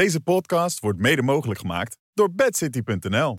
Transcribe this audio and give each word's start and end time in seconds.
Deze 0.00 0.20
podcast 0.20 0.80
wordt 0.80 0.98
mede 0.98 1.22
mogelijk 1.22 1.60
gemaakt 1.60 1.98
door 2.14 2.34
bedcity.nl. 2.34 3.34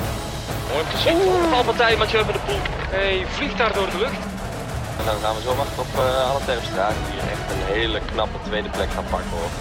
Mooi 0.72 0.84
precies. 0.90 1.50
Valpartij, 1.50 1.98
Mathieu 1.98 2.24
van 2.24 2.34
de 2.34 2.40
Poel. 2.46 2.62
Hij 2.98 3.26
vliegt 3.28 3.58
daar 3.58 3.74
door 3.74 3.90
de 3.90 3.98
lucht. 3.98 4.22
En 5.00 5.06
dan 5.06 5.18
gaan 5.24 5.36
we 5.36 5.42
zo 5.42 5.56
wachten 5.56 5.82
op 5.82 5.94
uh, 5.96 6.30
alle 6.30 6.46
Terpstra. 6.46 6.88
Die 6.88 7.20
echt 7.34 7.46
een 7.54 7.66
hele 7.74 8.00
knappe 8.12 8.38
tweede 8.44 8.70
plek 8.70 8.90
gaan 8.90 9.10
pakken 9.10 9.30
hoor. 9.30 9.52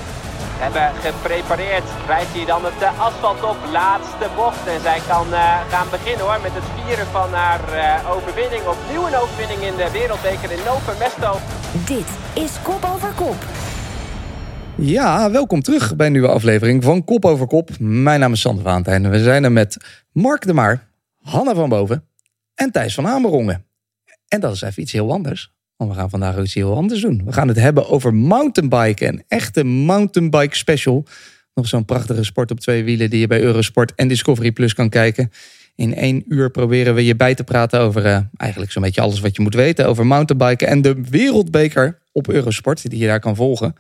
Hebben 0.65 0.87
geprepareerd. 1.07 1.89
Rijdt 2.07 2.33
hij 2.37 2.45
dan 2.45 2.65
het 2.65 2.81
uh, 2.83 3.01
asfalt 3.07 3.43
op. 3.43 3.57
Laatste 3.73 4.29
bocht. 4.37 4.67
En 4.67 4.81
zij 4.81 5.01
kan 5.09 5.27
uh, 5.31 5.61
gaan 5.73 5.89
beginnen 5.91 6.27
hoor. 6.27 6.41
Met 6.43 6.55
het 6.55 6.69
vieren 6.75 7.07
van 7.07 7.31
haar 7.33 7.65
overwinning. 8.15 8.63
Opnieuw 8.77 9.07
een 9.07 9.17
overwinning 9.23 9.61
in 9.71 9.77
de 9.77 9.91
wereldbeker 9.91 10.51
in 10.57 10.63
Nova 10.71 10.93
Mesto. 10.99 11.31
Dit 11.93 12.11
is 12.45 12.53
Kop 12.63 12.83
over 12.95 13.13
Kop. 13.23 13.41
Ja, 14.79 15.31
welkom 15.31 15.63
terug 15.63 15.97
bij 15.97 16.07
een 16.07 16.13
nieuwe 16.13 16.29
aflevering 16.29 16.85
van 16.85 17.05
Kop 17.05 17.25
over 17.25 17.47
Kop. 17.47 17.71
Mijn 17.79 18.21
naam 18.21 18.33
is 18.33 18.41
Sander 18.41 18.65
Vaantijn 18.65 19.05
en 19.05 19.11
we 19.11 19.23
zijn 19.23 19.45
er 19.45 19.53
met 19.53 19.77
Mark 20.13 20.47
de 20.47 20.53
Maar, 20.53 20.89
Hanna 21.21 21.55
van 21.55 21.69
Boven 21.69 22.05
en 22.55 22.71
Thijs 22.71 22.95
van 22.95 23.07
Amerongen. 23.07 23.65
En 24.29 24.41
dat 24.41 24.55
is 24.55 24.63
even 24.63 24.83
iets 24.83 24.93
heel 24.93 25.13
anders, 25.13 25.53
want 25.77 25.91
we 25.91 25.97
gaan 25.97 26.11
vandaag 26.11 26.39
iets 26.39 26.55
heel 26.55 26.77
anders 26.77 27.01
doen. 27.01 27.23
We 27.25 27.33
gaan 27.33 27.49
het 27.49 27.57
hebben 27.57 27.89
over 27.89 28.15
mountainbiken, 28.15 29.09
een 29.09 29.25
echte 29.29 29.65
mountainbike 29.65 30.57
special. 30.57 31.05
Nog 31.55 31.69
zo'n 31.69 31.85
prachtige 31.85 32.25
sport 32.25 32.51
op 32.51 32.61
twee 32.61 32.85
wielen 32.85 33.11
die 33.11 33.21
je 33.21 33.27
bij 33.27 33.41
Eurosport 33.41 33.95
en 33.95 34.09
Discovery 34.09 34.53
Plus 34.53 34.75
kan 34.75 34.89
kijken. 34.89 35.31
In 35.75 35.95
één 35.95 36.25
uur 36.29 36.51
proberen 36.51 36.95
we 36.95 37.05
je 37.05 37.17
bij 37.17 37.35
te 37.35 37.45
praten 37.45 37.81
over 37.81 38.07
uh, 38.07 38.19
eigenlijk 38.37 38.73
zo'n 38.73 38.83
beetje 38.83 39.01
alles 39.01 39.21
wat 39.21 39.37
je 39.37 39.43
moet 39.43 39.55
weten 39.55 39.87
over 39.87 40.07
mountainbiken 40.07 40.69
en 40.69 40.83
de 40.83 40.97
wereldbeker 41.11 41.99
op 42.13 42.29
Eurosport 42.29 42.91
die 42.91 43.01
je 43.01 43.07
daar 43.07 43.21
kan 43.21 43.37
volgen. 43.37 43.75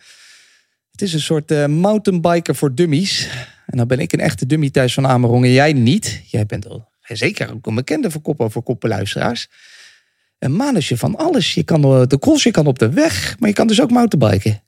Het 0.94 1.02
is 1.02 1.14
een 1.14 1.20
soort 1.20 1.50
uh, 1.50 1.66
mountainbiker 1.66 2.54
voor 2.54 2.74
dummies. 2.74 3.28
En 3.66 3.78
dan 3.78 3.86
ben 3.86 3.98
ik 3.98 4.12
een 4.12 4.20
echte 4.20 4.46
dummy 4.46 4.70
thuis 4.70 4.94
van 4.94 5.06
Amerongen. 5.06 5.50
Jij 5.50 5.72
niet. 5.72 6.22
Jij 6.26 6.46
bent 6.46 6.68
al 6.68 6.88
zeker 7.00 7.52
ook 7.52 7.66
een 7.66 7.74
bekende 7.74 8.10
voor 8.10 8.20
kop 8.20 8.41
over 8.41 8.62
koppen 8.62 8.88
luisteraars. 8.88 9.48
Een 10.38 10.56
manusje 10.56 10.96
van 10.96 11.16
alles. 11.16 11.54
Je 11.54 11.62
kan 11.62 11.80
de 12.08 12.19
cross, 12.19 12.42
je 12.42 12.50
kan 12.50 12.66
op 12.66 12.78
de 12.78 12.91
weg, 12.91 13.36
maar 13.38 13.48
je 13.48 13.54
kan 13.54 13.66
dus 13.66 13.80
ook 13.80 13.91
mountainbiken. 13.91 14.62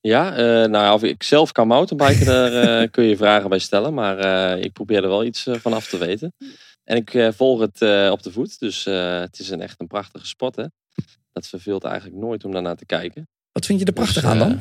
Ja, 0.00 0.30
uh, 0.32 0.68
nou 0.68 0.94
of 0.94 1.02
ik 1.02 1.22
zelf 1.22 1.52
kan 1.52 1.66
mountainbiken, 1.66 2.26
daar 2.26 2.82
uh, 2.82 2.88
kun 2.94 3.04
je 3.04 3.16
vragen 3.16 3.48
bij 3.48 3.58
stellen. 3.58 3.94
Maar 3.94 4.24
uh, 4.56 4.64
ik 4.64 4.72
probeer 4.72 5.02
er 5.02 5.08
wel 5.08 5.24
iets 5.24 5.46
van 5.50 5.72
af 5.72 5.88
te 5.88 5.98
weten. 5.98 6.34
En 6.84 6.96
ik 6.96 7.32
volg 7.36 7.60
het 7.60 8.10
op 8.10 8.22
de 8.22 8.32
voet, 8.32 8.58
dus 8.58 8.84
het 8.84 9.38
is 9.38 9.50
een 9.50 9.60
echt 9.60 9.80
een 9.80 9.86
prachtige 9.86 10.26
spot. 10.26 10.56
Hè? 10.56 10.64
Dat 11.32 11.46
verveelt 11.46 11.84
eigenlijk 11.84 12.16
nooit 12.16 12.44
om 12.44 12.52
daarnaar 12.52 12.76
te 12.76 12.86
kijken. 12.86 13.28
Wat 13.52 13.66
vind 13.66 13.80
je 13.80 13.86
er 13.86 13.92
prachtig 13.92 14.22
dus, 14.22 14.30
aan 14.30 14.38
dan? 14.38 14.60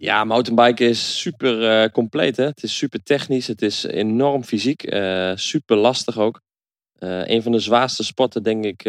Ja, 0.00 0.24
mountainbiken 0.24 0.88
is 0.88 1.20
super 1.20 1.82
uh, 1.82 1.90
compleet. 1.90 2.36
Hè? 2.36 2.44
Het 2.44 2.62
is 2.62 2.76
super 2.76 3.02
technisch. 3.02 3.46
Het 3.46 3.62
is 3.62 3.84
enorm 3.84 4.44
fysiek. 4.44 4.92
Uh, 4.92 5.32
super 5.34 5.76
lastig 5.76 6.18
ook. 6.18 6.40
Uh, 6.98 7.26
een 7.26 7.42
van 7.42 7.52
de 7.52 7.58
zwaarste 7.58 8.04
sporten, 8.04 8.42
denk 8.42 8.64
ik, 8.64 8.82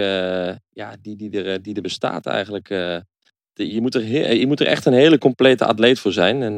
ja, 0.70 0.96
die, 1.02 1.16
die, 1.16 1.44
er, 1.44 1.62
die 1.62 1.76
er 1.76 1.82
bestaat 1.82 2.26
eigenlijk. 2.26 2.68
De, 2.68 3.74
je, 3.74 3.82
moet 3.82 3.96
er 3.96 4.34
je 4.34 4.48
moet 4.48 4.60
er 4.60 4.68
echt 4.68 4.86
een 4.86 4.94
hele 4.94 5.18
complete 5.18 5.66
atleet 5.66 6.00
voor 6.00 6.12
zijn. 6.12 6.42
En 6.42 6.56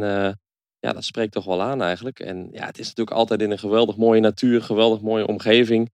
ja, 0.79 0.93
dat 0.93 1.03
spreekt 1.03 1.31
toch 1.31 1.45
wel 1.45 1.61
aan 1.61 1.81
eigenlijk. 1.81 2.19
En 2.19 2.49
ja, 2.51 2.65
het 2.65 2.79
is 2.79 2.87
natuurlijk 2.87 3.17
altijd 3.17 3.41
in 3.41 3.51
een 3.51 3.59
geweldig 3.59 3.97
mooie 3.97 4.21
natuur, 4.21 4.61
geweldig 4.61 5.01
mooie 5.01 5.27
omgeving. 5.27 5.91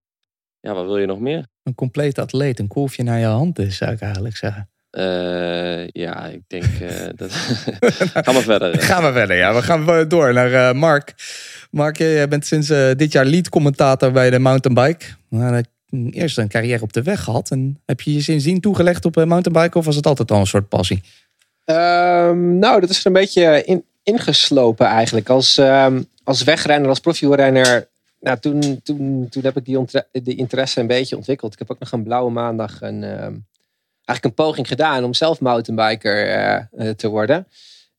Ja, 0.60 0.74
wat 0.74 0.86
wil 0.86 0.98
je 0.98 1.06
nog 1.06 1.20
meer? 1.20 1.48
Een 1.64 1.76
complete 1.76 2.22
atleet, 2.22 2.60
een 2.60 2.68
kolfje 2.68 3.04
naar 3.04 3.20
je 3.20 3.26
hand 3.26 3.60
is, 3.60 3.78
zou 3.78 3.92
ik 3.92 4.02
eigenlijk 4.02 4.38
zeggen. 4.38 4.70
Uh, 4.92 5.88
ja, 5.88 6.26
ik 6.26 6.42
denk 6.48 6.66
uh, 6.82 6.90
dat. 7.16 7.32
gaan 8.26 8.36
we 8.36 8.42
verder. 8.42 8.82
Gaan 8.82 9.04
we 9.04 9.12
verder, 9.12 9.38
ja. 9.38 9.54
We 9.54 9.62
gaan 9.62 10.08
door 10.08 10.34
naar 10.34 10.52
uh, 10.52 10.72
Mark. 10.80 11.14
Mark, 11.72 11.98
jij 11.98 12.28
bent 12.28 12.46
sinds 12.46 12.68
dit 12.96 13.12
jaar 13.12 13.26
lead-commentator 13.26 14.12
bij 14.12 14.30
de 14.30 14.40
mountainbike. 14.40 15.06
Nou, 15.30 15.64
eerst 16.12 16.38
een 16.38 16.48
carrière 16.48 16.82
op 16.82 16.94
de 16.94 17.02
weg 17.02 17.24
gehad. 17.24 17.52
En 17.52 17.82
heb 17.86 18.02
je 18.02 18.14
je 18.14 18.22
sindsdien 18.22 18.60
toegelegd 18.60 19.06
op 19.06 19.16
mountainbike 19.16 19.78
of 19.78 19.86
was 19.86 19.96
het 19.96 20.06
altijd 20.06 20.32
al 20.32 20.40
een 20.40 20.48
soort 20.48 20.70
passie? 20.70 21.02
Um, 21.66 22.60
nou, 22.60 22.80
dat 22.80 22.90
is 22.90 23.00
er 23.00 23.06
een 23.06 23.14
beetje 23.14 23.64
in, 23.64 23.84
ingeslopen 24.04 24.86
eigenlijk. 24.86 25.30
Als, 25.30 25.58
um, 25.58 26.06
als 26.24 26.44
wegrenner, 26.44 26.90
als 26.90 27.00
profielrenner. 27.00 27.88
Nou, 28.20 28.40
toen, 28.40 28.80
toen, 28.84 29.28
toen 29.30 29.44
heb 29.44 29.58
ik 29.58 29.66
die, 29.66 29.86
die 30.12 30.36
interesse 30.36 30.80
een 30.80 30.88
beetje 30.88 31.16
ontwikkeld. 31.16 31.54
Ik 31.54 31.60
heb 31.60 31.72
ook 31.72 31.80
nog 31.80 31.92
een 31.92 32.04
blauwe 32.04 32.32
maandag 32.32 32.82
een. 32.82 33.04
Um, 33.24 33.48
eigenlijk 34.10 34.24
een 34.24 34.46
poging 34.46 34.68
gedaan 34.68 35.04
om 35.04 35.14
zelf 35.14 35.40
mountainbiker 35.40 36.28
uh, 36.78 36.90
te 36.90 37.08
worden. 37.08 37.48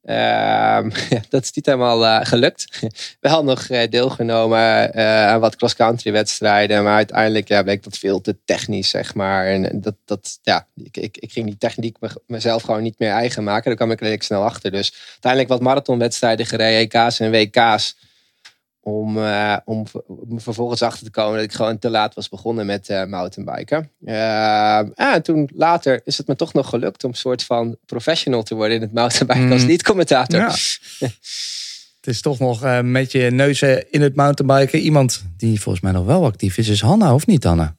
Uh, 0.05 0.85
dat 1.29 1.43
is 1.43 1.53
niet 1.53 1.67
helemaal 1.67 2.05
uh, 2.05 2.21
gelukt. 2.23 2.81
Wel 3.21 3.45
nog 3.45 3.67
deelgenomen 3.67 4.95
aan 5.29 5.41
wat 5.41 5.57
cross-country 5.57 6.13
wedstrijden. 6.13 6.85
Maar 6.85 6.95
uiteindelijk 6.95 7.49
ja, 7.49 7.63
bleek 7.63 7.83
dat 7.83 7.99
veel 7.99 8.21
te 8.21 8.37
technisch, 8.45 8.91
zeg 8.91 9.15
maar. 9.15 9.47
En 9.47 9.81
dat, 9.81 9.95
dat, 10.05 10.39
ja, 10.43 10.67
ik, 10.75 10.97
ik, 10.97 11.17
ik 11.17 11.33
ging 11.33 11.47
die 11.47 11.57
techniek 11.59 11.97
mezelf 12.27 12.63
gewoon 12.63 12.83
niet 12.83 12.99
meer 12.99 13.11
eigen 13.11 13.45
maken. 13.45 13.65
Daar 13.65 13.75
kwam 13.75 13.91
ik 13.91 14.01
redelijk 14.01 14.23
snel 14.23 14.43
achter. 14.43 14.71
Dus 14.71 14.93
uiteindelijk 15.11 15.53
wat 15.53 15.61
marathonwedstrijden 15.61 16.47
gereden, 16.47 16.79
EK's 16.79 17.21
en 17.21 17.31
WK's. 17.31 17.97
Om, 18.83 19.17
uh, 19.17 19.57
om, 19.65 19.87
vervolgens 20.37 20.83
achter 20.83 21.05
te 21.05 21.11
komen 21.11 21.35
dat 21.35 21.45
ik 21.45 21.53
gewoon 21.53 21.79
te 21.79 21.91
laat 21.91 22.15
was 22.15 22.29
begonnen 22.29 22.67
met 22.67 22.89
uh, 22.89 23.05
mountainbiken. 23.05 23.91
Uh, 24.05 24.79
en 24.79 25.23
toen 25.23 25.51
later 25.55 26.01
is 26.05 26.19
het 26.19 26.27
me 26.27 26.37
toch 26.37 26.53
nog 26.53 26.69
gelukt 26.69 27.05
om 27.05 27.11
een 27.11 27.17
soort 27.17 27.45
van 27.45 27.77
professional 27.87 28.43
te 28.43 28.55
worden 28.55 28.77
in 28.77 28.83
het 28.83 28.93
mountainbiken 28.93 29.47
mm. 29.47 29.53
als 29.53 29.65
niet-commentator. 29.65 30.41
Ja. 30.41 30.49
het 32.01 32.07
is 32.07 32.21
toch 32.21 32.39
nog 32.39 32.83
met 32.83 33.13
je 33.13 33.31
neus 33.31 33.63
in 33.91 34.03
het 34.03 34.17
mountainbiken. 34.17 34.79
Iemand 34.79 35.25
die 35.37 35.61
volgens 35.61 35.85
mij 35.85 35.93
nog 35.93 36.05
wel 36.05 36.25
actief 36.25 36.59
is, 36.59 36.69
is 36.69 36.81
Hanna 36.81 37.15
of 37.15 37.27
niet 37.27 37.45
Hanna? 37.45 37.77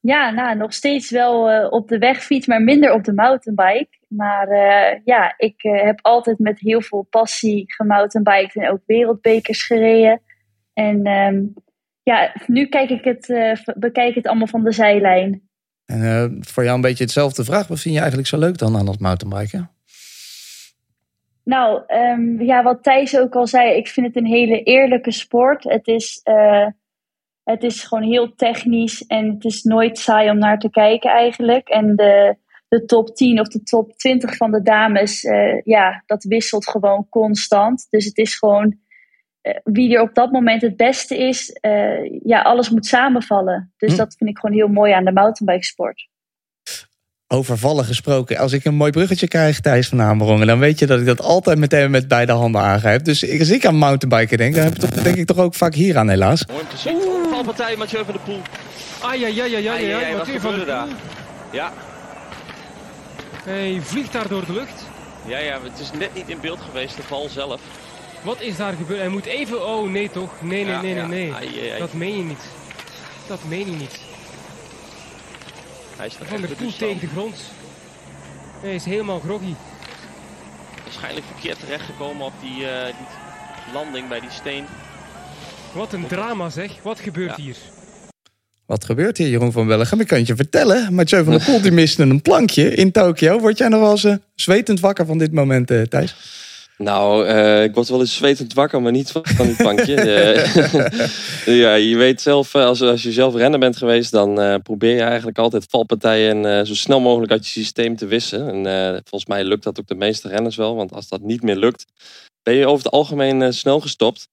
Ja, 0.00 0.30
nou, 0.30 0.56
nog 0.56 0.72
steeds 0.72 1.10
wel 1.10 1.68
op 1.68 1.88
de 1.88 1.98
wegfiets, 1.98 2.46
maar 2.46 2.62
minder 2.62 2.92
op 2.92 3.04
de 3.04 3.12
mountainbike. 3.12 3.99
Maar 4.10 4.48
uh, 4.48 5.00
ja, 5.04 5.34
ik 5.36 5.64
uh, 5.64 5.82
heb 5.82 5.98
altijd 6.02 6.38
met 6.38 6.60
heel 6.60 6.80
veel 6.80 7.06
passie 7.10 7.72
gemountainbiked 7.72 8.56
en 8.56 8.70
ook 8.70 8.82
wereldbekers 8.86 9.62
gereden. 9.62 10.22
En 10.72 11.06
um, 11.06 11.54
ja, 12.02 12.32
nu 12.46 12.66
kijk 12.66 12.90
ik 12.90 13.04
het, 13.04 13.28
uh, 13.28 13.56
bekijk 13.76 14.14
het 14.14 14.26
allemaal 14.26 14.46
van 14.46 14.64
de 14.64 14.72
zijlijn. 14.72 15.48
En 15.84 16.38
voor 16.40 16.62
jou 16.62 16.74
een 16.74 16.82
beetje 16.82 17.04
hetzelfde 17.04 17.44
vraag. 17.44 17.66
Wat 17.66 17.80
vind 17.80 17.94
je 17.94 18.00
eigenlijk 18.00 18.28
zo 18.28 18.38
leuk 18.38 18.58
dan 18.58 18.76
aan 18.76 18.86
dat 18.86 18.98
mountainbiken? 18.98 19.70
Nou, 21.44 21.82
um, 21.94 22.42
ja, 22.42 22.62
wat 22.62 22.82
Thijs 22.82 23.18
ook 23.18 23.34
al 23.34 23.46
zei, 23.46 23.76
ik 23.76 23.88
vind 23.88 24.06
het 24.06 24.16
een 24.16 24.26
hele 24.26 24.62
eerlijke 24.62 25.12
sport. 25.12 25.64
Het 25.64 25.86
is, 25.86 26.20
het 27.44 27.62
is 27.62 27.84
gewoon 27.84 28.04
heel 28.04 28.34
technisch 28.34 29.06
en 29.06 29.30
het 29.30 29.44
is 29.44 29.62
nooit 29.62 29.98
saai 29.98 30.30
om 30.30 30.38
naar 30.38 30.58
te 30.58 30.70
kijken 30.70 31.10
eigenlijk. 31.10 31.68
En 31.68 31.96
de, 31.96 32.36
de 32.70 32.84
top 32.84 33.16
10 33.16 33.40
of 33.40 33.48
de 33.48 33.62
top 33.62 33.92
20 33.96 34.36
van 34.36 34.50
de 34.50 34.62
dames, 34.62 35.24
uh, 35.24 35.60
ja, 35.64 36.02
dat 36.06 36.24
wisselt 36.24 36.68
gewoon 36.68 37.06
constant. 37.08 37.86
Dus 37.90 38.04
het 38.04 38.18
is 38.18 38.34
gewoon 38.34 38.78
uh, 39.42 39.54
wie 39.64 39.94
er 39.94 40.02
op 40.02 40.14
dat 40.14 40.32
moment 40.32 40.62
het 40.62 40.76
beste 40.76 41.18
is, 41.18 41.58
uh, 41.60 42.20
ja, 42.24 42.42
alles 42.42 42.70
moet 42.70 42.86
samenvallen. 42.86 43.72
Dus 43.76 43.90
hm. 43.90 43.96
dat 43.96 44.14
vind 44.18 44.30
ik 44.30 44.38
gewoon 44.38 44.56
heel 44.56 44.68
mooi 44.68 44.92
aan 44.92 45.04
de 45.04 45.12
mountainbikesport. 45.12 46.08
Over 47.26 47.58
vallen 47.58 47.84
gesproken. 47.84 48.36
Als 48.36 48.52
ik 48.52 48.64
een 48.64 48.74
mooi 48.74 48.90
bruggetje 48.90 49.28
krijg, 49.28 49.60
Thijs 49.60 49.88
van 49.88 50.00
Amerongen, 50.00 50.46
dan 50.46 50.58
weet 50.58 50.78
je 50.78 50.86
dat 50.86 51.00
ik 51.00 51.06
dat 51.06 51.20
altijd 51.20 51.58
meteen 51.58 51.90
met 51.90 52.08
beide 52.08 52.32
handen 52.32 52.60
aangrijp. 52.60 53.04
Dus 53.04 53.38
als 53.38 53.50
ik 53.50 53.66
aan 53.66 53.76
mountainbiken 53.76 54.38
denk, 54.38 54.54
dan 54.54 54.64
heb 54.64 54.72
ik 54.72 54.80
toch, 54.80 54.90
denk 54.90 55.16
ik 55.16 55.26
toch 55.26 55.38
ook 55.38 55.54
vaak 55.54 55.74
hier 55.74 55.96
aan, 55.96 56.08
helaas. 56.08 56.46
Mooi 56.46 56.64
precies. 56.64 57.04
Valpartij, 57.30 57.76
Mathieu 57.76 58.04
van 58.04 58.14
de 58.14 58.20
Poel. 58.24 58.40
Ah 59.00 59.14
ja, 59.14 59.26
ja, 59.26 59.44
ja, 59.44 59.58
ja, 59.58 59.76
ja. 59.76 60.16
Mathieu 60.16 60.40
van 60.40 60.54
de 60.54 60.60
Poel. 60.60 60.96
Ja, 61.52 61.72
hij 63.44 63.80
vliegt 63.82 64.12
daar 64.12 64.28
door 64.28 64.46
de 64.46 64.52
lucht. 64.52 64.86
Ja, 65.26 65.38
ja, 65.38 65.60
het 65.62 65.78
is 65.78 65.90
net 65.92 66.14
niet 66.14 66.28
in 66.28 66.40
beeld 66.40 66.60
geweest, 66.60 66.96
de 66.96 67.02
val 67.02 67.28
zelf. 67.28 67.60
Wat 68.22 68.40
is 68.40 68.56
daar 68.56 68.72
gebeurd? 68.72 69.00
Hij 69.00 69.08
moet 69.08 69.24
even... 69.24 69.66
Oh, 69.66 69.90
nee 69.90 70.10
toch? 70.10 70.30
Nee, 70.40 70.64
nee, 70.64 70.76
nee, 70.76 70.94
nee, 70.94 71.06
nee. 71.06 71.32
Ai, 71.32 71.70
ai, 71.70 71.78
Dat 71.78 71.92
meen 71.92 72.16
je 72.16 72.22
niet. 72.24 72.44
Dat 73.26 73.40
meen 73.48 73.70
je 73.70 73.76
niet. 73.76 74.00
Hij 75.96 76.06
is 76.06 76.14
Van 76.14 76.40
de 76.40 76.54
poel 76.54 76.72
tegen 76.76 77.00
de 77.00 77.06
grond. 77.06 77.40
Hij 78.60 78.74
is 78.74 78.84
helemaal 78.84 79.20
groggy. 79.20 79.54
Waarschijnlijk 80.82 81.26
verkeerd 81.26 81.60
terechtgekomen 81.60 82.26
op 82.26 82.32
die, 82.40 82.62
uh, 82.62 82.84
die 82.84 83.72
landing 83.72 84.08
bij 84.08 84.20
die 84.20 84.30
steen. 84.30 84.66
Wat 85.72 85.92
een 85.92 86.06
drama 86.06 86.50
zeg. 86.50 86.82
Wat 86.82 87.00
gebeurt 87.00 87.36
hier? 87.36 87.56
Wat 88.70 88.84
gebeurt 88.84 89.18
hier, 89.18 89.28
Jeroen 89.28 89.52
van 89.52 89.66
Wellegem? 89.66 90.00
Ik 90.00 90.06
kan 90.06 90.18
het 90.18 90.26
je 90.26 90.36
vertellen. 90.36 90.94
Mathieu 90.94 91.24
van 91.24 91.32
der 91.32 91.44
Poel 91.44 91.60
die 91.60 91.72
miste 91.72 92.02
een 92.02 92.22
plankje 92.22 92.74
in 92.74 92.92
Tokio. 92.92 93.38
Word 93.38 93.58
jij 93.58 93.68
nog 93.68 93.80
wel 93.80 93.90
eens 93.90 94.04
uh, 94.04 94.14
zwetend 94.34 94.80
wakker 94.80 95.06
van 95.06 95.18
dit 95.18 95.32
moment, 95.32 95.70
uh, 95.70 95.82
Thijs? 95.82 96.14
Nou, 96.78 97.26
uh, 97.28 97.62
ik 97.62 97.74
word 97.74 97.88
wel 97.88 98.00
eens 98.00 98.16
zwetend 98.16 98.54
wakker, 98.54 98.82
maar 98.82 98.92
niet 98.92 99.10
van, 99.10 99.22
van 99.24 99.46
dit 99.46 99.56
bankje. 99.56 99.94
ja, 101.64 101.74
je 101.74 101.96
weet 101.96 102.20
zelf, 102.20 102.54
als, 102.54 102.82
als 102.82 103.02
je 103.02 103.12
zelf 103.12 103.34
renner 103.34 103.58
bent 103.58 103.76
geweest, 103.76 104.10
dan 104.10 104.62
probeer 104.62 104.94
je 104.94 105.02
eigenlijk 105.02 105.38
altijd 105.38 105.66
valpartijen 105.68 106.66
zo 106.66 106.74
snel 106.74 107.00
mogelijk 107.00 107.32
uit 107.32 107.44
je 107.44 107.60
systeem 107.60 107.96
te 107.96 108.06
wissen. 108.06 108.66
En 108.66 108.92
volgens 109.04 109.30
mij 109.30 109.44
lukt 109.44 109.64
dat 109.64 109.80
ook 109.80 109.88
de 109.88 109.94
meeste 109.94 110.28
renners 110.28 110.56
wel, 110.56 110.74
want 110.76 110.92
als 110.92 111.08
dat 111.08 111.20
niet 111.20 111.42
meer 111.42 111.56
lukt, 111.56 111.84
ben 112.42 112.54
je 112.54 112.66
over 112.66 112.84
het 112.84 112.92
algemeen 112.92 113.52
snel 113.52 113.80
gestopt. 113.80 114.28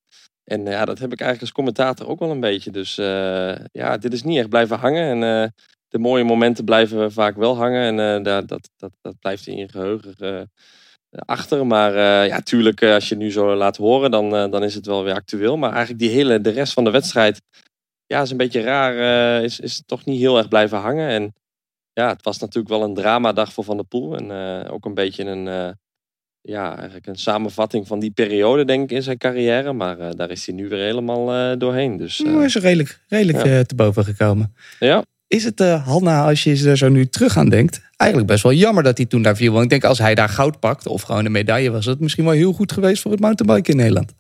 En 0.48 0.66
ja, 0.66 0.86
dat 0.86 1.00
heb 1.00 1.12
ik 1.12 1.20
eigenlijk 1.20 1.42
als 1.42 1.52
commentator 1.52 2.08
ook 2.08 2.20
wel 2.20 2.32
een 2.32 2.40
beetje. 2.40 2.72
Dus 2.72 2.96
ja, 3.72 3.98
dit 3.98 4.14
is 4.14 4.24
niet 4.24 4.38
echt 4.38 4.50
blijven 4.50 4.78
hangen. 4.78 5.24
En 5.24 5.54
de 5.88 6.00
mooie 6.00 6.24
momenten 6.24 6.66
blijven 6.66 7.12
vaak 7.12 7.36
wel 7.36 7.56
hangen. 7.56 8.00
En 8.00 8.24
dat, 8.24 8.48
dat, 8.48 8.70
dat, 8.78 8.92
dat 9.02 9.20
blijft 9.20 9.48
in 9.48 9.58
je 9.58 9.70
geheugen 9.70 10.50
achter. 11.10 11.68
Maar 11.68 11.94
ja, 12.26 12.40
tuurlijk, 12.40 12.82
eh, 12.82 12.94
als 12.94 13.10
je 13.10 13.16
het 13.16 13.24
nu 13.24 13.32
zo 13.32 13.56
laat 13.56 13.78
horen, 13.78 14.12
dan, 14.12 14.30
dan 14.30 14.64
is 14.64 14.76
het 14.76 14.86
wel 14.86 15.04
weer 15.04 15.14
actueel. 15.14 15.58
Maar 15.58 15.72
eigenlijk 15.72 16.00
die 16.00 16.10
hele, 16.10 16.42
de 16.42 16.50
rest 16.50 16.74
van 16.74 16.84
de 16.84 16.92
wedstrijd, 16.92 17.42
ja, 18.06 18.22
is 18.22 18.32
een 18.32 18.38
beetje 18.38 18.62
raar. 18.62 19.44
is, 19.44 19.60
is 19.60 19.84
toch 19.86 20.06
niet 20.06 20.20
heel 20.20 20.38
erg 20.38 20.48
blijven 20.48 20.78
hangen. 20.78 21.10
En 21.10 21.34
ja, 21.94 22.10
het 22.10 22.24
was 22.24 22.40
natuurlijk 22.40 22.74
wel 22.74 22.84
een 22.84 22.94
dramadag 22.94 23.54
voor 23.54 23.64
Van 23.64 23.78
der 23.78 23.86
Poel. 23.86 24.16
En 24.16 24.68
ook 24.70 24.86
een 24.86 24.94
beetje 24.94 25.24
een, 25.24 25.78
ja, 26.48 26.76
eigenlijk 26.76 27.08
een 27.08 27.16
samenvatting 27.16 27.88
van 27.88 28.00
die 28.00 28.12
periode, 28.12 28.66
denk 28.66 28.84
ik, 28.84 28.92
in 28.92 29.04
zijn 29.04 29.18
carrière. 29.18 29.74
Maar 29.74 30.16
daar 30.16 30.30
is 30.30 30.46
hij 30.46 30.56
nu 30.56 30.68
weer 30.68 30.84
helemaal 30.84 31.58
doorheen. 31.58 31.98
Dus, 31.98 32.18
hij 32.18 32.46
is 32.46 32.56
redelijk, 32.56 33.00
redelijk 33.08 33.46
ja. 33.46 33.64
te 33.64 33.76
boven 33.76 34.04
gekomen. 34.04 34.54
Ja. 34.80 35.04
Is 35.28 35.44
het, 35.44 35.60
Hanna, 35.60 36.26
als 36.26 36.44
je 36.44 36.70
er 36.70 36.78
zo 36.78 36.90
nu 36.90 37.06
terug 37.06 37.38
aan 37.38 37.50
denkt, 37.50 37.82
eigenlijk 37.98 38.32
best 38.32 38.44
wel 38.44 38.54
jammer 38.54 38.84
dat 38.84 38.98
hij 38.98 39.06
toen 39.06 39.22
daar 39.22 39.36
viel. 39.36 39.52
Want 39.52 39.64
ik 39.64 39.70
denk 39.70 39.84
als 39.84 40.00
hij 40.00 40.16
daar 40.16 40.30
goud 40.30 40.60
pakt 40.60 40.88
of 40.88 41.02
gewoon 41.02 41.26
een 41.26 41.32
medaille 41.32 41.72
was, 41.72 41.86
het 41.86 42.00
misschien 42.00 42.24
wel 42.24 42.34
heel 42.34 42.54
goed 42.54 42.72
geweest 42.72 43.02
voor 43.02 43.12
het 43.12 43.20
mountainbiken 43.20 43.74
in 43.74 43.80
Nederland. 43.80 44.14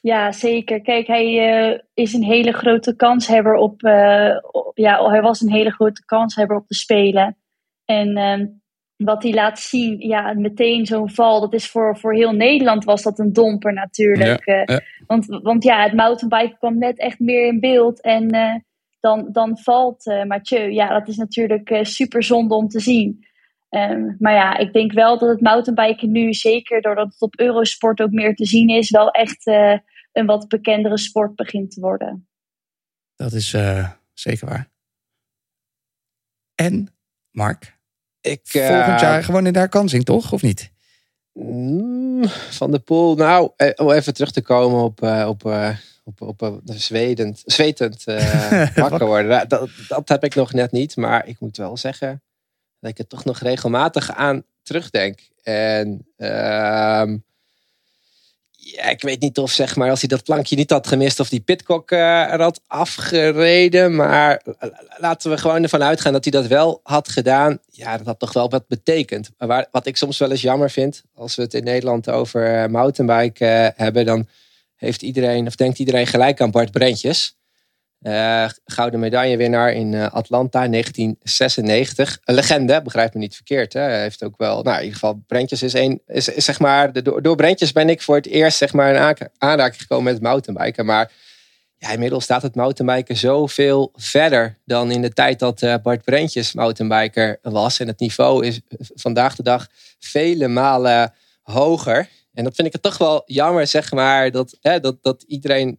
Ja, 0.00 0.32
zeker. 0.32 0.80
Kijk, 0.80 1.06
hij 1.06 1.58
uh, 1.70 1.78
is 1.94 2.12
een 2.12 2.22
hele 2.22 2.52
grote 2.52 2.96
kanshebber 2.96 3.54
op, 3.54 3.82
uh, 3.82 4.30
ja, 4.74 5.08
hij 5.10 5.20
was 5.20 5.40
een 5.40 5.52
hele 5.52 5.70
grote 5.70 6.04
kanshebber 6.04 6.56
op 6.56 6.68
de 6.68 6.74
Spelen. 6.74 7.36
En 7.84 8.18
uh, 8.18 8.46
wat 8.96 9.22
hij 9.22 9.32
laat 9.32 9.58
zien, 9.58 10.00
ja, 10.00 10.32
meteen 10.32 10.86
zo'n 10.86 11.10
val, 11.10 11.40
dat 11.40 11.54
is 11.54 11.70
voor, 11.70 11.98
voor 11.98 12.14
heel 12.14 12.32
Nederland 12.32 12.84
was 12.84 13.02
dat 13.02 13.18
een 13.18 13.32
domper 13.32 13.72
natuurlijk. 13.72 14.44
Ja, 14.44 14.62
ja. 14.64 14.80
Want, 15.06 15.26
want 15.26 15.64
ja, 15.64 15.82
het 15.82 15.92
mountainbiken 15.92 16.58
kwam 16.58 16.78
net 16.78 16.98
echt 16.98 17.18
meer 17.18 17.46
in 17.46 17.60
beeld 17.60 18.00
en 18.00 18.28
dan, 19.00 19.28
dan 19.32 19.58
valt 19.58 20.06
uh, 20.06 20.24
Mathieu. 20.24 20.70
Ja, 20.70 20.98
dat 20.98 21.08
is 21.08 21.16
natuurlijk 21.16 21.70
uh, 21.70 21.82
super 21.82 22.22
zonde 22.22 22.54
om 22.54 22.68
te 22.68 22.80
zien. 22.80 23.26
Um, 23.70 24.16
maar 24.18 24.32
ja, 24.32 24.56
ik 24.56 24.72
denk 24.72 24.92
wel 24.92 25.18
dat 25.18 25.28
het 25.28 25.40
mountainbiken 25.40 26.10
nu, 26.10 26.32
zeker 26.32 26.82
doordat 26.82 27.06
het 27.12 27.20
op 27.20 27.38
Eurosport 27.38 28.00
ook 28.00 28.10
meer 28.10 28.34
te 28.34 28.46
zien 28.46 28.68
is, 28.68 28.90
wel 28.90 29.10
echt 29.10 29.46
een 30.12 30.26
wat 30.26 30.48
bekendere 30.48 30.98
sport 30.98 31.34
begint 31.34 31.70
te 31.70 31.80
worden. 31.80 32.28
Dat 33.16 33.32
is 33.32 33.56
zeker 34.12 34.48
waar. 34.48 34.70
En, 36.54 36.94
Mark, 37.30 37.73
ik, 38.26 38.40
volgend 38.42 39.00
jaar 39.00 39.24
gewoon 39.24 39.46
in 39.46 39.52
de 39.52 39.58
herkansing, 39.58 40.04
toch? 40.04 40.32
Of 40.32 40.42
niet? 40.42 40.70
Mm, 41.32 42.24
van 42.50 42.70
de 42.70 42.78
Poel, 42.78 43.14
nou, 43.14 43.50
om 43.76 43.90
even 43.90 44.14
terug 44.14 44.30
te 44.30 44.42
komen 44.42 44.82
op, 44.82 45.02
op 45.02 45.42
op, 46.04 46.20
op 46.20 46.42
een 46.42 46.62
zwetend, 46.64 47.42
zwetend 47.44 48.02
uh, 48.06 48.76
wakker 48.76 49.06
worden. 49.06 49.48
Dat, 49.48 49.70
dat 49.88 50.08
heb 50.08 50.24
ik 50.24 50.34
nog 50.34 50.52
net 50.52 50.72
niet. 50.72 50.96
Maar 50.96 51.26
ik 51.26 51.40
moet 51.40 51.56
wel 51.56 51.76
zeggen 51.76 52.22
dat 52.80 52.90
ik 52.90 52.98
er 52.98 53.06
toch 53.06 53.24
nog 53.24 53.38
regelmatig 53.38 54.10
aan 54.10 54.44
terugdenk. 54.62 55.28
En 55.42 56.06
uh, 56.16 57.12
ja, 58.64 58.88
ik 58.88 59.02
weet 59.02 59.20
niet 59.20 59.38
of 59.38 59.50
zeg 59.50 59.76
maar, 59.76 59.90
als 59.90 60.00
hij 60.00 60.08
dat 60.08 60.24
plankje 60.24 60.56
niet 60.56 60.70
had 60.70 60.86
gemist, 60.86 61.20
of 61.20 61.28
die 61.28 61.40
Pitcock 61.40 61.90
uh, 61.90 62.32
er 62.32 62.40
had 62.40 62.60
afgereden. 62.66 63.94
Maar 63.94 64.42
laten 64.96 65.30
we 65.30 65.38
gewoon 65.38 65.62
ervan 65.62 65.82
uitgaan 65.82 66.12
dat 66.12 66.24
hij 66.24 66.32
dat 66.32 66.46
wel 66.46 66.80
had 66.82 67.08
gedaan. 67.08 67.58
Ja, 67.70 67.96
dat 67.96 68.06
had 68.06 68.18
toch 68.18 68.32
wel 68.32 68.50
wat 68.50 68.66
betekend. 68.68 69.30
Maar 69.38 69.66
wat 69.70 69.86
ik 69.86 69.96
soms 69.96 70.18
wel 70.18 70.30
eens 70.30 70.40
jammer 70.40 70.70
vind, 70.70 71.02
als 71.14 71.34
we 71.34 71.42
het 71.42 71.54
in 71.54 71.64
Nederland 71.64 72.10
over 72.10 72.62
uh, 72.62 72.66
mountainbike 72.66 73.72
hebben, 73.76 74.04
dan 74.04 74.28
heeft 74.76 75.02
iedereen, 75.02 75.46
of 75.46 75.56
denkt 75.56 75.78
iedereen 75.78 76.06
gelijk 76.06 76.40
aan 76.40 76.50
Bart 76.50 76.70
Brentjes. 76.70 77.36
Uh, 78.06 78.48
gouden 78.64 79.00
medaillewinnaar 79.00 79.72
in 79.72 79.92
uh, 79.92 80.12
Atlanta 80.12 80.68
1996. 80.68 82.18
Een 82.24 82.34
legende, 82.34 82.82
begrijp 82.82 83.14
me 83.14 83.20
niet 83.20 83.34
verkeerd. 83.34 83.72
Hè. 83.72 83.80
Hij 83.80 84.00
heeft 84.00 84.24
ook 84.24 84.34
wel, 84.36 84.62
nou 84.62 84.76
in 84.76 84.82
ieder 84.82 84.98
geval, 84.98 85.22
Brentjes 85.26 85.62
is 85.62 85.72
een, 85.72 86.02
is, 86.06 86.28
is 86.28 86.44
zeg 86.44 86.58
maar, 86.58 86.92
de, 86.92 87.20
door, 87.20 87.36
Brentjes 87.36 87.72
ben 87.72 87.88
ik 87.88 88.02
voor 88.02 88.16
het 88.16 88.26
eerst 88.26 88.58
zeg 88.58 88.72
maar 88.72 88.94
in 88.94 89.30
aanraking 89.38 89.80
gekomen 89.80 90.12
met 90.12 90.22
mountainbiken. 90.22 90.84
Maar 90.86 91.12
ja, 91.78 91.90
inmiddels 91.90 92.24
staat 92.24 92.42
het 92.42 92.54
mountainbiken 92.54 93.16
zoveel 93.16 93.92
verder 93.94 94.58
dan 94.64 94.90
in 94.90 95.02
de 95.02 95.12
tijd 95.12 95.38
dat 95.38 95.62
uh, 95.62 95.74
Bart 95.82 96.04
Brentjes 96.04 96.52
mountainbiker 96.52 97.38
was. 97.42 97.80
En 97.80 97.86
het 97.86 98.00
niveau 98.00 98.46
is 98.46 98.60
vandaag 98.94 99.36
de 99.36 99.42
dag 99.42 99.68
vele 99.98 100.48
malen 100.48 101.12
hoger. 101.42 102.08
En 102.34 102.44
dat 102.44 102.54
vind 102.54 102.66
ik 102.66 102.72
het 102.72 102.82
toch 102.82 102.98
wel 102.98 103.22
jammer, 103.26 103.66
zeg 103.66 103.92
maar, 103.92 104.30
dat, 104.30 104.56
hè, 104.60 104.80
dat, 104.80 104.96
dat 105.02 105.22
iedereen 105.22 105.78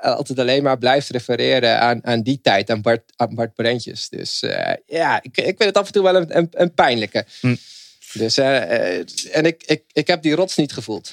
altijd 0.00 0.38
alleen 0.38 0.62
maar 0.62 0.78
blijft 0.78 1.08
refereren 1.08 1.80
aan, 1.80 2.06
aan 2.06 2.22
die 2.22 2.40
tijd, 2.42 2.70
aan 2.70 2.82
Bart, 2.82 3.02
aan 3.16 3.34
Bart 3.34 3.54
Brentjes. 3.54 4.08
Dus 4.08 4.42
uh, 4.42 4.72
ja, 4.86 5.22
ik, 5.22 5.36
ik 5.36 5.44
vind 5.44 5.64
het 5.64 5.76
af 5.76 5.86
en 5.86 5.92
toe 5.92 6.02
wel 6.02 6.16
een, 6.16 6.36
een, 6.36 6.48
een 6.50 6.74
pijnlijke. 6.74 7.26
Hm. 7.40 7.54
Dus, 8.12 8.38
uh, 8.38 9.36
en 9.36 9.44
ik, 9.44 9.62
ik, 9.66 9.82
ik 9.92 10.06
heb 10.06 10.22
die 10.22 10.34
rots 10.34 10.56
niet 10.56 10.72
gevoeld. 10.72 11.12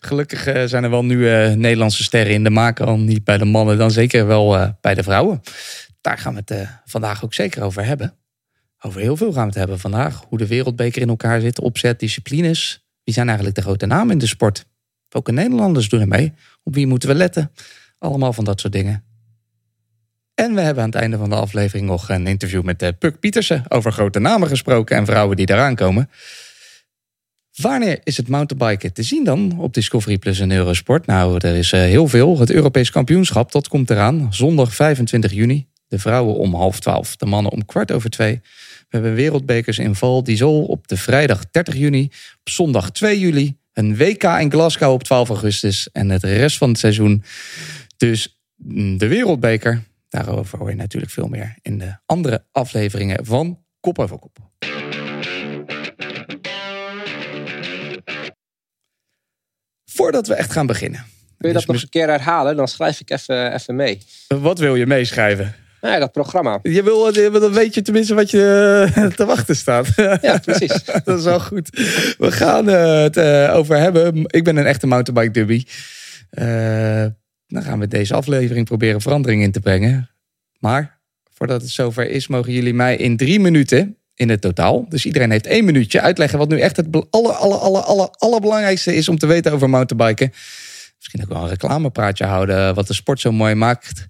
Gelukkig 0.00 0.42
zijn 0.68 0.84
er 0.84 0.90
wel 0.90 1.04
nu 1.04 1.16
Nederlandse 1.54 2.02
sterren 2.02 2.32
in 2.32 2.44
de 2.44 2.50
maak. 2.50 2.80
Al 2.80 2.98
niet 2.98 3.24
bij 3.24 3.38
de 3.38 3.44
mannen, 3.44 3.78
dan 3.78 3.90
zeker 3.90 4.26
wel 4.26 4.74
bij 4.80 4.94
de 4.94 5.02
vrouwen. 5.02 5.42
Daar 6.00 6.18
gaan 6.18 6.34
we 6.34 6.42
het 6.44 6.68
vandaag 6.84 7.24
ook 7.24 7.34
zeker 7.34 7.62
over 7.62 7.84
hebben. 7.84 8.16
Over 8.80 9.00
heel 9.00 9.16
veel 9.16 9.32
gaan 9.32 9.42
we 9.42 9.48
het 9.48 9.58
hebben 9.58 9.78
vandaag. 9.78 10.24
Hoe 10.28 10.38
de 10.38 10.46
wereldbeker 10.46 11.02
in 11.02 11.08
elkaar 11.08 11.40
zit, 11.40 11.60
opzet, 11.60 12.00
disciplines. 12.00 12.84
Wie 13.04 13.14
zijn 13.14 13.26
eigenlijk 13.26 13.56
de 13.56 13.62
grote 13.62 13.86
namen 13.86 14.12
in 14.12 14.18
de 14.18 14.26
sport? 14.26 14.64
Welke 15.08 15.32
Nederlanders 15.32 15.88
doen 15.88 16.00
er 16.00 16.08
mee? 16.08 16.32
Op 16.62 16.74
wie 16.74 16.86
moeten 16.86 17.08
we 17.08 17.14
letten? 17.14 17.52
Allemaal 17.98 18.32
van 18.32 18.44
dat 18.44 18.60
soort 18.60 18.72
dingen. 18.72 19.04
En 20.34 20.54
we 20.54 20.60
hebben 20.60 20.82
aan 20.82 20.90
het 20.90 20.98
einde 20.98 21.16
van 21.16 21.28
de 21.28 21.36
aflevering 21.36 21.86
nog 21.86 22.08
een 22.08 22.26
interview 22.26 22.62
met 22.62 22.82
uh, 22.82 22.88
Puk 22.98 23.20
Pietersen 23.20 23.64
over 23.68 23.92
grote 23.92 24.18
namen 24.18 24.48
gesproken 24.48 24.96
en 24.96 25.06
vrouwen 25.06 25.36
die 25.36 25.50
eraan 25.50 25.74
komen. 25.74 26.10
Wanneer 27.56 28.00
is 28.04 28.16
het 28.16 28.28
mountainbiken 28.28 28.92
te 28.92 29.02
zien 29.02 29.24
dan 29.24 29.58
op 29.58 29.74
Discovery 29.74 30.18
Plus 30.18 30.40
en 30.40 30.50
Eurosport? 30.50 31.06
Nou, 31.06 31.36
er 31.38 31.54
is 31.54 31.72
uh, 31.72 31.80
heel 31.80 32.08
veel. 32.08 32.38
Het 32.38 32.50
Europees 32.50 32.90
kampioenschap, 32.90 33.52
dat 33.52 33.68
komt 33.68 33.90
eraan. 33.90 34.26
Zondag 34.30 34.74
25 34.74 35.32
juni. 35.32 35.66
De 35.88 35.98
vrouwen 35.98 36.34
om 36.34 36.54
half 36.54 36.80
twaalf, 36.80 37.16
de 37.16 37.26
mannen 37.26 37.52
om 37.52 37.64
kwart 37.64 37.92
over 37.92 38.10
twee. 38.10 38.40
We 38.78 38.86
hebben 38.88 39.14
wereldbekers 39.14 39.78
in 39.78 39.94
Val 39.94 40.22
d'Isol 40.22 40.64
op 40.64 40.88
de 40.88 40.96
vrijdag 40.96 41.50
30 41.50 41.74
juni. 41.74 42.04
Op 42.40 42.48
zondag 42.48 42.90
2 42.90 43.18
juli. 43.18 43.56
Een 43.76 43.96
WK 43.96 44.22
in 44.22 44.50
Glasgow 44.50 44.92
op 44.92 45.02
12 45.02 45.28
augustus. 45.28 45.88
En 45.92 46.10
het 46.10 46.22
rest 46.22 46.56
van 46.56 46.68
het 46.68 46.78
seizoen. 46.78 47.24
Dus 47.96 48.40
mm, 48.56 48.98
de 48.98 49.06
wereldbeker. 49.06 49.82
Daarover 50.08 50.58
hoor 50.58 50.70
je 50.70 50.76
natuurlijk 50.76 51.12
veel 51.12 51.28
meer 51.28 51.56
in 51.62 51.78
de 51.78 51.96
andere 52.06 52.44
afleveringen 52.52 53.24
van 53.24 53.64
Kop 53.80 53.98
over 53.98 54.18
Kop. 54.18 54.38
Voordat 59.90 60.26
we 60.26 60.34
echt 60.34 60.52
gaan 60.52 60.66
beginnen. 60.66 61.04
Wil 61.38 61.50
je 61.50 61.56
dat 61.56 61.66
nog 61.66 61.82
een 61.82 61.88
keer 61.88 62.08
herhalen? 62.08 62.56
Dan 62.56 62.68
schrijf 62.68 63.00
ik 63.00 63.10
even, 63.10 63.54
even 63.54 63.76
mee. 63.76 64.02
Wat 64.28 64.58
wil 64.58 64.74
je 64.74 64.86
meeschrijven? 64.86 65.54
Ja, 65.80 65.98
dat 65.98 66.12
programma. 66.12 66.58
Je 66.62 66.82
wil, 66.82 67.12
dan 67.40 67.52
weet 67.52 67.74
je 67.74 67.82
tenminste 67.82 68.14
wat 68.14 68.30
je 68.30 68.86
eh, 68.94 69.06
te 69.06 69.24
wachten 69.24 69.56
staat. 69.56 69.88
Ja, 70.20 70.38
precies. 70.38 70.84
dat 71.04 71.18
is 71.18 71.24
wel 71.24 71.40
goed. 71.40 71.68
We 72.18 72.32
gaan 72.32 72.68
eh, 72.68 73.02
het 73.02 73.16
uh, 73.16 73.54
over 73.54 73.76
hebben. 73.76 74.24
Ik 74.26 74.44
ben 74.44 74.56
een 74.56 74.66
echte 74.66 74.86
mountainbike 74.86 75.32
dubby. 75.32 75.64
dan 77.46 77.62
gaan 77.62 77.78
we 77.78 77.88
deze 77.88 78.14
aflevering 78.14 78.66
proberen 78.66 79.00
verandering 79.00 79.42
in 79.42 79.52
te 79.52 79.60
brengen. 79.60 80.10
Maar 80.58 80.98
voordat 81.32 81.62
het 81.62 81.70
zover 81.70 82.10
is, 82.10 82.26
mogen 82.26 82.52
jullie 82.52 82.74
mij 82.74 82.96
in 82.96 83.16
drie 83.16 83.40
minuten 83.40 83.96
in 84.14 84.28
het 84.28 84.40
totaal. 84.40 84.86
Dus 84.88 85.06
iedereen 85.06 85.30
heeft 85.30 85.46
één 85.46 85.64
minuutje 85.64 86.00
uitleggen 86.00 86.38
wat 86.38 86.48
nu 86.48 86.60
echt 86.60 86.76
het 86.76 86.86
aller, 87.10 87.32
aller, 87.32 87.58
aller, 87.58 87.80
aller, 87.80 88.08
allerbelangrijkste 88.10 88.94
is 88.94 89.08
om 89.08 89.18
te 89.18 89.26
weten 89.26 89.52
over 89.52 89.70
mountainbiken. 89.70 90.32
Misschien 90.96 91.22
ook 91.22 91.28
wel 91.28 91.42
een 91.42 91.48
reclamepraatje 91.48 92.24
houden, 92.24 92.74
wat 92.74 92.86
de 92.86 92.94
sport 92.94 93.20
zo 93.20 93.32
mooi 93.32 93.54
maakt. 93.54 94.06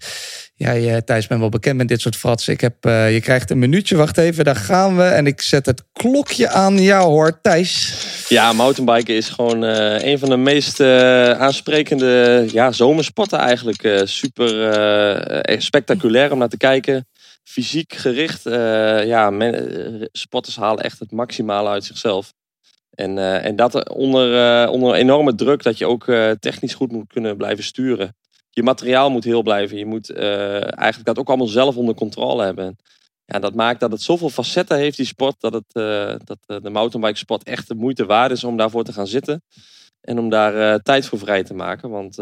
Jij, 0.57 0.93
uh, 0.93 0.97
Thijs, 0.97 1.27
bent 1.27 1.39
wel 1.39 1.49
bekend 1.49 1.77
met 1.77 1.87
dit 1.87 2.01
soort 2.01 2.15
frats. 2.15 2.47
Ik 2.47 2.61
heb, 2.61 2.85
uh, 2.85 3.13
je 3.13 3.21
krijgt 3.21 3.49
een 3.49 3.59
minuutje, 3.59 3.95
wacht 3.95 4.17
even, 4.17 4.45
daar 4.45 4.55
gaan 4.55 4.97
we. 4.97 5.03
En 5.03 5.27
ik 5.27 5.41
zet 5.41 5.65
het 5.65 5.83
klokje 5.93 6.49
aan. 6.49 6.77
Ja 6.77 7.01
hoor, 7.01 7.41
Thijs. 7.41 7.93
Ja, 8.29 8.53
mountainbiken 8.53 9.15
is 9.15 9.29
gewoon 9.29 9.63
uh, 9.63 10.03
een 10.03 10.19
van 10.19 10.29
de 10.29 10.37
meest 10.37 10.79
aansprekende 11.39 12.45
ja, 12.51 12.71
zomersporten 12.71 13.39
eigenlijk. 13.39 14.01
super 14.07 14.49
spectaculair 15.61 16.31
om 16.31 16.37
naar 16.37 16.49
te 16.49 16.57
kijken. 16.57 17.07
Fysiek 17.43 17.93
gericht. 17.93 18.43
ja, 19.05 19.29
men, 19.29 20.09
sporters 20.11 20.55
halen 20.55 20.83
echt 20.83 20.99
het 20.99 21.11
maximale 21.11 21.69
uit 21.69 21.83
zichzelf. 21.83 22.33
En, 22.95 23.17
en 23.43 23.55
dat 23.55 23.89
onder, 23.89 24.69
onder 24.69 24.93
enorme 24.93 25.35
druk 25.35 25.63
dat 25.63 25.77
je 25.77 25.87
ook 25.87 26.05
technisch 26.39 26.73
goed 26.73 26.91
moet 26.91 27.07
kunnen 27.07 27.37
blijven 27.37 27.63
sturen. 27.63 28.15
Je 28.57 28.63
materiaal 28.63 29.09
moet 29.09 29.23
heel 29.23 29.41
blijven. 29.41 29.77
Je 29.77 29.85
moet 29.85 30.13
eigenlijk 30.13 31.03
dat 31.03 31.19
ook 31.19 31.27
allemaal 31.27 31.47
zelf 31.47 31.77
onder 31.77 31.95
controle 31.95 32.43
hebben. 32.43 32.75
Ja, 33.25 33.39
dat 33.39 33.55
maakt 33.55 33.79
dat 33.79 33.91
het 33.91 34.01
zoveel 34.01 34.29
facetten 34.29 34.77
heeft, 34.77 34.97
die 34.97 35.05
sport, 35.05 35.35
dat, 35.39 35.53
het, 35.53 35.73
dat 36.25 36.63
de 36.63 36.69
mountainbike 36.69 37.17
sport 37.17 37.43
echt 37.43 37.67
de 37.67 37.75
moeite 37.75 38.05
waard 38.05 38.31
is 38.31 38.43
om 38.43 38.57
daarvoor 38.57 38.83
te 38.83 38.93
gaan 38.93 39.07
zitten. 39.07 39.43
En 40.01 40.19
om 40.19 40.29
daar 40.29 40.81
tijd 40.81 41.05
voor 41.05 41.19
vrij 41.19 41.43
te 41.43 41.53
maken. 41.53 41.89
Want 41.89 42.15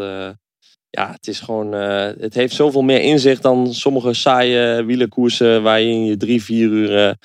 ja, 0.90 1.12
het 1.12 1.26
is 1.26 1.40
gewoon, 1.40 1.72
het 1.72 2.34
heeft 2.34 2.54
zoveel 2.54 2.82
meer 2.82 3.00
inzicht 3.00 3.42
dan 3.42 3.74
sommige 3.74 4.14
saaie 4.14 4.84
wielenkoersen 4.84 5.62
waar 5.62 5.80
je 5.80 5.90
in 5.90 6.04
je 6.04 6.16
drie, 6.16 6.42
vier 6.42 6.68
uur 6.68 7.16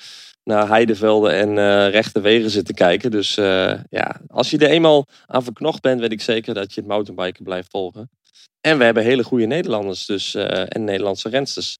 naar 0.43 0.67
heidevelden 0.67 1.33
en 1.33 1.49
uh, 1.49 1.89
rechte 1.89 2.21
wegen 2.21 2.49
zitten 2.49 2.75
kijken. 2.75 3.11
Dus 3.11 3.35
ja, 3.89 4.21
als 4.27 4.49
je 4.49 4.57
er 4.57 4.69
eenmaal 4.69 5.05
aan 5.25 5.43
verknocht 5.43 5.81
bent, 5.81 5.99
weet 5.99 6.11
ik 6.11 6.21
zeker 6.21 6.53
dat 6.53 6.73
je 6.73 6.79
het 6.79 6.89
mountainbiken 6.89 7.43
blijft 7.43 7.69
volgen. 7.69 8.09
En 8.61 8.77
we 8.77 8.83
hebben 8.83 9.03
hele 9.03 9.23
goede 9.23 9.45
Nederlanders 9.45 10.05
dus, 10.05 10.35
uh, 10.35 10.75
en 10.75 10.83
Nederlandse 10.83 11.29
rensters. 11.29 11.77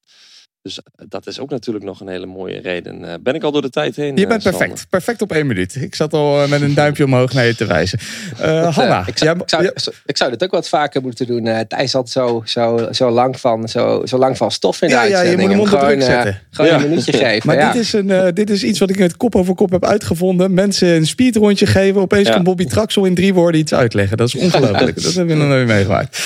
Dus 0.63 0.79
dat 1.07 1.27
is 1.27 1.39
ook 1.39 1.49
natuurlijk 1.49 1.85
nog 1.85 1.99
een 1.99 2.07
hele 2.07 2.25
mooie 2.25 2.59
reden. 2.59 3.01
Uh, 3.03 3.13
ben 3.21 3.33
ik 3.35 3.43
al 3.43 3.51
door 3.51 3.61
de 3.61 3.69
tijd 3.69 3.95
heen? 3.95 4.17
Je 4.17 4.27
bent 4.27 4.43
perfect. 4.43 4.67
Sander? 4.67 4.85
Perfect 4.89 5.21
op 5.21 5.31
één 5.31 5.47
minuut. 5.47 5.75
Ik 5.75 5.95
zat 5.95 6.13
al 6.13 6.47
met 6.47 6.61
een 6.61 6.73
duimpje 6.73 7.03
omhoog 7.03 7.33
naar 7.33 7.45
je 7.45 7.55
te 7.55 7.65
wijzen. 7.65 7.99
Uh, 8.41 8.75
Hanna. 8.75 9.03
ik, 9.07 9.17
zou, 9.17 9.39
ik, 9.39 9.49
zou, 9.49 9.71
ik, 10.05 10.17
zou, 10.17 10.31
dit 10.31 10.43
ook 10.43 10.51
wat 10.51 10.69
vaker 10.69 11.01
moeten 11.01 11.27
doen. 11.27 11.45
Uh, 11.45 11.59
Thijs 11.59 11.93
had 11.93 12.09
zo, 12.09 12.41
zo, 12.45 12.87
zo, 12.91 13.09
lang 13.09 13.39
van, 13.39 13.67
zo, 13.67 14.01
zo 14.05 14.17
lang 14.17 14.37
van 14.37 14.51
stof 14.51 14.81
in 14.81 14.87
de 14.87 14.93
ja, 14.93 15.03
ja, 15.03 15.21
je 15.21 15.37
moet 15.37 15.49
hem 15.49 15.59
onder 15.59 15.79
druk 15.79 16.01
zetten. 16.01 16.41
Gewoon 16.51 16.71
ja. 16.71 16.77
een 16.77 16.89
minuutje 16.89 17.13
geven. 17.25 17.47
Maar 17.47 17.55
ja. 17.55 17.71
dit, 17.71 17.81
is 17.81 17.93
een, 17.93 18.33
dit 18.33 18.49
is 18.49 18.63
iets 18.63 18.79
wat 18.79 18.89
ik 18.89 18.99
met 18.99 19.17
kop 19.17 19.35
over 19.35 19.55
kop 19.55 19.71
heb 19.71 19.85
uitgevonden. 19.85 20.53
Mensen 20.53 20.87
een 20.87 21.07
speedrondje 21.07 21.65
geven. 21.65 22.01
Opeens 22.01 22.29
kan 22.29 22.43
Bobby 22.43 22.65
Traxel 22.65 23.05
in 23.05 23.15
drie 23.15 23.33
woorden 23.33 23.61
iets 23.61 23.73
uitleggen. 23.73 24.17
Dat 24.17 24.27
is 24.27 24.35
ongelooflijk. 24.45 25.03
dat 25.03 25.13
heb 25.13 25.27
je 25.27 25.35
nog 25.35 25.47
nooit 25.47 25.67
meegemaakt. 25.67 26.17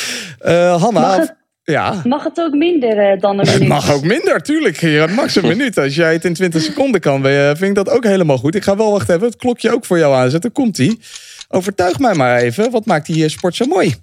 Hanna... 0.77 1.35
Ja. 1.65 2.01
Mag 2.03 2.23
het 2.23 2.39
ook 2.39 2.53
minder 2.53 3.13
uh, 3.13 3.19
dan 3.19 3.39
een 3.39 3.45
minuut? 3.45 3.59
Het 3.59 3.67
mag 3.67 3.91
ook 3.91 4.03
minder, 4.03 4.41
tuurlijk. 4.41 5.09
Max 5.09 5.35
een 5.35 5.47
minuut. 5.57 5.77
Als 5.77 5.95
jij 5.95 6.13
het 6.13 6.25
in 6.25 6.33
20 6.33 6.61
seconden 6.61 7.01
kan, 7.01 7.23
vind 7.23 7.61
ik 7.61 7.75
dat 7.75 7.89
ook 7.89 8.03
helemaal 8.03 8.37
goed. 8.37 8.55
Ik 8.55 8.63
ga 8.63 8.75
wel 8.77 8.91
wacht 8.91 9.09
even, 9.09 9.25
het 9.27 9.35
klokje 9.35 9.71
ook 9.71 9.85
voor 9.85 9.97
jou 9.97 10.15
aanzetten. 10.15 10.51
Komt 10.51 10.77
ie. 10.77 10.99
Overtuig 11.49 11.99
mij 11.99 12.13
maar 12.13 12.37
even. 12.37 12.71
Wat 12.71 12.85
maakt 12.85 13.05
die 13.05 13.29
sport 13.29 13.55
zo 13.55 13.65
mooi? 13.65 13.95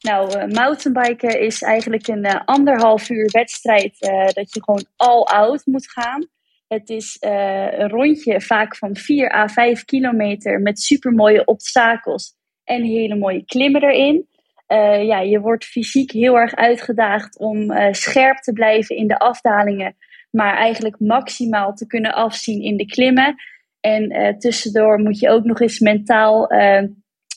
Nou, 0.00 0.52
mountainbiken 0.52 1.40
is 1.40 1.62
eigenlijk 1.62 2.08
een 2.08 2.24
uh, 2.24 2.40
anderhalf 2.44 3.10
uur 3.10 3.28
wedstrijd 3.32 3.96
dat 4.34 4.54
je 4.54 4.62
gewoon 4.64 4.86
all 4.96 5.22
out 5.22 5.62
moet 5.64 5.90
gaan. 5.90 6.26
Het 6.68 6.88
is 6.88 7.16
een 7.20 7.88
rondje 7.88 8.40
vaak 8.40 8.76
van 8.76 8.96
4 8.96 9.32
à 9.32 9.48
5 9.48 9.84
kilometer 9.84 10.60
met 10.60 10.80
supermooie 10.80 11.44
obstakels 11.44 12.34
en 12.64 12.82
hele 12.82 13.16
mooie 13.16 13.44
klimmen 13.44 13.82
erin. 13.82 14.26
Uh, 14.68 15.04
ja, 15.04 15.20
je 15.20 15.40
wordt 15.40 15.64
fysiek 15.64 16.10
heel 16.10 16.38
erg 16.38 16.54
uitgedaagd 16.54 17.38
om 17.38 17.70
uh, 17.70 17.92
scherp 17.92 18.36
te 18.36 18.52
blijven 18.52 18.96
in 18.96 19.06
de 19.06 19.18
afdalingen, 19.18 19.96
maar 20.30 20.56
eigenlijk 20.56 21.00
maximaal 21.00 21.74
te 21.74 21.86
kunnen 21.86 22.14
afzien 22.14 22.62
in 22.62 22.76
de 22.76 22.86
klimmen. 22.86 23.34
En 23.80 24.12
uh, 24.12 24.28
tussendoor 24.28 25.00
moet 25.00 25.18
je 25.18 25.30
ook 25.30 25.44
nog 25.44 25.60
eens 25.60 25.78
mentaal 25.78 26.52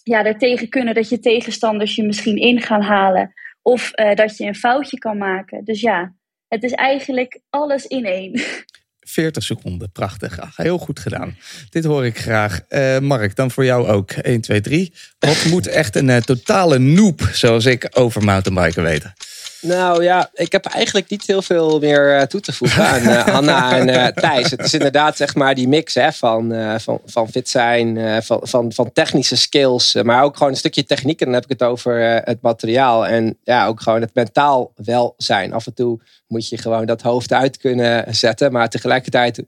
ja, 0.04 0.26
ertegen 0.26 0.70
kunnen 0.70 0.94
dat 0.94 1.10
je 1.10 1.20
tegenstanders 1.20 1.96
je 1.96 2.06
misschien 2.06 2.38
in 2.38 2.62
gaan 2.62 2.82
halen 2.82 3.34
of 3.62 3.92
dat 3.92 4.38
je 4.38 4.46
een 4.46 4.56
foutje 4.56 4.98
kan 4.98 5.18
maken. 5.18 5.64
Dus 5.64 5.82
ja, 5.82 6.16
het 6.48 6.64
is 6.64 6.72
eigenlijk 6.72 7.42
alles 7.50 7.86
in 7.86 8.06
één. 8.06 8.32
40 9.02 9.44
seconden, 9.44 9.92
prachtig. 9.92 10.40
Heel 10.56 10.78
goed 10.78 11.00
gedaan. 11.00 11.38
Dit 11.70 11.84
hoor 11.84 12.06
ik 12.06 12.20
graag. 12.20 12.62
Uh, 12.70 13.00
Mark, 13.00 13.36
dan 13.36 13.52
voor 13.52 13.66
jou 13.66 13.88
ook. 13.88 14.12
1, 14.12 14.42
2, 14.42 14.62
3. 14.62 14.94
Wat 15.20 15.46
moet 15.46 15.68
echt 15.68 15.96
een 15.96 16.08
uh, 16.08 16.18
totale 16.18 16.80
noob, 16.80 17.30
zoals 17.34 17.66
ik, 17.66 17.90
over 17.94 18.24
mountainbiken 18.24 18.84
weten? 18.84 19.14
Nou 19.62 20.04
ja, 20.04 20.30
ik 20.34 20.52
heb 20.52 20.66
eigenlijk 20.66 21.10
niet 21.10 21.28
heel 21.28 21.42
veel 21.42 21.80
meer 21.80 22.18
uh, 22.18 22.22
toe 22.22 22.40
te 22.40 22.54
voegen 22.54 22.86
aan 22.86 23.02
uh, 23.02 23.28
Hanna 23.34 23.78
en 23.78 23.88
uh, 23.88 24.08
Thijs. 24.08 24.52
Het 24.52 24.64
is 24.64 24.74
inderdaad 24.74 25.18
zeg 25.18 25.36
maar 25.36 25.56
die 25.56 25.68
mix 25.68 25.94
hè, 25.94 26.12
van, 26.12 26.54
van, 26.80 27.02
van 27.06 27.30
fit 27.30 27.50
zijn, 27.50 28.24
van, 28.24 28.40
van, 28.44 28.72
van 28.74 28.92
technische 28.92 29.38
skills, 29.38 29.94
maar 29.94 30.24
ook 30.24 30.38
gewoon 30.38 30.52
een 30.52 30.58
stukje 30.58 30.84
techniek. 30.84 31.20
En 31.20 31.26
dan 31.26 31.36
heb 31.36 31.44
ik 31.44 31.60
het 31.60 31.64
over 31.64 32.00
het 32.26 32.42
materiaal 32.42 33.08
en 33.08 33.38
ja, 33.44 33.68
ook 33.68 33.82
gewoon 33.82 34.02
het 34.02 34.14
mentaal 34.14 34.72
welzijn. 34.76 35.54
Af 35.54 35.66
en 35.66 35.74
toe 35.74 36.00
moet 36.28 36.50
je 36.50 36.58
gewoon 36.58 36.86
dat 36.86 37.02
hoofd 37.02 37.34
uit 37.34 37.58
kunnen 37.58 38.16
zetten, 38.16 38.52
maar 38.52 38.70
tegelijkertijd 38.70 39.44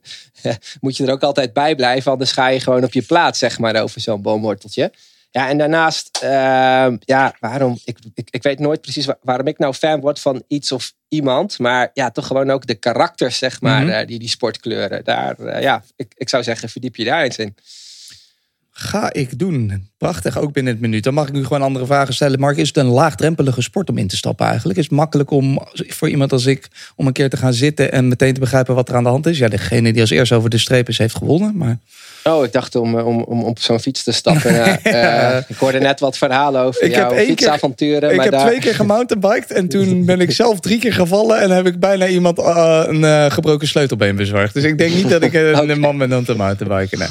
moet 0.80 0.96
je 0.96 1.06
er 1.06 1.12
ook 1.12 1.22
altijd 1.22 1.52
bij 1.52 1.74
blijven, 1.74 2.12
anders 2.12 2.32
ga 2.32 2.46
je 2.48 2.60
gewoon 2.60 2.84
op 2.84 2.92
je 2.92 3.02
plaats 3.02 3.38
zeg 3.38 3.58
maar 3.58 3.82
over 3.82 4.00
zo'n 4.00 4.22
boomworteltje. 4.22 4.92
Ja, 5.34 5.48
en 5.48 5.58
daarnaast, 5.58 6.20
uh, 6.24 6.30
ja, 7.00 7.34
waarom? 7.40 7.78
Ik, 7.84 7.98
ik, 8.14 8.28
ik 8.30 8.42
weet 8.42 8.58
nooit 8.58 8.80
precies 8.80 9.06
waar, 9.06 9.16
waarom 9.22 9.46
ik 9.46 9.58
nou 9.58 9.74
fan 9.74 10.00
word 10.00 10.20
van 10.20 10.42
iets 10.48 10.72
of 10.72 10.92
iemand. 11.08 11.58
Maar 11.58 11.90
ja, 11.94 12.10
toch 12.10 12.26
gewoon 12.26 12.50
ook 12.50 12.66
de 12.66 12.74
karakters, 12.74 13.38
zeg 13.38 13.60
maar, 13.60 13.82
mm 13.82 13.88
-hmm. 13.88 14.00
uh, 14.00 14.06
die 14.06 14.18
die 14.18 14.28
sportkleuren. 14.28 15.04
Daar, 15.04 15.40
uh, 15.40 15.62
ja, 15.62 15.84
ik, 15.96 16.12
ik 16.16 16.28
zou 16.28 16.42
zeggen, 16.42 16.68
verdiep 16.68 16.96
je 16.96 17.04
daar 17.04 17.22
eens 17.22 17.38
in. 17.38 17.54
Ga 18.70 19.12
ik 19.12 19.38
doen. 19.38 19.88
Prachtig, 19.98 20.38
ook 20.38 20.52
binnen 20.52 20.72
het 20.72 20.82
minuut. 20.82 21.04
Dan 21.04 21.14
mag 21.14 21.26
ik 21.26 21.32
nu 21.32 21.44
gewoon 21.44 21.62
andere 21.62 21.86
vragen 21.86 22.14
stellen. 22.14 22.40
Mark, 22.40 22.56
is 22.56 22.68
het 22.68 22.76
een 22.76 22.86
laagdrempelige 22.86 23.62
sport 23.62 23.90
om 23.90 23.98
in 23.98 24.08
te 24.08 24.16
stappen 24.16 24.46
eigenlijk? 24.46 24.78
Is 24.78 24.84
het 24.84 24.94
makkelijk 24.94 25.30
om 25.30 25.58
voor 25.74 26.08
iemand 26.08 26.32
als 26.32 26.46
ik 26.46 26.68
om 26.96 27.06
een 27.06 27.12
keer 27.12 27.30
te 27.30 27.36
gaan 27.36 27.54
zitten 27.54 27.92
en 27.92 28.08
meteen 28.08 28.34
te 28.34 28.40
begrijpen 28.40 28.74
wat 28.74 28.88
er 28.88 28.94
aan 28.94 29.02
de 29.02 29.08
hand 29.08 29.26
is? 29.26 29.38
Ja, 29.38 29.48
degene 29.48 29.92
die 29.92 30.00
als 30.00 30.10
eerst 30.10 30.32
over 30.32 30.50
de 30.50 30.58
streep 30.58 30.88
is, 30.88 30.98
heeft 30.98 31.16
gewonnen. 31.16 31.56
Maar... 31.56 31.78
Oh, 32.24 32.44
ik 32.44 32.52
dacht 32.52 32.74
om, 32.74 32.98
om, 32.98 33.22
om 33.22 33.42
op 33.44 33.58
zo'n 33.58 33.80
fiets 33.80 34.02
te 34.02 34.12
stappen. 34.12 34.54
ja. 34.54 34.78
uh, 34.84 35.42
ik 35.48 35.56
hoorde 35.56 35.78
net 35.78 36.00
wat 36.00 36.18
verhalen 36.18 36.62
over 36.62 36.82
ik 36.82 36.94
jouw 36.94 37.14
heb 37.14 37.26
fietsavonturen. 37.26 38.00
Keer, 38.00 38.10
ik 38.10 38.16
maar 38.16 38.24
heb 38.24 38.34
daar... 38.34 38.46
twee 38.46 38.60
keer 38.60 38.74
gemountainbiked 38.74 39.50
en 39.50 39.68
toen 39.68 40.04
ben 40.04 40.20
ik 40.20 40.30
zelf 40.30 40.60
drie 40.60 40.78
keer 40.78 40.92
gevallen 40.92 41.40
en 41.40 41.50
heb 41.50 41.66
ik 41.66 41.80
bijna 41.80 42.06
iemand 42.06 42.38
uh, 42.38 42.82
een 42.86 43.00
uh, 43.00 43.30
gebroken 43.30 43.68
sleutelbeen 43.68 44.16
bezorgd. 44.16 44.54
Dus 44.54 44.64
ik 44.64 44.78
denk 44.78 44.94
niet 44.94 45.08
dat 45.08 45.22
ik 45.22 45.32
een 45.34 45.60
okay. 45.60 45.74
man 45.76 45.98
ben 45.98 46.16
om 46.16 46.24
te 46.24 46.34
mountainbiken. 46.34 46.98
Nee. 46.98 47.08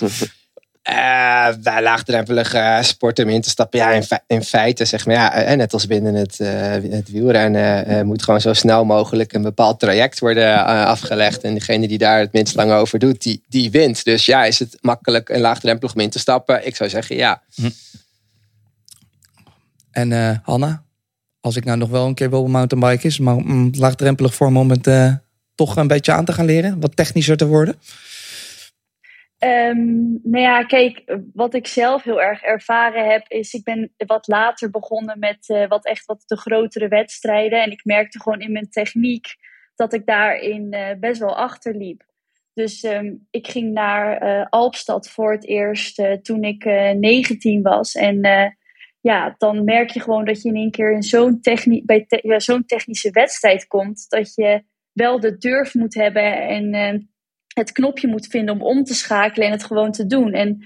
Uh, 0.89 1.47
bij 1.59 1.81
laagdrempelige 1.81 2.57
uh, 2.57 2.81
sporten 2.81 3.29
in 3.29 3.41
te 3.41 3.49
stappen. 3.49 3.79
Ja, 3.79 3.91
in, 3.91 4.03
in, 4.27 4.43
feite 4.43 4.85
zeg 4.85 5.05
maar, 5.05 5.15
ja, 5.15 5.55
net 5.55 5.73
als 5.73 5.87
binnen 5.87 6.13
het, 6.13 6.39
uh, 6.39 6.49
het 6.71 7.11
wielrennen 7.11 8.05
moet 8.05 8.23
gewoon 8.23 8.41
zo 8.41 8.53
snel 8.53 8.85
mogelijk 8.85 9.33
een 9.33 9.41
bepaald 9.41 9.79
traject 9.79 10.19
worden 10.19 10.65
afgelegd. 10.65 11.43
En 11.43 11.53
degene 11.53 11.87
die 11.87 11.97
daar 11.97 12.19
het 12.19 12.33
minst 12.33 12.55
lang 12.55 12.71
over 12.71 12.99
doet, 12.99 13.21
die, 13.21 13.43
die 13.47 13.71
wint. 13.71 14.03
Dus 14.03 14.25
ja, 14.25 14.45
is 14.45 14.59
het 14.59 14.77
makkelijk 14.81 15.29
en 15.29 15.41
laagdrempelig 15.41 15.93
om 15.93 15.99
in 15.99 16.09
te 16.09 16.19
stappen? 16.19 16.67
Ik 16.67 16.75
zou 16.75 16.89
zeggen 16.89 17.15
ja. 17.15 17.41
Hm. 17.55 17.69
En 19.91 20.41
Hanna, 20.43 20.83
als 21.39 21.55
ik 21.55 21.65
nou 21.65 21.77
nog 21.77 21.89
wel 21.89 22.05
een 22.05 22.13
keer 22.13 22.29
wil 22.29 22.47
mountainbiken, 22.47 23.09
is 23.09 23.19
maar 23.19 23.35
mm, 23.35 23.71
laagdrempelig 23.77 24.35
voor 24.35 24.51
me 24.51 24.59
om 24.59 24.69
het 24.69 25.19
toch 25.55 25.75
een 25.75 25.87
beetje 25.87 26.11
aan 26.11 26.25
te 26.25 26.33
gaan 26.33 26.45
leren, 26.45 26.79
wat 26.79 26.95
technischer 26.95 27.37
te 27.37 27.47
worden? 27.47 27.75
Um, 29.45 30.19
nou 30.23 30.43
ja, 30.43 30.63
kijk, 30.63 31.17
wat 31.33 31.53
ik 31.53 31.67
zelf 31.67 32.03
heel 32.03 32.21
erg 32.21 32.41
ervaren 32.41 33.09
heb, 33.11 33.25
is 33.27 33.53
ik 33.53 33.63
ben 33.63 33.93
wat 33.97 34.27
later 34.27 34.69
begonnen 34.69 35.19
met 35.19 35.49
uh, 35.49 35.67
wat 35.67 35.85
echt 35.85 36.05
wat 36.05 36.23
de 36.25 36.37
grotere 36.37 36.87
wedstrijden. 36.87 37.63
En 37.63 37.71
ik 37.71 37.85
merkte 37.85 38.21
gewoon 38.21 38.39
in 38.39 38.51
mijn 38.51 38.69
techniek 38.69 39.25
dat 39.75 39.93
ik 39.93 40.05
daarin 40.05 40.73
uh, 40.73 40.89
best 40.99 41.19
wel 41.19 41.35
achterliep. 41.35 42.03
Dus 42.53 42.83
um, 42.83 43.27
ik 43.29 43.47
ging 43.47 43.73
naar 43.73 44.23
uh, 44.23 44.45
Alpstad 44.49 45.09
voor 45.09 45.31
het 45.31 45.47
eerst 45.47 46.03
toen 46.21 46.43
ik 46.43 46.65
19 46.65 47.61
was. 47.61 47.93
En 47.93 48.19
ja, 49.01 49.35
dan 49.37 49.63
merk 49.63 49.89
je 49.89 49.99
gewoon 49.99 50.25
dat 50.25 50.41
je 50.41 50.49
in 50.49 50.55
één 50.55 50.71
keer 50.71 50.91
in 50.91 51.03
zo'n 51.03 51.39
bij 51.85 52.05
zo'n 52.37 52.65
technische 52.65 53.11
wedstrijd 53.11 53.67
komt. 53.67 54.05
Dat 54.09 54.33
je 54.35 54.63
wel 54.91 55.19
de 55.19 55.37
durf 55.37 55.73
moet 55.73 55.93
hebben 55.93 56.47
en 56.47 57.12
het 57.53 57.71
knopje 57.71 58.07
moet 58.07 58.27
vinden 58.27 58.53
om 58.53 58.61
om 58.61 58.83
te 58.83 58.93
schakelen 58.93 59.47
en 59.47 59.53
het 59.53 59.63
gewoon 59.63 59.91
te 59.91 60.05
doen. 60.05 60.33
En 60.33 60.65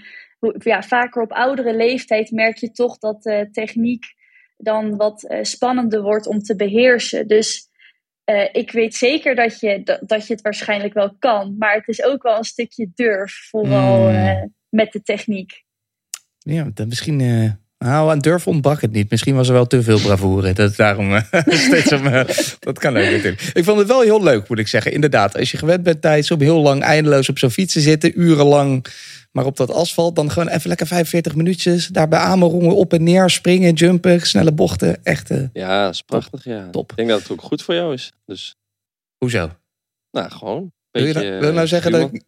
ja, 0.59 0.83
vaker 0.83 1.21
op 1.21 1.31
oudere 1.31 1.75
leeftijd 1.75 2.31
merk 2.31 2.57
je 2.57 2.71
toch 2.71 2.97
dat 2.97 3.23
de 3.23 3.47
techniek 3.51 4.05
dan 4.57 4.95
wat 4.95 5.23
uh, 5.23 5.43
spannender 5.43 6.01
wordt 6.01 6.27
om 6.27 6.39
te 6.39 6.55
beheersen. 6.55 7.27
Dus 7.27 7.69
uh, 8.25 8.47
ik 8.51 8.71
weet 8.71 8.95
zeker 8.95 9.35
dat 9.35 9.59
je, 9.59 9.83
dat, 9.83 9.99
dat, 10.05 10.27
je 10.27 10.33
het 10.33 10.41
waarschijnlijk 10.41 10.93
wel 10.93 11.15
kan. 11.19 11.55
Maar 11.57 11.73
het 11.73 11.87
is 11.87 12.03
ook 12.03 12.23
wel 12.23 12.37
een 12.37 12.43
stukje 12.43 12.91
durf, 12.95 13.47
vooral 13.49 14.11
uh, 14.11 14.43
met 14.69 14.91
de 14.91 15.01
techniek. 15.01 15.63
Ja, 16.37 16.69
dan 16.73 16.87
misschien 16.87 17.19
nou, 17.77 18.09
aan 18.09 18.19
durf 18.19 18.47
ontbrak 18.47 18.81
het 18.81 18.91
niet. 18.91 19.09
Misschien 19.09 19.35
was 19.35 19.47
er 19.47 19.53
wel 19.53 19.67
te 19.67 19.83
veel 19.83 19.99
bravoure. 19.99 20.53
Dat 20.53 20.75
daarom 20.75 21.11
uh, 21.11 21.21
steeds 21.67 21.91
om, 21.91 22.05
uh, 22.05 22.23
Dat 22.59 22.79
kan 22.79 22.97
ook 22.97 23.03
natuurlijk. 23.03 23.51
Ik 23.53 23.63
vond 23.63 23.77
het 23.79 23.87
wel 23.87 24.01
heel 24.01 24.23
leuk, 24.23 24.47
moet 24.49 24.59
ik 24.59 24.67
zeggen. 24.67 24.91
Inderdaad, 24.91 25.37
als 25.37 25.51
je 25.51 25.57
gewend 25.57 25.83
bent 25.83 26.01
tijdens 26.01 26.31
om 26.31 26.41
heel 26.41 26.61
lang 26.61 26.81
eindeloos 26.81 27.29
op 27.29 27.37
zo'n 27.37 27.51
fiets 27.51 27.73
te 27.73 27.79
zitten, 27.79 28.21
urenlang, 28.21 28.85
maar 29.31 29.45
op 29.45 29.57
dat 29.57 29.71
asfalt, 29.71 30.15
dan 30.15 30.31
gewoon 30.31 30.47
even 30.47 30.67
lekker 30.67 30.87
45 30.87 31.35
minuutjes 31.35 31.87
daar 31.87 32.07
bij 32.07 32.19
Amerongen 32.19 32.75
op 32.75 32.93
en 32.93 33.03
neer 33.03 33.29
springen, 33.29 33.73
jumpen, 33.73 34.21
snelle 34.21 34.51
bochten. 34.51 35.03
Echt. 35.03 35.31
Uh, 35.31 35.43
ja, 35.53 35.83
dat 35.83 35.93
is 35.93 36.01
prachtig. 36.01 36.43
Ja. 36.43 36.69
Top. 36.69 36.89
Ik 36.91 36.97
denk 36.97 37.09
dat 37.09 37.19
het 37.21 37.31
ook 37.31 37.41
goed 37.41 37.61
voor 37.61 37.75
jou 37.75 37.93
is. 37.93 38.13
Dus. 38.25 38.55
Hoezo? 39.17 39.51
Nou, 40.11 40.31
gewoon. 40.31 40.71
Beetje, 40.91 41.13
wil, 41.13 41.23
je 41.23 41.29
nou, 41.29 41.39
wil 41.39 41.49
je 41.49 41.55
nou 41.55 41.67
zeggen 41.67 41.91
dat 41.91 42.13
ik 42.13 42.23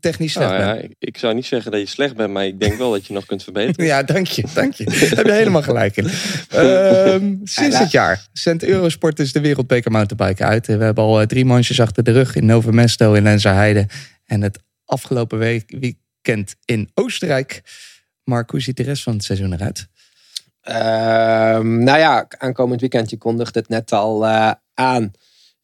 technisch 0.00 0.32
slecht 0.32 0.50
Nou 0.50 0.62
ja, 0.62 0.74
ben. 0.74 0.84
ik, 0.84 0.94
ik 0.98 1.18
zou 1.18 1.34
niet 1.34 1.46
zeggen 1.46 1.70
dat 1.70 1.80
je 1.80 1.86
slecht 1.86 2.16
bent, 2.16 2.32
maar 2.32 2.46
ik 2.46 2.60
denk 2.60 2.78
wel 2.78 2.90
dat 2.90 3.06
je 3.06 3.12
nog 3.12 3.26
kunt 3.26 3.42
verbeteren. 3.42 3.86
Ja, 3.92 4.02
dank 4.02 4.26
je, 4.26 4.44
dank 4.54 4.74
je. 4.74 4.84
Daar 4.84 5.08
heb 5.08 5.26
je 5.26 5.32
helemaal 5.32 5.62
gelijk 5.62 5.96
in. 5.96 6.04
Ehm, 6.48 7.36
sinds 7.44 7.78
het 7.78 7.90
jaar 7.90 8.26
zendt 8.32 8.64
Eurosport 8.64 9.16
dus 9.16 9.32
de 9.32 9.40
Wereldbeker 9.40 9.90
Mountainbike 9.90 10.44
uit. 10.44 10.66
We 10.66 10.72
hebben 10.72 11.04
al 11.04 11.20
eh, 11.20 11.26
drie 11.26 11.44
manches 11.44 11.80
achter 11.80 12.04
de 12.04 12.12
rug 12.12 12.34
in 12.34 12.46
Novo 12.46 12.70
Mesto 12.70 13.12
in 13.12 13.22
Lenzerheide. 13.22 13.86
En 14.24 14.42
het 14.42 14.58
afgelopen 14.84 15.38
week, 15.38 15.74
weekend 15.78 16.54
in 16.64 16.90
Oostenrijk. 16.94 17.62
Mark, 18.24 18.50
hoe 18.50 18.60
ziet 18.60 18.76
de 18.76 18.82
rest 18.82 19.02
van 19.02 19.12
het 19.12 19.24
seizoen 19.24 19.52
eruit? 19.52 19.88
Ehm, 20.60 21.78
nou 21.78 21.98
ja, 21.98 22.26
aankomend 22.28 22.80
weekend, 22.80 23.10
je 23.10 23.16
kondigde 23.18 23.58
het 23.58 23.68
net 23.68 23.92
al 23.92 24.26
eh, 24.26 24.50
aan. 24.74 25.12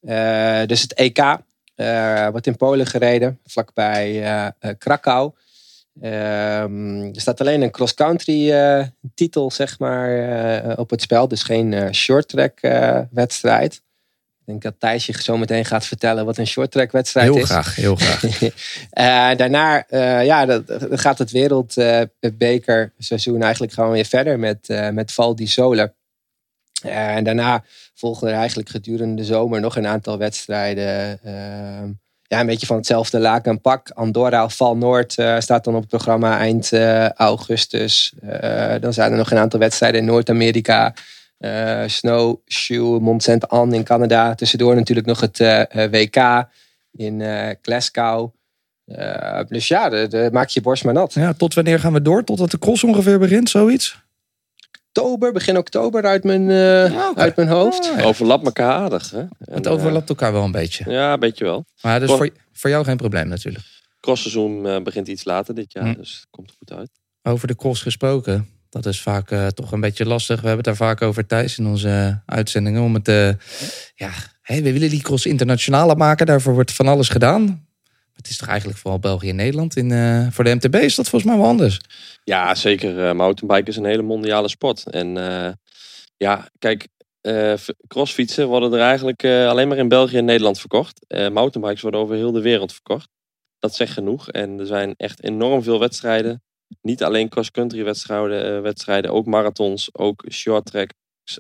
Eh, 0.00 0.66
dus 0.66 0.80
het 0.80 0.94
EK 0.94 1.38
wordt 2.30 2.46
in 2.46 2.56
Polen 2.56 2.86
gereden, 2.86 3.38
vlakbij 3.46 4.22
eh 4.22 4.46
eh, 4.46 4.74
Krakau. 4.78 5.32
Ehm, 6.00 7.02
er 7.02 7.20
staat 7.20 7.40
alleen 7.40 7.62
een 7.62 7.70
cross-country 7.70 8.52
eh, 8.52 8.84
titel 9.14 9.50
zeg 9.50 9.78
maar, 9.78 10.28
eh, 10.64 10.78
op 10.78 10.90
het 10.90 11.02
spel. 11.02 11.28
Dus 11.28 11.42
geen 11.42 11.72
eh 11.72 11.92
short-track 11.92 12.58
eh, 12.60 13.00
wedstrijd. 13.10 13.74
Ik 13.74 14.54
denk 14.54 14.62
dat 14.62 14.74
Thijs 14.78 15.06
je 15.06 15.22
zo 15.22 15.36
meteen 15.36 15.64
gaat 15.64 15.86
vertellen 15.86 16.24
wat 16.24 16.38
een 16.38 16.46
short-track 16.46 16.92
wedstrijd 16.92 17.32
Heel 17.32 17.42
is. 17.42 17.48
graag, 17.48 17.74
heel 17.74 17.96
graag. 17.96 18.40
Eh, 18.90 19.36
daarna 19.36 19.86
eh, 19.86 20.24
ja, 20.24 20.46
dat, 20.46 20.66
dat 20.66 21.00
gaat 21.00 21.18
het 21.18 21.30
wereldbeker 21.30 22.92
seizoen 22.98 23.42
eigenlijk 23.42 23.72
gewoon 23.72 23.90
weer 23.90 24.04
verder 24.04 24.38
met, 24.38 24.68
eh 24.68 24.88
met 24.88 25.12
Val 25.12 25.34
di 25.34 25.46
Sole. 25.46 25.94
Eh, 26.82 27.16
en 27.16 27.24
daarna 27.24 27.64
volgen 27.98 28.28
er 28.28 28.34
eigenlijk 28.34 28.68
gedurende 28.68 29.14
de 29.14 29.24
zomer 29.24 29.60
nog 29.60 29.76
een 29.76 29.86
aantal 29.86 30.18
wedstrijden. 30.18 31.18
ehm, 31.22 31.90
ja, 32.22 32.40
een 32.40 32.46
beetje 32.46 32.66
van 32.66 32.76
hetzelfde 32.76 33.18
laak 33.18 33.46
en 33.46 33.60
pak. 33.60 33.90
Andorra, 33.90 34.48
Val 34.48 34.76
Noord 34.76 35.18
eh, 35.18 35.38
staat 35.38 35.64
dan 35.64 35.74
op 35.74 35.80
het 35.80 35.88
programma 35.90 36.38
eind 36.38 36.72
eh, 36.72 37.08
augustus. 37.10 38.12
Eh, 38.20 38.74
dan 38.80 38.92
zijn 38.92 39.10
er 39.12 39.16
nog 39.18 39.30
een 39.30 39.38
aantal 39.38 39.60
wedstrijden 39.60 40.00
in 40.00 40.06
Noord-Amerika. 40.06 40.94
eh 41.38 41.82
Snowshoe, 41.86 43.00
Mont 43.00 43.22
Saint 43.22 43.48
Anne 43.48 43.76
in 43.76 43.84
Canada. 43.84 44.34
Tussendoor 44.34 44.74
natuurlijk 44.74 45.06
nog 45.06 45.20
het 45.20 45.38
WK 45.90 46.46
in 46.92 47.20
eh, 47.20 47.54
Glasgow. 47.62 48.30
Dus 49.48 49.68
ja, 49.68 49.88
de, 49.88 50.06
de- 50.08 50.28
maak 50.32 50.48
je 50.48 50.60
borst 50.60 50.84
maar 50.84 50.94
nat. 50.94 51.12
Ja, 51.12 51.32
tot 51.32 51.54
wanneer 51.54 51.80
gaan 51.80 51.92
we 51.92 52.02
door? 52.02 52.24
Totdat 52.24 52.50
de 52.50 52.58
cross 52.58 52.84
ongeveer 52.84 53.18
begint, 53.18 53.50
zoiets? 53.50 54.06
Oktober, 54.98 55.32
begin 55.32 55.56
oktober 55.56 56.04
uit 56.04 56.24
mijn, 56.24 56.50
eh, 56.50 57.08
oké. 57.10 57.20
uit 57.20 57.36
mijn 57.36 57.48
hoofd. 57.48 57.90
Ah, 57.92 57.98
ja. 57.98 58.04
Overlap 58.04 58.44
elkaar 58.44 58.72
aardig. 58.72 59.10
Hè? 59.10 59.18
En, 59.18 59.28
Het 59.38 59.68
overlapt 59.68 60.08
elkaar 60.08 60.32
wel 60.32 60.44
een 60.44 60.50
beetje. 60.52 60.90
ja, 60.90 61.12
een 61.12 61.20
beetje 61.20 61.44
wel. 61.44 61.64
Maar 61.82 61.92
dat 62.00 62.02
is 62.02 62.08
Wel- 62.08 62.16
voor, 62.16 62.30
voor 62.52 62.70
jou 62.70 62.84
geen 62.84 62.96
probleem 62.96 63.28
natuurlijk. 63.28 63.64
Crossseizoen 64.00 64.66
eh, 64.66 64.82
begint 64.82 65.08
iets 65.08 65.24
later 65.24 65.54
dit 65.54 65.72
jaar, 65.72 65.84
Hm. 65.86 65.94
dus 65.94 66.12
het 66.14 66.26
komt 66.30 66.52
goed 66.58 66.72
uit. 66.78 66.90
Over 67.22 67.48
de 67.48 67.56
cross 67.56 67.82
gesproken. 67.82 68.48
Dat 68.70 68.86
is 68.86 69.00
vaak 69.00 69.30
eh, 69.30 69.46
toch 69.46 69.72
een 69.72 69.80
beetje 69.80 70.06
lastig. 70.06 70.40
We 70.40 70.46
hebben 70.46 70.64
het 70.66 70.78
daar 70.78 70.88
vaak 70.88 71.02
over 71.02 71.26
Thijs 71.26 71.58
in 71.58 71.66
onze 71.66 72.22
uitzendingen. 72.26 72.82
Om 72.82 72.94
het, 72.94 73.08
eh, 73.08 73.28
ja, 73.94 74.10
hè, 74.42 74.62
we 74.62 74.72
willen 74.72 74.90
die 74.90 75.02
cross 75.02 75.26
internationaler 75.26 75.96
maken. 75.96 76.26
Daarvoor 76.26 76.54
wordt 76.54 76.72
van 76.72 76.88
alles 76.88 77.08
gedaan. 77.08 77.66
Het 78.18 78.28
is 78.28 78.36
toch 78.36 78.48
eigenlijk 78.48 78.78
vooral 78.78 78.98
België 78.98 79.28
en 79.28 79.36
Nederland. 79.36 79.76
In, 79.76 79.92
eh, 79.92 80.26
voor 80.30 80.44
de 80.44 80.54
MTB 80.54 80.74
is 80.74 80.94
dat 80.94 81.08
volgens 81.08 81.30
mij 81.30 81.40
wel 81.40 81.50
anders. 81.50 81.80
Ja, 82.24 82.54
zeker. 82.54 83.16
mountainbiken 83.16 83.66
is 83.66 83.76
een 83.76 83.84
hele 83.84 84.02
mondiale 84.02 84.48
sport. 84.48 84.90
En 84.90 85.16
eh, 85.16 85.52
ja, 86.16 86.48
kijk, 86.58 86.88
crossfietsen 87.88 88.48
worden 88.48 88.72
er 88.72 88.80
eigenlijk 88.80 89.24
alleen 89.24 89.68
maar 89.68 89.76
in 89.76 89.88
België 89.88 90.16
en 90.16 90.24
Nederland 90.24 90.58
verkocht. 90.58 91.04
Mountainbikes 91.08 91.80
worden 91.80 92.00
over 92.00 92.14
heel 92.14 92.32
de 92.32 92.40
wereld 92.40 92.72
verkocht. 92.72 93.08
Dat 93.58 93.74
zegt 93.74 93.92
genoeg. 93.92 94.30
En 94.30 94.58
er 94.58 94.66
zijn 94.66 94.94
echt 94.96 95.22
enorm 95.22 95.62
veel 95.62 95.78
wedstrijden. 95.78 96.42
Niet 96.80 97.02
alleen 97.02 97.28
cross-country 97.28 97.84
wedstrijden, 97.84 98.62
wedstrijden, 98.62 99.12
ook 99.12 99.26
marathons, 99.26 99.88
ook 99.92 100.24
short 100.30 100.64
tracks. 100.64 101.38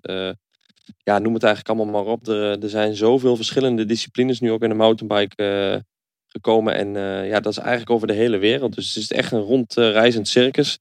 ja, 1.02 1.18
noem 1.18 1.34
het 1.34 1.42
eigenlijk 1.42 1.78
allemaal 1.78 2.02
maar 2.02 2.12
op. 2.12 2.28
Er, 2.28 2.62
er 2.62 2.70
zijn 2.70 2.94
zoveel 2.94 3.36
verschillende 3.36 3.84
disciplines 3.84 4.40
nu 4.40 4.52
ook 4.52 4.62
in 4.62 4.68
de 4.68 4.74
mountainbike 4.74 5.84
gekomen. 6.28 6.74
En 6.74 6.96
eh, 6.96 7.28
ja, 7.28 7.40
dat 7.40 7.52
is 7.52 7.58
eigenlijk 7.58 7.90
over 7.90 8.06
de 8.06 8.12
hele 8.12 8.38
wereld. 8.38 8.74
Dus 8.74 8.94
het 8.94 9.02
is 9.02 9.12
echt 9.12 9.32
een 9.32 9.40
rondreizend 9.40 10.28
circus. 10.28 10.78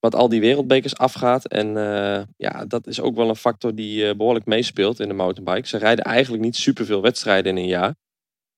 Wat 0.00 0.14
al 0.14 0.28
die 0.28 0.40
wereldbekers 0.40 0.96
afgaat. 0.96 1.46
En 1.46 1.76
eh, 1.76 2.22
ja, 2.36 2.64
dat 2.64 2.86
is 2.86 3.00
ook 3.00 3.16
wel 3.16 3.28
een 3.28 3.36
factor 3.36 3.74
die 3.74 4.08
eh, 4.08 4.16
behoorlijk 4.16 4.46
meespeelt 4.46 5.00
in 5.00 5.08
de 5.08 5.14
mountainbike. 5.14 5.68
Ze 5.68 5.78
rijden 5.78 6.04
eigenlijk 6.04 6.42
niet 6.42 6.56
superveel 6.56 7.02
wedstrijden 7.02 7.56
in 7.56 7.62
een 7.62 7.68
jaar. 7.68 7.94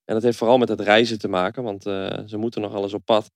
En 0.04 0.14
dat 0.14 0.22
heeft 0.22 0.38
vooral 0.38 0.58
met 0.58 0.68
het 0.68 0.80
reizen 0.80 1.18
te 1.18 1.28
maken. 1.28 1.62
Want 1.62 1.86
eh, 1.86 2.18
ze 2.26 2.36
moeten 2.36 2.60
nog 2.60 2.74
alles 2.74 2.94
op 2.94 3.04
pad. 3.04 3.30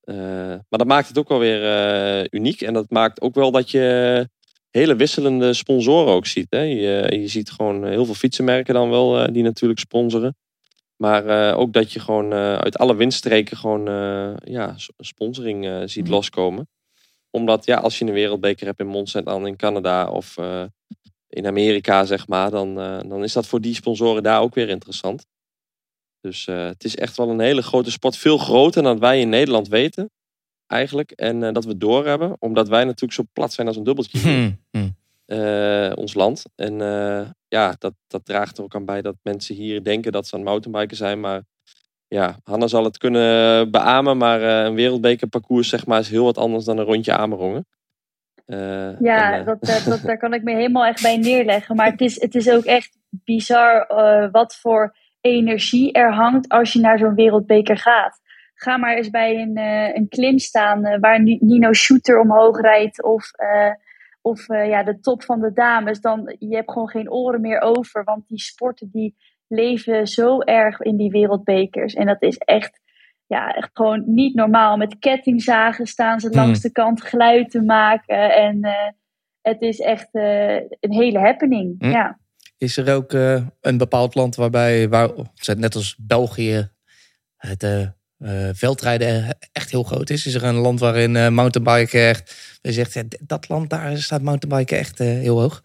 Eh, 0.00 0.16
maar 0.46 0.78
dat 0.78 0.86
maakt 0.86 1.08
het 1.08 1.18
ook 1.18 1.28
wel 1.28 1.38
weer 1.38 1.64
eh, 1.64 2.26
uniek. 2.30 2.60
En 2.60 2.72
dat 2.72 2.90
maakt 2.90 3.20
ook 3.20 3.34
wel 3.34 3.50
dat 3.50 3.70
je 3.70 4.28
hele 4.70 4.96
wisselende 4.96 5.52
sponsoren 5.52 6.12
ook 6.12 6.26
ziet. 6.26 6.46
Hè? 6.50 6.60
Je, 6.60 7.18
je 7.20 7.28
ziet 7.28 7.50
gewoon 7.50 7.86
heel 7.86 8.04
veel 8.04 8.14
fietsenmerken 8.14 8.74
dan 8.74 8.90
wel 8.90 9.18
eh, 9.18 9.32
die 9.32 9.42
natuurlijk 9.42 9.80
sponsoren. 9.80 10.36
Maar 11.00 11.26
eh, 11.26 11.58
ook 11.58 11.72
dat 11.72 11.92
je 11.92 12.00
gewoon 12.00 12.32
eh, 12.32 12.54
uit 12.54 12.78
alle 12.78 12.94
windstreken 12.96 13.56
gewoon 13.56 13.88
eh, 13.88 14.52
ja, 14.54 14.74
sponsoring 14.98 15.90
ziet 15.90 16.04
Mhm. 16.04 16.12
loskomen. 16.12 16.68
Omdat 17.30 17.64
ja, 17.64 17.76
als 17.76 17.98
je 17.98 18.04
een 18.04 18.12
wereldbeker 18.12 18.66
hebt 18.66 18.80
in 18.80 18.86
Mont 18.86 19.08
Saint 19.08 19.26
Anne 19.28 19.48
in 19.48 19.56
Canada 19.56 20.08
of 20.08 20.36
in 21.28 21.46
Amerika, 21.46 22.04
zeg 22.04 22.28
maar, 22.28 22.50
dan, 22.50 22.74
dan 23.08 23.22
is 23.22 23.32
dat 23.32 23.46
voor 23.46 23.60
die 23.60 23.74
sponsoren 23.74 24.22
daar 24.22 24.40
ook 24.40 24.54
weer 24.54 24.68
interessant. 24.68 25.26
Dus 26.20 26.46
het 26.46 26.84
is 26.84 26.96
echt 26.96 27.16
wel 27.16 27.28
een 27.30 27.40
hele 27.40 27.62
grote 27.62 27.90
sport. 27.90 28.16
Veel 28.16 28.38
groter 28.38 28.82
dan 28.82 28.98
wij 28.98 29.20
in 29.20 29.28
Nederland 29.28 29.68
weten, 29.68 30.10
eigenlijk. 30.66 31.10
En 31.10 31.52
dat 31.52 31.64
we 31.64 31.76
doorhebben, 31.76 32.36
omdat 32.38 32.68
wij 32.68 32.84
natuurlijk 32.84 33.12
zo 33.12 33.24
plat 33.32 33.52
zijn 33.52 33.66
als 33.66 33.76
een 33.76 33.84
dubbeltje. 33.84 34.18
hier 34.18 34.56
Hm, 34.70 34.88
eh, 35.30 35.92
ons 35.94 36.14
land. 36.14 36.44
En 36.56 36.80
eh, 36.80 37.28
ja, 37.48 37.74
dat, 37.78 37.94
dat 38.06 38.24
draagt 38.24 38.58
er 38.58 38.64
ook 38.64 38.74
aan 38.74 38.84
bij 38.84 39.02
dat 39.02 39.16
mensen 39.22 39.54
hier 39.54 39.82
denken 39.82 40.12
dat 40.12 40.26
ze 40.26 40.34
aan 40.34 40.42
mountainbiken 40.42 40.96
zijn. 40.96 41.20
Maar 41.20 41.42
ja, 42.08 42.36
Hanna 42.44 42.66
zal 42.66 42.84
het 42.84 42.98
kunnen 42.98 43.70
beamen, 43.70 44.16
maar 44.16 44.42
eh, 44.42 44.64
een 44.64 44.74
wereldbekerparcours 44.74 45.68
zeg 45.68 45.86
maar, 45.86 46.00
is 46.00 46.10
heel 46.10 46.24
wat 46.24 46.38
anders 46.38 46.64
dan 46.64 46.78
een 46.78 46.84
rondje 46.84 47.12
Amerongen. 47.12 47.66
Ja, 49.00 49.32
en, 49.32 49.44
dat, 49.44 49.60
dat, 49.60 49.84
dat, 49.84 50.00
daar 50.08 50.18
kan 50.18 50.34
ik 50.34 50.42
me 50.42 50.54
helemaal 50.54 50.84
echt 50.84 51.02
bij 51.02 51.16
neerleggen. 51.16 51.76
Maar 51.76 51.90
het 51.90 52.00
is, 52.00 52.20
het 52.20 52.34
is 52.34 52.50
ook 52.50 52.64
echt 52.64 52.98
bizar 53.10 53.86
wat 54.32 54.56
voor 54.56 54.96
energie 55.20 55.92
er 55.92 56.12
hangt 56.12 56.48
als 56.48 56.72
je 56.72 56.80
naar 56.80 56.98
zo'n 56.98 57.14
wereldbeker 57.14 57.78
gaat. 57.78 58.20
Ga 58.54 58.76
maar 58.76 58.96
eens 58.96 59.10
bij 59.10 59.34
een, 59.34 59.56
een 59.96 60.08
klim 60.08 60.38
staan 60.38 61.00
waar 61.00 61.22
Ni- 61.22 61.38
Nino 61.40 61.72
Shooter 61.72 62.20
omhoog 62.20 62.60
rijdt 62.60 63.02
of, 63.02 63.30
of 64.22 64.48
eh, 64.48 64.68
ja, 64.68 64.82
de 64.82 65.00
top 65.00 65.22
van 65.22 65.40
de 65.40 65.52
dames. 65.52 66.00
Dan, 66.00 66.36
je 66.38 66.54
hebt 66.54 66.72
gewoon 66.72 66.88
geen 66.88 67.10
oren 67.10 67.40
meer 67.40 67.60
over, 67.60 68.04
want 68.04 68.28
die 68.28 68.40
sporten 68.40 68.88
die 68.92 69.16
leven 69.46 70.06
zo 70.06 70.40
erg 70.40 70.80
in 70.80 70.96
die 70.96 71.10
wereldbekers. 71.10 71.94
En 71.94 72.06
dat 72.06 72.22
is 72.22 72.36
echt, 72.36 72.80
ja, 73.26 73.54
echt 73.54 73.70
gewoon 73.72 74.02
niet 74.06 74.34
normaal. 74.34 74.76
Met 74.76 74.98
kettingzagen 74.98 75.86
staan 75.86 76.20
ze 76.20 76.30
langs 76.30 76.60
Hmm. 76.60 76.68
de 76.68 76.72
kant 76.72 77.02
geluid 77.02 77.50
te 77.50 77.62
maken. 77.62 78.34
En 78.34 78.62
eh, 78.62 78.88
het 79.40 79.60
is 79.60 79.78
echt 79.78 80.08
eh, 80.12 80.54
een 80.56 80.92
hele 80.92 81.18
happening. 81.18 81.74
Hmm. 81.78 81.90
Ja. 81.90 82.18
Is 82.58 82.76
er 82.76 82.94
ook 82.94 83.12
een 83.60 83.78
bepaald 83.78 84.14
land 84.14 84.36
waarbij, 84.36 84.88
waar, 84.88 85.10
net 85.56 85.74
als 85.74 85.96
België, 86.00 86.70
het 87.36 87.62
eh, 88.20 88.48
eh, 88.48 88.54
veldrijden 88.54 89.36
echt 89.52 89.70
heel 89.70 89.82
groot 89.82 90.10
is? 90.10 90.26
Is 90.26 90.34
er 90.34 90.44
een 90.44 90.54
land 90.54 90.80
waarin 90.80 91.16
eh 91.16 91.28
mountainbiken 91.28 92.08
echt, 92.08 92.34
je 92.62 92.72
zegt, 92.72 92.92
ja, 92.92 93.02
dat 93.20 93.48
land 93.48 93.70
daar 93.70 93.98
staat 93.98 94.22
mountainbiken 94.22 94.78
echt 94.78 95.00
eh, 95.00 95.06
heel 95.06 95.40
hoog? 95.40 95.62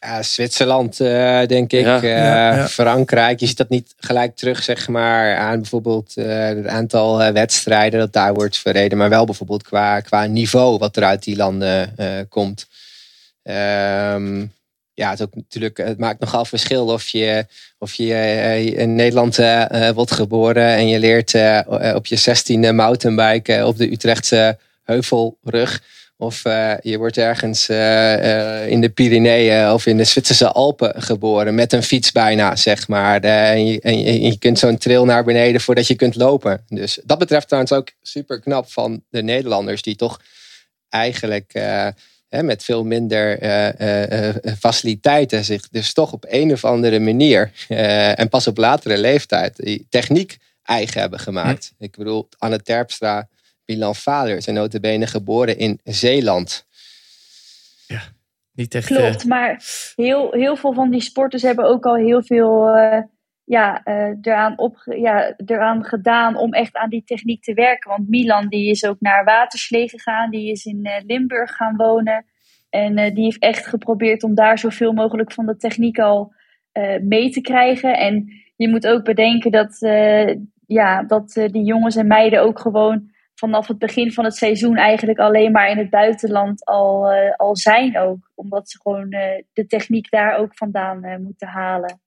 Ja, 0.00 0.22
Zwitserland, 0.22 1.00
eh, 1.00 1.46
denk 1.46 1.72
ik. 1.72 1.84
Ja. 1.84 1.96
Eh, 2.02 2.02
Ja, 2.02 2.54
ja. 2.54 2.68
Frankrijk. 2.68 3.40
Je 3.40 3.46
ziet 3.46 3.56
dat 3.56 3.68
niet 3.68 3.94
gelijk 3.98 4.36
terug, 4.36 4.62
zeg 4.62 4.88
maar, 4.88 5.36
aan 5.36 5.60
bijvoorbeeld 5.60 6.16
eh, 6.16 6.44
het 6.44 6.66
aantal 6.66 7.22
eh, 7.22 7.32
wedstrijden 7.32 8.00
dat 8.00 8.12
daar 8.12 8.34
wordt 8.34 8.58
verreden. 8.58 8.98
Maar 8.98 9.08
wel 9.08 9.24
bijvoorbeeld 9.24 9.62
qua, 9.62 10.00
qua 10.00 10.24
niveau 10.26 10.78
wat 10.78 10.96
er 10.96 11.04
uit 11.04 11.22
die 11.22 11.36
landen 11.36 11.96
eh, 11.96 12.08
komt. 12.28 12.66
Ehm, 13.42 14.46
ja, 14.94 15.10
het, 15.10 15.22
ook 15.22 15.34
natuurlijk, 15.34 15.76
het 15.76 15.98
maakt 15.98 16.20
nogal 16.20 16.44
verschil 16.44 16.86
of 16.86 17.08
je, 17.08 17.46
of 17.78 17.94
je 17.94 18.14
eh, 18.14 18.66
in 18.66 18.94
Nederland 18.94 19.38
eh, 19.38 19.88
eh, 19.88 19.94
wordt 19.94 20.12
geboren 20.12 20.66
en 20.66 20.88
je 20.88 20.98
leert 20.98 21.34
op 21.94 22.06
je 22.06 22.18
16e 22.18 22.74
mountainbiken 22.74 23.66
op 23.66 23.76
de 23.76 23.92
Utrechtse 23.92 24.58
heuvelrug. 24.82 25.82
Of 26.16 26.42
je 26.82 26.94
wordt 26.98 27.16
ergens 27.16 27.68
in 28.68 28.80
de 28.80 28.90
Pyreneeën 28.94 29.72
of 29.72 29.86
in 29.86 29.96
de 29.96 30.04
Zwitserse 30.04 30.52
Alpen 30.52 31.02
geboren. 31.02 31.54
Met 31.54 31.72
een 31.72 31.82
fiets 31.82 32.12
bijna, 32.12 32.56
zeg 32.56 32.88
maar. 32.88 33.20
En, 33.20 33.66
je, 33.66 33.80
en 33.80 34.22
je, 34.22 34.38
kunt 34.38 34.58
zo'n 34.58 34.78
trail 34.78 35.04
naar 35.04 35.24
beneden 35.24 35.60
voordat 35.60 35.86
je 35.86 35.94
kunt 35.94 36.14
lopen. 36.14 36.64
Dus 36.68 37.00
dat 37.04 37.18
betreft 37.18 37.46
trouwens 37.46 37.72
ook 37.72 37.90
super 38.02 38.40
knap 38.40 38.70
van 38.70 39.02
de 39.10 39.22
Nederlanders. 39.22 39.82
Die 39.82 39.96
toch 39.96 40.20
eigenlijk 40.88 41.52
hè, 42.32 42.42
met 42.42 42.64
veel 42.64 42.84
minder 42.84 43.38
eh, 43.38 43.80
eh, 43.80 44.28
eh, 44.28 44.34
faciliteiten 44.58 45.44
zich 45.44 45.68
dus 45.68 45.92
toch 45.92 46.12
op 46.12 46.24
een 46.28 46.52
of 46.52 46.64
andere 46.64 47.00
manier. 47.00 47.52
eh, 47.68 48.18
en 48.18 48.28
pas 48.28 48.46
op 48.46 48.56
latere 48.56 48.98
leeftijd 48.98 49.56
die 49.56 49.86
techniek 49.88 50.38
eigen 50.62 51.00
hebben 51.00 51.18
gemaakt. 51.18 51.72
Ik 51.78 51.96
bedoel, 51.96 52.28
Anne 52.38 52.62
Terpstra, 52.62 53.28
Milan 53.66 53.94
vader 53.94 54.42
zijn 54.42 54.56
notabene 54.56 55.06
geboren 55.06 55.58
in 55.58 55.80
Zeeland. 55.84 56.64
Niet 58.54 58.74
echt... 58.74 58.86
Klopt, 58.86 59.24
maar 59.24 59.62
heel, 59.96 60.32
heel 60.32 60.56
veel 60.56 60.72
van 60.72 60.90
die 60.90 61.02
sporters 61.02 61.42
hebben 61.42 61.64
ook 61.64 61.84
al 61.84 61.94
heel 61.94 62.22
veel 62.22 62.68
eh, 62.68 62.98
ja, 63.52 63.82
eh, 63.84 64.16
eraan, 64.22 64.58
opge 64.58 65.00
ja, 65.00 65.34
eraan 65.46 65.84
gedaan 65.84 66.36
om 66.36 66.52
echt 66.52 66.76
aan 66.76 66.88
die 66.88 67.04
techniek 67.04 67.42
te 67.42 67.54
werken. 67.54 67.90
Want 67.90 68.08
Milan 68.08 68.48
die 68.48 68.70
is 68.70 68.84
ook 68.84 69.00
naar 69.00 69.24
Waterslee 69.24 69.88
gegaan, 69.88 70.30
die 70.30 70.50
is 70.50 70.64
in 70.64 70.84
eh, 70.84 71.04
Limburg 71.06 71.50
gaan 71.50 71.76
wonen. 71.76 72.24
En 72.70 72.96
eh, 72.96 73.14
die 73.14 73.24
heeft 73.24 73.42
echt 73.42 73.66
geprobeerd 73.66 74.22
om 74.22 74.34
daar 74.34 74.58
zoveel 74.58 74.92
mogelijk 74.92 75.32
van 75.32 75.46
de 75.46 75.56
techniek 75.56 75.98
al 75.98 76.32
mee 77.02 77.30
te 77.30 77.40
krijgen. 77.40 77.98
En 77.98 78.28
je 78.56 78.68
moet 78.68 78.86
ook 78.86 79.04
bedenken 79.04 79.50
dat, 79.50 79.78
ja, 80.66 81.02
dat 81.02 81.32
die 81.32 81.64
jongens 81.64 81.96
en 81.96 82.06
meiden 82.06 82.42
ook 82.42 82.58
gewoon 82.60 83.10
vanaf 83.34 83.66
het 83.66 83.78
begin 83.78 84.12
van 84.12 84.24
het 84.24 84.34
seizoen 84.34 84.76
eigenlijk 84.76 85.18
alleen 85.18 85.52
maar 85.52 85.70
in 85.70 85.78
het 85.78 85.90
buitenland 85.90 86.64
al, 86.64 87.12
al 87.36 87.56
zijn 87.56 87.98
ook. 87.98 88.30
Omdat 88.34 88.70
ze 88.70 88.80
gewoon 88.82 89.10
de 89.52 89.66
techniek 89.66 90.10
daar 90.10 90.36
ook 90.36 90.56
vandaan 90.56 91.22
moeten 91.22 91.48
halen. 91.48 92.00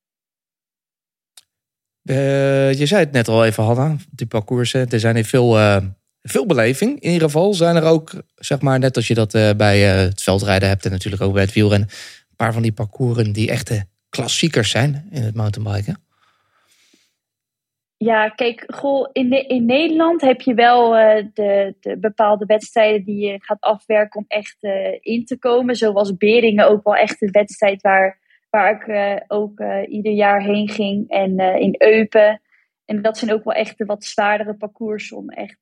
Eh, 2.05 2.73
je 2.73 2.85
zei 2.85 3.03
het 3.03 3.11
net 3.11 3.27
al 3.27 3.45
even, 3.45 3.63
Hanna. 3.63 3.95
Die 4.11 4.27
parcoursen, 4.27 4.89
er 4.89 4.99
zijn 4.99 5.15
hier 5.15 5.25
veel, 5.25 5.57
eh, 5.57 5.77
veel 6.21 6.45
beleving. 6.45 6.99
In 6.99 7.11
ieder 7.11 7.27
geval 7.27 7.53
zijn 7.53 7.75
er 7.75 7.83
ook, 7.83 8.13
zeg 8.35 8.61
maar, 8.61 8.79
net 8.79 8.95
als 8.95 9.07
je 9.07 9.13
dat 9.13 9.33
eh, 9.33 9.49
bij 9.57 9.79
het 9.79 10.21
veldrijden 10.21 10.67
hebt... 10.67 10.85
en 10.85 10.91
natuurlijk 10.91 11.23
ook 11.23 11.33
bij 11.33 11.41
het 11.41 11.53
wielrennen... 11.53 11.87
een 11.89 12.35
paar 12.35 12.53
van 12.53 12.61
die 12.61 12.73
parcoursen 12.73 13.31
die 13.31 13.49
echte 13.49 13.85
klassiekers 14.09 14.69
zijn 14.69 15.07
in 15.11 15.21
het 15.21 15.35
mountainbiken. 15.35 16.03
Ja, 17.97 18.29
kijk, 18.29 18.63
goh, 18.67 19.09
in, 19.11 19.27
Ne- 19.27 19.47
in 19.47 19.65
Nederland 19.65 20.21
heb 20.21 20.41
je 20.41 20.53
wel 20.53 20.91
de, 21.33 21.75
de 21.79 21.97
bepaalde 21.99 22.45
wedstrijden 22.45 23.03
die 23.03 23.25
je 23.25 23.43
gaat 23.43 23.61
afwerken 23.61 24.19
om 24.19 24.25
echt 24.27 24.57
in 24.99 25.25
te 25.25 25.37
komen. 25.39 25.75
Zoals 25.75 26.17
Beringen 26.17 26.67
ook 26.67 26.83
wel 26.83 26.95
echt 26.95 27.21
een 27.21 27.31
wedstrijd 27.31 27.81
waar, 27.81 28.19
waar 28.55 28.75
ik 28.75 28.87
eh, 28.87 29.21
ook 29.27 29.59
eh, 29.59 29.91
ieder 29.91 30.11
jaar 30.11 30.41
heen 30.41 30.69
ging. 30.69 31.09
En 31.09 31.37
eh, 31.37 31.61
in 31.61 31.75
Eupen. 31.77 32.41
En 32.85 33.01
dat 33.01 33.17
zijn 33.17 33.33
ook 33.33 33.43
wel 33.43 33.53
echt 33.53 33.77
de 33.77 33.85
wat 33.85 34.03
zwaardere 34.03 34.55
parcours 34.55 35.11
om 35.11 35.29
echt 35.29 35.59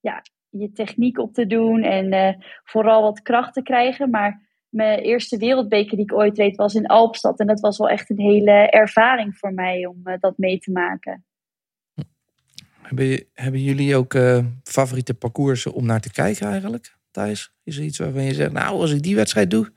ja, 0.00 0.22
je 0.48 0.72
techniek 0.72 1.18
op 1.18 1.34
te 1.34 1.46
doen. 1.46 1.82
En 1.82 2.36
vooral 2.64 3.02
wat 3.02 3.22
kracht 3.22 3.54
te 3.54 3.62
krijgen. 3.62 4.10
Maar 4.10 4.48
mijn 4.68 4.98
eerste 4.98 5.36
wereldbeker 5.36 5.96
die 5.96 6.04
ik 6.04 6.14
ooit 6.14 6.38
reed 6.38 6.56
was 6.56 6.74
in 6.74 6.86
Alpstad. 6.86 7.40
En 7.40 7.46
dat 7.46 7.60
was 7.60 7.78
wel 7.78 7.88
echt 7.88 8.10
een 8.10 8.20
hele 8.20 8.70
ervaring 8.70 9.36
voor 9.36 9.52
mij 9.52 9.86
om 9.86 10.02
dat 10.20 10.38
mee 10.38 10.58
te 10.58 10.70
maken. 10.70 11.24
Hebben, 13.34 13.62
jullie 13.62 13.96
ook 13.96 14.16
favoriete 14.62 15.14
parcoursen 15.14 15.72
om 15.72 15.86
naar 15.86 16.00
te 16.00 16.12
kijken 16.12 16.46
eigenlijk, 16.46 16.96
Thijs? 17.10 17.54
Is 17.64 17.76
er 17.76 17.84
iets 17.84 17.98
waarvan 17.98 18.22
je 18.22 18.34
zegt, 18.34 18.52
nou, 18.52 18.80
als 18.80 18.92
ik 18.92 19.02
die 19.02 19.16
wedstrijd 19.16 19.50
doe... 19.50 19.72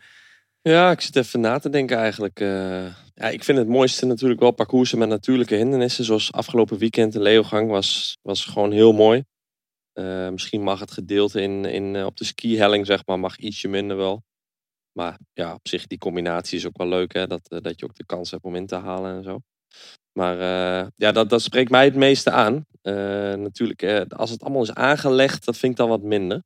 Ja, 0.62 0.92
ik 0.92 1.02
zit 1.02 1.16
even 1.16 1.40
na 1.40 1.60
te 1.60 1.70
denken 1.70 1.98
eigenlijk. 1.98 2.40
eh. 2.40 2.86
ja, 3.14 3.30
ik 3.30 3.44
vind 3.44 3.58
het 3.58 3.68
mooiste 3.68 4.06
natuurlijk 4.06 4.40
wel 4.40 4.52
parcoursen 4.52 4.98
met 4.98 5.10
natuurlijke 5.10 5.56
hindernissen. 5.56 6.04
Zoals 6.04 6.32
afgelopen 6.32 6.78
weekend 6.78 7.14
de 7.14 7.20
Leogang 7.20 7.70
was, 7.70 8.18
was 8.22 8.46
gewoon 8.46 8.72
heel 8.72 8.92
mooi. 8.94 9.24
Eh, 9.94 10.30
misschien 10.30 10.62
mag 10.62 10.80
het 10.80 10.92
gedeelte 10.92 11.42
in, 11.42 11.66
in, 11.66 11.96
eh, 11.96 12.06
op 12.06 12.18
de 12.18 12.26
skihelling, 12.26 12.86
zeg 12.86 13.06
maar, 13.06 13.20
mag 13.20 13.38
ietsje 13.38 13.68
minder 13.68 13.98
wel. 13.98 14.24
Maar 14.92 15.20
ja, 15.34 15.54
op 15.54 15.68
zich, 15.68 15.88
die 15.88 15.98
combinatie 15.98 16.58
is 16.58 16.66
ook 16.66 16.78
wel 16.78 16.88
leuk, 16.88 17.14
hè? 17.14 17.28
Dat, 17.28 17.42
dat 17.48 17.80
je 17.80 17.86
ook 17.86 17.96
de 17.96 18.06
kans 18.06 18.32
hebt 18.32 18.44
om 18.44 18.56
in 18.56 18.66
te 18.68 18.76
halen 18.76 19.16
en 19.16 19.24
zo. 19.24 19.40
Maar 20.20 20.38
ja, 20.96 21.12
dat, 21.12 21.30
dat 21.30 21.42
spreekt 21.42 21.70
mij 21.72 21.86
het 21.86 21.96
meeste 21.96 22.32
aan. 22.32 22.66
Natuurlijk, 23.42 23.84
als 24.14 24.30
het 24.30 24.42
allemaal 24.44 24.62
is 24.62 24.74
aangelegd, 24.74 25.46
dat 25.46 25.58
vind 25.58 25.72
ik 25.72 25.78
dan 25.78 25.90
wat 25.90 26.02
minder. 26.02 26.44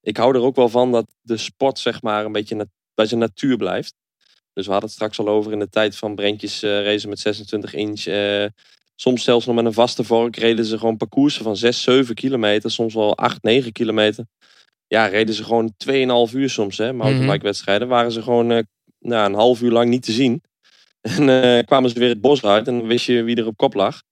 Ik 0.00 0.16
hou 0.16 0.34
er 0.34 0.40
ook 0.42 0.56
wel 0.56 0.68
van 0.68 0.92
dat 0.92 1.14
de 1.20 1.36
sport, 1.36 1.78
zeg 1.78 2.02
maar, 2.02 2.24
een 2.24 2.32
beetje 2.32 2.68
bij 2.98 3.06
zijn 3.06 3.20
natuur 3.20 3.56
blijft. 3.56 3.94
Dus 4.52 4.66
we 4.66 4.72
hadden 4.72 4.88
het 4.88 4.98
straks 4.98 5.18
al 5.18 5.28
over 5.28 5.52
in 5.52 5.58
de 5.58 5.68
tijd 5.68 5.96
van 5.96 6.14
Brentjes 6.14 6.62
eh 6.62 6.82
racen 6.82 7.08
met 7.08 7.20
26 7.20 7.74
inch. 7.74 8.06
eh, 8.06 8.44
soms 8.94 9.24
zelfs 9.24 9.46
nog 9.46 9.54
met 9.54 9.64
een 9.64 9.72
vaste 9.72 10.04
vork 10.04 10.36
reden 10.36 10.64
ze 10.64 10.78
gewoon 10.78 10.96
parcoursen 10.96 11.44
van 11.44 11.56
6, 11.56 11.82
7 11.82 12.14
kilometer. 12.14 12.70
Soms 12.70 12.94
wel 12.94 13.16
8, 13.16 13.42
9 13.42 13.72
kilometer. 13.72 14.24
Ja, 14.86 15.06
reden 15.06 15.34
ze 15.34 15.44
gewoon 15.44 15.74
2,5 15.76 16.34
uur 16.34 16.50
soms, 16.50 16.78
hè. 16.78 16.92
Mountainbike 16.92 17.44
wedstrijden. 17.44 17.88
Waren 17.88 18.12
ze 18.12 18.22
gewoon 18.22 18.50
eh, 18.50 18.62
nou, 18.98 19.26
een 19.26 19.38
half 19.38 19.60
uur 19.62 19.70
lang 19.72 19.90
niet 19.90 20.02
te 20.02 20.12
zien. 20.12 20.42
En 21.18 21.64
kwamen 21.64 21.90
ze 21.90 21.98
weer 21.98 22.08
het 22.08 22.20
bos 22.20 22.44
uit 22.44 22.66
en 22.68 22.78
dan 22.78 22.86
wist 22.86 23.06
je 23.06 23.22
wie 23.22 23.36
er 23.36 23.46
op 23.46 23.56
kop 23.56 23.74
lag. 23.74 24.02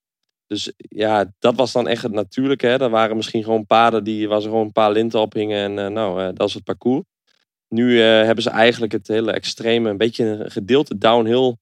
Dus 0.46 0.72
ja, 0.77 1.33
dat 1.38 1.55
was 1.55 1.72
dan 1.72 1.88
echt 1.88 2.03
het 2.03 2.12
natuurlijke. 2.12 2.66
Hè. 2.66 2.81
Er 2.81 2.90
waren 2.90 3.16
misschien 3.16 3.44
gewoon 3.44 3.66
paden 3.66 4.05
die, 4.05 4.29
waar 4.29 4.40
ze 4.40 4.49
gewoon 4.49 4.66
een 4.66 4.72
paar 4.72 4.92
linten 4.92 5.20
op 5.20 5.33
hingen. 5.33 5.79
En 5.79 5.92
nou, 5.92 6.33
dat 6.33 6.49
is 6.49 6.55
het 6.55 6.64
parcours. 6.64 7.05
Nu 7.77 8.01
eh, 8.01 8.07
hebben 8.07 8.43
ze 8.43 8.51
eigenlijk 8.51 8.93
het 8.93 9.09
hele 9.09 9.33
extreme, 9.33 9.91
een 9.91 9.97
beetje 9.97 10.25
een 10.25 10.51
gedeelte 10.51 10.99
downhill 10.99 11.57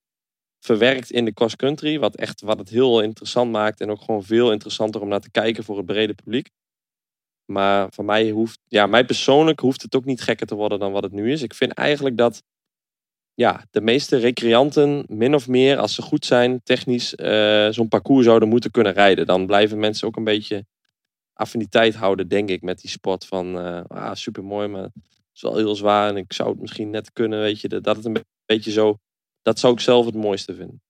verwerkt 0.60 1.10
in 1.10 1.24
de 1.24 1.32
cross 1.32 1.56
country. 1.56 1.98
Wat, 1.98 2.16
echt, 2.16 2.40
wat 2.40 2.58
het 2.58 2.68
heel 2.68 3.00
interessant 3.00 3.52
maakt 3.52 3.80
en 3.80 3.90
ook 3.90 4.00
gewoon 4.00 4.24
veel 4.24 4.52
interessanter 4.52 5.00
om 5.00 5.08
naar 5.08 5.20
te 5.20 5.30
kijken 5.30 5.64
voor 5.64 5.76
het 5.76 5.86
brede 5.86 6.14
publiek. 6.14 6.50
Maar 7.44 7.92
voor 7.92 8.04
mij 8.04 8.30
hoeft, 8.30 8.58
ja, 8.68 8.86
mij 8.86 9.04
persoonlijk 9.04 9.60
hoeft 9.60 9.82
het 9.82 9.94
ook 9.94 10.04
niet 10.04 10.22
gekker 10.22 10.46
te 10.46 10.54
worden 10.54 10.78
dan 10.78 10.92
wat 10.92 11.02
het 11.02 11.12
nu 11.12 11.32
is. 11.32 11.42
Ik 11.42 11.54
vind 11.54 11.72
eigenlijk 11.72 12.16
dat 12.16 12.42
ja, 13.34 13.64
de 13.70 13.80
meeste 13.80 14.16
recreanten 14.16 15.04
min 15.08 15.34
of 15.34 15.48
meer, 15.48 15.78
als 15.78 15.94
ze 15.94 16.02
goed 16.02 16.24
zijn, 16.24 16.62
technisch, 16.62 17.14
eh, 17.14 17.68
zo'n 17.70 17.88
parcours 17.88 18.24
zouden 18.24 18.48
moeten 18.48 18.70
kunnen 18.70 18.92
rijden. 18.92 19.26
Dan 19.26 19.46
blijven 19.46 19.78
mensen 19.78 20.06
ook 20.06 20.16
een 20.16 20.24
beetje 20.24 20.66
affiniteit 21.32 21.94
houden, 21.94 22.28
denk 22.28 22.48
ik, 22.48 22.62
met 22.62 22.80
die 22.80 22.90
sport 22.90 23.26
van 23.26 23.58
eh 23.58 23.84
ah, 23.88 24.14
super 24.14 24.44
mooi, 24.44 24.68
maar 24.68 24.88
is 25.34 25.42
wel 25.42 25.56
heel 25.56 25.74
zwaar 25.76 26.08
en 26.08 26.16
ik 26.16 26.32
zou 26.32 26.50
het 26.50 26.60
misschien 26.60 26.90
net 26.90 27.12
kunnen, 27.12 27.40
weet 27.40 27.60
je, 27.60 27.68
dat 27.68 27.96
het 27.96 28.04
een 28.04 28.12
be- 28.12 28.24
beetje 28.46 28.70
zo, 28.70 28.98
dat 29.42 29.58
zou 29.58 29.72
ik 29.72 29.80
zelf 29.80 30.06
het 30.06 30.14
mooiste 30.14 30.54
vinden. 30.54 30.82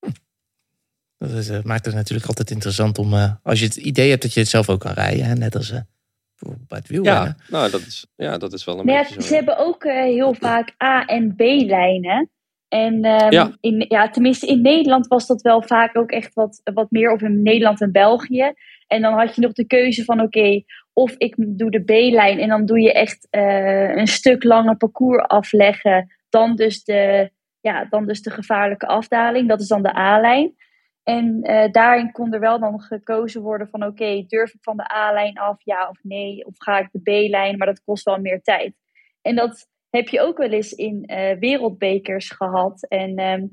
Dat 1.18 1.30
is, 1.30 1.48
eh, 1.48 1.62
maakt 1.62 1.84
het 1.84 1.94
natuurlijk 1.94 2.28
altijd 2.28 2.50
interessant 2.50 2.98
om, 2.98 3.12
eh, 3.14 3.32
als 3.42 3.58
je 3.58 3.64
het 3.64 3.76
idee 3.76 4.10
hebt 4.10 4.22
dat 4.22 4.32
je 4.34 4.40
het 4.40 4.48
zelf 4.48 4.68
ook 4.68 4.80
kan 4.80 4.92
rijden. 4.92 5.24
Hè? 5.24 5.34
Net 5.34 5.54
als 5.54 5.70
eh, 5.70 5.80
bijvoorbeeld 6.30 6.68
bij 6.68 6.78
het 6.78 6.88
wielrennen. 6.88 7.36
Ja, 7.38 7.44
nou, 7.48 7.70
dat 7.70 7.80
is, 7.80 8.06
ja, 8.16 8.38
dat 8.38 8.52
is 8.52 8.64
wel 8.64 8.78
een 8.80 8.86
ja, 8.86 8.98
beetje 8.98 9.14
ze 9.14 9.20
zo. 9.22 9.28
ja. 9.28 9.34
hebben 9.34 9.58
ook 9.58 9.84
eh, 9.84 10.02
heel 10.02 10.34
vaak 10.34 10.74
A- 10.82 11.04
en 11.04 11.34
B-lijnen. 11.36 12.30
En 12.68 13.04
ehm, 13.04 13.32
Ja. 13.32 13.56
In, 13.60 13.84
ja, 13.88 14.10
tenminste 14.10 14.46
in 14.46 14.60
Nederland 14.62 15.06
was 15.06 15.26
dat 15.26 15.42
wel 15.42 15.62
vaak 15.62 15.96
ook 15.96 16.10
echt 16.10 16.34
wat, 16.34 16.60
wat 16.74 16.90
meer, 16.90 17.12
of 17.12 17.20
in 17.22 17.42
Nederland 17.42 17.80
en 17.80 17.92
België. 17.92 18.52
En 18.86 19.02
dan 19.02 19.14
had 19.14 19.34
je 19.34 19.40
nog 19.40 19.52
de 19.52 19.66
keuze 19.66 20.04
van 20.04 20.20
oké, 20.20 20.62
of 20.92 21.14
ik 21.18 21.34
doe 21.38 21.70
de 21.70 21.84
B-lijn 21.84 22.38
en 22.38 22.48
dan 22.48 22.66
doe 22.66 22.80
je 22.80 22.92
echt 22.92 23.26
eh, 23.30 23.96
een 23.96 24.06
stuk 24.06 24.44
langer 24.44 24.76
parcours 24.76 25.26
afleggen. 25.26 26.12
Dan 26.28 26.56
dus, 26.56 26.84
de, 26.84 27.30
ja, 27.60 27.84
dan 27.84 28.06
dus 28.06 28.22
de 28.22 28.30
gevaarlijke 28.30 28.86
afdaling, 28.86 29.48
dat 29.48 29.60
is 29.60 29.68
dan 29.68 29.82
de 29.82 29.96
A-lijn. 29.96 30.54
En 31.02 31.42
eh, 31.42 31.70
daarin 31.72 32.12
kon 32.12 32.32
er 32.32 32.40
wel 32.40 32.60
dan 32.60 32.80
gekozen 32.80 33.42
worden 33.42 33.68
van 33.68 33.84
oké, 33.84 34.24
durf 34.26 34.54
ik 34.54 34.62
van 34.62 34.76
de 34.76 34.92
A-lijn 34.94 35.38
af, 35.38 35.56
ja 35.64 35.88
of 35.88 35.98
nee? 36.02 36.46
Of 36.46 36.54
ga 36.56 36.78
ik 36.78 36.88
de 36.92 37.00
B-lijn, 37.02 37.56
maar 37.58 37.66
dat 37.66 37.82
kost 37.84 38.04
wel 38.04 38.18
meer 38.18 38.42
tijd. 38.42 38.74
En 39.22 39.36
dat 39.36 39.68
heb 39.90 40.08
je 40.08 40.20
ook 40.20 40.38
wel 40.38 40.50
eens 40.50 40.72
in 40.72 41.04
eh, 41.04 41.38
wereldbekers 41.38 42.30
gehad. 42.30 42.86
En 42.88 43.16
ehm, 43.16 43.46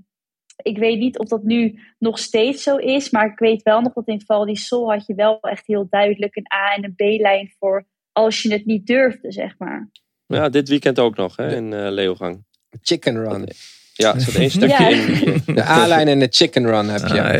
ik 0.62 0.78
weet 0.78 1.00
niet 1.00 1.18
of 1.20 1.28
dat 1.28 1.44
nu 1.44 1.80
nog 2.00 2.20
steeds 2.20 2.64
zo 2.64 2.76
is, 2.76 3.10
maar 3.10 3.26
ik 3.32 3.40
weet 3.40 3.62
wel 3.62 3.82
nog 3.82 3.94
dat 3.94 4.08
in 4.08 4.22
Val 4.26 4.46
di 4.46 4.56
Sol 4.56 4.92
had 4.92 5.06
je 5.06 5.16
wel 5.16 5.40
echt 5.42 5.68
heel 5.68 5.88
duidelijk 5.90 6.36
een 6.36 6.54
A- 6.54 6.74
en 6.76 6.84
een 6.84 6.96
B-lijn 6.96 7.54
voor 7.60 7.86
als 8.12 8.42
je 8.42 8.52
het 8.52 8.66
niet 8.66 8.88
durfde, 8.88 9.32
zeg 9.32 9.56
maar. 9.58 9.90
Ja, 10.26 10.50
dit 10.50 10.70
weekend 10.70 11.00
ook 11.00 11.16
nog, 11.16 11.36
hè, 11.36 11.56
in 11.56 11.74
eh 11.74 11.92
Leogang. 11.92 12.44
Chicken 12.82 13.16
run. 13.24 13.48
Ja, 13.94 14.14
er 14.14 14.22
zit 14.22 14.36
één 14.36 14.50
stukje 14.52 14.84
Ja. 14.84 14.90
in. 14.90 15.42
De 15.56 15.64
A-lijn 15.64 16.08
en 16.08 16.20
de 16.20 16.28
chicken 16.30 16.66
run 16.66 16.90
heb 16.90 17.08
je. 17.08 17.24
Ah, 17.24 17.34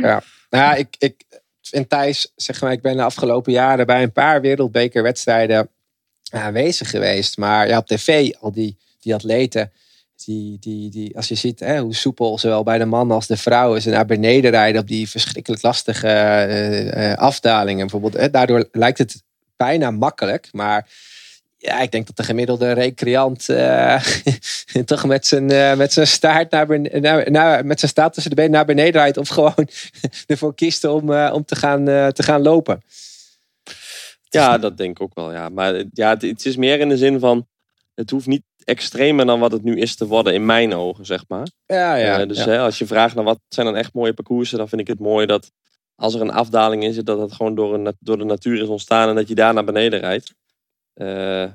ja. 0.00 0.22
Nou 0.50 0.64
ja, 0.64 0.74
ik, 0.74 0.88
ik, 0.98 1.24
en 1.70 1.86
Thijs, 1.88 2.32
zeg 2.36 2.60
maar, 2.60 2.72
ik 2.72 2.82
ben 2.82 2.96
de 2.96 3.02
afgelopen 3.02 3.52
jaren 3.52 3.86
bij 3.86 4.02
een 4.02 4.12
paar 4.12 4.40
wereldbekerwedstrijden 4.40 5.68
aanwezig 6.30 6.90
geweest. 6.90 7.36
Maar 7.36 7.68
ja, 7.68 7.78
op 7.78 7.86
tv, 7.86 8.32
al 8.40 8.52
die, 8.52 8.76
die 9.00 9.14
atleten, 9.14 9.72
die, 10.24 10.58
die, 10.58 10.90
die, 10.90 11.16
als 11.16 11.28
je 11.28 11.34
ziet 11.34 11.60
hè, 11.60 11.78
hoe 11.78 11.94
soepel 11.94 12.38
zowel 12.38 12.62
bij 12.62 12.78
de 12.78 12.84
mannen 12.84 13.16
als 13.16 13.26
de 13.26 13.36
vrouwen 13.36 13.82
ze 13.82 13.90
naar 13.90 14.06
beneden 14.06 14.50
rijden 14.50 14.80
op 14.80 14.86
die 14.86 15.08
verschrikkelijk 15.08 15.62
lastige 15.62 16.08
eh, 16.08 17.10
eh, 17.12 17.18
afdalingen. 17.18 17.80
Bijvoorbeeld, 17.80 18.22
hè, 18.22 18.30
daardoor 18.30 18.68
lijkt 18.72 18.98
het 18.98 19.22
bijna 19.56 19.90
makkelijk, 19.90 20.48
maar 20.52 20.88
ja, 21.56 21.80
ik 21.80 21.90
denk 21.90 22.06
dat 22.06 22.16
de 22.16 22.22
gemiddelde 22.22 22.72
recreant 22.72 23.48
eh, 23.48 24.02
toch 24.84 25.06
met 25.06 25.26
zijn, 25.26 25.76
met 25.78 25.92
zijn 25.92 26.06
staart 26.06 26.50
naar 26.50 26.80
naar, 26.80 27.30
naar- 27.30 27.66
met 27.66 27.78
zijn 27.78 27.90
staart 27.90 28.12
tussen 28.12 28.30
de 28.30 28.36
benen 28.36 28.52
naar 28.52 28.64
beneden 28.64 29.00
rijdt. 29.00 29.16
Of 29.16 29.28
gewoon 29.28 29.68
ervoor 30.26 30.54
kiest 30.54 30.84
om, 30.84 31.12
om 31.12 31.44
te, 31.44 31.56
gaan, 31.56 31.84
te 32.12 32.22
gaan 32.22 32.42
lopen. 32.42 32.82
Ja, 34.28 34.58
dat 34.58 34.76
denk 34.76 34.90
ik 34.90 35.02
ook 35.02 35.14
wel. 35.14 35.32
Ja. 35.32 35.48
Maar 35.48 35.84
ja, 35.92 36.16
het 36.18 36.46
is 36.46 36.56
meer 36.56 36.80
in 36.80 36.88
de 36.88 36.96
zin 36.96 37.18
van, 37.18 37.46
het 37.94 38.10
hoeft 38.10 38.26
niet 38.26 38.42
extremer 38.68 39.26
dan 39.26 39.40
wat 39.40 39.52
het 39.52 39.62
nu 39.62 39.78
is 39.78 39.96
te 39.96 40.06
worden 40.06 40.34
in 40.34 40.46
mijn 40.46 40.74
ogen, 40.74 41.06
zeg 41.06 41.24
maar. 41.28 41.48
Ja, 41.66 41.94
ja. 41.94 42.20
Eh, 42.20 42.28
dus 42.28 42.38
ja. 42.38 42.44
Hè, 42.44 42.58
als 42.58 42.78
je 42.78 42.86
vraagt 42.86 43.14
naar 43.14 43.24
wat 43.24 43.40
zijn 43.48 43.66
dan 43.66 43.76
echt 43.76 43.92
mooie 43.92 44.14
parcoursen, 44.14 44.58
dan 44.58 44.68
vind 44.68 44.80
ik 44.80 44.86
het 44.86 44.98
mooi 44.98 45.26
dat 45.26 45.50
als 45.94 46.14
er 46.14 46.20
een 46.20 46.30
afdaling 46.30 46.82
in 46.82 46.92
zit, 46.92 47.06
dat 47.06 47.20
het 47.20 47.32
gewoon 47.32 47.54
door, 47.54 47.74
een, 47.74 47.96
door 48.00 48.18
de 48.18 48.24
natuur 48.24 48.62
is 48.62 48.68
ontstaan 48.68 49.08
en 49.08 49.14
dat 49.14 49.28
je 49.28 49.34
daar 49.34 49.54
naar 49.54 49.64
beneden 49.64 50.00
rijdt. 50.00 50.34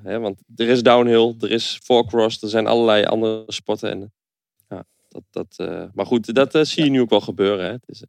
hè, 0.03 0.19
want 0.19 0.41
er 0.55 0.67
is 0.67 0.83
downhill, 0.83 1.35
er 1.39 1.51
is 1.51 1.79
fourcross, 1.83 2.41
er 2.41 2.49
zijn 2.49 2.67
allerlei 2.67 3.05
andere 3.05 3.43
sporten. 3.47 3.89
En, 3.89 4.13
ja, 4.69 4.83
dat, 5.09 5.23
dat, 5.29 5.69
maar 5.93 6.05
goed, 6.05 6.33
dat 6.33 6.67
zie 6.67 6.83
je 6.83 6.89
nu 6.89 7.01
ook 7.01 7.09
wel 7.09 7.21
gebeuren. 7.21 7.65
Hè. 7.65 7.71
Het 7.71 7.83
is, 7.85 8.03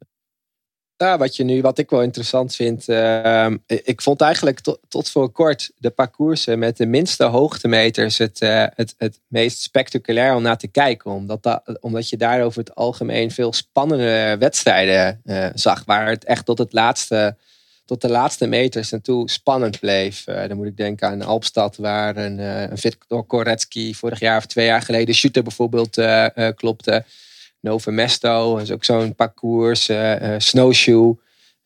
ja, 0.97 1.17
wat, 1.17 1.35
je 1.35 1.43
nu, 1.43 1.61
wat 1.61 1.77
ik 1.77 1.89
wel 1.89 2.01
interessant 2.01 2.55
vind. 2.55 2.89
Uh, 2.89 3.47
ik 3.67 4.01
vond 4.01 4.21
eigenlijk 4.21 4.59
tot, 4.87 5.09
voor 5.09 5.29
kort 5.29 5.71
de 5.77 5.89
parcoursen 5.89 6.59
met 6.59 6.77
de 6.77 6.85
minste 6.85 7.23
hoogtemeters 7.23 8.17
het, 8.17 8.41
uh, 8.41 8.65
het, 8.75 8.95
het 8.97 9.19
meest 9.27 9.61
spectaculair 9.61 10.35
om 10.35 10.41
naar 10.41 10.57
te 10.57 10.67
kijken. 10.67 11.11
Omdat, 11.11 11.43
dat, 11.43 11.77
omdat 11.79 12.09
je 12.09 12.17
daar 12.17 12.43
over 12.43 12.59
het 12.59 12.75
algemeen 12.75 13.31
veel 13.31 13.53
spannende 13.53 14.35
wedstrijden 14.39 15.21
uh, 15.25 15.47
zag. 15.53 15.83
Waar 15.85 16.07
het 16.07 16.23
echt 16.23 16.45
tot, 16.45 16.57
het 16.57 16.73
laatste, 16.73 17.35
tot 17.85 18.01
de 18.01 18.09
laatste 18.09 18.47
meters 18.47 18.91
en 18.91 19.01
toe 19.01 19.29
spannend 19.29 19.79
bleef. 19.79 20.23
dan 20.23 20.57
moet 20.57 20.67
ik 20.67 20.77
denken 20.77 21.07
aan 21.07 21.21
Alpstad, 21.21 21.75
waar 21.75 22.17
een, 22.17 22.39
een 22.39 22.77
Victor 22.77 23.23
Koretsky 23.23 23.93
vorig 23.93 24.19
jaar 24.19 24.37
of 24.37 24.45
twee 24.45 24.65
jaar 24.65 24.81
geleden 24.81 25.15
shooter 25.15 25.43
bijvoorbeeld 25.43 26.01
klopte. 26.55 27.03
Nova 27.65 27.91
Mesto 27.91 28.57
is 28.57 28.71
ook 28.71 28.83
zo'n 28.83 29.15
parcours. 29.15 29.89
Uh, 29.89 30.35
snowshoe. 30.37 31.17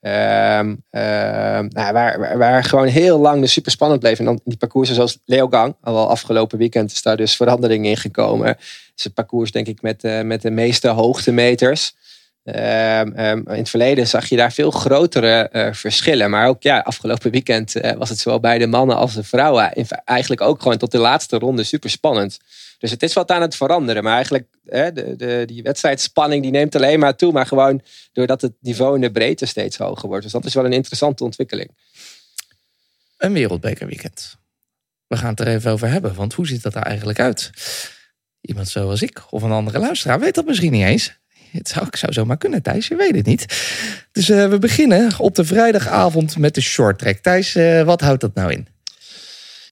Um, 0.01 0.83
nou, 0.89 1.93
waar, 1.93 2.37
waar, 2.37 2.63
gewoon 2.63 2.87
heel 2.87 3.19
lang 3.19 3.41
de 3.41 3.47
super 3.47 3.71
spannend 3.71 3.99
bleef. 3.99 4.19
En 4.19 4.25
dan 4.25 4.39
die 4.43 4.57
parcoursen 4.57 4.95
zoals 4.95 5.19
Leogang, 5.25 5.75
al 5.81 6.09
afgelopen 6.09 6.57
weekend 6.57 6.91
is 6.91 7.01
daar 7.01 7.17
dus 7.17 7.35
verandering 7.35 7.85
in 7.85 7.97
gekomen. 7.97 8.47
Het 8.47 8.91
is 8.95 9.03
het 9.03 9.13
parcours 9.13 9.51
denk 9.51 9.67
ik 9.67 9.81
met, 9.81 10.03
uh, 10.03 10.21
met 10.21 10.41
de 10.41 10.51
meeste 10.51 10.87
hoogtemeters. 10.87 11.95
Um, 12.43 13.17
in 13.17 13.43
het 13.45 13.69
verleden 13.69 14.07
zag 14.07 14.29
je 14.29 14.35
daar 14.35 14.51
veel 14.51 14.71
grotere 14.71 15.49
uh, 15.51 15.73
verschillen. 15.73 16.29
Maar 16.29 16.47
ook 16.47 16.63
ja, 16.63 16.79
afgelopen 16.79 17.31
weekend 17.31 17.75
uh, 17.75 17.91
was 17.91 18.09
het 18.09 18.19
zowel 18.19 18.39
bij 18.39 18.57
de 18.57 18.67
mannen 18.67 18.95
als 18.95 19.13
de 19.13 19.23
vrouwen 19.23 19.73
eigenlijk 20.05 20.41
ook 20.41 20.61
gewoon 20.61 20.77
tot 20.77 20.91
de 20.91 20.97
laatste 20.97 21.37
ronde 21.37 21.63
super 21.63 21.89
spannend. 21.89 22.39
Dus 22.77 22.91
het 22.91 23.03
is 23.03 23.13
wat 23.13 23.31
aan 23.31 23.41
het 23.41 23.55
veranderen. 23.55 24.03
Maar 24.03 24.13
eigenlijk, 24.13 24.47
hè, 24.65 24.91
de, 24.91 25.15
de, 25.15 25.43
die 25.45 25.63
wedstrijdspanning 25.63 26.41
die 26.41 26.51
neemt 26.51 26.75
alleen 26.75 26.99
maar 26.99 27.15
toe. 27.15 27.31
Maar 27.31 27.45
gewoon 27.45 27.81
doordat 28.13 28.41
het 28.41 28.53
niveau 28.59 28.95
in 28.95 29.01
de 29.01 29.11
breedte 29.11 29.45
steeds 29.45 29.77
hoger 29.77 30.07
wordt. 30.07 30.23
Dus 30.23 30.31
dat 30.31 30.45
is 30.45 30.53
wel 30.53 30.65
een 30.65 30.73
interessante 30.73 31.23
ontwikkeling. 31.23 31.69
Een 33.17 33.33
wereldbekerweekend. 33.33 34.37
We 35.07 35.17
gaan 35.17 35.29
het 35.29 35.39
er 35.39 35.47
even 35.47 35.71
over 35.71 35.89
hebben. 35.89 36.15
Want 36.15 36.33
hoe 36.33 36.47
ziet 36.47 36.61
dat 36.61 36.75
er 36.75 36.83
eigenlijk 36.83 37.19
uit? 37.19 37.51
Iemand 38.41 38.67
zoals 38.67 39.01
ik 39.01 39.23
of 39.29 39.41
een 39.41 39.51
andere 39.51 39.79
luisteraar 39.79 40.19
weet 40.19 40.35
dat 40.35 40.45
misschien 40.45 40.71
niet 40.71 40.85
eens. 40.85 41.18
Het 41.51 41.67
zou, 41.67 41.87
zou 41.91 42.13
zomaar 42.13 42.37
kunnen, 42.37 42.61
Thijs. 42.61 42.87
Je 42.87 42.95
weet 42.95 43.15
het 43.15 43.25
niet. 43.25 43.45
Dus 44.11 44.29
uh, 44.29 44.49
we 44.49 44.59
beginnen 44.59 45.19
op 45.19 45.35
de 45.35 45.45
vrijdagavond 45.45 46.37
met 46.37 46.55
de 46.55 46.61
short 46.61 46.99
track. 46.99 47.17
Thijs, 47.17 47.55
uh, 47.55 47.83
wat 47.83 48.01
houdt 48.01 48.21
dat 48.21 48.33
nou 48.33 48.51
in? 48.51 48.67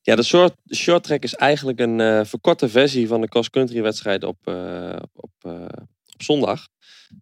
Ja, 0.01 0.15
de 0.15 0.23
short, 0.23 0.53
short 0.73 1.23
is 1.23 1.35
eigenlijk 1.35 1.79
een 1.79 1.99
uh, 1.99 2.21
verkorte 2.23 2.69
versie 2.69 3.07
van 3.07 3.21
de 3.21 3.27
cross-country 3.27 3.81
wedstrijd 3.81 4.23
op, 4.23 4.37
op, 5.13 5.31
op 6.05 6.21
zondag. 6.23 6.67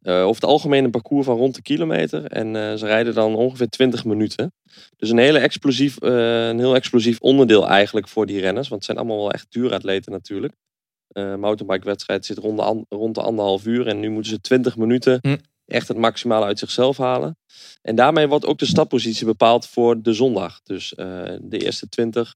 over 0.03 0.35
het 0.35 0.45
algemeen 0.45 0.83
een 0.83 0.91
parcours 0.91 1.25
van 1.25 1.37
rond 1.37 1.55
de 1.55 1.61
kilometer. 1.61 2.25
En 2.25 2.77
ze 2.79 2.85
rijden 2.85 3.13
dan 3.13 3.35
ongeveer 3.35 3.69
20 3.69 4.05
minuten. 4.05 4.53
Dus 4.97 5.09
een, 5.09 5.17
hele 5.17 5.39
explosief, 5.39 5.95
een 5.99 6.59
heel 6.59 6.75
explosief 6.75 7.19
onderdeel 7.19 7.67
eigenlijk 7.67 8.07
voor 8.07 8.25
die 8.25 8.39
renners. 8.39 8.67
Want 8.67 8.85
het 8.85 8.85
zijn 8.85 8.97
allemaal 8.97 9.25
wel 9.25 9.31
echt 9.31 9.47
duuratleten 9.49 10.11
natuurlijk. 10.11 10.53
Uh, 11.17 11.35
mountainbike 11.35 11.85
wedstrijd 11.85 12.25
zit 12.25 12.37
rond 12.37 12.57
de, 12.57 12.85
rond 12.89 13.15
de 13.15 13.21
anderhalf 13.21 13.65
uur. 13.65 13.87
En 13.87 13.99
nu 13.99 14.09
moeten 14.09 14.31
ze 14.31 14.41
20 14.41 14.77
minuten 14.77 15.19
hm. 15.21 15.37
echt 15.65 15.87
het 15.87 15.97
maximale 15.97 16.45
uit 16.45 16.59
zichzelf 16.59 16.97
halen. 16.97 17.37
En 17.81 17.95
daarmee 17.95 18.27
wordt 18.27 18.45
ook 18.45 18.59
de 18.59 18.65
startpositie 18.65 19.25
bepaald 19.25 19.67
voor 19.67 20.01
de 20.01 20.13
zondag. 20.13 20.61
Dus 20.63 20.93
de 21.41 21.57
eerste 21.57 21.89
20 21.89 22.35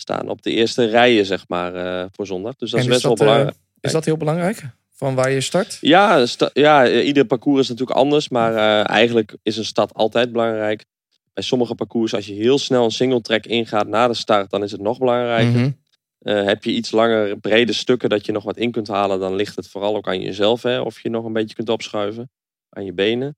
staan 0.00 0.28
op 0.28 0.42
de 0.42 0.50
eerste 0.50 0.84
rijen, 0.84 1.26
zeg 1.26 1.44
maar, 1.48 1.74
uh, 1.74 2.04
voor 2.12 2.26
zondag. 2.26 2.56
Dus 2.56 2.70
dat 2.70 2.80
is, 2.80 2.86
best 2.86 3.02
wel 3.02 3.14
belangrijk. 3.14 3.56
Is 3.80 3.92
dat 3.92 4.04
heel 4.04 4.16
belangrijk? 4.16 4.62
Van 4.94 5.14
waar 5.14 5.30
je 5.30 5.40
start? 5.40 5.78
Ja, 5.80 6.26
sta 6.26 6.50
ja 6.52 6.88
ieder 6.88 7.24
parcours 7.24 7.60
is 7.60 7.68
natuurlijk 7.68 7.98
anders. 7.98 8.28
Maar 8.28 8.84
eigenlijk 8.84 9.36
is 9.42 9.56
een 9.56 9.64
stad 9.64 9.94
altijd 9.94 10.32
belangrijk. 10.32 10.84
Bij 11.32 11.42
sommige 11.44 11.74
parcours, 11.74 12.14
als 12.14 12.26
je 12.26 12.34
heel 12.34 12.58
snel 12.58 12.84
een 12.84 12.90
single 12.90 13.20
track 13.20 13.46
ingaat 13.46 13.86
na 13.86 14.08
de 14.08 14.14
start, 14.14 14.50
dan 14.50 14.62
is 14.62 14.72
het 14.72 14.80
nog 14.80 14.98
belangrijker. 14.98 15.50
Mm 15.50 15.62
-hmm. 15.62 15.78
Uh, 16.20 16.44
heb 16.44 16.64
je 16.64 16.70
iets 16.70 16.90
langer, 16.90 17.36
brede 17.36 17.72
stukken 17.72 18.08
dat 18.08 18.26
je 18.26 18.32
nog 18.32 18.44
wat 18.44 18.56
in 18.56 18.70
kunt 18.70 18.88
halen, 18.88 19.20
dan 19.20 19.34
ligt 19.34 19.56
het 19.56 19.68
vooral 19.68 19.96
ook 19.96 20.08
aan 20.08 20.20
jezelf. 20.20 20.62
Hè, 20.62 20.80
of 20.80 21.00
je 21.00 21.10
nog 21.10 21.24
een 21.24 21.32
beetje 21.32 21.54
kunt 21.54 21.68
opschuiven 21.68 22.30
aan 22.68 22.84
je 22.84 22.92
benen. 22.92 23.36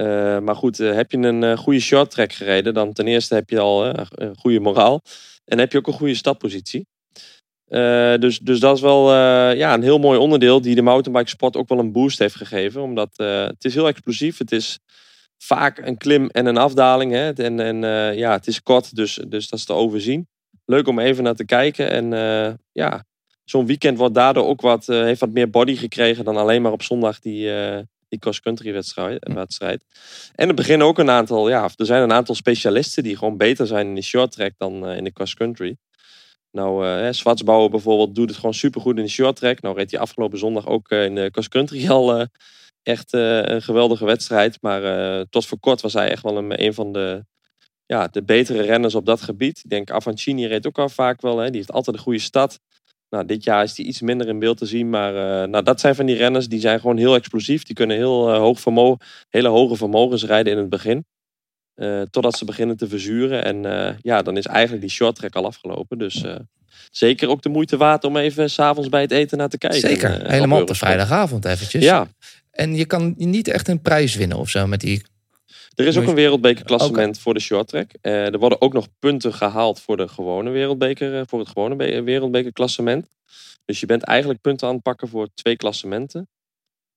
Uh, 0.00 0.38
maar 0.38 0.56
goed, 0.56 0.78
heb 0.78 1.10
je 1.10 1.18
een 1.18 1.58
goede 1.58 1.80
short 1.80 2.10
track 2.10 2.32
gereden, 2.32 2.74
dan 2.74 2.92
ten 2.92 3.06
eerste 3.06 3.34
heb 3.34 3.50
je 3.50 3.58
al 3.58 3.86
een 3.86 4.36
goede 4.38 4.60
moraal. 4.60 5.00
En 5.44 5.58
heb 5.58 5.72
je 5.72 5.78
ook 5.78 5.86
een 5.86 5.92
goede 5.92 6.14
startpositie. 6.14 6.86
Dus, 8.18 8.38
dus 8.38 8.60
dat 8.60 8.76
is 8.76 8.82
wel 8.82 9.12
ja, 9.52 9.74
een 9.74 9.82
heel 9.82 9.98
mooi 9.98 10.18
onderdeel 10.18 10.60
die 10.60 10.74
de 10.74 10.82
mountainbike 10.82 11.28
sport 11.28 11.56
ook 11.56 11.68
wel 11.68 11.78
een 11.78 11.92
boost 11.92 12.18
heeft 12.18 12.34
gegeven. 12.34 12.82
Omdat 12.82 13.16
het 13.16 13.64
is 13.64 13.74
heel 13.74 13.86
explosief. 13.86 14.38
Het 14.38 14.52
is 14.52 14.78
vaak 15.42 15.78
een 15.78 15.96
klim 15.96 16.28
en 16.28 16.46
een 16.46 16.56
afdaling. 16.56 17.12
Hè? 17.12 17.32
En, 17.32 17.60
en 17.60 17.80
ja, 18.16 18.32
het 18.32 18.46
is 18.46 18.62
kort, 18.62 18.96
dus, 18.96 19.20
dus 19.28 19.48
dat 19.48 19.58
is 19.58 19.64
te 19.64 19.72
overzien. 19.72 20.26
Leuk 20.64 20.86
om 20.86 20.98
even 20.98 21.24
naar 21.24 21.34
te 21.34 21.44
kijken. 21.44 21.90
En 21.90 22.10
ja, 22.72 23.04
zo'n 23.44 23.66
weekend 23.66 23.98
wordt 23.98 24.14
daardoor 24.14 24.46
ook 24.46 24.60
wat, 24.60 24.86
heeft 24.86 25.20
wat 25.20 25.30
meer 25.30 25.50
body 25.50 25.76
gekregen 25.76 26.24
dan 26.24 26.36
alleen 26.36 26.62
maar 26.62 26.72
op 26.72 26.82
zondag 26.82 27.20
die, 27.20 27.50
die 28.08 28.18
cross-country 28.18 28.72
wedstrijd, 28.72 29.28
wedstrijd. 29.34 29.84
En 30.34 30.48
er 30.48 30.54
beginnen 30.54 30.86
ook 30.86 30.98
een 30.98 31.10
aantal, 31.10 31.48
ja, 31.48 31.68
er 31.76 31.86
zijn 31.86 32.02
een 32.02 32.12
aantal 32.12 32.34
specialisten 32.34 33.02
die 33.02 33.16
gewoon 33.16 33.36
beter 33.36 33.66
zijn 33.66 33.86
in 33.86 33.94
de 33.94 34.02
short 34.02 34.32
track 34.32 34.52
dan 34.58 34.88
in 34.88 35.04
de 35.04 35.12
cross-country. 35.12 35.76
Nou, 36.50 36.86
uh, 36.86 37.12
Zwartsbouwer 37.12 37.70
bijvoorbeeld 37.70 38.14
doet 38.14 38.28
het 38.28 38.36
gewoon 38.36 38.54
supergoed 38.54 38.96
in 38.96 39.04
de 39.04 39.10
short 39.10 39.36
track. 39.36 39.60
Nou 39.60 39.76
reed 39.76 39.90
hij 39.90 40.00
afgelopen 40.00 40.38
zondag 40.38 40.66
ook 40.66 40.90
in 40.90 41.14
de 41.14 41.30
cross-country 41.30 41.88
al 41.90 42.26
echt 42.82 43.12
een 43.12 43.62
geweldige 43.62 44.04
wedstrijd. 44.04 44.58
Maar 44.60 45.24
tot 45.28 45.46
voor 45.46 45.58
kort 45.58 45.80
was 45.80 45.92
hij 45.92 46.10
echt 46.10 46.22
wel 46.22 46.36
een, 46.36 46.64
een 46.64 46.74
van 46.74 46.92
de, 46.92 47.24
ja, 47.86 48.08
de 48.08 48.22
betere 48.22 48.62
renners 48.62 48.94
op 48.94 49.06
dat 49.06 49.22
gebied. 49.22 49.60
Ik 49.64 49.70
denk 49.70 49.90
Avancini 49.90 50.46
reed 50.46 50.66
ook 50.66 50.78
al 50.78 50.88
vaak 50.88 51.20
wel. 51.20 51.38
Hè. 51.38 51.46
Die 51.46 51.56
heeft 51.56 51.72
altijd 51.72 51.96
een 51.96 52.02
goede 52.02 52.18
stad. 52.18 52.60
Nou, 53.10 53.26
dit 53.26 53.44
jaar 53.44 53.62
is 53.62 53.74
die 53.74 53.86
iets 53.86 54.00
minder 54.00 54.28
in 54.28 54.38
beeld 54.38 54.58
te 54.58 54.66
zien. 54.66 54.90
Maar 54.90 55.14
uh, 55.14 55.48
nou, 55.48 55.64
dat 55.64 55.80
zijn 55.80 55.94
van 55.94 56.06
die 56.06 56.16
renners 56.16 56.48
die 56.48 56.60
zijn 56.60 56.80
gewoon 56.80 56.96
heel 56.96 57.14
explosief. 57.14 57.62
Die 57.62 57.74
kunnen 57.74 57.96
heel 57.96 58.34
uh, 58.34 58.38
hoog 58.38 58.60
vermogen, 58.60 59.06
hele 59.28 59.48
hoge 59.48 59.76
vermogens 59.76 60.24
rijden 60.24 60.52
in 60.52 60.58
het 60.58 60.68
begin. 60.68 61.04
Uh, 61.76 62.02
totdat 62.02 62.36
ze 62.36 62.44
beginnen 62.44 62.76
te 62.76 62.88
verzuren. 62.88 63.44
En 63.44 63.98
ja, 64.02 64.22
dan 64.22 64.36
is 64.36 64.46
eigenlijk 64.46 64.82
die 64.82 64.90
short 64.90 65.16
track 65.16 65.34
al 65.34 65.46
afgelopen. 65.46 65.98
Dus 65.98 66.24
zeker 66.90 67.28
ook 67.28 67.42
de 67.42 67.48
moeite 67.48 67.76
waard 67.76 68.04
om 68.04 68.16
even 68.16 68.50
s'avonds 68.50 68.88
bij 68.88 69.00
het 69.00 69.10
eten 69.10 69.38
naar 69.38 69.48
te 69.48 69.58
kijken. 69.58 69.80
Zeker, 69.80 70.30
helemaal 70.30 70.60
op 70.60 70.66
de 70.66 70.74
vrijdagavond 70.74 71.44
eventjes. 71.44 71.84
Ja. 71.84 72.06
En 72.50 72.74
je 72.74 72.84
kan 72.84 73.14
niet 73.16 73.48
echt 73.48 73.68
een 73.68 73.82
prijs 73.82 74.14
winnen 74.14 74.38
of 74.38 74.48
zo 74.48 74.66
met 74.66 74.80
die 74.80 75.02
er 75.74 75.86
is 75.86 75.98
ook 75.98 76.06
een 76.06 76.14
wereldbekerklassement 76.14 77.08
okay. 77.08 77.20
voor 77.20 77.34
de 77.34 77.40
short 77.40 77.68
track. 77.68 77.90
Uh, 78.02 78.32
er 78.32 78.38
worden 78.38 78.60
ook 78.60 78.72
nog 78.72 78.88
punten 78.98 79.32
gehaald 79.32 79.80
voor, 79.80 79.96
de 79.96 80.08
gewone 80.08 80.50
wereldbeker, 80.50 81.14
uh, 81.14 81.20
voor 81.26 81.38
het 81.38 81.48
gewone 81.48 82.02
wereldbekerklassement. 82.02 83.08
Dus 83.64 83.80
je 83.80 83.86
bent 83.86 84.02
eigenlijk 84.02 84.40
punten 84.40 84.68
aan 84.68 84.74
het 84.74 84.82
pakken 84.82 85.08
voor 85.08 85.28
twee 85.34 85.56
klassementen. 85.56 86.28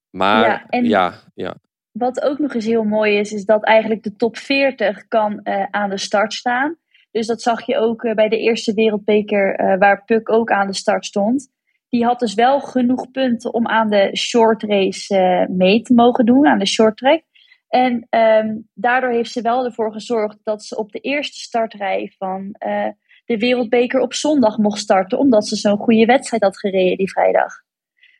Maar 0.09 0.47
ja, 0.47 0.65
en 0.69 0.85
ja, 0.85 1.13
ja. 1.33 1.55
Wat 1.91 2.21
ook 2.21 2.39
nog 2.39 2.53
eens 2.53 2.65
heel 2.65 2.83
mooi 2.83 3.17
is, 3.17 3.31
is 3.31 3.45
dat 3.45 3.63
eigenlijk 3.63 4.03
de 4.03 4.15
top 4.15 4.37
40 4.37 5.07
kan 5.07 5.39
uh, 5.43 5.65
aan 5.71 5.89
de 5.89 5.97
start 5.97 6.33
staan. 6.33 6.77
Dus 7.11 7.27
dat 7.27 7.41
zag 7.41 7.65
je 7.65 7.77
ook 7.77 8.01
bij 8.15 8.29
de 8.29 8.37
eerste 8.37 8.73
wereldbeker, 8.73 9.77
waar 9.79 10.03
Puk 10.03 10.31
ook 10.31 10.51
aan 10.51 10.67
de 10.67 10.73
start 10.73 11.05
stond. 11.05 11.49
Die 11.89 12.05
had 12.05 12.19
dus 12.19 12.33
wel 12.33 12.59
genoeg 12.59 13.11
punten 13.11 13.53
om 13.53 13.67
aan 13.67 13.89
de 13.89 14.17
short 14.17 14.63
race 14.63 15.47
mee 15.49 15.81
te 15.81 15.93
mogen 15.93 16.25
doen, 16.25 16.47
aan 16.47 16.59
de 16.59 16.67
short 16.67 16.97
track. 16.97 17.21
En 17.67 18.07
um, 18.09 18.69
daardoor 18.73 19.11
heeft 19.11 19.31
ze 19.31 19.41
wel 19.41 19.65
ervoor 19.65 19.91
gezorgd 19.91 20.37
dat 20.43 20.63
ze 20.63 20.77
op 20.77 20.91
de 20.91 20.99
eerste 20.99 21.39
startrij 21.39 22.13
van 22.17 22.55
uh, 22.67 22.87
de 23.25 23.37
Wereldbeker 23.37 23.99
op 23.99 24.13
zondag 24.13 24.57
mocht 24.57 24.79
starten, 24.79 25.17
omdat 25.17 25.47
ze 25.47 25.55
zo'n 25.55 25.77
goede 25.77 26.05
wedstrijd 26.05 26.43
had 26.43 26.59
gereden 26.59 26.97
die 26.97 27.11
vrijdag. 27.11 27.53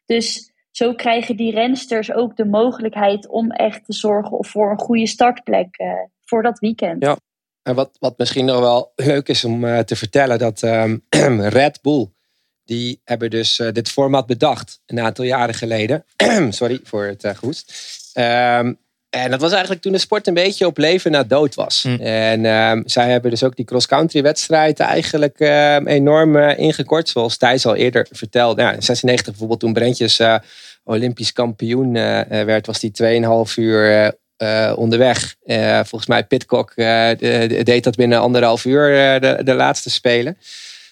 Dus 0.06 0.52
zo 0.72 0.94
krijgen 0.94 1.36
die 1.36 1.52
rensters 1.52 2.12
ook 2.14 2.36
de 2.36 2.46
mogelijkheid 2.46 3.28
om 3.28 3.52
echt 3.52 3.86
te 3.86 3.94
zorgen 3.94 4.46
voor 4.46 4.72
een 4.72 4.80
goede 4.80 5.08
startplek 5.08 5.80
uh, 5.80 5.92
voor 6.26 6.44
dat 6.44 6.60
weekend. 6.60 7.04
Ja, 7.04 7.18
en 7.64 7.76
wat, 7.76 7.98
wat 8.00 8.18
misschien 8.18 8.46
nog 8.46 8.60
wel 8.60 8.92
leuk 8.96 9.28
is 9.28 9.46
om 9.46 9.64
uh, 9.64 9.80
te 9.80 9.96
vertellen, 9.96 10.40
dat 10.40 10.62
um, 10.62 11.06
Red 11.60 11.82
Bull, 11.82 12.10
die 12.64 13.02
hebben 13.04 13.30
dus 13.30 13.56
dit 13.72 13.90
format 13.90 14.26
bedacht 14.26 14.82
een 14.86 15.00
aantal 15.00 15.26
jaren 15.26 15.56
geleden. 15.56 16.06
Sorry 16.50 16.80
voor 16.84 17.06
het 17.06 17.24
uh. 17.24 18.58
Um, 18.60 18.78
en 19.10 19.32
dat 19.32 19.42
was 19.42 19.52
eigenlijk 19.52 19.82
toen 19.82 19.92
de 19.92 19.98
sport 19.98 20.28
een 20.28 20.34
beetje 20.34 20.66
op 20.66 20.78
leven 20.78 21.12
na 21.12 21.24
dood 21.24 21.56
was. 21.56 21.84
Hm. 21.84 22.02
En 22.02 22.46
um, 22.46 22.84
zij 22.86 23.10
hebben 23.10 23.32
dus 23.32 23.44
ook 23.44 23.56
die 23.56 23.66
cross-country 23.66 24.22
wedstrijd 24.22 24.80
eigenlijk 24.80 25.40
um, 25.40 25.88
enorm 25.88 26.36
uh, 26.36 26.58
ingekort. 26.58 27.10
Zoals 27.10 27.38
Thijs 27.38 27.66
al 27.66 27.76
eerder 27.76 28.08
vertelde. 28.12 28.62
Ja, 28.62 28.72
in 28.72 28.82
96 28.82 29.26
bijvoorbeeld 29.26 29.60
toen 29.60 29.74
Brentjes 29.74 30.20
uh, 30.20 30.36
Olympisch 30.84 31.34
kampioen 31.34 31.96
uh, 31.96 32.22
werd, 32.28 32.66
was 32.66 32.80
die 32.80 32.92
2,5 33.48 33.54
uur 33.56 34.16
onderweg. 34.76 35.36
volgens 35.76 36.08
mij 36.08 36.24
Pitcock 36.24 36.76
deed 37.64 37.84
dat 37.84 37.96
binnen 37.96 38.20
anderhalf 38.20 38.66
uur 38.66 39.20
de, 39.20 39.42
de 39.44 39.54
laatste 39.54 39.90
spelen. 39.90 40.38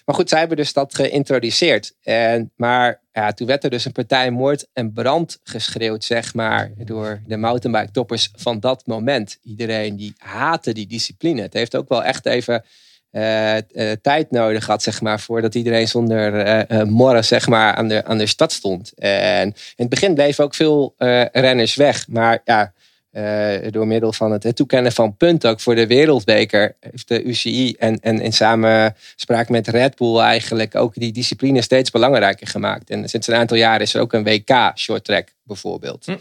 Maar 0.06 0.14
goed, 0.14 0.28
zij 0.28 0.38
hebben 0.38 0.56
dus 0.56 0.72
dat 0.72 0.94
geïntroduceerd. 0.94 1.94
En, 2.02 2.52
maar 2.56 3.00
ja, 3.12 3.32
toen 3.32 3.46
werd 3.46 3.64
er 3.64 3.70
dus 3.70 3.84
een 3.84 3.92
partij 3.92 4.30
moord 4.30 4.66
en 4.72 4.92
brand 4.92 5.40
geschreeuwd, 5.42 6.04
zeg 6.04 6.34
maar, 6.34 6.70
door 6.76 7.20
de 7.26 7.36
mountainbike 7.36 7.90
toppers 7.90 8.30
van 8.34 8.60
dat 8.60 8.86
moment. 8.86 9.38
Iedereen 9.42 9.96
die 9.96 10.14
haatte 10.18 10.72
die 10.72 10.86
discipline. 10.86 11.42
Het 11.42 11.52
heeft 11.52 11.76
ook 11.76 11.88
wel 11.88 12.04
echt 12.04 12.26
even 12.26 12.64
uh, 13.12 13.56
tijd 14.02 14.30
nodig 14.30 14.64
gehad, 14.64 14.82
zeg 14.82 15.00
maar, 15.00 15.20
voordat 15.20 15.54
iedereen 15.54 15.88
zonder 15.88 16.46
uh, 16.72 16.82
morren, 16.82 17.24
zeg 17.24 17.46
maar, 17.46 17.74
aan 17.74 17.88
de, 17.88 18.04
aan 18.04 18.18
de 18.18 18.26
stad 18.26 18.52
stond. 18.52 18.92
En 18.94 19.46
in 19.46 19.54
het 19.76 19.88
begin 19.88 20.14
bleven 20.14 20.44
ook 20.44 20.54
veel 20.54 20.94
renners 21.32 21.74
weg. 21.74 22.08
Maar 22.08 22.40
ja, 22.44 22.72
uh, 23.16 23.70
door 23.70 23.86
middel 23.86 24.12
van 24.12 24.32
het, 24.32 24.56
toekennen 24.56 24.92
van 24.92 25.16
punten 25.16 25.50
ook 25.50 25.60
voor 25.60 25.74
de 25.74 25.86
wereldbeker 25.86 26.76
heeft 26.80 27.08
de 27.08 27.22
UCI 27.22 27.72
en, 27.72 28.00
en 28.00 28.20
in 28.20 28.32
samenspraak 28.32 29.48
met 29.48 29.68
Red 29.68 29.96
Bull 29.96 30.18
eigenlijk 30.18 30.74
ook 30.74 30.94
die 30.94 31.12
discipline 31.12 31.62
steeds 31.62 31.90
belangrijker 31.90 32.46
gemaakt. 32.46 32.90
En 32.90 33.08
sinds 33.08 33.26
een 33.26 33.34
aantal 33.34 33.56
jaren 33.56 33.80
is 33.80 33.94
er 33.94 34.00
ook 34.00 34.12
een 34.12 34.24
WK 34.24 34.72
short 34.74 35.04
track 35.04 35.28
bijvoorbeeld. 35.42 36.04
Hm. 36.04 36.16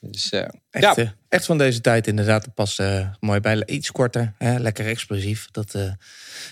Dus, 0.00 0.32
uh, 0.32 0.40
echt, 0.70 0.96
ja. 0.96 1.14
echt 1.28 1.44
van 1.44 1.58
deze 1.58 1.80
tijd 1.80 2.06
inderdaad. 2.06 2.54
Pas 2.54 2.78
uh, 2.78 3.08
mooi 3.20 3.40
bij. 3.40 3.66
Iets 3.66 3.90
korter, 3.90 4.32
hè, 4.38 4.58
lekker 4.58 4.86
explosief. 4.86 5.48
Dat 5.50 5.74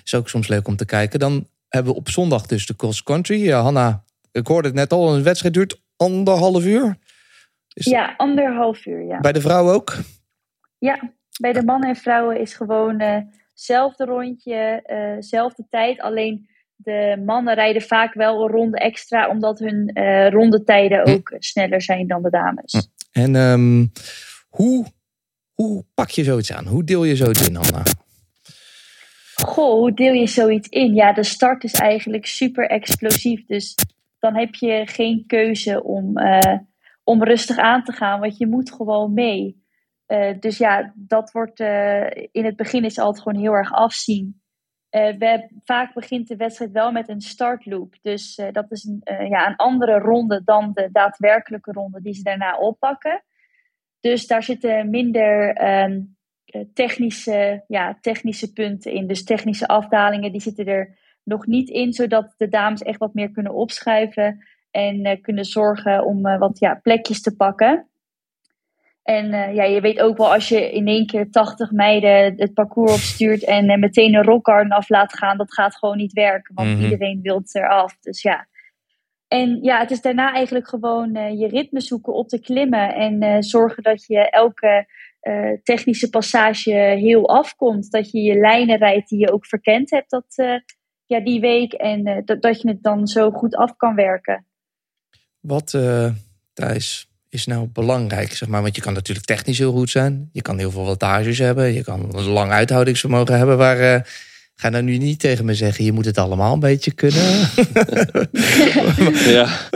is 0.04 0.14
ook 0.14 0.28
soms 0.28 0.48
leuk 0.48 0.68
om 0.68 0.76
te 0.76 0.84
kijken. 0.84 1.18
Dan 1.18 1.48
hebben 1.68 1.92
we 1.92 1.98
op 1.98 2.10
zondag 2.10 2.46
dus 2.46 2.66
de 2.66 2.76
cross 2.76 3.02
country. 3.02 3.50
Hanna, 3.50 4.04
ik 4.32 4.46
hoorde 4.46 4.68
het 4.68 4.76
net 4.76 4.92
al, 4.92 5.14
een 5.14 5.22
wedstrijd 5.22 5.54
duurt 5.54 5.80
anderhalf 5.96 6.64
uur 6.64 6.96
ja, 7.84 8.14
anderhalf 8.16 8.86
uur, 8.86 9.04
ja. 9.04 9.20
Bij 9.20 9.32
de 9.32 9.40
vrouwen 9.40 9.74
ook? 9.74 9.96
Ja, 10.78 11.12
bij 11.40 11.52
de 11.52 11.64
mannen 11.64 11.88
en 11.88 11.96
vrouwen 11.96 12.40
is 12.40 12.54
gewoon 12.54 13.00
hetzelfde 13.00 14.04
uh 14.04 14.10
rondje, 14.10 14.82
uh, 14.86 15.64
tijd. 15.68 16.00
Alleen 16.00 16.48
de 16.76 17.22
mannen 17.24 17.54
rijden 17.54 17.82
vaak 17.82 18.14
wel 18.14 18.42
een 18.42 18.50
ronde 18.50 18.78
extra, 18.78 19.28
omdat 19.28 19.58
hun 19.58 19.90
uh, 19.94 20.28
rondetijden 20.28 21.00
hm. 21.02 21.10
ook 21.10 21.34
sneller 21.38 21.82
zijn 21.82 22.06
dan 22.06 22.22
de 22.22 22.30
dames. 22.30 22.72
Hm. 22.72 23.20
En 23.20 23.34
um, 23.34 23.92
hoe, 24.48 24.86
hoe 25.54 25.84
pak 25.94 26.10
je 26.10 26.24
zoiets 26.24 26.52
aan? 26.52 26.66
Hoe 26.66 26.84
deel 26.84 27.04
je 27.04 27.16
zoiets 27.16 27.48
in, 27.48 27.56
Anna? 27.56 27.82
Goh, 29.34 29.72
hoe 29.72 29.94
deel 29.94 30.12
je 30.12 30.26
zoiets 30.26 30.68
in? 30.68 30.94
Ja, 30.94 31.12
de 31.12 31.24
start 31.24 31.64
is 31.64 31.72
eigenlijk 31.72 32.26
super 32.26 32.68
explosief. 32.68 33.46
Dus 33.46 33.74
dan 34.18 34.36
heb 34.36 34.54
je 34.54 34.82
geen 34.86 35.24
keuze 35.26 35.82
om 35.84 36.18
om 37.06 37.24
rustig 37.24 37.58
aan 37.58 37.84
te 37.84 37.92
gaan, 37.92 38.20
want 38.20 38.38
je 38.38 38.46
moet 38.46 38.72
gewoon 38.72 39.12
mee. 39.12 39.64
Uh, 40.06 40.38
dus 40.38 40.58
ja, 40.58 40.92
dat 40.94 41.30
wordt 41.30 41.60
uh, 41.60 42.10
in 42.30 42.44
het 42.44 42.56
begin 42.56 42.84
is 42.84 42.98
altijd 42.98 43.22
gewoon 43.22 43.42
heel 43.42 43.52
erg 43.52 43.72
afzien. 43.72 44.40
Uh, 44.90 45.16
we, 45.16 45.48
vaak 45.64 45.94
begint 45.94 46.28
de 46.28 46.36
wedstrijd 46.36 46.70
wel 46.70 46.92
met 46.92 47.08
een 47.08 47.20
startloop. 47.20 47.94
Dus 48.02 48.40
dat 48.52 48.70
is 48.70 48.84
een, 48.84 49.28
ja, 49.28 49.46
een 49.46 49.56
andere 49.56 49.98
ronde 49.98 50.42
dan 50.44 50.72
de 50.72 50.88
daadwerkelijke 50.92 51.72
ronde 51.72 52.00
die 52.00 52.14
ze 52.14 52.22
daarna 52.22 52.58
oppakken. 52.58 53.24
Dus 54.00 54.26
daar 54.26 54.42
zitten 54.42 54.90
minder 54.90 55.54
ehm, 55.54 56.00
technische, 56.74 57.64
ja, 57.66 57.98
technische 58.00 58.52
punten 58.52 58.92
in. 58.92 59.06
Dus 59.06 59.24
technische 59.24 59.66
afdalingen 59.66 60.32
die 60.32 60.40
zitten 60.40 60.66
er 60.66 60.98
nog 61.22 61.46
niet 61.46 61.68
in, 61.68 61.92
zodat 61.92 62.34
de 62.36 62.48
dames 62.48 62.82
echt 62.82 62.98
wat 62.98 63.14
meer 63.14 63.30
kunnen 63.30 63.54
opschuiven 63.54 64.44
en 64.76 65.06
uh, 65.06 65.12
kunnen 65.22 65.44
zorgen 65.44 66.04
om 66.04 66.26
uh, 66.26 66.38
wat 66.38 66.58
ja, 66.58 66.74
plekjes 66.74 67.22
te 67.22 67.36
pakken. 67.36 67.88
En 69.02 69.26
uh, 69.26 69.54
ja, 69.54 69.64
je 69.64 69.80
weet 69.80 70.00
ook 70.00 70.16
wel 70.16 70.32
als 70.32 70.48
je 70.48 70.72
in 70.72 70.86
één 70.86 71.06
keer 71.06 71.30
80 71.30 71.70
meiden 71.70 72.34
het 72.36 72.54
parcours 72.54 72.92
opstuurt 72.92 73.44
en 73.44 73.80
meteen 73.80 74.14
een 74.14 74.24
rockgarden 74.24 74.72
af 74.72 74.88
laat 74.88 75.16
gaan, 75.16 75.36
dat 75.36 75.52
gaat 75.52 75.76
gewoon 75.76 75.96
niet 75.96 76.12
werken, 76.12 76.54
want 76.54 76.68
mm 76.68 76.74
-hmm. 76.74 76.84
iedereen 76.84 77.20
wil 77.22 77.42
eraf. 77.52 77.96
Dus 78.00 78.22
ja. 78.22 78.46
En 79.28 79.58
ja, 79.62 79.78
het 79.78 79.90
is 79.90 80.00
daarna 80.00 80.32
eigenlijk 80.32 80.68
gewoon 80.68 81.12
je 81.38 81.48
ritme 81.48 81.80
zoeken 81.80 82.12
op 82.12 82.28
te 82.28 82.40
klimmen 82.40 82.94
en 82.94 83.42
zorgen 83.42 83.82
dat 83.82 84.06
je 84.06 84.30
elke 84.30 84.86
technische 85.62 86.10
passage 86.10 86.72
heel 86.72 87.28
afkomt. 87.28 87.90
Dat 87.90 88.10
je 88.10 88.20
je 88.20 88.34
lijnen 88.34 88.76
rijdt 88.76 89.08
die 89.08 89.18
je 89.18 89.32
ook 89.32 89.46
verkend 89.46 89.90
hebt 89.90 90.10
dat, 90.10 90.60
ja, 91.06 91.20
die 91.20 91.40
week 91.40 91.72
en 91.72 92.22
dat, 92.24 92.42
dat 92.42 92.60
je 92.60 92.68
het 92.68 92.82
dan 92.82 93.06
zo 93.06 93.30
goed 93.30 93.56
af 93.56 93.76
kan 93.76 93.94
werken. 93.94 94.46
Wat, 95.46 95.72
uh, 95.76 96.08
Thijs, 96.52 97.08
is 97.28 97.46
nou 97.46 97.68
belangrijk? 97.72 98.36
Zeg 98.36 98.48
maar? 98.48 98.62
Want 98.62 98.76
je 98.76 98.82
kan 98.82 98.92
natuurlijk 98.92 99.26
technisch 99.26 99.58
heel 99.58 99.72
goed 99.72 99.90
zijn. 99.90 100.28
Je 100.32 100.42
kan 100.42 100.58
heel 100.58 100.70
veel 100.70 100.84
wattages 100.84 101.38
hebben. 101.38 101.72
Je 101.72 101.82
kan 101.82 102.14
een 102.14 102.24
lang 102.24 102.50
uithoudingsvermogen 102.50 103.36
hebben. 103.36 103.56
Waar, 103.56 103.80
uh, 103.94 104.00
ga 104.54 104.68
nou 104.68 104.82
nu 104.82 104.98
niet 104.98 105.18
tegen 105.18 105.44
me 105.44 105.54
zeggen, 105.54 105.84
je 105.84 105.92
moet 105.92 106.04
het 106.04 106.18
allemaal 106.18 106.52
een 106.52 106.60
beetje 106.60 106.92
kunnen. 106.92 107.48
ja. 109.36 109.68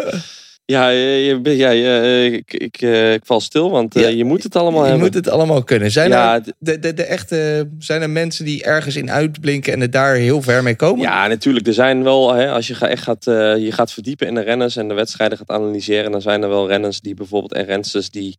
Ja, 0.70 0.88
je, 0.88 1.40
ja, 1.42 1.70
je, 1.70 2.30
ik, 2.33 2.52
ik, 2.52 2.83
eh, 2.83 3.12
ik, 3.12 3.24
val 3.24 3.40
stil, 3.40 3.70
want 3.70 3.94
je 3.94 4.24
moet 4.24 4.42
het 4.42 4.56
allemaal 4.56 4.83
je 4.83 4.88
hebben. 4.88 5.06
Je 5.06 5.12
moet 5.12 5.24
het 5.24 5.35
allemaal 5.35 5.64
kunnen. 5.64 5.90
Zijn, 5.90 6.11
ja, 6.11 6.35
er, 6.35 6.52
de, 6.59 6.78
de, 6.78 6.94
de 6.94 7.04
echte, 7.04 7.70
zijn 7.78 8.02
er 8.02 8.11
mensen 8.11 8.44
die 8.44 8.62
ergens 8.62 8.96
in 8.96 9.11
uitblinken 9.11 9.72
en 9.72 9.80
het 9.80 9.92
daar 9.92 10.14
heel 10.14 10.42
ver 10.42 10.62
mee 10.62 10.76
komen? 10.76 11.02
Ja, 11.02 11.26
natuurlijk. 11.26 11.66
Er 11.66 11.72
zijn 11.72 12.02
wel, 12.02 12.35
hè, 12.35 12.50
als 12.50 12.66
je 12.66 12.87
echt 12.87 13.02
gaat, 13.02 13.26
uh, 13.26 13.56
je 13.56 13.72
gaat 13.72 13.92
verdiepen 13.92 14.26
in 14.26 14.35
de 14.35 14.40
renners 14.40 14.76
en 14.76 14.88
de 14.88 14.94
wedstrijden 14.94 15.38
gaat 15.38 15.50
analyseren, 15.50 16.11
dan 16.11 16.22
zijn 16.22 16.42
er 16.42 16.48
wel 16.48 16.68
renners 16.68 17.00
die 17.00 17.14
bijvoorbeeld 17.14 17.52
en 17.52 17.64
rensters 17.64 18.11
die 18.11 18.38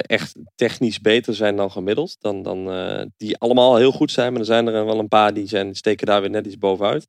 echt 0.00 0.34
technisch 0.54 1.00
beter 1.00 1.34
zijn 1.34 1.56
dan 1.56 1.70
gemiddeld. 1.70 2.16
Dan, 2.20 2.42
dan, 2.42 2.70
die 3.16 3.38
allemaal 3.38 3.76
heel 3.76 3.92
goed 3.92 4.10
zijn, 4.10 4.30
maar 4.30 4.40
er 4.40 4.46
zijn 4.46 4.66
er 4.66 4.84
wel 4.84 4.98
een 4.98 5.08
paar 5.08 5.34
die 5.34 5.48
zijn, 5.48 5.74
steken 5.74 6.06
daar 6.06 6.20
weer 6.20 6.30
net 6.30 6.46
iets 6.46 6.58
bovenuit. 6.58 7.06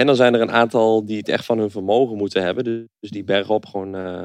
En 0.00 0.06
dan 0.06 0.16
zijn 0.16 0.34
er 0.34 0.40
een 0.40 0.52
aantal 0.52 1.04
die 1.04 1.16
het 1.16 1.28
echt 1.28 1.44
van 1.44 1.58
hun 1.58 1.70
vermogen 1.70 2.16
moeten 2.16 2.42
hebben. 2.42 2.88
Dus 3.00 3.10
die 3.10 3.24
bergop 3.24 3.66
gewoon 3.66 3.96
uh, 3.96 4.22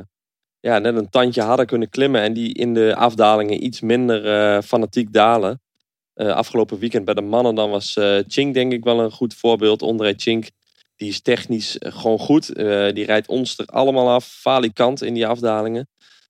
ja, 0.59 0.79
net 0.79 0.95
een 0.95 1.09
tandje 1.09 1.41
harder 1.41 1.65
kunnen 1.65 1.89
klimmen. 1.89 2.21
En 2.21 2.33
die 2.33 2.53
in 2.53 2.73
de 2.73 2.95
afdalingen 2.95 3.63
iets 3.63 3.81
minder 3.81 4.25
uh, 4.25 4.61
fanatiek 4.61 5.13
dalen. 5.13 5.61
Uh, 6.15 6.31
afgelopen 6.31 6.79
weekend 6.79 7.05
bij 7.05 7.13
de 7.13 7.21
mannen 7.21 7.55
dan 7.55 7.69
was 7.69 7.99
Chink 8.27 8.53
denk 8.53 8.71
ik 8.71 8.83
wel 8.83 8.99
een 8.99 9.11
goed 9.11 9.33
voorbeeld. 9.33 9.81
André 9.81 10.13
Chink, 10.17 10.49
die 10.95 11.09
is 11.09 11.21
technisch 11.21 11.75
gewoon 11.79 12.19
goed. 12.19 12.55
die 12.93 13.05
rijdt 13.05 13.27
ons 13.27 13.57
er 13.57 13.65
allemaal 13.65 14.09
af, 14.09 14.25
falikant 14.25 15.03
in 15.03 15.13
die 15.13 15.27
afdalingen. 15.27 15.87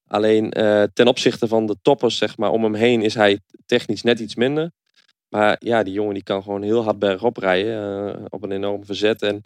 Alleen 0.07 0.49
ten 0.93 1.07
opzichte 1.07 1.47
van 1.47 1.65
de 1.65 1.75
toppers 1.81 2.17
zeg 2.17 2.37
maar, 2.37 2.51
om 2.51 2.63
hem 2.63 2.75
heen 2.75 3.01
is 3.01 3.15
hij 3.15 3.39
technisch 3.65 4.03
net 4.03 4.19
iets 4.19 4.35
minder. 4.35 4.71
Maar 5.35 5.55
ja, 5.59 5.83
die 5.83 5.93
jongen 5.93 6.13
die 6.13 6.23
kan 6.23 6.43
gewoon 6.43 6.61
heel 6.61 6.83
hard 6.83 6.99
bergop 6.99 7.37
rijden. 7.37 8.09
Uh, 8.09 8.25
op 8.29 8.43
een 8.43 8.51
enorm 8.51 8.85
verzet. 8.85 9.21
En 9.21 9.41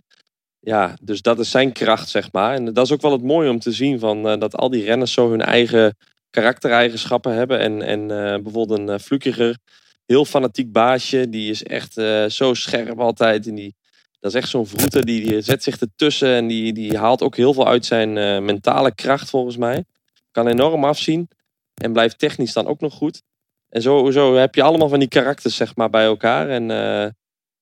ja, 0.59 0.93
dus 1.01 1.21
dat 1.21 1.39
is 1.39 1.49
zijn 1.49 1.71
kracht, 1.71 2.09
zeg 2.09 2.31
maar. 2.31 2.55
En 2.55 2.73
dat 2.73 2.85
is 2.85 2.91
ook 2.91 3.01
wel 3.01 3.11
het 3.11 3.23
mooie 3.23 3.49
om 3.49 3.59
te 3.59 3.71
zien 3.71 3.99
van 3.99 4.31
uh, 4.31 4.39
dat 4.39 4.55
al 4.55 4.69
die 4.69 4.83
renners 4.83 5.13
zo 5.13 5.29
hun 5.29 5.41
eigen 5.41 5.97
karaktereigenschappen 6.29 7.33
hebben. 7.33 7.59
En, 7.59 7.81
en 7.81 8.01
uh, 8.01 8.43
bijvoorbeeld 8.43 8.89
een 8.89 8.99
Flukiger, 8.99 9.57
heel 10.05 10.25
fanatiek 10.25 10.71
baasje. 10.71 11.29
Die 11.29 11.49
is 11.49 11.63
echt 11.63 11.93
zo 12.33 12.53
scherp 12.53 12.99
altijd. 12.99 13.47
En 13.47 13.55
die, 13.55 13.75
dat 14.19 14.31
is 14.31 14.37
echt 14.37 14.49
zo'n 14.49 14.67
vroeter, 14.67 15.05
die, 15.05 15.27
die 15.27 15.41
zet 15.41 15.63
zich 15.63 15.79
ertussen. 15.79 16.29
En 16.35 16.47
die, 16.47 16.73
die 16.73 16.97
haalt 16.97 17.21
ook 17.21 17.35
heel 17.35 17.53
veel 17.53 17.67
uit 17.67 17.85
zijn 17.85 18.13
mentale 18.45 18.95
kracht, 18.95 19.29
volgens 19.29 19.57
mij. 19.57 19.83
Kan 20.31 20.47
enorm 20.47 20.85
afzien. 20.85 21.29
En 21.73 21.93
blijft 21.93 22.19
technisch 22.19 22.53
dan 22.53 22.67
ook 22.67 22.79
nog 22.79 22.93
goed. 22.93 23.21
En 23.69 23.81
zo, 23.81 24.11
zo 24.11 24.35
heb 24.35 24.55
je 24.55 24.63
allemaal 24.63 24.89
van 24.89 24.99
die 24.99 25.07
karakters 25.07 25.55
zeg 25.55 25.75
maar, 25.75 25.89
bij 25.89 26.05
elkaar. 26.05 26.49
En 26.49 26.69
uh, 26.69 27.07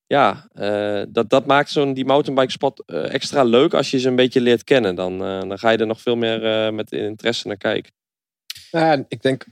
ja, 0.06 0.48
uh, 0.54 1.04
dat, 1.10 1.30
dat 1.30 1.46
maakt 1.46 1.70
zo'n 1.70 1.93
die 1.93 2.06
mountainbike 2.06 2.52
spot 2.52 2.84
uh, 2.86 3.13
extra 3.13 3.43
leuk 3.43 3.74
als 3.74 3.91
je 3.91 4.00
ze 4.00 4.08
een 4.08 4.15
beetje 4.15 4.41
leert 4.41 4.63
kennen. 4.63 4.96
Dan, 4.96 5.20
dan 5.20 5.60
ga 5.60 5.70
je 5.70 5.78
er 5.78 5.88
nog 5.88 6.02
veel 6.02 6.15
meer 6.15 6.74
met 6.74 6.91
interesse 6.91 7.48
naar 7.48 7.58
kijken. 7.58 7.91
Ja, 8.72 9.06
ik 9.08 9.22
denk 9.22 9.46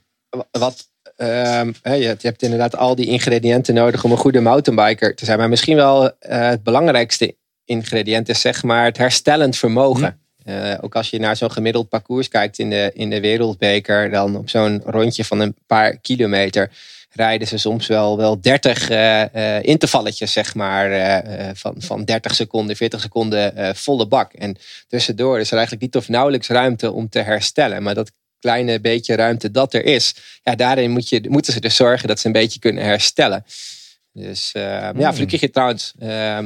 wat. 0.52 0.94
Ehm, 1.15 1.72
je, 1.84 1.96
je, 1.96 2.18
hebt 2.22 2.41
inderdaad 2.41 2.76
al 2.76 2.96
die 2.96 3.06
ingrediënten 3.06 3.74
nodig 3.74 4.04
om 4.04 4.12
een 4.12 4.18
goede 4.18 4.41
mountainbiker 4.41 5.15
te 5.15 5.26
zijn. 5.26 5.38
Maar 5.38 5.50
misschien 5.50 5.76
wel 5.76 6.12
het 6.20 6.63
belangrijkste 6.63 7.36
ingrediënt 7.65 8.30
is 8.30 8.41
zeg 8.41 8.63
maar 8.63 8.86
het 8.86 8.98
herstellend 8.98 9.58
vermogen. 9.58 10.25
Uh, 10.46 10.74
ook 10.82 10.96
als 10.96 11.10
je 11.10 11.20
naar 11.20 11.36
zo'n 11.38 11.52
gemiddeld 11.52 11.90
parcours 11.90 12.28
kijkt 12.28 12.60
in 12.60 12.70
de, 12.70 12.92
in 12.94 13.10
de 13.10 13.20
wereldbeker, 13.20 14.12
dan 14.12 14.38
op 14.38 14.50
zo'n 14.50 14.82
rondje 14.86 15.26
van 15.26 15.40
een 15.40 15.56
paar 15.68 15.98
kilometer 15.98 16.72
rijden 17.12 17.48
ze 17.48 17.58
soms 17.58 17.88
wel, 17.88 18.18
wel 18.18 18.41
30 18.41 18.89
uh, 18.89 19.22
uh, 19.36 19.64
intervalletjes, 19.64 20.32
zeg 20.32 20.56
maar, 20.56 21.24
van, 21.56 21.76
van 21.78 22.04
30 22.04 22.36
seconden, 22.36 22.76
40 22.76 23.02
seconden 23.02 23.76
volle 23.76 24.08
bak. 24.08 24.34
En 24.34 24.58
tussendoor 24.88 25.39
is 25.39 25.48
er 25.48 25.58
eigenlijk 25.58 25.82
niet 25.82 25.96
of 25.96 26.10
nauwelijks 26.10 26.48
ruimte 26.48 26.91
om 26.91 27.10
te 27.10 27.20
herstellen. 27.20 27.84
Maar 27.84 27.96
dat 27.96 28.12
kleine 28.46 28.80
beetje 28.80 29.16
ruimte 29.16 29.52
dat 29.52 29.74
er 29.74 29.86
is, 29.86 30.16
ja, 30.43 30.56
daarin 30.56 30.91
moet 30.91 31.10
je, 31.10 31.30
moeten 31.30 31.54
ze 31.54 31.60
dus 31.60 31.76
zorgen 31.76 32.08
dat 32.08 32.20
ze 32.20 32.28
een 32.28 32.32
beetje 32.32 32.60
kunnen 32.60 32.84
herstellen. 32.84 33.46
Dus 34.18 34.53
uh, 34.57 34.91
mm. 34.91 34.99
ja, 34.99 35.13
Vlukje 35.13 35.49
trouwens 35.49 35.93
uh, 35.99 36.39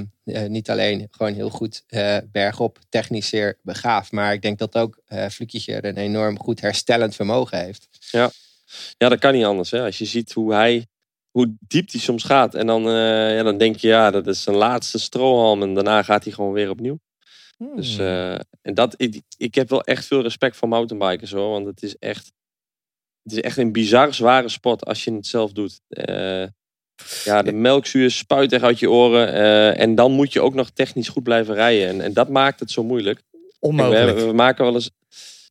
niet 0.47 0.69
alleen 0.69 1.07
gewoon 1.11 1.33
heel 1.33 1.49
goed 1.49 1.83
uh, 1.89 2.17
bergop, 2.31 2.79
technisch 2.89 3.29
zeer 3.29 3.57
begaafd. 3.61 4.11
Maar 4.11 4.33
ik 4.33 4.41
denk 4.41 4.57
dat 4.57 4.77
ook 4.77 5.01
uh, 5.09 5.25
een 5.65 5.97
enorm 5.97 6.39
goed 6.39 6.61
herstellend 6.61 7.15
vermogen 7.15 7.63
heeft. 7.63 7.87
Ja. 8.11 8.31
Ja, 8.97 9.09
dat 9.09 9.19
kan 9.19 9.33
niet 9.33 9.45
anders. 9.45 9.71
Hè? 9.71 9.83
Als 9.83 9.97
je 9.97 10.05
ziet 10.05 10.31
hoe 10.31 10.53
hij, 10.53 10.87
hoe 11.31 11.55
diep 11.59 11.91
hij 11.91 11.99
soms 11.99 12.23
gaat. 12.23 12.55
En 12.55 12.67
dan, 12.67 12.81
ja, 12.81 13.43
dan 13.43 13.57
denk 13.57 13.75
je, 13.75 13.87
ja, 13.87 14.11
dat 14.11 14.27
is 14.27 14.43
zijn 14.43 14.55
laatste 14.55 14.99
strohalm. 14.99 15.61
En 15.61 15.73
daarna 15.73 16.03
gaat 16.03 16.23
hij 16.23 16.33
gewoon 16.33 16.53
weer 16.53 16.69
opnieuw. 16.69 16.99
Dus, 17.75 17.97
uh, 17.97 18.33
en 18.61 18.73
dat, 18.73 18.93
ik, 18.97 19.21
ik 19.37 19.55
heb 19.55 19.69
wel 19.69 19.83
echt 19.83 20.05
veel 20.05 20.21
respect 20.21 20.55
voor 20.55 20.67
mountainbikers 20.67 21.31
hoor. 21.31 21.49
Want 21.49 21.65
het 21.65 21.83
is 21.83 21.97
echt, 21.97 22.31
het 23.23 23.31
is 23.31 23.41
echt 23.41 23.57
een 23.57 23.71
bizar 23.71 24.13
zware 24.13 24.49
sport 24.49 24.85
als 24.85 25.03
je 25.03 25.13
het 25.13 25.27
zelf 25.27 25.51
doet. 25.51 25.81
Ja, 27.23 27.41
de 27.41 27.51
melkzuur 27.51 28.11
spuit 28.11 28.53
echt 28.53 28.63
uit 28.63 28.79
je 28.79 28.89
oren. 28.89 29.33
en 29.75 29.95
dan 29.95 30.11
moet 30.11 30.33
je 30.33 30.41
ook 30.41 30.53
nog 30.53 30.69
technisch 30.69 31.09
goed 31.09 31.23
blijven 31.23 31.53
rijden. 31.53 31.87
En, 31.87 32.01
en 32.01 32.13
dat 32.13 32.29
maakt 32.29 32.59
het 32.59 32.71
zo 32.71 32.83
moeilijk. 32.83 33.21
Onmogelijk. 33.59 34.17
We, 34.17 34.25
we, 34.25 34.33
maken 34.33 34.65
wel 34.65 34.73
eens 34.73 34.91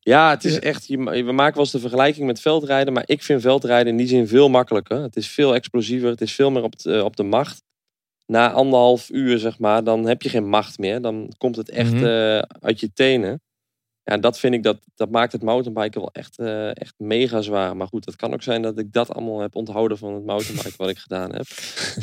ja, 0.08 0.30
het 0.30 0.44
is 0.44 0.58
echt. 0.58 0.86
We 0.86 1.32
maken 1.32 1.54
wel 1.54 1.62
eens 1.62 1.70
de 1.70 1.78
vergelijking 1.78 2.26
met 2.26 2.40
veldrijden. 2.40 2.92
Maar 2.92 3.02
ik 3.06 3.22
vind 3.22 3.40
veldrijden 3.40 3.92
in 3.92 3.96
die 3.96 4.06
zin 4.06 4.28
veel 4.28 4.48
makkelijker. 4.48 5.02
Het 5.02 5.16
is 5.16 5.28
veel 5.28 5.54
explosiever. 5.54 6.08
Het 6.08 6.20
is 6.20 6.32
veel 6.32 6.50
meer 6.50 6.62
op, 6.62 6.74
op 7.02 7.16
de 7.16 7.22
macht. 7.22 7.62
Na 8.26 8.50
anderhalf 8.50 9.10
uur, 9.10 9.38
zeg 9.38 9.58
maar, 9.58 9.84
dan 9.84 10.06
heb 10.06 10.22
je 10.22 10.28
geen 10.28 10.48
macht 10.48 10.78
meer. 10.78 11.00
Dan 11.00 11.32
komt 11.38 11.56
het 11.56 11.70
echt 11.70 11.92
mm 11.92 11.98
-hmm. 11.98 12.06
uh, 12.06 12.38
uit 12.60 12.80
je 12.80 12.92
tenen. 12.92 13.40
Ja, 14.08 14.16
dat 14.16 14.38
vind 14.38 14.54
ik, 14.54 14.62
dat, 14.62 14.78
dat 14.94 15.10
maakt 15.10 15.32
het 15.32 15.42
mountainbiken 15.42 16.00
wel 16.00 16.12
echt, 16.12 16.38
uh, 16.38 16.68
echt 16.68 16.94
mega 16.96 17.40
zwaar. 17.40 17.76
Maar 17.76 17.86
goed, 17.86 18.04
het 18.04 18.16
kan 18.16 18.32
ook 18.32 18.42
zijn 18.42 18.62
dat 18.62 18.78
ik 18.78 18.92
dat 18.92 19.14
allemaal 19.14 19.40
heb 19.40 19.54
onthouden 19.54 19.98
van 19.98 20.14
het 20.14 20.24
mountainbiken 20.24 20.76
wat 20.76 20.88
ik 20.88 20.98
gedaan 20.98 21.34
heb. 21.34 21.46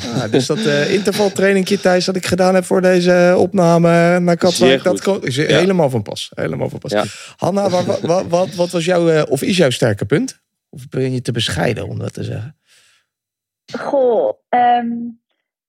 Ah, 0.06 0.30
dus 0.30 0.46
dat 0.46 0.58
uh, 0.58 0.92
intervaltrainingje 0.94 1.80
Thijs 1.80 2.04
dat 2.04 2.16
ik 2.16 2.26
gedaan 2.26 2.54
heb 2.54 2.64
voor 2.64 2.80
deze 2.80 3.34
opname 3.38 4.18
naar 4.18 4.36
Katwijk, 4.36 4.82
dat 4.82 5.24
is 5.24 5.36
ja. 5.36 5.42
helemaal 5.42 5.90
van 5.90 6.02
pas. 6.02 6.30
Helemaal 6.34 6.68
van 6.68 6.78
pas. 6.78 6.90
Ja. 6.90 7.04
Hanna, 7.36 7.70
wat, 7.70 8.00
wat, 8.00 8.26
wat, 8.26 8.54
wat, 8.54 8.70
was 8.70 8.84
jouw, 8.84 9.24
of 9.24 9.42
is 9.42 9.56
jouw 9.56 9.70
sterke 9.70 10.04
punt? 10.04 10.42
Of 10.68 10.88
ben 10.88 11.12
je 11.12 11.22
te 11.22 11.32
bescheiden 11.32 11.88
om 11.88 11.98
dat 11.98 12.12
te 12.12 12.24
zeggen? 12.24 12.56
Goh, 13.78 14.32
um, 14.48 15.20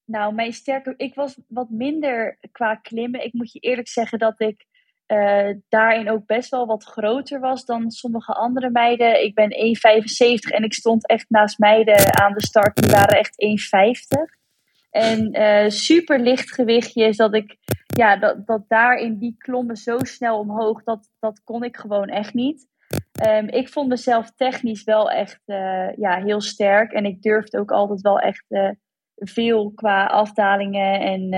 nou 0.05 0.33
mijn 0.33 0.53
sterke, 0.53 0.93
ik 0.97 1.15
was 1.15 1.37
wat 1.47 1.69
minder 1.69 2.37
qua 2.51 2.75
klimmen. 2.75 3.25
Ik 3.25 3.33
moet 3.33 3.51
je 3.51 3.59
eerlijk 3.59 3.87
zeggen 3.87 4.19
dat 4.19 4.41
ik 4.41 4.65
uh, 5.07 5.55
daarin 5.69 6.09
ook 6.09 6.25
best 6.25 6.49
wel 6.49 6.65
wat 6.65 6.83
groter 6.83 7.39
was 7.39 7.65
dan 7.65 7.91
sommige 7.91 8.33
andere 8.33 8.69
meiden. 8.69 9.23
Ik 9.23 9.35
ben 9.35 9.51
1,75 9.51 10.53
en 10.53 10.63
ik 10.63 10.73
stond 10.73 11.07
echt 11.07 11.29
naast 11.29 11.59
meiden 11.59 12.19
aan 12.21 12.33
de 12.33 12.45
start. 12.45 12.75
Die 12.81 12.91
waren 12.91 13.17
echt 13.17 13.35
1,50. 14.27 14.35
En 14.89 15.37
uh, 15.39 15.69
super 15.69 16.19
licht 16.19 16.53
gewichtje 16.53 17.03
is 17.03 17.17
dat 17.17 17.35
ik, 17.35 17.57
ja, 17.95 18.17
dat, 18.17 18.47
dat 18.47 18.63
daar 18.67 18.97
in 18.97 19.17
die 19.17 19.35
klommen 19.37 19.75
zo 19.75 19.97
snel 19.99 20.39
omhoog, 20.39 20.83
dat, 20.83 21.09
dat 21.19 21.43
kon 21.43 21.63
ik 21.63 21.77
gewoon 21.77 22.07
echt 22.07 22.33
niet. 22.33 22.67
Um, 23.27 23.47
ik 23.47 23.69
vond 23.69 23.87
mezelf 23.87 24.31
technisch 24.35 24.83
wel 24.83 25.11
echt 25.11 25.41
uh, 25.45 25.95
ja, 25.95 26.23
heel 26.23 26.41
sterk. 26.41 26.91
En 26.91 27.05
ik 27.05 27.21
durfde 27.21 27.59
ook 27.59 27.71
altijd 27.71 28.01
wel 28.01 28.19
echt 28.19 28.45
veel 29.15 29.71
qua 29.75 30.05
afdalingen 30.05 30.99
en 30.99 31.29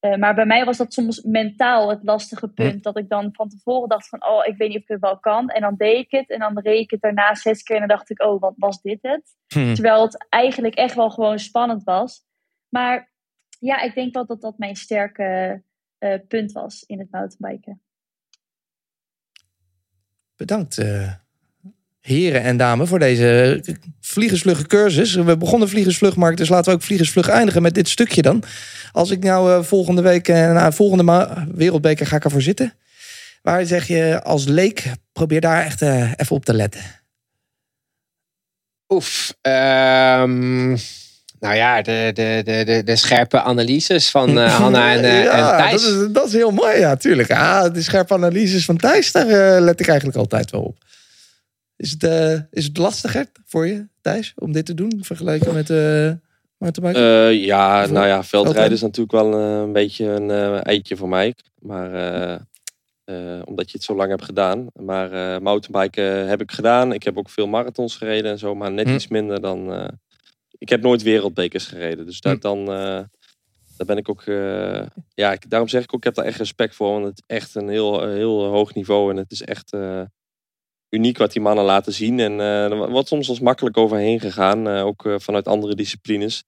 uh, 0.00 0.16
maar 0.16 0.34
bij 0.34 0.46
mij 0.46 0.64
was 0.64 0.76
dat 0.76 0.92
soms 0.92 1.22
mentaal 1.22 1.90
het 1.90 2.02
lastige 2.02 2.48
punt. 2.48 2.82
Dat 2.82 2.98
ik 2.98 3.08
dan 3.08 3.28
van 3.32 3.48
tevoren 3.48 3.88
dacht 3.88 4.08
van, 4.08 4.26
oh, 4.26 4.46
ik 4.46 4.56
weet 4.56 4.68
niet 4.68 4.76
of 4.76 4.82
ik 4.82 4.88
het 4.88 5.00
wel 5.00 5.18
kan. 5.18 5.48
En 5.48 5.60
dan 5.60 5.74
deed 5.76 6.04
ik 6.04 6.10
het. 6.10 6.30
En 6.30 6.38
dan 6.38 6.60
reed 6.60 6.80
ik 6.80 6.90
het 6.90 7.00
daarna 7.00 7.34
zes 7.34 7.62
keer. 7.62 7.76
En 7.76 7.86
dan 7.86 7.96
dacht 7.96 8.10
ik, 8.10 8.22
oh, 8.22 8.40
wat 8.40 8.54
was 8.56 8.82
dit 8.82 8.98
het? 9.02 9.36
Hm. 9.46 9.74
Terwijl 9.74 10.02
het 10.02 10.26
eigenlijk 10.28 10.74
echt 10.74 10.94
wel 10.94 11.10
gewoon 11.10 11.38
spannend 11.38 11.84
was. 11.84 12.24
Maar 12.68 13.12
ja, 13.58 13.80
ik 13.80 13.94
denk 13.94 14.14
wel 14.14 14.26
dat 14.26 14.40
dat 14.40 14.58
mijn 14.58 14.76
sterke 14.76 15.62
uh, 15.98 16.14
punt 16.28 16.52
was 16.52 16.82
in 16.82 16.98
het 16.98 17.10
mountainbiken. 17.10 17.82
Bedankt, 20.36 20.78
uh, 20.78 21.12
heren 22.00 22.42
en 22.42 22.56
dames, 22.56 22.88
voor 22.88 22.98
deze 22.98 23.60
vliegensvlugge 24.00 24.66
cursus. 24.66 25.14
We 25.14 25.36
begonnen 25.36 25.68
vliegensvlugmarkt, 25.68 26.38
dus 26.38 26.48
laten 26.48 26.70
we 26.70 26.76
ook 26.76 26.84
vliegensvlug 26.84 27.28
eindigen 27.28 27.62
met 27.62 27.74
dit 27.74 27.88
stukje 27.88 28.22
dan. 28.22 28.42
Als 28.92 29.10
ik 29.10 29.22
nou 29.22 29.50
uh, 29.50 29.62
volgende 29.62 30.02
week, 30.02 30.28
uh, 30.28 30.36
na 30.36 30.72
volgende 30.72 31.28
wereldbeker 31.54 32.06
ga 32.06 32.16
ik 32.16 32.24
ervoor 32.24 32.42
zitten. 32.42 32.74
Waar 33.42 33.64
zeg 33.64 33.86
je 33.86 34.22
als 34.22 34.44
leek, 34.44 34.84
probeer 35.12 35.40
daar 35.40 35.64
echt 35.64 35.82
uh, 35.82 36.12
even 36.16 36.36
op 36.36 36.44
te 36.44 36.54
letten. 36.54 36.80
Oef, 38.88 39.34
um, 39.42 40.68
nou 41.40 41.54
ja, 41.54 41.82
de, 41.82 42.10
de, 42.14 42.42
de, 42.64 42.82
de, 42.84 42.96
scherpe 42.96 43.40
analyses 43.40 44.10
van 44.10 44.36
Hanna 44.60 44.92
en, 44.92 45.22
ja, 45.22 45.58
en 45.58 45.66
Thijs. 45.66 45.82
Dat 45.82 45.90
is, 45.90 46.12
dat 46.12 46.26
is 46.26 46.32
heel 46.32 46.50
mooi, 46.50 46.78
ja, 46.78 46.96
tuurlijk. 46.96 47.30
Ah, 47.30 47.74
de 47.74 47.82
scherpe 47.82 48.14
analyses 48.14 48.64
van 48.64 48.76
Thijs, 48.76 49.12
daar 49.12 49.60
let 49.60 49.80
ik 49.80 49.88
eigenlijk 49.88 50.18
altijd 50.18 50.50
wel 50.50 50.62
op. 50.62 50.76
Is 51.80 51.90
het, 51.90 52.04
uh, 52.04 52.40
is 52.50 52.64
het 52.64 52.76
lastiger 52.76 53.26
voor 53.44 53.66
je, 53.66 53.86
Thijs, 54.00 54.32
om 54.36 54.52
dit 54.52 54.66
te 54.66 54.74
doen 54.74 55.04
vergeleken 55.04 55.54
met 55.54 55.70
uh, 55.70 56.12
mountainbiken? 56.56 57.02
Uh, 57.02 57.44
ja, 57.44 57.86
nou 57.86 58.06
ja, 58.06 58.24
veldrijden 58.24 58.72
is 58.72 58.80
natuurlijk 58.80 59.12
wel 59.12 59.34
een 59.34 59.72
beetje 59.72 60.04
een 60.06 60.30
eitje 60.62 60.96
voor 60.96 61.08
mij. 61.08 61.34
Maar 61.58 62.48
omdat 63.44 63.70
je 63.70 63.76
het 63.76 63.82
zo 63.82 63.94
lang 63.94 64.10
hebt 64.10 64.24
gedaan. 64.24 64.66
Maar 64.72 65.42
mountainbiken 65.42 66.28
heb 66.28 66.40
ik 66.40 66.52
gedaan. 66.52 66.92
Ik 66.92 67.02
heb 67.02 67.18
ook 67.18 67.30
veel 67.30 67.46
marathons 67.46 67.96
gereden 67.96 68.30
en 68.30 68.38
zo, 68.38 68.54
maar 68.54 68.72
net 68.72 68.88
hm. 68.88 68.94
iets 68.94 69.08
minder 69.08 69.40
dan. 69.40 69.90
ik 70.58 70.68
heb 70.68 70.82
nooit 70.82 71.02
wereldbekers 71.02 71.66
gereden. 71.66 72.06
Dus 72.06 72.20
daar, 72.20 72.34
hm. 72.34 72.40
dan, 72.40 72.64
daar 73.76 73.86
ben 73.86 73.96
ik 73.96 74.08
ook. 74.08 74.22
ja, 75.14 75.32
ik, 75.32 75.50
daarom 75.50 75.68
zeg 75.68 75.82
ik 75.82 75.94
ook, 75.94 75.98
ik 75.98 76.04
heb 76.04 76.14
daar 76.14 76.24
echt 76.24 76.38
respect 76.38 76.74
voor. 76.74 76.92
Want 76.92 77.04
het 77.04 77.22
is 77.26 77.36
echt 77.36 77.54
een 77.54 77.68
heel, 77.68 78.08
heel 78.08 78.44
hoog 78.44 78.74
niveau. 78.74 79.10
En 79.10 79.16
het 79.16 79.30
is 79.30 79.42
echt 79.42 79.72
uniek 80.90 81.18
wat 81.18 81.32
die 81.32 81.42
mannen 81.42 81.64
laten 81.64 81.92
zien. 81.92 82.20
En 82.20 82.32
uh, 82.32 82.70
er 82.70 82.90
wordt 82.90 83.08
soms 83.08 83.28
als 83.28 83.40
makkelijk 83.40 83.76
overheen 83.76 84.20
gegaan, 84.20 84.68
uh, 84.68 84.84
ook 84.84 85.04
uh, 85.04 85.14
vanuit 85.18 85.48
andere 85.48 85.74
disciplines. 85.74 86.44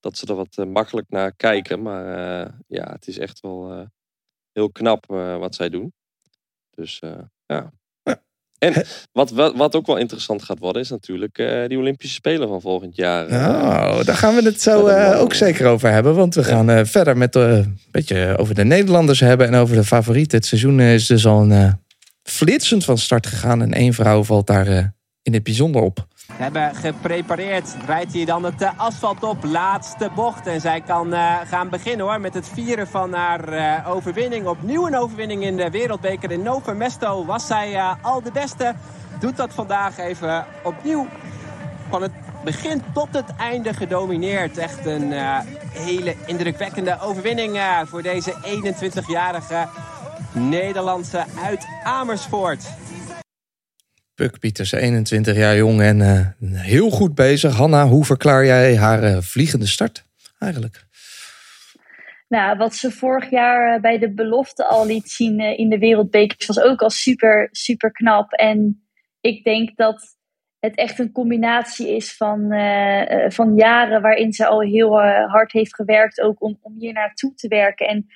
Dat 0.00 0.16
ze 0.16 0.26
er 0.26 0.34
wat 0.34 0.66
makkelijk 0.68 1.06
naar 1.10 1.32
kijken. 1.32 1.82
Maar 1.82 2.04
ja, 2.66 2.92
het 2.92 3.06
is 3.06 3.18
echt 3.18 3.40
wel 3.40 3.88
heel 4.52 4.70
knap 4.70 5.06
wat 5.38 5.54
zij 5.54 5.68
doen. 5.68 5.92
Dus 6.70 7.00
ja. 7.46 7.72
En 8.58 8.84
wat, 9.12 9.30
wat, 9.30 9.56
wat, 9.56 9.74
ook 9.74 9.86
wel 9.86 9.96
interessant 9.96 10.42
gaat 10.42 10.58
worden, 10.58 10.82
is 10.82 10.90
natuurlijk 10.90 11.34
die 11.68 11.78
Olympische 11.78 12.14
Spelen 12.14 12.48
van 12.48 12.60
volgend 12.60 12.96
jaar. 12.96 13.30
Nou, 13.30 14.04
daar 14.04 14.16
gaan 14.16 14.34
we 14.34 14.42
het 14.42 14.62
zo 14.62 14.88
ook 15.20 15.34
zeker 15.34 15.66
over 15.66 15.90
hebben. 15.90 16.14
Want 16.14 16.34
we 16.34 16.44
gaan 16.44 16.86
verder 16.86 17.16
met 17.16 17.34
een 17.34 17.78
beetje 17.90 18.36
over 18.38 18.54
de 18.54 18.64
Nederlanders 18.64 19.20
hebben 19.20 19.46
en 19.46 19.54
over 19.54 19.76
de 19.76 19.84
favorieten. 19.84 20.38
Het 20.38 20.46
seizoen 20.46 20.80
is 20.80 21.06
dus 21.06 21.26
al 21.26 21.50
een 21.50 21.83
flitsend 22.24 22.84
van 22.84 22.98
start 22.98 23.26
gegaan. 23.26 23.62
En 23.62 23.72
één 23.72 23.92
vrouw 23.92 24.24
valt 24.24 24.46
daar 24.46 24.68
uh, 24.68 24.78
in 25.22 25.32
het 25.32 25.42
bijzonder 25.42 25.82
op. 25.82 26.06
We 26.26 26.42
hebben 26.42 26.74
geprepareerd. 26.74 27.76
Rijdt 27.86 28.12
hij 28.12 28.24
dan 28.24 28.44
het 28.44 28.62
uh, 28.62 28.70
asfalt 28.76 29.22
op. 29.22 29.44
Laatste 29.44 30.10
bocht. 30.14 30.46
En 30.46 30.60
zij 30.60 30.80
kan 30.80 31.12
uh, 31.12 31.40
gaan 31.44 31.68
beginnen 31.68 32.06
hoor. 32.06 32.20
Met 32.20 32.34
het 32.34 32.48
vieren 32.48 32.86
van 32.86 33.12
haar 33.12 33.86
overwinning. 33.86 34.46
Opnieuw 34.46 34.86
een 34.86 34.96
overwinning 34.96 35.42
in 35.42 35.56
de 35.56 35.70
wereldbeker. 35.70 36.30
In 36.30 36.42
Nova 36.42 36.72
Mesto 36.72 37.24
was 37.24 37.46
zij 37.46 37.78
al 38.02 38.22
de 38.22 38.32
beste. 38.32 38.74
Doet 39.20 39.36
dat 39.36 39.54
vandaag 39.54 39.98
even 39.98 40.46
opnieuw. 40.62 41.08
Van 41.90 42.02
het 42.02 42.12
begin 42.44 42.82
tot 42.92 43.08
het 43.10 43.36
einde 43.36 43.74
gedomineerd. 43.74 44.58
Echt 44.58 44.86
een 44.86 45.12
hele 45.72 46.14
indrukwekkende 46.26 47.00
overwinning 47.00 47.60
voor 47.86 48.02
deze 48.02 48.34
21-jarige 48.42 49.68
Nederlandse 50.34 51.24
uit 51.44 51.66
Amersfoort. 51.82 52.74
Puk 54.14 54.38
Pieters, 54.38 54.72
21 54.72 55.36
jaar 55.36 55.56
jong 55.56 55.80
en 55.80 55.98
uh, 55.98 56.26
heel 56.60 56.90
goed 56.90 57.14
bezig. 57.14 57.56
Hanna, 57.56 57.86
hoe 57.86 58.04
verklaar 58.04 58.44
jij 58.44 58.76
haar 58.76 59.02
uh, 59.02 59.18
vliegende 59.18 59.66
start 59.66 60.04
eigenlijk? 60.38 60.86
Nou, 62.28 62.56
wat 62.56 62.74
ze 62.74 62.90
vorig 62.90 63.30
jaar 63.30 63.74
eh, 63.74 63.80
bij 63.80 63.98
de 63.98 64.14
belofte 64.14 64.66
al 64.66 64.86
liet 64.86 65.10
zien 65.10 65.40
in 65.40 65.68
de 65.68 65.78
wereldbekers 65.78 66.46
was 66.46 66.60
ook 66.60 66.82
al 66.82 66.90
super, 66.90 67.48
super 67.50 67.92
knap. 67.92 68.32
En 68.32 68.86
ik 69.20 69.44
denk 69.44 69.76
dat 69.76 70.16
het 70.58 70.76
echt 70.76 70.98
een 70.98 71.12
combinatie 71.12 71.96
is 71.96 72.16
van, 72.16 72.52
uh, 72.52 73.28
van 73.28 73.56
jaren 73.56 74.02
waarin 74.02 74.32
ze 74.32 74.46
al 74.46 74.60
heel 74.60 75.00
hard 75.26 75.52
heeft 75.52 75.74
gewerkt, 75.74 76.20
ook 76.20 76.42
om, 76.42 76.58
om 76.60 76.74
hier 76.78 76.92
naartoe 76.92 77.34
te 77.34 77.48
werken. 77.48 77.86
En 77.86 78.06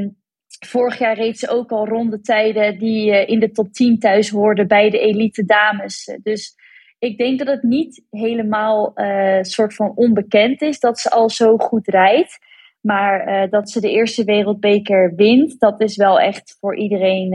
um, 0.00 0.22
Vorig 0.60 0.98
jaar 0.98 1.16
reed 1.16 1.38
ze 1.38 1.48
ook 1.48 1.70
al 1.70 1.88
ronde 1.88 2.20
tijden 2.20 2.78
die 2.78 3.10
uh, 3.10 3.28
in 3.28 3.40
de 3.40 3.50
top 3.50 3.72
10 3.72 3.98
thuis 3.98 4.30
hoorden 4.30 4.68
bij 4.68 4.90
de 4.90 4.98
elite 4.98 5.44
dames. 5.44 6.18
Dus 6.22 6.54
ik 6.98 7.18
denk 7.18 7.38
dat 7.38 7.46
het 7.46 7.62
niet 7.62 8.04
helemaal 8.10 8.92
uh, 8.94 9.38
soort 9.42 9.74
van 9.74 9.92
onbekend 9.94 10.62
is 10.62 10.80
dat 10.80 10.98
ze 10.98 11.10
al 11.10 11.30
zo 11.30 11.56
goed 11.56 11.88
rijdt. 11.88 12.38
Maar 12.80 13.28
uh, 13.28 13.50
dat 13.50 13.70
ze 13.70 13.80
de 13.80 13.90
eerste 13.90 14.24
wereldbeker 14.24 15.12
wint, 15.16 15.60
dat 15.60 15.80
is 15.80 15.96
wel 15.96 16.20
echt 16.20 16.56
voor 16.60 16.76
iedereen 16.76 17.30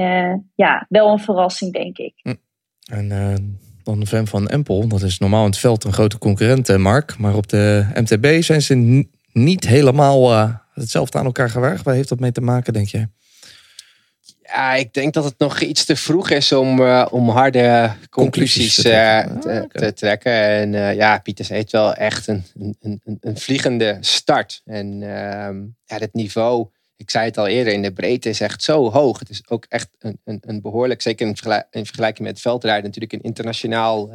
ja, 0.55 0.85
wel 0.89 1.11
een 1.11 1.19
verrassing, 1.19 1.73
denk 1.73 1.97
ik. 1.97 2.13
Hm. 2.21 2.33
En 2.91 3.07
dan 3.83 4.05
fan 4.05 4.27
van 4.27 4.47
Empel, 4.47 4.87
dat 4.87 5.01
is 5.01 5.19
normaal 5.19 5.43
in 5.43 5.49
het 5.49 5.59
veld 5.59 5.83
een 5.83 5.93
grote 5.93 6.17
concurrent, 6.17 6.77
Mark. 6.77 7.17
Maar 7.17 7.35
op 7.35 7.47
de 7.47 7.85
MTB 7.93 8.41
zijn 8.41 8.61
ze 8.61 9.05
niet 9.33 9.67
helemaal 9.67 10.31
hetzelfde 10.79 11.17
aan 11.17 11.25
elkaar 11.25 11.49
gewaagd. 11.49 11.83
Waar 11.83 11.95
heeft 11.95 12.09
dat 12.09 12.19
mee 12.19 12.31
te 12.31 12.41
maken, 12.41 12.73
denk 12.73 12.87
je? 12.87 13.07
Ja, 14.43 14.73
ik 14.73 14.93
denk 14.93 15.13
dat 15.13 15.23
het 15.23 15.37
nog 15.37 15.59
iets 15.59 15.85
te 15.85 15.95
vroeg 15.95 16.29
is 16.29 16.51
om, 16.51 16.79
uh, 16.79 17.07
om 17.11 17.29
harde 17.29 17.91
conclusies, 18.09 18.75
te, 18.75 18.81
trekken. 18.81 19.35
Uh, 19.35 19.61
te, 19.61 19.67
te, 19.71 19.93
trekken. 19.93 20.31
En 20.31 20.73
uh, 20.73 20.95
ja, 20.95 21.19
Pieters 21.19 21.49
heeft 21.49 21.71
wel 21.71 21.93
echt 21.93 22.27
een, 22.27 22.43
een, 22.79 23.01
een, 23.03 23.17
een 23.21 23.37
vliegende 23.37 23.97
start. 23.99 24.61
En 24.65 25.03
ehm, 25.03 25.57
ja, 25.85 25.97
het 25.97 26.13
niveau, 26.13 26.67
ik 26.95 27.09
zei 27.09 27.25
het 27.25 27.37
al 27.37 27.47
eerder, 27.47 27.73
in 27.73 27.81
de 27.81 27.93
breedte 27.93 28.29
is 28.29 28.41
echt 28.41 28.63
zo 28.63 28.91
hoog. 28.91 29.19
Het 29.19 29.29
is 29.29 29.49
ook 29.49 29.65
echt 29.67 29.89
een, 29.99 30.19
een, 30.23 30.39
een 30.41 30.61
behoorlijk, 30.61 31.01
zeker 31.01 31.27
in, 31.27 31.63
in 31.71 31.85
vergelijking 31.85 32.27
met 32.27 32.41
veldrijden, 32.41 32.83
natuurlijk 32.83 33.13
een 33.13 33.21
internationaal 33.21 34.11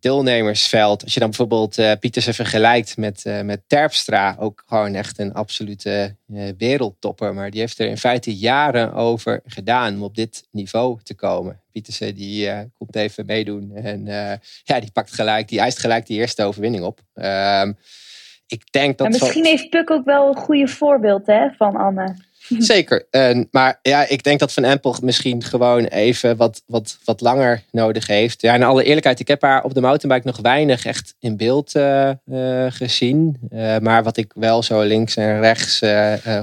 deelnemersveld. 0.00 1.04
Als 1.04 1.14
je 1.14 1.20
dan 1.20 1.28
bijvoorbeeld 1.28 1.78
uh, 1.78 1.92
Pietersen 2.00 2.34
vergelijkt 2.34 2.96
met, 2.96 3.24
uh, 3.26 3.40
met 3.40 3.62
Terpstra, 3.66 4.36
ook 4.38 4.62
gewoon 4.66 4.94
echt 4.94 5.18
een 5.18 5.32
absolute 5.32 6.16
uh, 6.28 6.48
wereldtopper. 6.58 7.34
Maar 7.34 7.50
die 7.50 7.60
heeft 7.60 7.78
er 7.78 7.88
in 7.88 7.98
feite 7.98 8.36
jaren 8.36 8.92
over 8.92 9.40
gedaan 9.46 9.94
om 9.94 10.02
op 10.02 10.14
dit 10.14 10.48
niveau 10.50 10.98
te 11.02 11.14
komen. 11.14 11.60
Pietersen 11.72 12.14
die 12.14 12.50
komt 12.78 12.96
even 12.96 13.26
meedoen 13.26 13.74
en 13.74 14.04
ja, 14.64 14.80
die 14.80 14.92
pakt 14.92 15.12
gelijk, 15.12 15.48
die 15.48 15.60
eist 15.60 15.78
gelijk 15.78 16.06
die 16.06 16.18
eerste 16.18 16.42
overwinning 16.42 16.84
op. 16.84 17.00
Ehm, 17.14 17.72
ik 18.48 18.72
denk 18.72 18.98
dat. 18.98 19.06
En 19.06 19.12
misschien 19.12 19.44
heeft 19.44 19.68
Puk 19.68 19.90
ook 19.90 20.04
wel 20.04 20.28
een 20.28 20.36
goede 20.36 20.68
voorbeeld 20.68 21.26
hè, 21.26 21.50
van 21.50 21.76
Anne. 21.76 22.14
Zeker. 22.58 23.06
maar 23.50 23.78
ja, 23.82 24.08
ik 24.08 24.22
denk 24.22 24.38
dat 24.38 24.52
Van 24.52 24.64
Empel 24.64 24.96
misschien 25.02 25.44
gewoon 25.44 25.84
even 25.84 26.36
wat, 26.36 26.62
wat, 26.66 26.98
wat 27.04 27.20
langer 27.20 27.62
nodig 27.70 28.06
heeft. 28.06 28.40
Ja, 28.40 28.54
in 28.54 28.62
alle 28.62 28.84
eerlijkheid, 28.84 29.20
ik 29.20 29.28
heb 29.28 29.42
haar 29.42 29.64
op 29.64 29.74
de 29.74 29.80
mountainbike 29.80 30.26
nog 30.26 30.40
weinig 30.40 30.84
echt 30.84 31.14
in 31.18 31.36
beeld 31.36 31.74
uh, 31.74 32.10
uh, 32.26 32.66
gezien. 32.68 33.38
Uh, 33.52 33.78
maar 33.78 34.02
wat 34.02 34.16
ik 34.16 34.32
wel 34.34 34.62
zo 34.62 34.80
links 34.82 35.16
en 35.16 35.40
rechts 35.40 35.80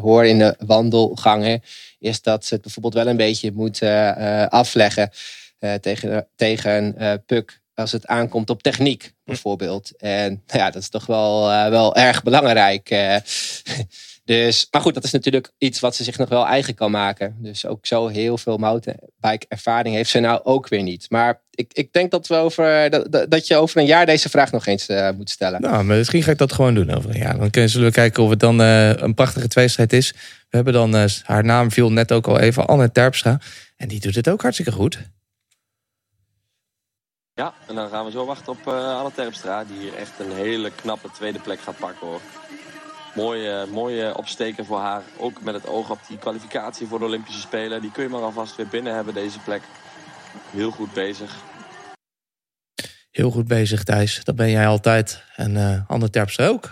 hoor 0.01 0.26
in 0.26 0.39
de 0.39 0.56
wandelgangen, 0.66 1.62
is 1.99 2.22
dat 2.22 2.45
ze 2.45 2.53
het 2.53 2.64
bijvoorbeeld 2.64 2.93
wel 2.93 3.08
een 3.08 3.18
beetje 3.18 3.51
moet 3.51 3.82
afleggen 4.49 5.10
tegen, 5.82 6.28
tegen 6.36 6.95
Puk 7.26 7.60
als 7.74 7.91
het 7.91 8.08
aankomt 8.08 8.49
op 8.49 8.64
techniek, 8.64 9.14
bijvoorbeeld. 9.24 9.91
En 9.97 10.43
ja, 10.47 10.70
dat 10.70 10.82
is 10.82 10.89
toch 10.89 11.06
wel, 11.06 11.70
wel 11.70 11.95
erg 11.95 12.24
belangrijk. 12.24 12.89
Dus, 14.26 14.67
maar 14.71 14.82
goed, 14.82 14.93
dat 14.93 15.03
is 15.03 15.11
natuurlijk 15.11 15.51
iets 15.57 15.80
wat 15.80 15.95
ze 15.95 16.03
zich 16.03 16.17
nog 16.17 16.30
wel 16.30 16.45
eigen 16.45 16.76
kan 16.76 16.91
maken. 16.91 17.36
Dus 17.39 17.65
ook 17.65 17.86
zo 17.86 18.07
heel 18.07 18.38
veel 18.38 18.57
mountainbike 18.57 19.45
ervaring 19.47 19.95
heeft 19.95 20.09
ze 20.09 20.19
nou 20.19 20.39
ook 20.43 20.67
weer 20.67 20.84
niet. 20.84 21.05
Maar 21.09 21.41
ik, 21.49 21.73
ik 21.73 21.93
denk 21.93 22.11
dat, 22.11 22.28
we 22.28 22.36
over, 22.36 22.89
dat, 22.89 23.32
dat 23.32 23.47
je 23.47 23.55
over 23.55 23.78
een 23.78 23.86
jaar 23.86 24.05
deze 24.05 24.30
vraag 24.30 24.51
nog 24.51 24.65
eens 24.65 24.89
uh, 24.89 25.09
moet 25.11 25.30
stellen. 25.30 25.61
Nou, 25.61 25.84
maar 25.84 25.97
misschien 25.97 26.23
ga 26.23 26.32
ik 26.32 26.38
dat 26.38 26.53
gewoon 26.53 26.73
doen 26.73 26.89
over 26.89 27.09
een 27.09 27.17
jaar. 27.17 27.38
Dan 27.38 27.49
kunnen 27.49 27.69
zullen 27.69 27.88
we 27.88 27.93
kijken 27.93 28.23
of 28.23 28.30
het 28.30 28.39
dan 28.39 28.61
uh, 28.61 28.95
een 28.95 29.13
prachtige 29.13 29.47
tweestrijd 29.47 29.93
is. 29.93 30.11
We 30.49 30.55
hebben 30.55 30.73
dan, 30.73 30.95
uh, 30.95 31.05
haar 31.23 31.43
naam 31.43 31.71
viel 31.71 31.91
net 31.91 32.11
ook 32.11 32.28
al 32.28 32.39
even, 32.39 32.67
Anne 32.67 32.91
Terpstra. 32.91 33.39
En 33.78 33.88
die 33.88 33.99
doet 33.99 34.15
het 34.15 34.30
ook 34.30 34.41
hartstikke 34.41 34.71
goed. 34.71 34.99
Ja, 37.34 37.53
en 37.67 37.76
dan 37.76 37.89
gaan 37.89 38.05
we 38.05 38.11
zo 38.11 38.26
wachten 38.26 38.51
op 38.51 38.67
Anne 38.67 39.11
Terpstra. 39.15 39.63
Die 39.63 39.80
hier 39.80 39.95
echt 39.95 40.19
een 40.19 40.36
hele 40.36 40.71
knappe 40.71 41.09
tweede 41.11 41.39
plek 41.39 41.59
gaat 41.59 41.78
pakken 41.78 42.07
hoor. 42.07 42.21
Mooie, 43.16 43.66
mooie 43.72 44.18
opsteken 44.18 44.66
voor 44.66 44.80
haar. 44.80 45.03
Ook 45.18 45.41
met 45.41 45.53
het 45.53 45.68
oog 45.68 45.89
op 45.89 45.99
die 46.07 46.18
kwalificatie 46.18 46.88
voor 46.88 46.99
de 46.99 47.05
Olympische 47.05 47.39
Spelen. 47.39 47.82
Die 47.82 47.91
kun 47.91 48.03
je 48.03 48.09
maar 48.09 48.22
alvast 48.22 48.55
weer 48.55 48.68
binnen 48.68 48.93
hebben, 48.95 49.13
deze 49.13 49.39
plek. 49.39 49.61
Heel 50.49 50.72
goed 50.72 50.93
bezig. 50.93 51.36
Heel 53.11 53.32
goed 53.32 53.47
bezig, 53.47 53.84
Thijs. 53.84 54.24
Dat 54.24 54.36
ben 54.36 54.49
jij 54.49 54.68
altijd. 54.68 55.24
En 55.36 55.51
uh, 55.51 55.80
Anne 55.88 56.09
Terpstra 56.09 56.47
ook. 56.47 56.72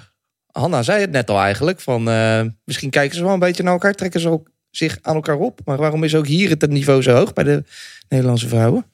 Hanna 0.51 0.83
zei 0.83 1.01
het 1.01 1.11
net 1.11 1.29
al 1.29 1.39
eigenlijk. 1.39 1.79
Van, 1.79 2.03
misschien 2.63 2.89
kijken 2.89 3.15
ze 3.17 3.23
wel 3.23 3.33
een 3.33 3.39
beetje 3.39 3.63
naar 3.63 3.73
elkaar. 3.73 3.93
Trekken 3.93 4.19
ze 4.19 4.29
ook 4.29 4.49
zich 4.69 4.97
aan 5.01 5.15
elkaar 5.15 5.37
op. 5.37 5.59
Maar 5.65 5.77
waarom 5.77 6.03
is 6.03 6.15
ook 6.15 6.27
hier 6.27 6.49
het 6.49 6.69
niveau 6.69 7.01
zo 7.01 7.15
hoog 7.15 7.33
bij 7.33 7.43
de 7.43 7.63
Nederlandse 8.09 8.47
vrouwen? 8.47 8.85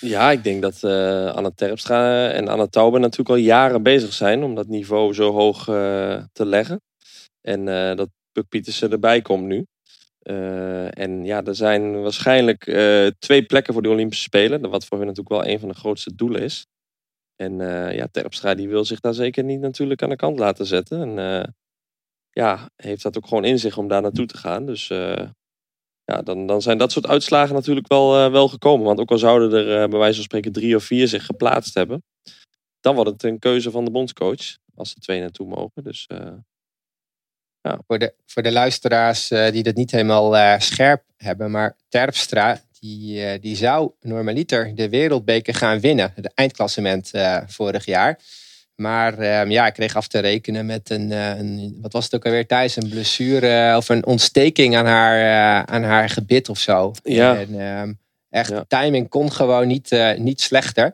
Ja, 0.00 0.30
ik 0.30 0.44
denk 0.44 0.62
dat 0.62 0.82
uh, 0.82 1.26
Anne 1.26 1.54
Terpstra 1.54 2.30
en 2.30 2.48
Anne 2.48 2.68
Taube 2.68 2.98
natuurlijk 2.98 3.28
al 3.28 3.36
jaren 3.36 3.82
bezig 3.82 4.12
zijn 4.12 4.42
om 4.42 4.54
dat 4.54 4.66
niveau 4.66 5.14
zo 5.14 5.32
hoog 5.32 5.68
uh, 5.68 6.24
te 6.32 6.46
leggen. 6.46 6.80
En 7.40 7.66
uh, 7.66 7.94
dat 7.94 8.08
Puk 8.32 8.48
Pietersen 8.48 8.90
erbij 8.90 9.22
komt 9.22 9.46
nu. 9.46 9.66
en 10.90 11.24
ja, 11.24 11.44
er 11.44 11.54
zijn 11.54 12.02
waarschijnlijk 12.02 12.64
twee 13.18 13.42
plekken 13.42 13.72
voor 13.72 13.82
de 13.82 13.88
Olympische 13.88 14.24
Spelen. 14.24 14.70
Wat 14.70 14.84
voor 14.84 14.98
hun 14.98 15.06
natuurlijk 15.06 15.34
wel 15.42 15.52
een 15.52 15.60
van 15.60 15.68
de 15.68 15.74
grootste 15.74 16.14
doelen 16.14 16.42
is. 16.42 16.66
En 17.36 17.58
ja, 17.94 18.06
Terpstra 18.10 18.54
die 18.54 18.68
wil 18.68 18.84
zich 18.84 19.00
daar 19.00 19.14
zeker 19.14 19.44
niet 19.44 19.60
natuurlijk 19.60 20.02
aan 20.02 20.08
de 20.08 20.16
kant 20.16 20.38
laten 20.38 20.66
zetten. 20.66 21.18
En 21.18 21.54
ja, 22.30 22.70
heeft 22.76 23.02
dat 23.02 23.16
ook 23.16 23.26
gewoon 23.26 23.44
in 23.44 23.58
zich 23.58 23.76
om 23.76 23.88
daar 23.88 24.02
naartoe 24.02 24.26
te 24.26 24.36
gaan. 24.36 24.66
Dus 24.66 24.90
ja, 26.10 26.22
dan, 26.22 26.46
dan 26.46 26.62
zijn 26.62 26.78
dat 26.78 26.92
soort 26.92 27.06
uitslagen 27.06 27.54
natuurlijk 27.54 27.88
wel, 27.88 28.24
uh, 28.24 28.32
wel 28.32 28.48
gekomen. 28.48 28.86
Want 28.86 29.00
ook 29.00 29.10
al 29.10 29.18
zouden 29.18 29.52
er 29.52 29.82
uh, 29.82 29.88
bij 29.88 29.98
wijze 29.98 30.14
van 30.14 30.24
spreken 30.24 30.52
drie 30.52 30.76
of 30.76 30.84
vier 30.84 31.08
zich 31.08 31.26
geplaatst 31.26 31.74
hebben, 31.74 32.04
dan 32.80 32.94
wordt 32.94 33.10
het 33.10 33.22
een 33.22 33.38
keuze 33.38 33.70
van 33.70 33.84
de 33.84 33.90
bondscoach 33.90 34.56
als 34.74 34.94
er 34.94 35.00
twee 35.00 35.20
naartoe 35.20 35.46
mogen. 35.46 35.82
Dus, 35.84 36.08
uh, 36.12 36.32
ja. 37.60 37.78
voor, 37.86 37.98
de, 37.98 38.14
voor 38.26 38.42
de 38.42 38.52
luisteraars 38.52 39.28
die 39.28 39.62
dat 39.62 39.74
niet 39.74 39.90
helemaal 39.90 40.60
scherp 40.60 41.02
hebben, 41.16 41.50
maar 41.50 41.76
Terpstra, 41.88 42.60
die, 42.80 43.38
die 43.38 43.56
zou 43.56 43.92
normaliter 44.00 44.74
de 44.74 44.88
wereldbeker 44.88 45.54
gaan 45.54 45.80
winnen, 45.80 46.12
het 46.14 46.34
eindklassement 46.34 47.10
vorig 47.46 47.84
jaar. 47.84 48.18
Maar 48.80 49.42
um, 49.42 49.50
ja, 49.50 49.66
ik 49.66 49.72
kreeg 49.72 49.96
af 49.96 50.08
te 50.08 50.18
rekenen 50.18 50.66
met 50.66 50.90
een, 50.90 51.10
uh, 51.10 51.38
een, 51.38 51.78
wat 51.80 51.92
was 51.92 52.04
het 52.04 52.14
ook 52.14 52.24
alweer 52.24 52.46
thuis, 52.46 52.76
een 52.76 52.88
blessure 52.88 53.70
uh, 53.70 53.76
of 53.76 53.88
een 53.88 54.06
ontsteking 54.06 54.76
aan 54.76 54.86
haar, 54.86 55.18
uh, 55.18 55.74
aan 55.74 55.82
haar 55.82 56.08
gebit 56.08 56.48
of 56.48 56.58
zo. 56.58 56.92
Ja. 57.02 57.38
En, 57.38 57.60
um, 57.60 57.98
echt, 58.30 58.50
ja. 58.50 58.64
timing 58.68 59.08
kon 59.08 59.32
gewoon 59.32 59.66
niet, 59.66 59.96
niet 60.16 60.40
slechter. 60.40 60.84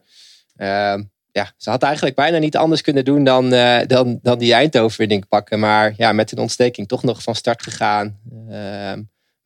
Um, 0.57 1.11
ja, 1.32 1.53
ze 1.57 1.70
had 1.70 1.82
eigenlijk 1.82 2.16
bijna 2.16 2.39
niet 2.39 2.57
anders 2.57 2.80
kunnen 2.80 3.05
doen 3.05 3.24
dan, 3.24 3.51
dan, 3.87 4.18
dan 4.22 4.39
die 4.39 4.53
eindoverwinning 4.53 5.28
pakken. 5.28 5.59
Maar 5.59 5.95
ja, 5.97 6.12
met 6.12 6.32
een 6.32 6.39
ontsteking 6.39 6.89
toch 6.89 7.03
nog 7.03 7.22
van 7.22 7.34
start 7.34 7.62
gegaan. 7.62 8.18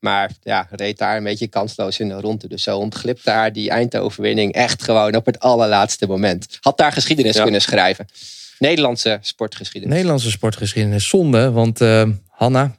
Maar 0.00 0.30
ja, 0.42 0.66
reed 0.70 0.98
daar 0.98 1.16
een 1.16 1.24
beetje 1.24 1.48
kansloos 1.48 2.00
in 2.00 2.08
de 2.08 2.20
ronde. 2.20 2.48
Dus 2.48 2.62
zo 2.62 2.78
ontglipt 2.78 3.24
daar 3.24 3.52
die 3.52 3.70
eindoverwinning 3.70 4.52
echt 4.52 4.82
gewoon 4.82 5.16
op 5.16 5.26
het 5.26 5.40
allerlaatste 5.40 6.06
moment. 6.06 6.58
Had 6.60 6.78
daar 6.78 6.92
geschiedenis 6.92 7.36
ja. 7.36 7.42
kunnen 7.42 7.60
schrijven. 7.60 8.06
Nederlandse 8.58 9.18
sportgeschiedenis. 9.20 9.94
Nederlandse 9.94 10.30
sportgeschiedenis. 10.30 11.08
Zonde, 11.08 11.50
want 11.50 11.80
uh, 11.80 12.08
Hanna, 12.28 12.76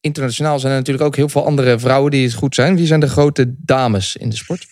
internationaal 0.00 0.58
zijn 0.58 0.72
er 0.72 0.78
natuurlijk 0.78 1.06
ook 1.06 1.16
heel 1.16 1.28
veel 1.28 1.44
andere 1.44 1.78
vrouwen 1.78 2.10
die 2.10 2.24
het 2.24 2.34
goed 2.34 2.54
zijn. 2.54 2.76
Wie 2.76 2.86
zijn 2.86 3.00
de 3.00 3.08
grote 3.08 3.54
dames 3.58 4.16
in 4.16 4.28
de 4.28 4.36
sport? 4.36 4.68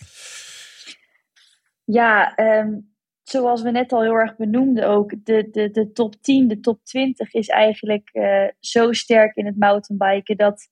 Ja, 1.83 2.33
um, 2.39 2.93
zoals 3.23 3.61
we 3.61 3.71
net 3.71 3.91
al 3.91 4.01
heel 4.01 4.13
erg 4.13 4.35
benoemden 4.35 4.87
ook. 4.87 5.13
De, 5.23 5.47
de, 5.51 5.71
de 5.71 5.91
top 5.91 6.15
10, 6.21 6.47
de 6.47 6.59
top 6.59 6.79
20 6.83 7.33
is 7.33 7.47
eigenlijk 7.47 8.09
uh, 8.13 8.47
zo 8.59 8.91
sterk 8.91 9.35
in 9.35 9.45
het 9.45 9.57
mountainbiken 9.57 10.37
dat 10.37 10.67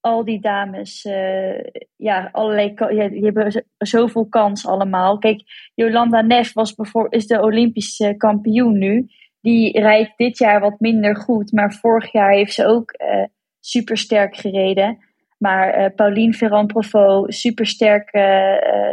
al 0.00 0.24
die 0.24 0.40
dames, 0.40 1.04
uh, 1.04 1.60
ja, 1.96 2.28
allerlei, 2.32 2.74
ja, 2.76 3.08
die 3.08 3.24
hebben 3.24 3.64
zoveel 3.78 4.28
kans 4.28 4.66
allemaal. 4.66 5.18
Kijk, 5.18 5.42
Jolanda 5.74 6.20
Neff 6.20 6.52
was 6.52 6.74
is 7.08 7.26
de 7.26 7.42
Olympische 7.42 8.14
kampioen 8.16 8.78
nu. 8.78 9.06
Die 9.40 9.80
rijdt 9.80 10.12
dit 10.16 10.38
jaar 10.38 10.60
wat 10.60 10.80
minder 10.80 11.16
goed, 11.16 11.52
maar 11.52 11.72
vorig 11.72 12.12
jaar 12.12 12.32
heeft 12.32 12.52
ze 12.52 12.66
ook 12.66 12.94
uh, 13.00 13.24
super 13.60 13.96
sterk 13.96 14.36
gereden. 14.36 14.98
Maar 15.38 15.80
uh, 15.80 15.86
Pauline 15.94 16.32
Ferrand-Provot, 16.32 17.34
super 17.34 17.66
sterke 17.66 18.20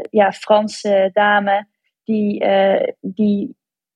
ja, 0.10 0.32
Franse 0.32 1.10
dame, 1.14 1.68
die, 2.03 2.45
die 3.01 3.56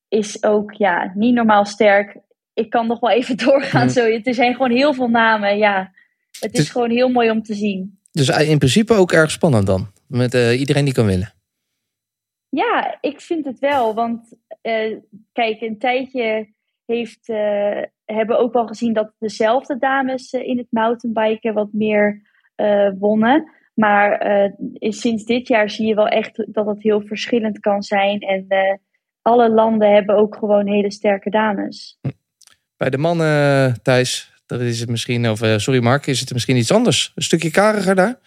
is 0.09 0.43
ook 0.43 0.73
ja, 0.73 1.11
niet 1.15 1.33
normaal 1.33 1.65
sterk. 1.65 2.17
Ik 2.53 2.69
kan 2.69 2.87
nog 2.87 2.99
wel 2.99 3.11
even 3.11 3.37
doorgaan. 3.45 3.83
Mm. 3.83 3.89
Zo. 3.89 4.05
Er 4.05 4.33
zijn 4.33 4.53
gewoon 4.53 4.71
heel 4.71 4.93
veel 4.93 5.09
namen. 5.09 5.57
Ja, 5.57 5.91
het 6.39 6.53
is 6.53 6.59
dus, 6.59 6.69
gewoon 6.69 6.89
heel 6.89 7.09
mooi 7.09 7.29
om 7.29 7.43
te 7.43 7.53
zien. 7.53 7.99
Dus 8.11 8.29
in 8.29 8.57
principe 8.57 8.93
ook 8.93 9.11
erg 9.11 9.31
spannend 9.31 9.65
dan. 9.65 9.87
Met 10.07 10.33
uh, 10.33 10.59
iedereen 10.59 10.85
die 10.85 10.93
kan 10.93 11.05
winnen. 11.05 11.33
Ja, 12.49 12.97
ik 13.01 13.21
vind 13.21 13.45
het 13.45 13.59
wel. 13.59 13.93
Want 13.93 14.33
uh, 14.61 14.97
kijk, 15.31 15.61
een 15.61 15.79
tijdje 15.79 16.53
heeft, 16.85 17.29
uh, 17.29 17.81
hebben 18.05 18.39
ook 18.39 18.53
wel 18.53 18.67
gezien 18.67 18.93
dat 18.93 19.13
dezelfde 19.19 19.77
dames 19.77 20.31
in 20.31 20.57
het 20.57 20.67
mountainbiken 20.69 21.53
wat 21.53 21.73
meer 21.73 22.27
wonnen. 22.99 23.51
Maar 23.73 24.21
sinds 24.79 25.25
dit 25.25 25.47
jaar 25.47 25.69
zie 25.69 25.87
je 25.87 25.95
wel 25.95 26.07
echt 26.07 26.45
dat 26.53 26.65
het 26.65 26.83
heel 26.83 27.01
verschillend 27.01 27.59
kan 27.59 27.83
zijn. 27.83 28.19
En 28.19 28.47
alle 29.21 29.49
landen 29.49 29.93
hebben 29.93 30.15
ook 30.15 30.35
gewoon 30.35 30.67
hele 30.67 30.91
sterke 30.91 31.29
dames. 31.29 31.99
Bij 32.77 32.89
de 32.89 32.97
mannen, 32.97 33.81
Thijs, 33.81 34.38
dat 34.49 34.61
is 34.61 34.79
het 34.79 34.89
misschien, 34.89 35.29
of 35.29 35.41
uh, 35.41 35.57
sorry 35.57 35.79
Mark, 35.79 36.07
is 36.07 36.19
het 36.19 36.33
misschien 36.33 36.57
iets 36.57 36.71
anders? 36.71 37.11
Een 37.15 37.23
stukje 37.23 37.49
kariger 37.49 37.95
daar? 37.95 38.17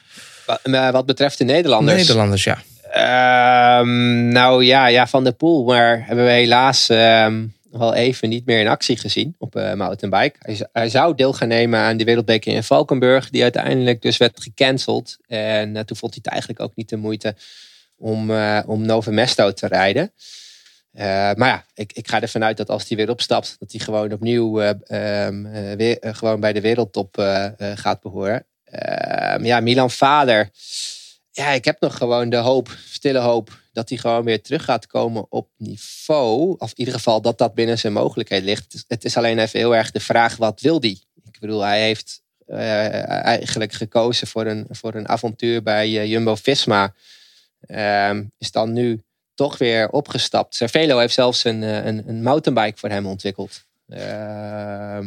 Wat 0.93 1.07
betreft 1.07 1.39
de 1.39 1.45
Nederlanders? 1.45 1.97
Nederlanders, 1.97 2.45
ja. 2.45 2.59
Uh, 2.95 3.87
nou 4.33 4.65
ja, 4.65 4.87
ja, 4.87 5.07
Van 5.07 5.25
der 5.25 5.33
Poel. 5.33 5.65
Maar 5.65 6.07
hebben 6.07 6.25
we 6.25 6.31
helaas 6.31 6.91
uh, 6.91 7.27
al 7.73 7.95
even 7.95 8.29
niet 8.29 8.47
meer 8.47 8.61
in 8.61 8.69
actie 8.69 8.97
gezien 8.97 9.35
op 9.39 9.57
uh, 9.57 9.73
mountainbike. 9.73 10.37
Hij, 10.39 10.69
hij, 10.73 10.89
zou 10.89 11.15
deel 11.15 11.33
gaan 11.33 11.49
nemen 11.49 11.81
aan 11.81 11.97
die 11.97 12.07
wereldbeker 12.07 12.55
in 12.55 12.63
Valkenburg, 12.63 13.31
die 13.31 13.43
uiteindelijk 13.43 14.03
dus 14.03 14.17
werd 14.17 14.43
gecanceld. 14.43 15.17
En 15.27 15.87
toen 15.87 15.97
vond 15.97 16.15
hij 16.15 16.21
het 16.23 16.33
eigenlijk 16.33 16.61
ook 16.61 16.77
niet 16.77 16.89
de 16.89 16.97
moeite 16.97 17.35
om, 17.97 18.31
om 18.67 18.87
Nove 18.87 19.11
Mesto 19.11 19.53
te 19.53 19.67
rijden. 19.67 20.13
Maar 20.93 21.49
ja, 21.49 21.65
ik, 21.75 21.93
ik 21.93 22.09
ga 22.09 22.21
ervan 22.21 22.45
uit 22.45 22.57
dat 22.57 22.71
als 22.71 22.89
hij 22.89 22.97
weer 22.97 23.11
opstapt, 23.11 23.57
dat 23.59 23.73
hij 23.73 23.81
gewoon 23.81 24.13
opnieuw 24.13 24.61
ehm, 24.61 25.77
weer, 25.77 25.99
gewoon 26.01 26.41
bij 26.41 26.53
de 26.53 26.61
wereldtop 26.61 27.17
gaat 27.75 28.01
behoren. 28.01 28.47
Ehm, 28.73 29.45
ja, 29.45 29.61
Milan 29.61 29.91
Vader. 29.91 30.51
Ja, 31.31 31.51
ik 31.51 31.65
heb 31.65 31.81
nog 31.81 31.97
gewoon 31.97 32.29
de 32.29 32.37
hoop, 32.37 32.77
stille 32.89 33.19
hoop, 33.19 33.61
dat 33.73 33.89
hij 33.89 33.99
gewoon 33.99 34.25
weer 34.25 34.43
terug 34.43 34.65
gaat 34.65 34.87
komen 34.87 35.27
op 35.29 35.49
niveau. 35.57 36.55
Of 36.59 36.71
in 36.71 36.79
ieder 36.79 36.95
geval 36.95 37.21
dat 37.21 37.39
dat 37.39 37.55
binnen 37.55 37.79
zijn 37.79 37.93
mogelijkheid 37.93 38.43
ligt. 38.43 38.85
Het 38.89 39.05
is 39.05 39.17
alleen 39.17 39.39
even 39.39 39.59
heel 39.59 39.77
erg 39.77 39.91
de 39.91 40.01
vraag, 40.01 40.37
wat 40.37 40.61
wil 40.61 40.81
hij? 40.81 40.99
Ik 41.25 41.41
bedoel, 41.41 41.61
hij 41.61 41.83
heeft 41.83 42.23
eigenlijk 42.47 43.73
gekozen 43.73 44.27
voor 44.27 44.47
een, 44.47 44.67
voor 44.71 44.95
een 44.95 45.09
avontuur 45.09 45.63
bij 45.63 46.09
Jumbo-Visma. 46.09 46.95
Um, 48.11 48.33
is 48.39 48.51
dan 48.51 48.73
nu 48.73 49.03
toch 49.35 49.59
weer 49.59 49.89
opgestapt. 49.89 50.55
Cervelo 50.55 50.99
heeft 50.99 51.15
zelfs 51.15 51.45
een, 51.45 51.63
een, 51.63 52.09
een 52.09 52.23
mountainbike 52.23 52.79
voor 52.79 52.89
hem 52.89 53.07
ontwikkeld. 53.07 53.65
Uh, 53.89 54.99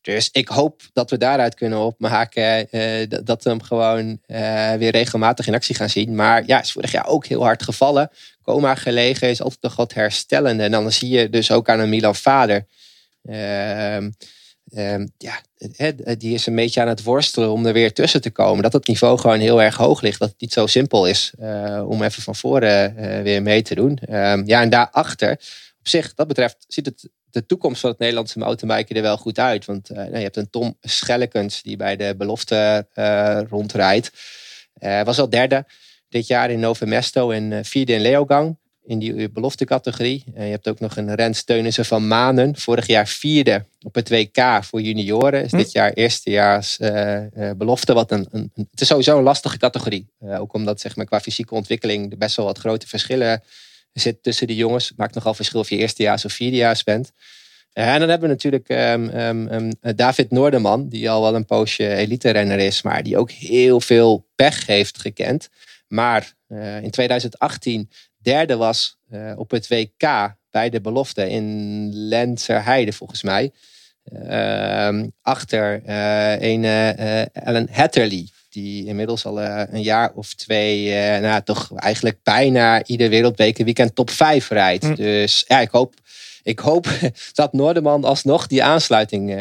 dus 0.00 0.28
ik 0.32 0.48
hoop 0.48 0.82
dat 0.92 1.10
we 1.10 1.18
daaruit 1.18 1.54
kunnen 1.54 1.78
opmaken 1.78 2.68
uh, 2.70 3.06
dat 3.24 3.44
we 3.44 3.50
hem 3.50 3.62
gewoon 3.62 4.20
uh, 4.26 4.72
weer 4.72 4.90
regelmatig 4.90 5.46
in 5.46 5.54
actie 5.54 5.74
gaan 5.74 5.90
zien. 5.90 6.14
Maar 6.14 6.42
ja, 6.46 6.60
is 6.60 6.72
vorig 6.72 6.92
jaar 6.92 7.06
ook 7.06 7.26
heel 7.26 7.42
hard 7.42 7.62
gevallen. 7.62 8.10
Coma 8.42 8.74
gelegen, 8.74 9.28
is 9.28 9.42
altijd 9.42 9.62
nog 9.62 9.76
wat 9.76 9.94
herstellende. 9.94 10.62
En 10.62 10.70
dan 10.70 10.92
zie 10.92 11.08
je 11.08 11.30
dus 11.30 11.50
ook 11.50 11.68
aan 11.68 11.80
een 11.80 11.88
Milan 11.88 12.14
vader. 12.14 12.66
Uh, 14.70 15.04
ja, 15.18 15.40
die 16.18 16.34
is 16.34 16.46
een 16.46 16.54
beetje 16.54 16.80
aan 16.80 16.88
het 16.88 17.02
worstelen 17.02 17.50
om 17.50 17.66
er 17.66 17.72
weer 17.72 17.92
tussen 17.92 18.20
te 18.20 18.30
komen. 18.30 18.62
Dat 18.62 18.72
het 18.72 18.86
niveau 18.86 19.18
gewoon 19.18 19.38
heel 19.38 19.62
erg 19.62 19.76
hoog 19.76 20.00
ligt. 20.00 20.18
Dat 20.18 20.28
het 20.28 20.40
niet 20.40 20.52
zo 20.52 20.66
simpel 20.66 21.06
is 21.06 21.32
uh, 21.40 21.84
om 21.88 22.02
even 22.02 22.22
van 22.22 22.34
voren 22.34 22.94
weer 23.22 23.42
mee 23.42 23.62
te 23.62 23.74
doen. 23.74 23.98
Ehm, 23.98 24.42
ja, 24.46 24.62
en 24.62 24.70
daarachter, 24.70 25.32
op 25.78 25.88
zich, 25.88 26.14
dat 26.14 26.26
betreft, 26.26 26.64
ziet 26.68 26.86
het 26.86 27.08
de 27.30 27.46
toekomst 27.46 27.80
van 27.80 27.90
het 27.90 27.98
Nederlandse 27.98 28.38
mountainbiken 28.38 28.96
er 28.96 29.02
wel 29.02 29.16
goed 29.16 29.38
uit. 29.38 29.64
Want 29.64 29.90
uh, 29.90 30.06
je 30.06 30.16
hebt 30.16 30.36
een 30.36 30.50
Tom 30.50 30.76
Schellekens 30.80 31.62
die 31.62 31.76
bij 31.76 31.96
de 31.96 32.14
belofte 32.16 32.86
rondrijdt. 33.50 34.10
Uh, 34.78 35.02
was 35.02 35.18
al 35.18 35.30
derde 35.30 35.64
dit 36.08 36.26
jaar 36.26 36.50
in 36.50 36.60
Novemesto 36.60 37.30
en 37.30 37.64
vierde 37.64 37.92
in 37.92 38.00
Leogang 38.00 38.56
in 38.84 38.98
die 38.98 39.30
belofte 39.30 39.64
categorie. 39.64 40.24
je 40.34 40.40
hebt 40.40 40.68
ook 40.68 40.80
nog 40.80 40.96
een 40.96 41.14
Rens 41.14 41.44
Teunissen 41.44 41.84
van 41.84 42.08
Manen. 42.08 42.56
Vorig 42.56 42.86
jaar 42.86 43.08
vierde 43.08 43.64
het 43.96 44.08
WK 44.08 44.64
voor 44.64 44.80
junioren. 44.80 45.44
Is 45.44 45.50
hm. 45.50 45.56
dit 45.56 45.72
jaar 45.72 45.92
eerstejaars 45.92 46.78
belofte. 47.56 47.92
Wat 47.94 48.10
een, 48.10 48.26
een, 48.30 48.52
het 48.70 48.80
is 48.80 48.86
sowieso 48.86 49.16
een 49.16 49.22
lastige 49.22 49.58
categorie. 49.58 50.06
ook 50.20 50.52
omdat 50.52 50.80
zeg 50.80 50.96
maar, 50.96 51.06
qua 51.06 51.20
fysieke 51.20 51.54
ontwikkeling 51.54 52.12
er 52.12 52.18
best 52.18 52.36
wel 52.36 52.46
wat 52.46 52.58
grote 52.58 52.88
verschillen 52.88 53.42
zit 53.92 54.22
tussen 54.22 54.46
de 54.46 54.54
jongens. 54.54 54.92
Maakt 54.96 55.14
nogal 55.14 55.34
verschil 55.34 55.60
of 55.60 55.68
je 55.68 55.76
eerstejaars 55.76 56.24
of 56.24 56.32
vierdejaars 56.32 56.82
bent. 56.82 57.12
Uh, 57.78 57.92
en 57.92 57.98
dan 58.00 58.08
hebben 58.08 58.28
we 58.28 58.34
natuurlijk 58.34 58.68
um, 58.68 59.48
um, 59.52 59.96
David 59.96 60.30
Noorderman, 60.30 60.88
die 60.88 61.10
al 61.10 61.22
wel 61.22 61.34
een 61.34 61.44
poosje 61.44 61.94
elite-renner 61.94 62.58
is, 62.58 62.82
maar 62.82 63.02
die 63.02 63.18
ook 63.18 63.30
heel 63.30 63.80
veel 63.80 64.26
pech 64.34 64.66
heeft 64.66 65.00
gekend. 65.00 65.48
Maar 65.88 66.34
in 66.82 66.90
2018 66.90 67.90
derde 68.18 68.56
was 68.56 68.98
op 69.36 69.50
het 69.50 69.68
WK 69.68 70.34
bij 70.50 70.70
de 70.70 70.80
belofte 70.80 71.30
in 71.30 71.88
Lenzerheide, 71.92 72.92
volgens 72.92 73.22
mij. 73.22 73.52
Ehm, 74.12 75.06
achter 75.22 75.82
een 76.42 76.64
Ellen 77.32 77.68
Hatterley 77.70 78.28
die 78.56 78.86
inmiddels 78.86 79.24
al 79.24 79.42
uh, 79.42 79.62
een 79.70 79.82
jaar 79.82 80.12
of 80.14 80.34
twee, 80.34 80.90
nou 81.20 81.42
toch 81.42 81.70
eigenlijk 81.74 82.18
bijna 82.22 82.84
ieder 82.84 83.08
wereldbeker 83.08 83.64
weekend 83.64 83.94
top 83.94 84.10
5 84.10 84.48
rijdt. 84.48 84.84
Mm. 84.84 84.94
Dus 84.94 85.44
ja, 85.48 85.60
ik 85.60 85.70
hoop, 85.70 85.94
ik 86.42 86.58
hoop 86.58 86.86
dat 87.32 87.52
Noorderman 87.52 88.04
alsnog 88.04 88.46
die 88.46 88.62
aansluiting 88.62 89.34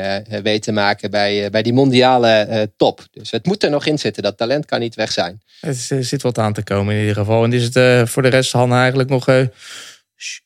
weet 0.44 0.64
te 0.64 0.72
maken 0.72 1.12
bij, 1.12 1.50
bij 1.50 1.62
die 1.62 1.74
mondiale 1.74 2.72
top. 2.78 3.06
Dus 3.12 3.32
het 3.32 3.46
moet 3.46 3.64
er 3.64 3.70
nog 3.70 3.86
in 3.86 4.00
zitten. 4.00 4.24
Dat 4.24 4.38
talent 4.38 4.66
kan 4.66 4.80
niet 4.80 4.96
weg 4.96 5.12
zijn. 5.12 5.42
Het 5.60 5.78
zit 6.00 6.22
wat 6.22 6.38
aan 6.38 6.54
te 6.54 6.64
komen 6.64 6.94
in 6.94 7.00
ieder 7.00 7.16
geval. 7.16 7.44
En 7.44 7.54
is 7.54 7.70
het 7.74 8.10
voor 8.10 8.22
de 8.22 8.30
rest 8.30 8.52
Han 8.52 8.74
eigenlijk 8.74 9.10
nog 9.10 9.30
uh, 9.30 9.46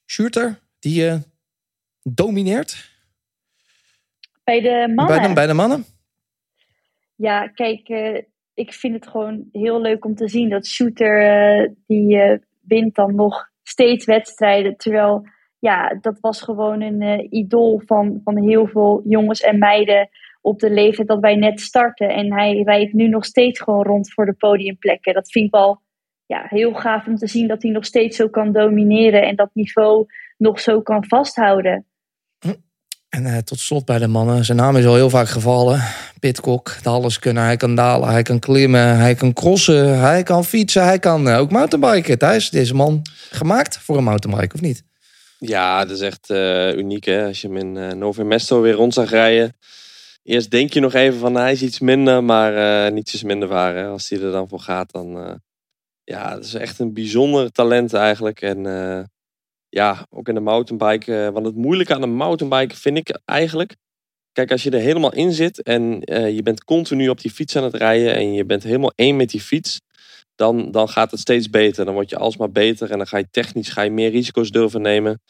Schurter 0.06 0.60
die 0.80 1.22
domineert? 2.04 2.88
Bij 4.50 4.62
de 4.62 4.94
mannen? 4.96 5.18
Bij 5.18 5.28
de, 5.28 5.34
bij 5.34 5.48
de 5.48 5.54
mannen? 5.54 5.84
Ja, 7.16 7.48
kijk, 7.48 7.90
ik 8.54 8.74
vind 8.74 8.94
het 8.94 9.08
gewoon 9.08 9.50
heel 9.52 9.82
leuk 9.82 10.06
om 10.06 10.16
te 10.16 10.30
zien 10.30 10.50
dat 10.50 10.68
Shooter 10.68 11.22
uh, 11.22 11.70
die 11.88 12.16
uh, 12.16 12.38
wint 12.62 12.96
dan 12.96 13.16
nog 13.16 13.50
steeds 13.64 14.06
wedstrijden. 14.06 14.78
Terwijl 14.78 15.28
ja, 15.60 15.98
dat 16.02 16.20
was 16.20 16.42
gewoon 16.42 16.82
een 16.82 17.28
idool 17.36 17.82
van, 17.86 18.22
van 18.24 18.38
heel 18.38 18.68
veel 18.68 19.02
jongens 19.06 19.42
en 19.42 19.58
meiden 19.58 20.10
op 20.42 20.60
de 20.60 20.70
leeftijd 20.72 21.08
dat 21.08 21.20
wij 21.20 21.36
net 21.36 21.60
starten. 21.60 22.10
En 22.10 22.34
hij 22.34 22.62
rijdt 22.62 22.94
nu 22.94 23.08
nog 23.08 23.26
steeds 23.26 23.60
gewoon 23.60 23.84
rond 23.84 24.14
voor 24.14 24.26
de 24.26 24.34
podiumplekken. 24.34 25.14
Dat 25.14 25.32
vind 25.32 25.46
ik 25.46 25.52
wel 25.52 25.82
ja, 26.26 26.46
heel 26.48 26.74
gaaf 26.74 27.08
om 27.08 27.16
te 27.16 27.28
zien 27.28 27.48
dat 27.48 27.62
hij 27.62 27.72
nog 27.72 27.86
steeds 27.86 28.18
zo 28.18 28.30
kan 28.30 28.52
domineren 28.52 29.22
en 29.22 29.36
dat 29.36 29.50
niveau 29.54 30.06
nog 30.38 30.60
zo 30.60 30.82
kan 30.82 31.06
vasthouden. 31.06 31.86
En 33.10 33.26
uh, 33.26 33.38
tot 33.38 33.60
slot 33.60 33.86
bij 33.86 33.98
de 33.98 34.08
mannen. 34.08 34.46
Zijn 34.46 34.58
naam 34.58 34.76
is 34.76 34.86
al 34.86 34.96
heel 34.96 35.10
vaak 35.10 35.30
gevallen. 35.30 35.84
Pitcock, 36.20 36.76
de 36.84 36.90
alles 36.90 37.20
kunnen. 37.20 37.44
Hij 37.44 37.58
kan 37.58 37.76
dalen, 37.76 38.10
hij 38.10 38.22
kan 38.22 38.40
klimmen, 38.40 38.98
hij 38.98 39.16
kan 39.16 39.34
crossen, 39.34 40.00
hij 40.00 40.24
kan 40.24 40.46
fietsen, 40.46 40.84
hij 40.84 41.00
kan 41.00 41.28
uh, 41.28 41.38
ook 41.38 41.52
mountainbiken. 41.52 42.18
Thijs, 42.18 42.50
deze 42.50 42.76
man 42.76 43.02
gemaakt 43.30 43.78
voor 43.78 43.98
een 43.98 44.04
mountainbike, 44.04 44.56
of 44.56 44.62
niet? 44.62 44.84
Ja, 45.38 45.86
dat 45.86 45.96
is 45.96 46.02
echt 46.02 46.30
uh, 46.30 46.76
uniek 46.76 47.06
hè. 47.06 47.26
Als 47.26 47.42
je 47.42 47.48
hem 47.48 47.58
in 47.58 47.76
uh, 47.76 47.92
Novemesto 47.92 48.62
weer 48.62 48.74
rond 48.74 48.94
zag 48.94 49.10
rijden. 49.10 49.58
Eerst 50.24 50.52
denk 50.52 50.74
je 50.74 50.80
nog 50.80 50.94
even 50.94 51.20
van 51.20 51.36
hij 51.36 51.52
is 51.52 51.62
iets 51.62 51.80
minder, 51.80 52.24
maar 52.24 52.92
niets 52.92 53.24
minder 53.24 53.48
waar. 53.48 53.76
Hè. 53.76 53.86
Als 53.86 54.10
hij 54.10 54.22
er 54.22 54.32
dan 54.32 54.48
voor 54.50 54.60
gaat, 54.60 54.92
dan... 54.92 55.40
ja, 56.04 56.34
dat 56.34 56.44
is 56.44 56.54
echt 56.54 56.80
een 56.80 56.94
bijzonder 56.94 57.52
talent 57.52 57.94
eigenlijk. 57.94 58.42
En 58.42 58.66
ja, 59.70 60.08
ook 60.10 60.28
in 60.28 60.34
de 60.34 60.40
mountainbike. 60.40 61.12
Uh, 61.12 61.30
want 61.30 61.46
het 61.46 61.56
moeilijke 61.56 61.94
aan 61.94 62.02
een 62.02 62.16
mountainbike 62.16 62.76
vind 62.76 62.98
ik 62.98 63.20
eigenlijk. 63.26 63.76
Kijk, 64.32 64.52
als 64.52 64.64
je 64.64 64.70
er 64.70 64.80
helemaal 64.80 65.14
in 65.14 65.32
zit 65.32 65.62
en 65.62 66.12
uh, 66.12 66.36
je 66.36 66.44
bent 66.44 66.64
continu 66.64 67.10
op 67.10 67.22
die 67.22 67.32
fiets 67.32 67.56
aan 67.56 67.64
het 67.64 67.76
rijden 67.76 68.16
en 68.16 68.34
je 68.34 68.46
bent 68.46 68.64
helemaal 68.64 68.92
één 68.96 69.16
met 69.16 69.30
die 69.30 69.42
fiets, 69.42 69.82
dan, 70.36 70.72
dan 70.72 70.90
gaat 70.90 71.12
het 71.12 71.20
steeds 71.20 71.50
beter. 71.50 71.86
Dan 71.86 71.94
word 71.94 72.10
je 72.10 72.18
alsmaar 72.18 72.52
beter 72.52 72.92
en 72.92 72.98
dan 72.98 73.08
ga 73.08 73.18
je 73.18 73.28
technisch 73.32 73.70
ga 73.70 73.82
je 73.82 73.92
meer 73.92 74.10
risico's 74.10 74.52
durven 74.52 74.82
nemen. 74.82 75.22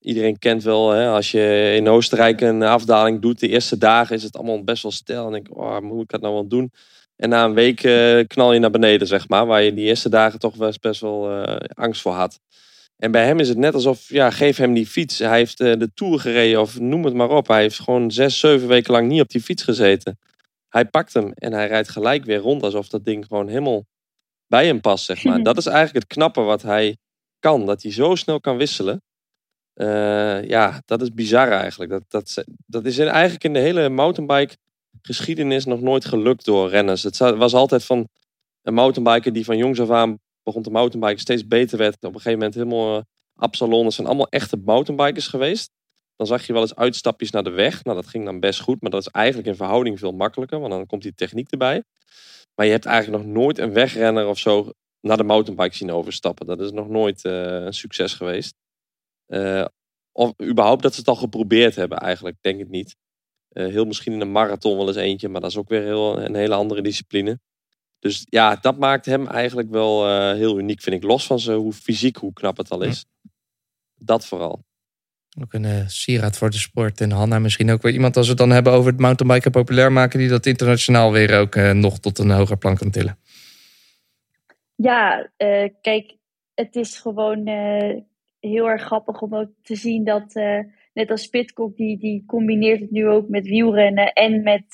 Iedereen 0.00 0.38
kent 0.38 0.62
wel, 0.62 0.90
hè, 0.90 1.08
als 1.08 1.30
je 1.30 1.74
in 1.76 1.88
Oostenrijk 1.88 2.40
een 2.40 2.62
afdaling 2.62 3.20
doet, 3.20 3.40
de 3.40 3.48
eerste 3.48 3.78
dagen 3.78 4.16
is 4.16 4.22
het 4.22 4.36
allemaal 4.36 4.64
best 4.64 4.82
wel 4.82 4.92
stil. 4.92 5.26
En 5.26 5.32
denk 5.32 5.48
ik, 5.48 5.56
oh, 5.56 5.78
moet 5.80 6.02
ik 6.02 6.08
dat 6.08 6.20
nou 6.20 6.34
wel 6.34 6.48
doen? 6.48 6.72
En 7.16 7.28
na 7.28 7.44
een 7.44 7.54
week 7.54 7.82
uh, 7.82 8.26
knal 8.26 8.52
je 8.52 8.58
naar 8.60 8.70
beneden, 8.70 9.06
zeg 9.06 9.28
maar. 9.28 9.46
Waar 9.46 9.62
je 9.62 9.74
die 9.74 9.86
eerste 9.86 10.08
dagen 10.08 10.38
toch 10.38 10.56
best, 10.56 10.80
best 10.80 11.00
wel 11.00 11.44
angst 11.74 12.00
voor 12.00 12.12
had. 12.12 12.40
En 12.98 13.10
bij 13.10 13.24
hem 13.24 13.38
is 13.38 13.48
het 13.48 13.58
net 13.58 13.74
alsof, 13.74 14.08
ja, 14.08 14.30
geef 14.30 14.56
hem 14.56 14.74
die 14.74 14.86
fiets. 14.86 15.18
Hij 15.18 15.38
heeft 15.38 15.60
uh, 15.60 15.78
de 15.78 15.90
Tour 15.94 16.20
gereden 16.20 16.60
of 16.60 16.80
noem 16.80 17.04
het 17.04 17.14
maar 17.14 17.30
op. 17.30 17.46
Hij 17.46 17.60
heeft 17.60 17.80
gewoon 17.80 18.10
zes, 18.10 18.38
zeven 18.38 18.68
weken 18.68 18.92
lang 18.92 19.08
niet 19.08 19.20
op 19.20 19.28
die 19.28 19.42
fiets 19.42 19.62
gezeten. 19.62 20.18
Hij 20.68 20.84
pakt 20.84 21.14
hem 21.14 21.32
en 21.32 21.52
hij 21.52 21.66
rijdt 21.66 21.88
gelijk 21.88 22.24
weer 22.24 22.38
rond 22.38 22.62
alsof 22.62 22.88
dat 22.88 23.04
ding 23.04 23.26
gewoon 23.26 23.48
helemaal 23.48 23.84
bij 24.46 24.66
hem 24.66 24.80
past, 24.80 25.04
zeg 25.04 25.24
maar. 25.24 25.42
dat 25.48 25.56
is 25.56 25.66
eigenlijk 25.66 26.04
het 26.04 26.14
knappe 26.14 26.40
wat 26.40 26.62
hij 26.62 26.96
kan. 27.38 27.66
Dat 27.66 27.82
hij 27.82 27.92
zo 27.92 28.14
snel 28.14 28.40
kan 28.40 28.56
wisselen. 28.56 29.02
Uh, 29.74 30.44
ja, 30.48 30.82
dat 30.84 31.02
is 31.02 31.12
bizar 31.12 31.50
eigenlijk. 31.50 31.90
Dat, 31.90 32.04
dat, 32.08 32.44
dat 32.66 32.84
is 32.84 32.98
eigenlijk 32.98 33.44
in 33.44 33.52
de 33.52 33.58
hele 33.58 33.88
mountainbike 33.88 34.56
geschiedenis 35.02 35.64
nog 35.64 35.80
nooit 35.80 36.04
gelukt 36.04 36.44
door 36.44 36.68
renners. 36.68 37.02
Het 37.02 37.18
was 37.18 37.54
altijd 37.54 37.84
van 37.84 38.08
een 38.62 38.74
mountainbiker 38.74 39.32
die 39.32 39.44
van 39.44 39.56
jongs 39.56 39.80
af 39.80 39.90
aan 39.90 40.18
begon 40.48 40.62
de 40.62 40.70
mountainbiken 40.70 41.20
steeds 41.20 41.46
beter 41.46 41.78
werd. 41.78 41.94
Op 41.94 42.02
een 42.02 42.10
gegeven 42.12 42.38
moment 42.38 42.54
helemaal 42.54 42.96
uh, 42.96 43.02
Absalon. 43.34 43.92
zijn 43.92 44.06
allemaal 44.06 44.28
echte 44.28 44.56
mountainbikers 44.56 45.26
geweest. 45.26 45.70
Dan 46.16 46.26
zag 46.26 46.46
je 46.46 46.52
wel 46.52 46.62
eens 46.62 46.74
uitstapjes 46.74 47.30
naar 47.30 47.42
de 47.42 47.50
weg. 47.50 47.84
Nou, 47.84 47.96
dat 47.96 48.06
ging 48.06 48.24
dan 48.24 48.40
best 48.40 48.60
goed. 48.60 48.80
Maar 48.80 48.90
dat 48.90 49.00
is 49.00 49.08
eigenlijk 49.08 49.48
in 49.48 49.56
verhouding 49.56 49.98
veel 49.98 50.12
makkelijker. 50.12 50.60
Want 50.60 50.72
dan 50.72 50.86
komt 50.86 51.02
die 51.02 51.14
techniek 51.14 51.50
erbij. 51.50 51.82
Maar 52.54 52.66
je 52.66 52.72
hebt 52.72 52.84
eigenlijk 52.84 53.24
nog 53.24 53.32
nooit 53.34 53.58
een 53.58 53.72
wegrenner 53.72 54.26
of 54.26 54.38
zo 54.38 54.70
naar 55.00 55.16
de 55.16 55.24
mountainbike 55.24 55.76
zien 55.76 55.90
overstappen. 55.90 56.46
Dat 56.46 56.60
is 56.60 56.70
nog 56.70 56.88
nooit 56.88 57.24
uh, 57.24 57.32
een 57.64 57.74
succes 57.74 58.14
geweest. 58.14 58.54
Uh, 59.26 59.64
of 60.12 60.32
überhaupt 60.42 60.82
dat 60.82 60.92
ze 60.92 60.98
het 60.98 61.08
al 61.08 61.14
geprobeerd 61.14 61.74
hebben 61.74 61.98
eigenlijk. 61.98 62.36
Denk 62.40 62.60
ik 62.60 62.68
niet. 62.68 62.96
heel 63.48 63.84
misschien 63.84 64.12
in 64.12 64.20
een 64.20 64.32
marathon 64.32 64.76
wel 64.76 64.86
eens 64.86 64.96
eentje. 64.96 65.28
Maar 65.28 65.40
dat 65.40 65.50
is 65.50 65.56
ook 65.56 65.68
weer 65.68 65.82
heel, 65.82 66.22
een 66.22 66.34
hele 66.34 66.54
andere 66.54 66.82
discipline. 66.82 67.38
Dus 67.98 68.26
ja, 68.28 68.56
dat 68.56 68.78
maakt 68.78 69.06
hem 69.06 69.26
eigenlijk 69.26 69.70
wel 69.70 70.08
uh, 70.08 70.32
heel 70.32 70.58
uniek, 70.58 70.80
vind 70.80 70.96
ik. 70.96 71.02
Los 71.02 71.26
van 71.26 71.40
ze, 71.40 71.52
hoe 71.52 71.72
fysiek, 71.72 72.16
hoe 72.16 72.32
knap 72.32 72.56
het 72.56 72.70
al 72.70 72.82
is. 72.82 73.04
Dat 73.94 74.26
vooral. 74.26 74.64
Ook 75.40 75.52
een 75.52 75.64
uh, 75.64 75.86
sieraad 75.86 76.36
voor 76.36 76.50
de 76.50 76.56
sport. 76.56 77.00
En 77.00 77.10
Hanna 77.10 77.38
misschien 77.38 77.70
ook 77.70 77.82
weer 77.82 77.92
iemand 77.92 78.16
als 78.16 78.24
we 78.24 78.30
het 78.30 78.40
dan 78.40 78.50
hebben 78.50 78.72
over 78.72 78.90
het 78.90 79.00
mountainbiken 79.00 79.50
populair 79.50 79.92
maken. 79.92 80.18
Die 80.18 80.28
dat 80.28 80.46
internationaal 80.46 81.12
weer 81.12 81.38
ook 81.38 81.54
uh, 81.54 81.72
nog 81.72 81.98
tot 81.98 82.18
een 82.18 82.30
hoger 82.30 82.56
plan 82.56 82.76
kan 82.76 82.90
tillen. 82.90 83.18
Ja, 84.74 85.30
uh, 85.38 85.68
kijk, 85.80 86.16
het 86.54 86.76
is 86.76 86.98
gewoon 86.98 87.46
heel 88.40 88.68
erg 88.68 88.82
grappig 88.82 89.20
om 89.20 89.34
ook 89.34 89.50
te 89.62 89.76
zien 89.76 90.04
dat 90.04 90.32
net 90.98 91.10
als 91.10 91.26
Pitcock, 91.26 91.76
die, 91.76 91.98
die 91.98 92.24
combineert 92.26 92.80
het 92.80 92.90
nu 92.90 93.08
ook 93.08 93.28
met 93.28 93.46
wielrennen 93.46 94.12
en 94.12 94.42
met 94.42 94.64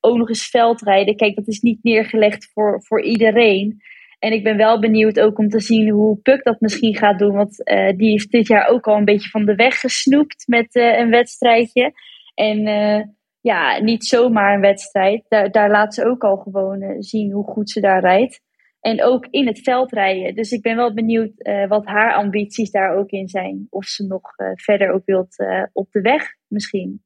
ook 0.00 0.16
nog 0.16 0.28
eens 0.28 0.48
veldrijden. 0.48 1.16
Kijk, 1.16 1.36
dat 1.36 1.48
is 1.48 1.60
niet 1.60 1.82
neergelegd 1.82 2.50
voor, 2.52 2.82
voor 2.82 3.02
iedereen. 3.02 3.80
En 4.18 4.32
ik 4.32 4.44
ben 4.44 4.56
wel 4.56 4.80
benieuwd 4.80 5.20
ook 5.20 5.38
om 5.38 5.48
te 5.48 5.60
zien 5.60 5.90
hoe 5.90 6.16
Puk 6.16 6.44
dat 6.44 6.60
misschien 6.60 6.96
gaat 6.96 7.18
doen. 7.18 7.34
Want 7.34 7.70
uh, 7.70 7.96
die 7.96 8.10
heeft 8.10 8.30
dit 8.30 8.46
jaar 8.46 8.68
ook 8.68 8.86
al 8.86 8.96
een 8.96 9.04
beetje 9.04 9.28
van 9.28 9.44
de 9.44 9.54
weg 9.54 9.80
gesnoept 9.80 10.46
met 10.46 10.74
uh, 10.74 10.98
een 10.98 11.10
wedstrijdje. 11.10 11.92
En 12.34 12.66
uh, 12.66 13.02
ja, 13.40 13.78
niet 13.78 14.04
zomaar 14.04 14.54
een 14.54 14.60
wedstrijd. 14.60 15.24
Daar, 15.28 15.50
daar 15.50 15.70
laat 15.70 15.94
ze 15.94 16.04
ook 16.04 16.22
al 16.22 16.36
gewoon 16.36 17.02
zien 17.02 17.32
hoe 17.32 17.44
goed 17.44 17.70
ze 17.70 17.80
daar 17.80 18.00
rijdt. 18.00 18.40
En 18.86 19.02
ook 19.02 19.26
in 19.30 19.46
het 19.46 19.60
veld 19.62 19.92
rijden. 19.92 20.34
Dus 20.34 20.50
ik 20.50 20.62
ben 20.62 20.76
wel 20.76 20.94
benieuwd 20.94 21.32
wat 21.68 21.86
haar 21.86 22.14
ambities 22.14 22.70
daar 22.70 22.96
ook 22.96 23.10
in 23.10 23.28
zijn. 23.28 23.66
Of 23.70 23.84
ze 23.84 24.06
nog 24.06 24.22
verder 24.54 24.92
ook 24.92 25.04
wilt 25.04 25.36
op 25.72 25.90
de 25.90 26.00
weg 26.00 26.34
misschien. 26.46 27.04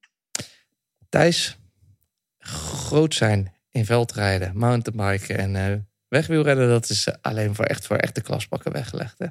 Thijs, 1.08 1.58
groot 2.38 3.14
zijn 3.14 3.52
in 3.70 3.84
veldrijden, 3.84 4.56
mountainbiken 4.56 5.38
en 5.38 5.88
Wegwielrennen, 6.08 6.68
dat 6.68 6.88
is 6.88 7.08
alleen 7.20 7.54
voor 7.54 7.64
echt 7.64 7.86
voor 7.86 7.96
echte 7.96 8.22
klaspakken 8.22 8.72
weggelegd. 8.72 9.18
Hè? 9.18 9.26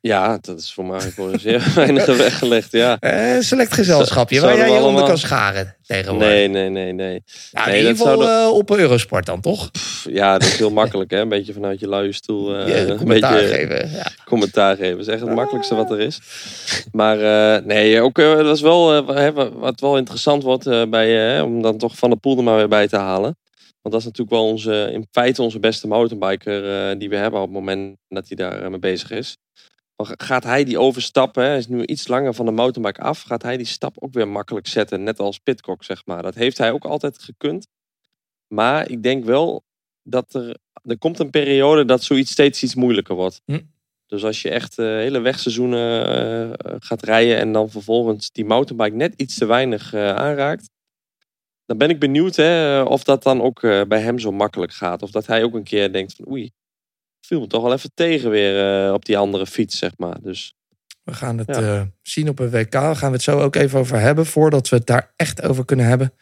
Ja, 0.00 0.38
dat 0.40 0.58
is 0.58 0.72
voor 0.72 0.84
mij 0.84 1.00
voor 1.00 1.38
zeer 1.38 1.72
weinig 1.74 2.06
weggelegd, 2.16 2.72
ja. 2.72 2.96
Uh, 3.00 3.40
select 3.40 3.72
gezelschapje, 3.72 4.40
waar 4.40 4.56
jij 4.56 4.66
je 4.66 4.70
allemaal... 4.70 4.88
onder 4.88 5.04
kan 5.04 5.18
scharen 5.18 5.76
tegenwoordig. 5.86 6.28
Nee, 6.28 6.48
nee, 6.48 6.68
nee, 6.68 6.92
nee. 6.92 7.22
Nou, 7.52 7.66
nee 7.66 7.80
in 7.80 7.88
ieder 7.88 8.06
geval 8.06 8.22
uh, 8.22 8.52
op 8.52 8.70
Eurosport 8.70 9.26
dan, 9.26 9.40
toch? 9.40 9.70
ja, 10.04 10.38
dat 10.38 10.48
is 10.48 10.58
heel 10.58 10.70
makkelijk, 10.70 11.10
hè. 11.10 11.20
Een 11.20 11.28
beetje 11.28 11.52
vanuit 11.52 11.80
je 11.80 11.88
luie 11.88 12.12
stoel. 12.12 12.60
Uh, 12.60 12.88
ja, 12.88 12.94
commentaar 12.94 13.32
beetje, 13.32 13.54
geven. 13.54 13.90
Ja. 13.90 14.10
Commentaar 14.24 14.76
geven, 14.76 14.98
is 14.98 15.06
echt 15.06 15.20
het 15.20 15.34
makkelijkste 15.34 15.74
wat 15.74 15.90
er 15.90 16.00
is. 16.00 16.20
Maar 16.92 17.16
nee, 17.64 18.00
ook 18.00 18.14
dat 18.16 18.56
is 18.56 18.60
wel, 18.60 19.04
wat 19.52 19.80
wel 19.80 19.96
interessant 19.96 20.42
wordt 20.42 20.90
bij, 20.90 21.40
om 21.40 21.62
dan 21.62 21.78
toch 21.78 21.96
Van 21.96 22.10
de 22.10 22.16
Poel 22.16 22.36
er 22.36 22.44
maar 22.44 22.56
weer 22.56 22.68
bij 22.68 22.88
te 22.88 22.96
halen. 22.96 23.36
Want 23.86 23.98
dat 23.98 24.06
is 24.06 24.18
natuurlijk 24.18 24.36
wel 24.36 24.52
onze, 24.52 24.90
in 24.92 25.06
feite 25.10 25.42
onze 25.42 25.58
beste 25.58 25.86
mountainbiker 25.86 26.90
uh, 26.90 26.98
die 26.98 27.08
we 27.08 27.16
hebben 27.16 27.40
op 27.40 27.46
het 27.46 27.54
moment 27.54 27.96
dat 28.08 28.28
hij 28.28 28.36
daar 28.36 28.70
mee 28.70 28.78
bezig 28.78 29.10
is. 29.10 29.36
Gaat 29.96 30.44
hij 30.44 30.64
die 30.64 30.78
overstappen, 30.78 31.44
hij 31.44 31.56
is 31.56 31.66
nu 31.66 31.84
iets 31.84 32.08
langer 32.08 32.34
van 32.34 32.46
de 32.46 32.52
mountainbike 32.52 33.00
af, 33.00 33.22
gaat 33.22 33.42
hij 33.42 33.56
die 33.56 33.66
stap 33.66 33.96
ook 33.98 34.12
weer 34.12 34.28
makkelijk 34.28 34.66
zetten, 34.66 35.02
net 35.02 35.18
als 35.18 35.38
Pitcock 35.38 35.84
zeg 35.84 36.06
maar. 36.06 36.22
Dat 36.22 36.34
heeft 36.34 36.58
hij 36.58 36.72
ook 36.72 36.84
altijd 36.84 37.18
gekund. 37.18 37.66
Maar 38.46 38.90
ik 38.90 39.02
denk 39.02 39.24
wel 39.24 39.64
dat 40.02 40.34
er, 40.34 40.56
er 40.82 40.98
komt 40.98 41.18
een 41.18 41.30
periode 41.30 41.84
dat 41.84 42.02
zoiets 42.02 42.30
steeds 42.30 42.62
iets 42.62 42.74
moeilijker 42.74 43.14
wordt. 43.14 43.42
Hm. 43.44 43.60
Dus 44.06 44.24
als 44.24 44.42
je 44.42 44.50
echt 44.50 44.78
uh, 44.78 44.86
hele 44.86 45.18
wegseizoenen 45.18 46.08
uh, 46.70 46.74
gaat 46.78 47.02
rijden 47.02 47.38
en 47.38 47.52
dan 47.52 47.70
vervolgens 47.70 48.30
die 48.30 48.44
mountainbike 48.44 48.96
net 48.96 49.14
iets 49.16 49.38
te 49.38 49.46
weinig 49.46 49.94
aanraakt, 49.94 50.68
dan 51.66 51.78
ben 51.78 51.90
ik 51.90 51.98
benieuwd 51.98 52.36
hè, 52.36 52.82
of 52.82 53.04
dat 53.04 53.22
dan 53.22 53.42
ook 53.42 53.62
eh, 53.62 53.82
bij 53.82 54.00
hem 54.00 54.18
zo 54.18 54.32
makkelijk 54.32 54.72
gaat. 54.72 55.02
Of 55.02 55.10
dat 55.10 55.26
hij 55.26 55.44
ook 55.44 55.54
een 55.54 55.64
keer 55.64 55.92
denkt 55.92 56.14
van 56.14 56.28
oei, 56.28 56.50
viel 57.26 57.40
me 57.40 57.46
toch 57.46 57.62
wel 57.62 57.72
even 57.72 57.90
tegen 57.94 58.30
weer 58.30 58.86
uh, 58.86 58.92
op 58.92 59.04
die 59.04 59.18
andere 59.18 59.46
fiets, 59.46 59.78
zeg 59.78 59.90
maar. 59.96 60.16
Dus, 60.22 60.54
we 61.02 61.12
gaan 61.14 61.38
het 61.38 61.58
uh, 61.58 61.82
zien 62.02 62.28
op 62.28 62.38
een 62.38 62.50
WK. 62.50 62.70
Daar 62.72 62.96
gaan 62.96 63.08
we 63.08 63.14
het 63.14 63.24
zo 63.24 63.40
ook 63.40 63.56
even 63.56 63.78
over 63.78 64.00
hebben. 64.00 64.26
Voordat 64.26 64.68
we 64.68 64.76
het 64.76 64.86
daar 64.86 65.12
echt 65.16 65.42
over 65.42 65.64
kunnen 65.64 65.86
hebben, 65.86 66.12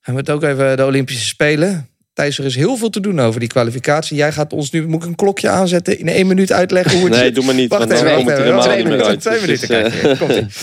gaan 0.00 0.14
we 0.14 0.20
het 0.20 0.30
ook 0.30 0.42
even 0.42 0.76
de 0.76 0.84
Olympische 0.84 1.26
Spelen. 1.26 1.88
Thijs, 2.12 2.38
er 2.38 2.44
is 2.44 2.54
heel 2.54 2.76
veel 2.76 2.90
te 2.90 3.00
doen 3.00 3.20
over 3.20 3.40
die 3.40 3.48
kwalificatie. 3.48 4.16
Jij 4.16 4.32
gaat 4.32 4.52
ons 4.52 4.70
nu, 4.70 4.86
moet 4.86 5.02
ik 5.02 5.08
een 5.08 5.14
klokje 5.14 5.48
aanzetten, 5.48 5.98
in 5.98 6.08
één 6.08 6.26
minuut 6.26 6.52
uitleggen 6.52 6.92
hoe 6.92 7.02
het 7.04 7.12
Nee, 7.12 7.24
zit? 7.24 7.34
doe 7.34 7.44
maar 7.44 7.54
niet, 7.54 7.70
Wacht 7.70 7.90
even, 7.90 8.54
wacht 8.54 8.62
Twee 8.68 8.84
minuten, 8.84 9.18
twee 9.18 9.46
Dus, 9.46 9.66
minuten. 9.68 9.92
eh, 10.10 10.18
Kijk. 10.18 10.46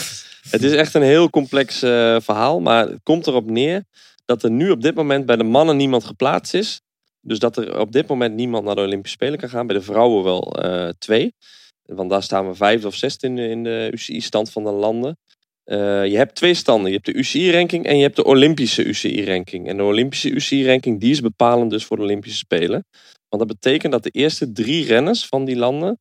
Het 0.49 0.63
is 0.63 0.71
echt 0.73 0.93
een 0.93 1.01
heel 1.01 1.29
complex 1.29 1.81
eh, 1.81 2.15
verhaal, 2.21 2.59
maar 2.59 2.87
het 2.87 2.99
komt 3.03 3.27
erop 3.27 3.49
neer 3.49 3.83
dat 4.25 4.43
er 4.43 4.51
nu 4.51 4.69
op 4.69 4.81
dit 4.81 4.95
moment 4.95 5.25
bij 5.25 5.35
de 5.35 5.43
mannen 5.43 5.77
niemand 5.77 6.03
geplaatst 6.03 6.53
is. 6.53 6.81
Dus 7.25 7.39
dat 7.39 7.57
er 7.57 7.79
op 7.79 7.91
dit 7.91 8.07
moment 8.07 8.35
niemand 8.35 8.65
naar 8.65 8.75
de 8.75 8.81
Olympische 8.81 9.17
Spelen 9.17 9.39
kan 9.39 9.49
gaan. 9.49 9.67
Bij 9.67 9.75
de 9.75 9.81
vrouwen 9.81 10.23
wel 10.23 10.51
eh, 10.51 10.89
twee. 10.97 11.33
Want 11.81 12.09
daar 12.09 12.23
staan 12.23 12.47
we 12.47 12.55
vijfde 12.55 12.87
of 12.87 12.95
zesde 12.95 13.27
in 13.27 13.35
de, 13.35 13.49
in 13.49 13.63
de 13.63 13.89
UCI-stand 13.91 14.51
van 14.51 14.63
de 14.63 14.71
landen. 14.71 15.17
Eh, 15.63 16.05
je 16.05 16.17
hebt 16.17 16.35
twee 16.35 16.53
standen. 16.53 16.87
Je 16.87 16.93
hebt 16.93 17.05
de 17.05 17.13
UCI-ranking 17.13 17.85
en 17.85 17.97
je 17.97 18.03
hebt 18.03 18.15
de 18.15 18.23
Olympische 18.23 18.83
UCI-ranking. 18.83 19.67
En 19.67 19.77
de 19.77 19.83
Olympische 19.83 20.29
UCI-ranking 20.29 20.99
die 20.99 21.11
is 21.11 21.21
bepalend 21.21 21.69
dus 21.69 21.85
voor 21.85 21.97
de 21.97 22.03
Olympische 22.03 22.37
Spelen. 22.37 22.85
Want 23.29 23.47
dat 23.47 23.59
betekent 23.59 23.91
dat 23.91 24.03
de 24.03 24.09
eerste 24.09 24.51
drie 24.51 24.85
renners 24.85 25.25
van 25.25 25.45
die 25.45 25.55
landen 25.55 25.99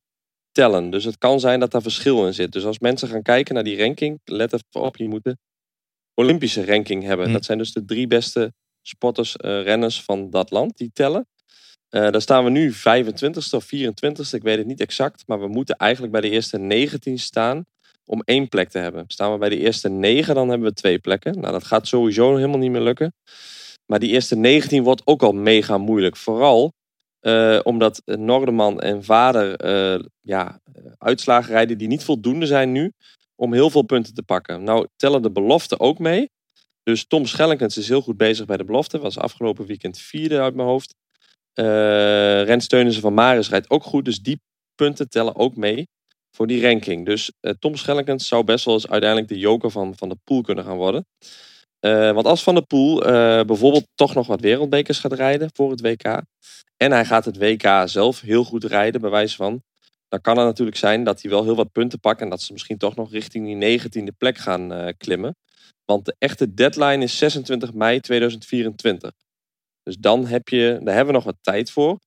tellen. 0.51 0.89
Dus 0.89 1.03
het 1.03 1.17
kan 1.17 1.39
zijn 1.39 1.59
dat 1.59 1.71
daar 1.71 1.81
verschil 1.81 2.25
in 2.25 2.33
zit. 2.33 2.51
Dus 2.51 2.65
als 2.65 2.79
mensen 2.79 3.07
gaan 3.07 3.21
kijken 3.21 3.53
naar 3.53 3.63
die 3.63 3.77
ranking, 3.77 4.19
let 4.23 4.53
even 4.53 4.65
op, 4.71 4.97
je 4.97 5.07
moet 5.07 5.23
de 5.23 5.37
Olympische 6.13 6.65
ranking 6.65 7.03
hebben. 7.03 7.25
Hm. 7.25 7.33
Dat 7.33 7.45
zijn 7.45 7.57
dus 7.57 7.73
de 7.73 7.85
drie 7.85 8.07
beste 8.07 8.53
sporters, 8.87 9.35
eh, 9.35 9.63
renners 9.63 10.03
van 10.03 10.29
dat 10.29 10.51
land 10.51 10.77
die 10.77 10.91
tellen. 10.93 11.27
Eh, 11.89 12.09
daar 12.11 12.21
staan 12.21 12.43
we 12.43 12.49
nu 12.49 12.73
25ste 12.73 13.55
of 13.55 13.65
24ste, 13.65 14.35
ik 14.35 14.43
weet 14.43 14.57
het 14.57 14.67
niet 14.67 14.81
exact. 14.81 15.23
Maar 15.27 15.39
we 15.39 15.47
moeten 15.47 15.75
eigenlijk 15.75 16.11
bij 16.11 16.21
de 16.21 16.29
eerste 16.29 16.57
19 16.57 17.19
staan 17.19 17.65
om 18.05 18.21
één 18.25 18.47
plek 18.47 18.69
te 18.69 18.77
hebben. 18.77 19.03
Staan 19.07 19.31
we 19.31 19.37
bij 19.37 19.49
de 19.49 19.57
eerste 19.57 19.89
9, 19.89 20.35
dan 20.35 20.49
hebben 20.49 20.67
we 20.67 20.73
twee 20.73 20.99
plekken. 20.99 21.39
Nou, 21.39 21.51
dat 21.51 21.63
gaat 21.63 21.87
sowieso 21.87 22.35
helemaal 22.35 22.57
niet 22.57 22.71
meer 22.71 22.81
lukken. 22.81 23.13
Maar 23.85 23.99
die 23.99 24.09
eerste 24.09 24.35
19 24.35 24.83
wordt 24.83 25.01
ook 25.05 25.23
al 25.23 25.31
mega 25.31 25.77
moeilijk. 25.77 26.15
Vooral 26.15 26.73
eh, 27.25 27.59
omdat 27.63 28.01
Noorderman 28.05 28.79
en 28.79 29.03
Vader 29.03 29.55
eh, 29.55 30.03
ja, 30.21 30.59
uitslagen 30.97 31.51
rijden 31.51 31.77
die 31.77 31.87
niet 31.87 32.03
voldoende 32.03 32.45
zijn 32.45 32.71
nu 32.71 32.91
om 33.35 33.53
heel 33.53 33.69
veel 33.69 33.81
punten 33.81 34.13
te 34.13 34.23
pakken. 34.23 34.63
Nou 34.63 34.87
tellen 34.95 35.21
de 35.21 35.31
beloften 35.31 35.79
ook 35.79 35.99
mee. 35.99 36.29
Dus 36.85 37.05
Tom 37.07 37.25
Schellekens 37.25 37.77
is 37.77 37.87
heel 37.87 38.01
goed 38.01 38.17
bezig 38.17 38.45
bij 38.45 38.57
de 38.57 38.63
belofte. 38.63 38.99
Was 38.99 39.17
afgelopen 39.17 39.65
weekend 39.65 39.97
vierde 39.97 40.41
uit 40.41 40.55
mijn 40.55 40.67
hoofd. 40.67 40.95
Uh, 41.53 41.65
Rens 42.43 42.67
Teunissen 42.67 43.01
van 43.01 43.13
Maris 43.13 43.49
rijdt 43.49 43.69
ook 43.69 43.83
goed. 43.83 44.05
Dus 44.05 44.19
die 44.19 44.41
punten 44.75 45.09
tellen 45.09 45.35
ook 45.35 45.55
mee 45.55 45.87
voor 46.31 46.47
die 46.47 46.61
ranking. 46.61 47.05
Dus 47.05 47.31
uh, 47.41 47.51
Tom 47.59 47.75
Schellekens 47.75 48.27
zou 48.27 48.43
best 48.43 48.65
wel 48.65 48.73
eens 48.73 48.87
uiteindelijk 48.87 49.31
de 49.31 49.37
joker 49.39 49.71
van, 49.71 49.93
van 49.97 50.09
de 50.09 50.17
pool 50.23 50.41
kunnen 50.41 50.63
gaan 50.63 50.77
worden. 50.77 51.07
Uh, 51.79 52.11
want 52.11 52.25
als 52.25 52.43
Van 52.43 52.55
de 52.55 52.61
Poel 52.61 52.99
bijvoorbeeld 53.45 53.87
toch 53.95 54.13
nog 54.13 54.27
wat 54.27 54.41
wereldbekers 54.41 54.99
gaat 54.99 55.13
rijden 55.13 55.49
voor 55.53 55.71
het 55.71 55.81
WK. 55.81 56.21
En 56.77 56.91
hij 56.91 57.05
gaat 57.05 57.25
het 57.25 57.37
WK 57.37 57.81
zelf 57.85 58.21
heel 58.21 58.43
goed 58.43 58.63
rijden, 58.63 59.01
bij 59.01 59.09
wijze 59.09 59.35
van. 59.35 59.63
Dan 60.07 60.21
kan 60.21 60.37
het 60.37 60.45
natuurlijk 60.45 60.77
zijn 60.77 61.03
dat 61.03 61.21
hij 61.21 61.31
wel 61.31 61.43
heel 61.43 61.55
wat 61.55 61.71
punten 61.71 61.99
pakt. 61.99 62.21
En 62.21 62.29
dat 62.29 62.41
ze 62.41 62.53
misschien 62.53 62.77
toch 62.77 62.95
nog 62.95 63.11
richting 63.11 63.45
die 63.45 63.55
negentiende 63.55 64.11
plek 64.11 64.37
gaan 64.37 64.93
klimmen. 64.97 65.35
Want 65.85 66.05
de 66.05 66.15
echte 66.19 66.53
deadline 66.53 67.03
is 67.03 67.17
26 67.17 67.73
mei 67.73 67.99
2024. 67.99 69.11
Dus 69.83 69.97
dan 69.97 70.25
heb 70.25 70.49
je, 70.49 70.79
daar 70.83 70.95
hebben 70.95 71.13
we 71.13 71.19
nog 71.19 71.23
wat 71.23 71.37
tijd 71.41 71.71
voor. 71.71 71.99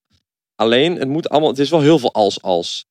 Alleen, 0.55 0.97
het 0.97 1.09
moet 1.09 1.29
allemaal, 1.29 1.49
het 1.49 1.59
is 1.59 1.71
wel 1.71 1.81
heel 1.81 1.99
veel 1.99 2.13
als-als. 2.13 2.87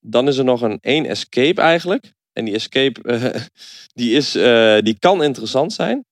Dan 0.00 0.28
is 0.28 0.36
er 0.36 0.44
nog 0.44 0.60
een 0.60 0.78
één 0.80 1.06
escape 1.06 1.60
eigenlijk. 1.60 2.12
En 2.32 2.44
die 2.44 2.54
escape, 2.54 3.00
uh, 3.02 3.34
die, 4.00 4.16
is, 4.16 4.36
uh, 4.36 4.78
die 4.78 4.98
kan 4.98 5.22
interessant 5.22 5.72
zijn. 5.72 6.04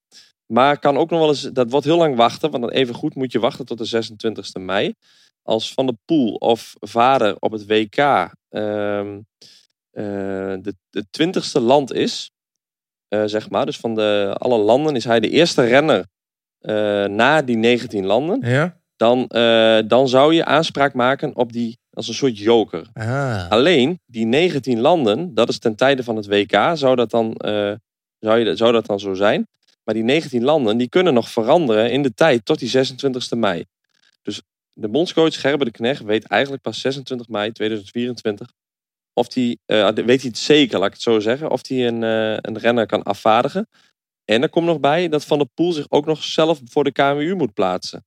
Maar 0.46 0.78
kan 0.78 0.96
ook 0.96 1.10
nog 1.10 1.18
wel 1.18 1.28
eens, 1.28 1.42
dat 1.42 1.70
wordt 1.70 1.86
heel 1.86 1.96
lang 1.96 2.16
wachten. 2.16 2.50
Want 2.50 2.62
dan 2.62 2.72
even 2.72 2.94
goed 2.94 3.14
moet 3.14 3.32
je 3.32 3.38
wachten 3.38 3.66
tot 3.66 3.78
de 3.78 4.04
26e 4.04 4.60
mei. 4.60 4.94
Als 5.42 5.72
Van 5.72 5.86
de 5.86 5.96
Poel 6.04 6.34
of 6.34 6.74
Vader 6.80 7.36
op 7.38 7.52
het 7.52 7.66
WK 7.66 7.98
uh, 7.98 8.30
de, 10.62 10.74
de 10.90 11.04
20ste 11.20 11.62
land 11.62 11.92
is. 11.92 12.30
Uh, 13.14 13.22
zeg 13.24 13.50
maar. 13.50 13.66
Dus 13.66 13.76
van 13.76 13.94
de, 13.94 14.34
alle 14.38 14.58
landen 14.58 14.96
is 14.96 15.04
hij 15.04 15.20
de 15.20 15.28
eerste 15.28 15.64
renner 15.64 16.06
uh, 16.60 17.04
na 17.04 17.42
die 17.42 17.56
19 17.56 18.06
landen. 18.06 18.50
Ja? 18.50 18.80
Dan, 18.96 19.28
uh, 19.28 19.78
dan 19.86 20.08
zou 20.08 20.34
je 20.34 20.44
aanspraak 20.44 20.94
maken 20.94 21.36
op 21.36 21.52
die 21.52 21.78
als 21.90 22.08
een 22.08 22.14
soort 22.14 22.38
joker. 22.38 22.86
Ah. 22.92 23.50
Alleen 23.50 24.00
die 24.06 24.26
19 24.26 24.80
landen, 24.80 25.34
dat 25.34 25.48
is 25.48 25.58
ten 25.58 25.74
tijde 25.74 26.02
van 26.04 26.16
het 26.16 26.26
WK, 26.26 26.70
zou 26.74 26.96
dat 26.96 27.10
dan, 27.10 27.34
zou 28.18 28.38
je, 28.38 28.56
zou 28.56 28.72
dat 28.72 28.86
dan 28.86 29.00
zo 29.00 29.14
zijn. 29.14 29.48
Maar 29.84 29.94
die 29.94 30.04
19 30.04 30.44
landen 30.44 30.76
die 30.76 30.88
kunnen 30.88 31.14
nog 31.14 31.28
veranderen 31.28 31.90
in 31.90 32.02
de 32.02 32.14
tijd 32.14 32.44
tot 32.44 32.58
die 32.58 32.70
26e 32.70 33.38
mei. 33.38 33.64
Dus 34.22 34.42
de 34.72 34.88
bondscoach 34.88 35.40
Gerber 35.40 35.66
de 35.66 35.72
Knecht 35.72 36.02
weet 36.02 36.26
eigenlijk 36.26 36.62
pas 36.62 36.80
26 36.80 37.28
mei 37.28 37.52
2024 37.52 38.52
of 39.12 39.28
die, 39.28 39.60
uh, 39.66 39.88
weet 39.88 40.20
hij 40.20 40.28
het 40.28 40.38
zeker, 40.38 40.78
laat 40.78 40.86
ik 40.86 40.92
het 40.92 41.02
zo 41.02 41.20
zeggen, 41.20 41.50
of 41.50 41.68
hij 41.68 41.86
een, 41.86 42.02
uh, 42.02 42.36
een 42.40 42.58
renner 42.58 42.86
kan 42.86 43.02
afvaardigen. 43.02 43.68
En 44.24 44.42
er 44.42 44.48
komt 44.48 44.66
nog 44.66 44.80
bij 44.80 45.08
dat 45.08 45.24
Van 45.24 45.38
der 45.38 45.48
Poel 45.54 45.72
zich 45.72 45.86
ook 45.88 46.06
nog 46.06 46.22
zelf 46.22 46.60
voor 46.64 46.84
de 46.84 46.92
KMU 46.92 47.34
moet 47.34 47.54
plaatsen. 47.54 48.04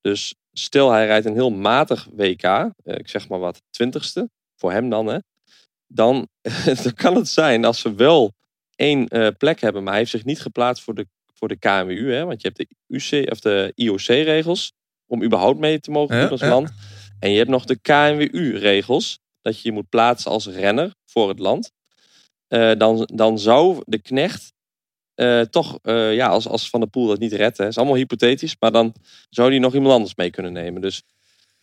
Dus 0.00 0.34
stel 0.52 0.90
hij 0.90 1.06
rijdt 1.06 1.26
een 1.26 1.34
heel 1.34 1.50
matig 1.50 2.08
WK, 2.12 2.42
uh, 2.42 2.70
ik 2.84 3.08
zeg 3.08 3.28
maar 3.28 3.38
wat, 3.38 3.62
twintigste, 3.70 4.30
voor 4.56 4.72
hem 4.72 4.88
dan 4.88 5.06
hè. 5.06 5.18
Dan, 5.86 6.28
dan 6.82 6.94
kan 6.94 7.14
het 7.14 7.28
zijn 7.28 7.64
als 7.64 7.82
we 7.82 7.94
wel 7.94 8.32
één 8.76 9.08
eh, 9.08 9.28
plek 9.38 9.60
hebben, 9.60 9.82
maar 9.82 9.90
hij 9.90 10.00
heeft 10.00 10.12
zich 10.12 10.24
niet 10.24 10.40
geplaatst 10.40 10.82
voor 10.82 10.94
de, 10.94 11.06
voor 11.34 11.48
de 11.48 11.58
KMU. 11.58 12.12
Hè? 12.12 12.24
Want 12.24 12.42
je 12.42 12.50
hebt 12.52 12.58
de, 12.58 12.76
UC, 12.86 13.30
of 13.30 13.40
de 13.40 13.72
IOC-regels 13.74 14.72
om 15.06 15.22
überhaupt 15.22 15.58
mee 15.58 15.80
te 15.80 15.90
mogen 15.90 16.14
doen 16.14 16.24
Ja, 16.24 16.30
als 16.30 16.40
ja. 16.40 16.48
land. 16.48 16.72
En 17.18 17.30
je 17.30 17.38
hebt 17.38 17.50
nog 17.50 17.64
de 17.64 17.78
KNWU-regels, 17.78 19.18
dat 19.42 19.56
je 19.60 19.68
je 19.68 19.74
moet 19.74 19.88
plaatsen 19.88 20.30
als 20.30 20.46
renner 20.46 20.94
voor 21.06 21.28
het 21.28 21.38
land. 21.38 21.72
Eh, 22.48 22.72
dan, 22.78 23.08
dan 23.14 23.38
zou 23.38 23.82
de 23.86 23.98
knecht 23.98 24.52
eh, 25.14 25.40
toch, 25.40 25.78
eh, 25.82 26.14
ja, 26.14 26.28
als, 26.28 26.48
als 26.48 26.70
Van 26.70 26.80
der 26.80 26.88
Poel 26.88 27.06
dat 27.06 27.18
niet 27.18 27.32
redt, 27.32 27.58
hè, 27.58 27.66
is 27.66 27.76
allemaal 27.78 27.96
hypothetisch, 27.96 28.56
maar 28.58 28.72
dan 28.72 28.94
zou 29.30 29.50
hij 29.50 29.58
nog 29.58 29.74
iemand 29.74 29.92
anders 29.94 30.14
mee 30.14 30.30
kunnen 30.30 30.52
nemen. 30.52 30.80
Dus 30.80 31.02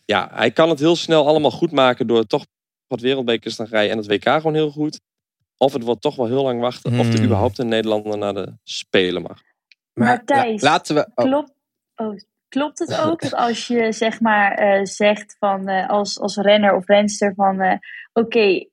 ja, 0.04 0.28
hij 0.32 0.50
kan 0.50 0.68
het 0.68 0.78
heel 0.78 0.96
snel 0.96 1.26
allemaal 1.26 1.50
goed 1.50 1.72
maken 1.72 2.06
door 2.06 2.26
toch 2.26 2.46
wat 2.86 3.00
wereldbekers 3.00 3.56
te 3.56 3.64
rijden 3.64 3.90
en 3.90 3.96
het 3.98 4.06
WK 4.06 4.24
gewoon 4.28 4.54
heel 4.54 4.70
goed. 4.70 5.00
Of 5.56 5.72
het 5.72 5.82
wordt 5.82 6.00
toch 6.00 6.16
wel 6.16 6.26
heel 6.26 6.42
lang 6.42 6.60
wachten 6.60 6.98
of 6.98 7.06
er 7.06 7.14
Hmm. 7.14 7.24
überhaupt 7.24 7.58
een 7.58 7.68
Nederlander 7.68 8.18
naar 8.18 8.34
de 8.34 8.52
Spelen 8.64 9.22
mag. 9.22 9.40
Maar 9.92 10.24
Thijs, 10.24 10.62
la- 10.62 10.70
laten 10.70 10.94
we. 10.94 11.10
oh, 11.14 11.24
Klopt, 11.24 11.52
oh, 11.96 12.16
klopt 12.50 12.78
het 12.78 13.00
ook 13.00 13.20
dat 13.22 13.34
als 13.34 13.66
je 13.66 13.92
zeg 13.92 14.20
maar 14.20 14.54
eh, 14.54 14.84
zegt 14.84 15.36
van 15.38 15.68
eh, 15.68 15.88
als, 15.88 16.20
als 16.20 16.36
renner 16.36 16.74
of 16.74 16.86
renster 16.86 17.32
van 17.34 17.60
eh, 17.60 17.76
oké, 18.12 18.64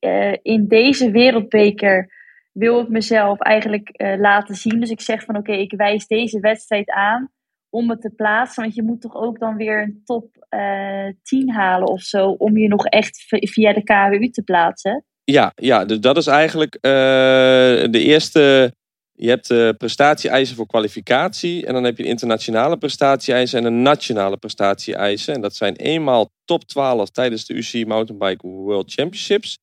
in 0.42 0.68
deze 0.68 1.12
wereldbeker 1.12 2.16
wil 2.52 2.80
ik 2.80 2.90
mezelf 2.90 3.40
eigenlijk 3.40 3.90
laten 4.20 4.56
zien. 4.56 4.80
Dus 4.80 4.90
ik 4.90 5.02
zeg 5.02 5.24
van 5.24 5.38
oké, 5.38 5.52
ik 5.52 5.74
wijs 5.74 6.08
deze 6.08 6.40
wedstrijd 6.40 6.90
aan 6.90 7.32
om 7.70 7.90
het 7.90 8.02
te 8.02 8.10
plaatsen. 8.10 8.64
Want 8.64 8.76
je 8.76 8.84
moet 8.84 9.02
toch 9.02 9.16
ook 9.16 9.40
dan 9.40 9.56
weer 9.56 9.82
een 9.82 10.02
top 10.06 10.46
eh 10.50 11.08
10 11.24 11.52
halen 11.52 11.88
of 11.88 12.02
zo 12.02 12.30
om 12.30 12.58
je 12.58 12.68
nog 12.68 12.86
echt 12.86 13.26
via 13.28 13.74
de 13.74 13.84
KWU 13.84 14.30
te 14.30 14.44
plaatsen. 14.44 15.06
Ja, 15.24 15.52
ja, 15.56 15.86
dus 15.86 16.00
dat 16.00 16.18
is 16.18 16.28
eigenlijk 16.28 16.78
de 16.82 17.90
eerste. 17.92 18.74
Je 19.20 19.30
hebt 19.30 19.48
de 19.48 19.76
prestatie-eisen 19.78 20.56
voor 20.56 20.68
kwalificatie. 20.68 21.66
En 21.66 21.74
dan 21.74 21.84
heb 21.84 21.98
je 21.98 22.04
internationale 22.04 22.78
prestatie-eisen 22.78 23.60
en 23.60 23.66
een 23.66 23.82
nationale 23.82 24.38
prestatie-eisen. 24.38 25.34
En 25.34 25.42
dat 25.42 25.56
zijn 25.56 25.76
eenmaal 25.76 26.30
top 26.46 26.64
12 26.64 27.10
tijdens 27.10 27.46
de 27.46 27.54
UCI 27.54 27.86
Mountainbike 27.86 28.48
World 28.48 28.92
Championships. 28.92 29.58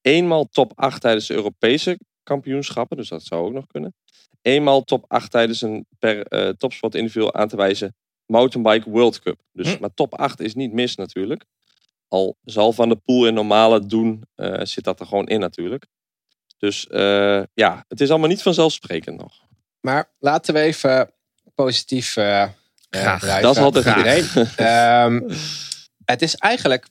Eenmaal 0.00 0.44
top 0.44 0.72
8 0.74 1.00
tijdens 1.00 1.26
de 1.26 1.34
Europese 1.34 1.98
kampioenschappen. 2.22 2.96
Dus 2.96 3.08
dat 3.08 3.22
zou 3.24 3.46
ook 3.46 3.52
nog 3.52 3.66
kunnen. 3.66 3.94
Eenmaal 4.42 4.82
top 4.82 5.04
8 5.08 5.30
tijdens 5.30 5.62
een 5.62 5.86
per 5.98 6.26
eh 6.26 6.48
topsport 6.48 6.94
individueel 6.94 7.34
aan 7.34 7.48
te 7.48 7.56
wijzen 7.56 7.94
Mountainbike 8.26 8.90
World 8.90 9.20
Cup. 9.20 9.40
Dus, 9.52 9.74
Hm. 9.74 9.80
Maar 9.80 9.94
top 9.94 10.14
8 10.14 10.40
is 10.40 10.54
niet 10.54 10.72
mis 10.72 10.96
natuurlijk. 10.96 11.44
Al 12.08 12.36
zal 12.44 12.72
Van 12.72 12.88
de 12.88 12.96
Poel 12.96 13.26
in 13.26 13.34
normale 13.34 13.86
doen, 13.86 14.22
eh, 14.34 14.64
zit 14.64 14.84
dat 14.84 15.00
er 15.00 15.06
gewoon 15.06 15.26
in 15.26 15.40
natuurlijk. 15.40 15.86
Dus 16.60 16.86
eh, 16.86 17.42
ja, 17.54 17.84
het 17.88 18.00
is 18.00 18.10
allemaal 18.10 18.28
niet 18.28 18.42
vanzelfsprekend 18.42 19.18
nog. 19.20 19.32
Maar 19.80 20.10
laten 20.18 20.54
we 20.54 20.60
even 20.60 21.10
positief 21.54 22.16
eh 22.16 22.42
eh, 22.42 22.48
Graag. 23.00 23.20
blijven 23.20 23.42
Dat 23.42 23.56
is 23.56 23.62
altijd 23.62 23.86
iedereen. 23.86 24.24
Ehm, 24.56 25.36
het 26.04 26.22
is 26.22 26.34
eigenlijk, 26.34 26.86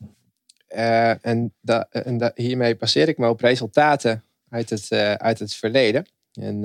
eh, 0.68 1.26
en, 1.26 1.54
da- 1.62 1.88
en 1.90 2.18
da- 2.18 2.32
hiermee 2.36 2.76
baseer 2.76 3.08
ik 3.08 3.18
me 3.18 3.30
op 3.30 3.42
resultaten 3.42 4.24
uit 4.50 4.70
het, 4.70 4.92
eh, 4.92 5.14
uit 5.14 5.40
het 5.40 5.54
verleden. 5.56 6.06
En 6.34 6.62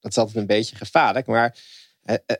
dat 0.00 0.10
is 0.10 0.16
altijd 0.18 0.36
een 0.36 0.46
beetje 0.46 0.76
gevaarlijk, 0.76 1.26
maar 1.26 1.56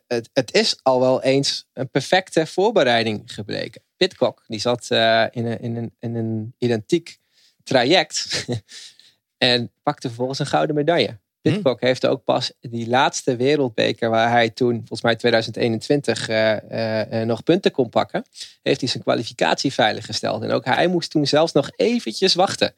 het, 0.07 0.31
het 0.33 0.55
is 0.55 0.77
al 0.83 1.01
wel 1.01 1.23
eens 1.23 1.67
een 1.73 1.91
perfecte 1.91 2.47
voorbereiding 2.47 3.23
gebleken. 3.35 3.83
Pitcock, 3.97 4.45
die 4.47 4.61
zat 4.61 4.87
eh, 4.91 5.25
in, 5.31 5.47
een, 5.47 5.61
in, 5.61 5.77
een, 5.77 5.95
in 5.99 6.15
een 6.15 6.55
identiek 6.59 7.19
traject 7.65 8.47
en 9.43 9.71
pakte 9.83 10.07
vervolgens 10.09 10.39
een 10.39 10.47
gouden 10.47 10.75
medaille. 10.77 11.19
Pitcock 11.41 11.81
heeft 11.81 12.07
ook 12.07 12.25
pas 12.25 12.53
die 12.61 12.89
laatste 12.89 13.37
wereldbeker, 13.37 14.11
waar 14.11 14.31
hij 14.31 14.51
toen, 14.51 14.75
volgens 14.77 15.03
mij 15.03 15.17
2021, 15.17 16.29
eh, 16.29 16.53
eh, 16.53 17.21
eh, 17.21 17.27
nog 17.27 17.43
punten 17.43 17.71
kon 17.71 17.89
pakken, 17.89 18.25
heeft 18.63 18.81
hij 18.81 18.89
zijn 18.89 19.03
kwalificatie 19.03 19.73
veiliggesteld. 19.73 20.43
En 20.43 20.51
ook 20.51 20.65
hij 20.65 20.87
moest 20.87 21.11
toen 21.11 21.27
zelfs 21.27 21.53
nog 21.53 21.71
eventjes 21.77 22.35
wachten. 22.35 22.75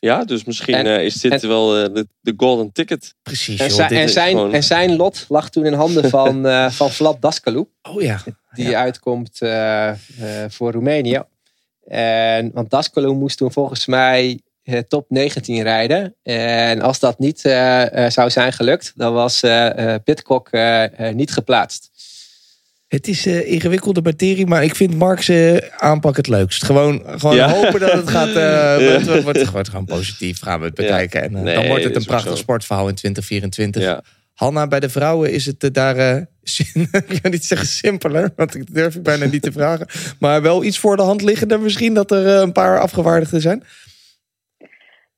Ja, 0.00 0.24
dus 0.24 0.44
misschien 0.44 0.74
En- 0.74 1.04
is 1.04 1.14
dit 1.14 1.42
en- 1.42 1.48
wel 1.48 1.76
eh, 1.84 1.94
de, 1.94 2.08
de 2.20 2.34
golden 2.36 2.72
ticket. 2.72 3.14
Precies, 3.22 3.60
En, 3.60 3.66
joh. 3.66 3.76
zijn, 3.76 3.90
en, 3.90 4.08
zijn, 4.08 4.30
gewoon- 4.36 4.54
en 4.54 4.62
zijn 4.62 4.96
lot 4.96 5.24
lag 5.28 5.50
toen 5.50 5.66
in 5.66 5.72
handen 5.72 6.10
van, 6.10 6.46
eh 6.46 6.70
van 6.70 6.90
Vlad 6.90 7.22
Daskalou. 7.22 7.66
Oh 7.82 8.02
ja. 8.02 8.22
die 8.52 8.76
uitkomt 8.76 9.40
eh, 9.42 9.88
eh, 9.88 9.96
voor 10.48 10.72
Roemenië. 10.72 11.22
En, 11.86 12.50
want 12.52 12.70
Daskalou 12.70 13.14
moest 13.14 13.36
toen 13.38 13.52
volgens 13.52 13.86
mij 13.86 14.40
top 14.88 15.04
19 15.10 15.62
rijden. 15.62 16.14
En 16.22 16.80
als 16.80 16.98
dat 16.98 17.18
niet 17.18 17.44
eh, 17.44 18.04
eh, 18.04 18.10
zou 18.10 18.30
zijn 18.30 18.52
gelukt, 18.52 18.92
dan 18.96 19.12
was 19.12 19.42
eh 19.42 19.94
eh, 19.94 20.02
Pitcock 20.04 20.48
eh, 20.50 21.08
eh, 21.08 21.14
niet 21.14 21.32
geplaatst. 21.32 21.90
Het 22.88 23.08
is 23.08 23.26
eh, 23.26 23.52
ingewikkelde 23.52 24.02
materie, 24.02 24.46
maar 24.46 24.64
ik 24.64 24.74
vind 24.74 24.94
Mark's 24.96 25.28
eh, 25.28 25.56
aanpak 25.76 26.16
het 26.16 26.26
leukst. 26.28 26.64
Gewoon, 26.64 27.02
gewoon 27.06 27.36
Ja. 27.36 27.50
hopen 27.50 27.80
dat 27.80 27.92
het 27.92 28.08
gaat. 28.10 28.28
eh 28.28 28.34
Ja. 29.06 29.22
wordt, 29.22 29.50
wordt, 29.50 29.68
gewoon 29.68 29.84
positief. 29.84 30.40
Gaan 30.42 30.60
we 30.60 30.66
het 30.66 30.76
Ja. 30.78 30.82
bekijken. 30.84 31.22
En 31.22 31.36
eh, 31.36 31.42
Nee, 31.42 31.54
dan 31.54 31.66
wordt 31.66 31.84
het 31.84 31.96
een 31.96 32.04
prachtig 32.04 32.36
sportverhaal 32.36 32.88
in 32.88 32.94
2024. 32.94 33.82
Ja. 33.82 34.02
Hanna, 34.34 34.66
bij 34.66 34.80
de 34.80 34.88
vrouwen 34.88 35.32
is 35.32 35.46
het 35.46 35.64
eh, 35.64 35.70
daar. 35.72 35.96
eh, 35.96 36.16
ik 37.08 37.18
ga 37.22 37.28
niet 37.28 37.44
zeggen 37.44 37.66
simpeler, 37.66 38.32
want 38.36 38.54
ik 38.54 38.74
durf 38.74 38.94
ik 38.94 39.02
bijna 39.02 39.24
niet 39.24 39.42
te 39.42 39.52
vragen. 39.52 39.86
Maar 40.18 40.42
wel 40.42 40.64
iets 40.64 40.78
voor 40.78 40.96
de 40.96 41.02
hand 41.02 41.22
liggender 41.22 41.60
misschien 41.60 41.94
dat 41.94 42.10
er 42.10 42.26
eh, 42.26 42.40
een 42.40 42.52
paar 42.52 42.80
afgewaardigden 42.80 43.40
zijn. 43.40 43.64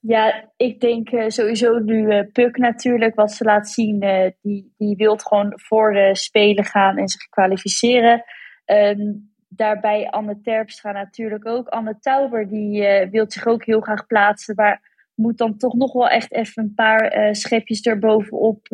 Ja, 0.07 0.51
ik 0.57 0.81
denk 0.81 1.09
eh, 1.11 1.29
sowieso 1.29 1.79
nu 1.79 2.11
eh 2.11 2.33
Puk 2.33 2.57
natuurlijk, 2.57 3.15
wat 3.15 3.33
ze 3.33 3.45
laat 3.45 3.69
zien, 3.69 4.01
eh, 4.01 4.31
die, 4.43 4.75
die 4.77 4.97
wil 4.97 5.17
gewoon 5.17 5.53
voor 5.57 5.93
de 5.93 6.11
Spelen 6.13 6.65
gaan 6.65 6.97
en 6.97 7.09
zich 7.09 7.29
kwalificeren. 7.29 8.25
Ehm, 8.65 9.13
daarbij 9.49 10.11
Anne 10.11 10.41
Terpstra 10.41 10.93
natuurlijk 10.93 11.47
ook. 11.47 11.69
Anne 11.69 11.99
Tauber, 12.01 12.49
die 12.49 12.83
wil 13.11 13.25
zich 13.31 13.47
ook 13.47 13.65
heel 13.65 13.81
graag 13.81 14.07
plaatsen, 14.07 14.55
maar 14.55 15.09
moet 15.15 15.39
dan 15.39 15.57
toch 15.57 15.75
nog 15.75 15.93
wel 15.93 16.09
echt 16.09 16.33
even 16.33 16.63
een 16.63 16.75
paar 16.75 17.35
schepjes 17.35 17.81
erbovenop 17.81 18.67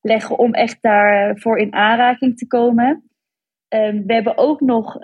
leggen 0.00 0.38
om 0.38 0.54
echt 0.54 0.78
daarvoor 0.82 1.58
in 1.58 1.74
aanraking 1.74 2.36
te 2.38 2.46
komen. 2.46 3.10
Ehm, 3.68 4.02
we 4.06 4.14
hebben 4.14 4.38
ook 4.38 4.60
nog 4.60 4.98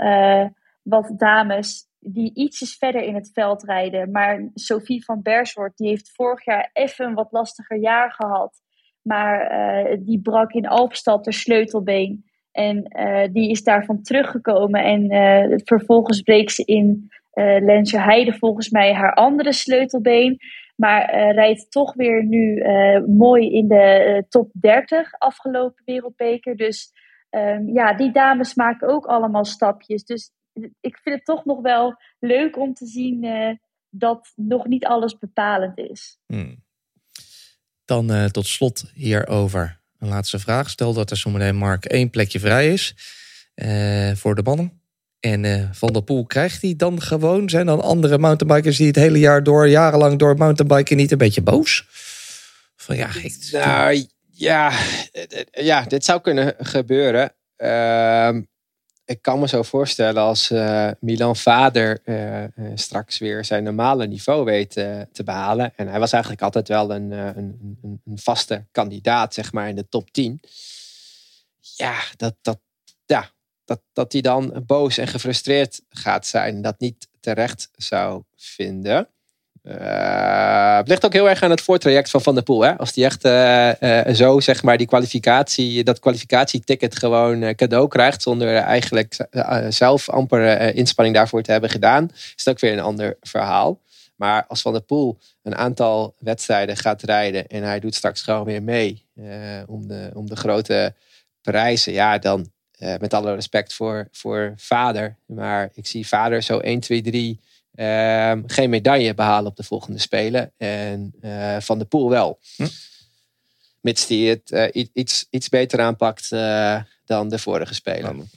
wat 0.83 1.13
dames 1.17 1.90
die 2.01 2.35
ietsjes 2.35 2.77
verder 2.77 3.03
in 3.03 3.15
het 3.15 3.31
veld 3.33 3.63
rijden. 3.63 4.11
Maar 4.11 4.51
Sophie 4.55 5.05
van 5.05 5.23
Berswoord, 5.23 5.77
die 5.77 5.89
heeft 5.89 6.13
vorig 6.15 6.45
jaar 6.45 6.71
even 6.73 7.07
een 7.07 7.15
wat 7.15 7.33
lastiger 7.33 7.79
jaar 7.79 8.13
gehad. 8.13 8.61
Maar 9.03 9.41
eh, 9.41 9.99
die 10.01 10.21
brak 10.21 10.53
in 10.53 10.67
Alpstad 10.67 11.25
haar 11.25 11.35
sleutelbeen. 11.35 12.25
En 12.53 12.85
eh, 12.85 13.33
die 13.33 13.51
is 13.51 13.63
daarvan 13.63 14.03
teruggekomen. 14.03 14.83
En 14.83 15.09
eh, 15.09 15.59
vervolgens 15.65 16.21
bleek 16.21 16.51
ze 16.51 16.65
in 16.65 17.09
Lensje 17.61 18.01
Heide 18.01 18.33
volgens 18.33 18.71
mij 18.71 18.95
haar 18.95 19.15
andere 19.15 19.53
sleutelbeen. 19.53 20.39
Maar 20.77 21.33
rijdt 21.33 21.71
toch 21.71 21.95
weer 21.95 22.25
nu 22.25 22.65
mooi 23.07 23.53
in 23.53 23.69
de 23.69 24.25
top 24.29 24.51
30 24.53 25.13
afgelopen 25.19 25.83
wereldbeker. 25.85 26.57
Dus 26.57 26.93
ehm, 27.31 27.69
ja, 27.69 27.95
die 27.95 28.13
dames 28.13 28.55
maken 28.55 28.89
ook 28.89 29.07
allemaal 29.07 29.45
stapjes. 29.45 30.05
Dus 30.05 30.33
ik 30.81 30.99
vind 31.03 31.17
het 31.17 31.25
toch 31.25 31.45
nog 31.45 31.61
wel 31.61 31.97
leuk 32.19 32.59
om 32.59 32.75
te 32.75 32.87
zien 32.87 33.25
eh, 33.25 33.55
dat 33.91 34.33
nog 34.37 34.67
niet 34.67 34.85
alles 34.85 35.19
bepalend 35.19 35.79
is. 35.79 36.19
Hmm. 36.27 36.65
Dan 37.85 38.13
eh, 38.13 38.25
tot 38.25 38.47
slot 38.47 38.91
hierover 38.95 39.81
een 39.99 40.09
laatste 40.09 40.39
vraag. 40.39 40.71
Stel 40.71 40.93
dat 40.93 41.11
er 41.11 41.17
zometeen 41.17 41.57
Mark 41.57 41.85
één 41.85 42.11
plekje 42.11 42.41
vrij 42.41 42.73
is 42.73 42.95
eh, 43.55 44.13
voor 44.15 44.35
de 44.35 44.43
mannen. 44.43 44.83
En 45.21 45.45
eh, 45.45 45.69
Van 45.73 45.93
der 45.93 46.03
Poel 46.03 46.27
krijgt 46.27 46.63
hij 46.63 46.75
dan 46.77 47.01
gewoon? 47.01 47.49
Zijn 47.49 47.67
dan 47.67 47.81
andere 47.81 48.19
mountainbikers 48.19 48.77
die 48.77 48.87
het 48.87 48.97
hele 48.97 49.19
jaar 49.19 49.43
door, 49.43 49.69
jarenlang 49.69 50.19
door 50.19 50.37
mountainbiken 50.37 50.97
niet 50.97 51.13
een 51.13 51.19
beetje 51.19 51.43
boos? 51.43 51.87
Van 52.77 52.97
ja, 52.97 53.09
ik, 53.23 53.49
Nou 53.53 54.07
ja, 54.31 54.73
ja 55.51 55.83
dit 55.83 56.05
zou 56.05 56.21
kunnen 56.21 56.55
gebeuren. 56.59 57.35
Ehm, 57.57 58.43
ik 59.11 59.23
kan 59.23 59.39
me 59.39 59.49
zo 59.49 59.63
voorstellen 59.63 60.23
als 60.23 60.51
eh, 60.51 60.91
Milan 61.01 61.37
Vader 61.37 62.01
eh, 62.05 62.45
eh, 62.45 62.51
straks 62.75 63.19
weer 63.19 63.45
zijn 63.45 63.65
normale 63.65 64.07
niveau 64.07 64.45
weet 64.45 64.73
te 65.13 65.23
behalen. 65.25 65.73
En 65.77 65.89
hij 65.89 65.99
was 65.99 66.13
eigenlijk 66.13 66.43
altijd 66.43 66.69
wel 66.69 66.91
een, 66.91 67.11
een, 67.11 67.79
een, 67.83 68.19
vaste 68.19 68.67
kandidaat, 68.73 69.35
zeg 69.35 69.53
maar, 69.53 69.69
in 69.69 69.77
de 69.77 69.89
top 69.89 70.11
10. 70.11 70.41
Ja, 71.77 71.99
dat, 72.17 72.35
dat, 72.43 72.59
ja 73.07 73.31
dat, 73.65 73.81
dat 73.93 74.13
hij 74.13 74.21
dan 74.21 74.63
boos 74.67 74.99
en 74.99 75.09
gefrustreerd 75.09 75.83
gaat 75.89 76.27
zijn. 76.27 76.63
Dat 76.63 76.81
niet 76.81 77.09
terecht 77.21 77.69
zou 77.73 78.23
vinden. 78.37 79.09
Eh, 79.63 80.77
het 80.77 80.89
ligt 80.89 81.05
ook 81.05 81.13
heel 81.13 81.29
erg 81.29 81.43
aan 81.43 81.51
het 81.51 81.61
voortraject 81.61 82.11
van 82.11 82.21
Van 82.21 82.35
der 82.35 82.43
Poel. 82.43 82.63
Hè? 82.63 82.79
Als 82.79 82.93
die 82.93 83.05
echt 83.05 83.25
eh, 83.25 84.07
eh, 84.09 84.15
zo 84.15 84.41
zeg 84.41 84.63
maar 84.63 84.77
die 84.77 84.87
kwalificatie, 84.87 85.85
dat 85.85 85.99
kwalificatieticket 85.99 86.99
gewoon 86.99 87.55
cadeau 87.55 87.89
krijgt. 87.89 88.23
Zonder 88.23 88.57
eigenlijk 88.57 89.27
zelf 89.69 90.09
amper 90.09 90.75
inspanning 90.75 91.17
daarvoor 91.17 91.43
te 91.43 91.53
hebben 91.53 91.71
gedaan. 91.71 92.11
Is 92.13 92.33
het 92.37 92.49
ook 92.49 92.61
weer 92.61 92.73
een 92.73 92.81
ander 92.81 93.17
verhaal. 93.21 93.81
Maar 94.17 94.45
als 94.49 94.63
Van 94.63 94.73
der 94.73 94.83
Poel 94.83 95.19
een 95.43 95.57
aantal 95.57 96.15
wedstrijden 96.19 96.77
gaat 96.77 97.03
rijden 97.03 97.47
en 97.47 97.63
hij 97.63 97.81
doet 97.81 97.95
straks 97.95 98.23
gewoon 98.23 98.45
weer 98.45 98.63
mee 98.63 99.05
om, 99.67 99.89
de, 99.89 100.11
om 100.15 100.29
de 100.29 100.37
grote 100.37 100.95
prijzen, 101.43 101.93
ja, 101.93 102.19
dan 102.19 102.51
met 102.79 103.15
alle 103.15 103.35
respect 103.35 103.75
voor, 103.75 104.09
voor 104.13 104.53
vader. 104.57 105.17
Maar 105.27 105.71
ik 105.75 105.87
zie 105.87 106.07
vader 106.07 106.43
zo 106.43 106.59
1, 106.59 106.81
2, 106.81 107.03
3 107.03 107.41
geen 108.47 108.71
medaille 108.71 109.15
behalen 109.15 109.51
op 109.51 109.57
de 109.57 109.63
volgende 109.63 109.99
Spelen. 109.99 110.53
En 110.57 111.15
Van 111.61 111.79
der 111.79 111.87
Poel 111.87 112.11
wel. 112.11 112.41
Hm? 112.57 112.67
Mits 113.81 114.07
hij 114.09 114.19
het 114.19 114.75
iets, 114.93 115.27
iets 115.31 115.49
beter 115.49 115.81
aanpakt 115.81 116.29
dan 117.05 117.29
de 117.29 117.39
vorige 117.39 117.75
Spelen. 117.75 118.31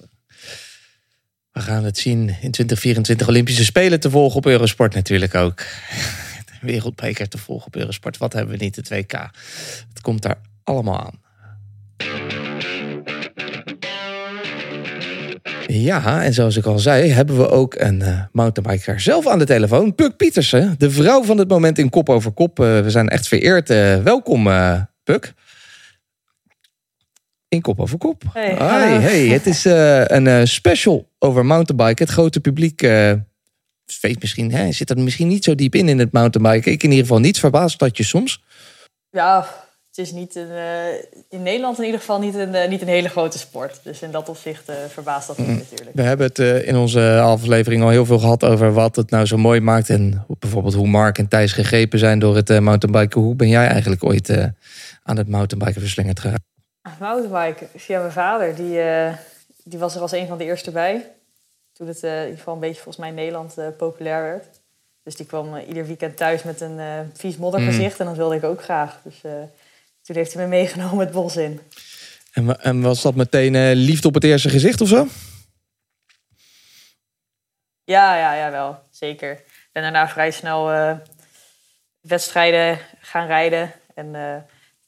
We 1.51 1.59
gaan 1.59 1.83
het 1.83 1.97
zien 1.97 2.19
in 2.19 2.51
2024 2.51 3.27
Olympische 3.27 3.65
Spelen 3.65 3.99
te 3.99 4.09
volgen 4.09 4.37
op 4.37 4.45
Eurosport 4.45 4.93
natuurlijk 4.93 5.35
ook. 5.35 5.61
Wereldbeker 6.61 7.29
te 7.29 7.37
volgen 7.37 7.67
op 7.67 7.75
Eurosport. 7.75 8.17
Wat 8.17 8.33
hebben 8.33 8.57
we 8.57 8.63
niet, 8.63 8.89
de 8.89 9.03
2K. 9.03 9.19
Het 9.89 10.01
komt 10.01 10.21
daar 10.21 10.41
allemaal 10.63 10.99
aan. 10.99 11.22
Ja, 15.75 16.23
en 16.23 16.33
zoals 16.33 16.57
ik 16.57 16.65
al 16.65 16.79
zei, 16.79 17.09
hebben 17.09 17.37
we 17.37 17.49
ook 17.49 17.75
een 17.75 17.99
uh, 17.99 18.23
mountainbiker 18.31 18.99
zelf 18.99 19.27
aan 19.27 19.39
de 19.39 19.45
telefoon. 19.45 19.95
Puk 19.95 20.17
Pietersen, 20.17 20.75
de 20.77 20.91
vrouw 20.91 21.23
van 21.23 21.37
het 21.37 21.47
moment 21.47 21.77
in 21.77 21.89
Kop 21.89 22.09
over 22.09 22.31
Kop. 22.31 22.59
Uh, 22.59 22.79
we 22.79 22.89
zijn 22.89 23.09
echt 23.09 23.27
vereerd. 23.27 23.69
Uh, 23.69 23.97
welkom, 23.97 24.49
Puk. 25.03 25.33
In 27.47 27.61
kop 27.61 27.79
over 27.79 27.97
kop. 27.97 28.23
Hey, 28.33 28.55
hey, 28.99 29.27
het 29.27 29.45
is 29.45 29.63
een 29.63 30.47
special 30.47 31.09
over 31.19 31.45
mountainbiken. 31.45 32.05
Het 32.05 32.13
grote 32.13 32.39
publiek 32.39 32.81
weet 34.01 34.21
misschien, 34.21 34.51
hè, 34.51 34.71
zit 34.71 34.89
er 34.89 34.99
misschien 34.99 35.27
niet 35.27 35.43
zo 35.43 35.55
diep 35.55 35.75
in 35.75 35.89
in 35.89 35.99
het 35.99 36.11
mountainbiken. 36.11 36.71
Ik 36.71 36.83
in 36.83 36.89
ieder 36.89 37.05
geval 37.05 37.19
niet. 37.19 37.39
Verbaasd 37.39 37.79
dat 37.79 37.97
je 37.97 38.03
soms? 38.03 38.43
Ja, 39.09 39.47
het 39.95 40.05
is 40.05 40.11
niet 40.11 40.35
een, 40.35 40.49
in 41.29 41.43
Nederland 41.43 41.77
in 41.77 41.85
ieder 41.85 41.99
geval 41.99 42.19
niet 42.19 42.35
een, 42.35 42.69
niet 42.69 42.81
een 42.81 42.87
hele 42.87 43.09
grote 43.09 43.37
sport. 43.37 43.79
Dus 43.83 44.01
in 44.01 44.11
dat 44.11 44.29
opzicht 44.29 44.71
verbaast 44.87 45.27
dat 45.27 45.37
mm. 45.37 45.55
natuurlijk. 45.57 45.91
We 45.93 46.01
hebben 46.01 46.27
het 46.27 46.39
in 46.65 46.75
onze 46.75 47.19
aflevering 47.19 47.83
al 47.83 47.89
heel 47.89 48.05
veel 48.05 48.19
gehad 48.19 48.43
over 48.43 48.73
wat 48.73 48.95
het 48.95 49.09
nou 49.09 49.25
zo 49.25 49.37
mooi 49.37 49.59
maakt. 49.59 49.89
En 49.89 50.25
bijvoorbeeld 50.39 50.73
hoe 50.73 50.87
Mark 50.87 51.17
en 51.17 51.27
Thijs 51.27 51.51
gegrepen 51.51 51.99
zijn 51.99 52.19
door 52.19 52.35
het 52.35 52.59
mountainbiken. 52.59 53.21
Hoe 53.21 53.35
ben 53.35 53.49
jij 53.49 53.67
eigenlijk 53.67 54.03
ooit 54.03 54.29
aan 55.03 55.17
het 55.17 55.27
mountainbiken 55.27 55.81
verslingerd 55.81 56.19
geraakt? 56.19 56.43
Mountainbiken 56.99 57.67
via 57.75 57.99
mijn 57.99 58.11
vader. 58.11 58.55
Die, 58.55 58.77
uh, 58.77 59.13
die 59.63 59.79
was 59.79 59.95
er 59.95 60.01
als 60.01 60.11
een 60.11 60.27
van 60.27 60.37
de 60.37 60.43
eerste 60.43 60.71
bij. 60.71 61.05
Toen 61.73 61.87
het 61.87 62.03
uh, 62.03 62.15
in 62.15 62.21
ieder 62.21 62.37
geval 62.37 62.53
een 62.53 62.59
beetje 62.59 62.81
volgens 62.81 62.97
mij 62.97 63.09
in 63.09 63.15
Nederland 63.15 63.57
uh, 63.59 63.65
populair 63.77 64.23
werd. 64.23 64.45
Dus 65.03 65.15
die 65.15 65.25
kwam 65.25 65.57
ieder 65.67 65.85
weekend 65.85 66.17
thuis 66.17 66.43
met 66.43 66.61
een 66.61 66.79
vies 67.13 67.37
moddergezicht. 67.37 67.93
Mm. 67.93 67.99
En 67.99 68.05
dat 68.05 68.15
wilde 68.15 68.35
ik 68.35 68.43
ook 68.43 68.63
graag. 68.63 68.99
Dus 69.03 69.21
toen 70.03 70.15
heeft 70.15 70.33
hij 70.33 70.43
me 70.43 70.49
meegenomen 70.49 71.05
het 71.05 71.11
bos 71.11 71.35
in. 71.35 71.59
En, 72.31 72.61
en 72.61 72.81
was 72.81 73.01
dat 73.01 73.15
meteen 73.15 73.73
liefde 73.73 74.07
op 74.07 74.13
het 74.13 74.23
eerste 74.23 74.49
gezicht 74.49 74.81
of 74.81 74.87
zo? 74.87 75.07
Ja, 77.83 78.17
ja, 78.17 78.33
ja 78.33 78.51
wel. 78.51 78.79
Zeker. 78.89 79.31
Ik 79.31 79.69
ben 79.71 79.83
daarna 79.83 80.07
vrij 80.07 80.31
snel 80.31 80.97
wedstrijden 82.01 82.79
gaan 82.99 83.27
rijden. 83.27 83.71
En 83.95 84.15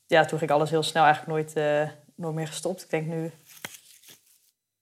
ja, 0.08 0.26
toen 0.26 0.40
ging 0.40 0.52
alles 0.52 0.70
heel 0.70 0.84
snel 0.84 1.04
eigenlijk 1.04 1.34
nooit, 1.34 1.58
uh, 1.58 1.90
nooit 2.16 2.36
meer 2.36 2.48
gestopt. 2.48 2.84
Ik 2.84 2.90
denk 2.90 3.08
nu 3.08 3.32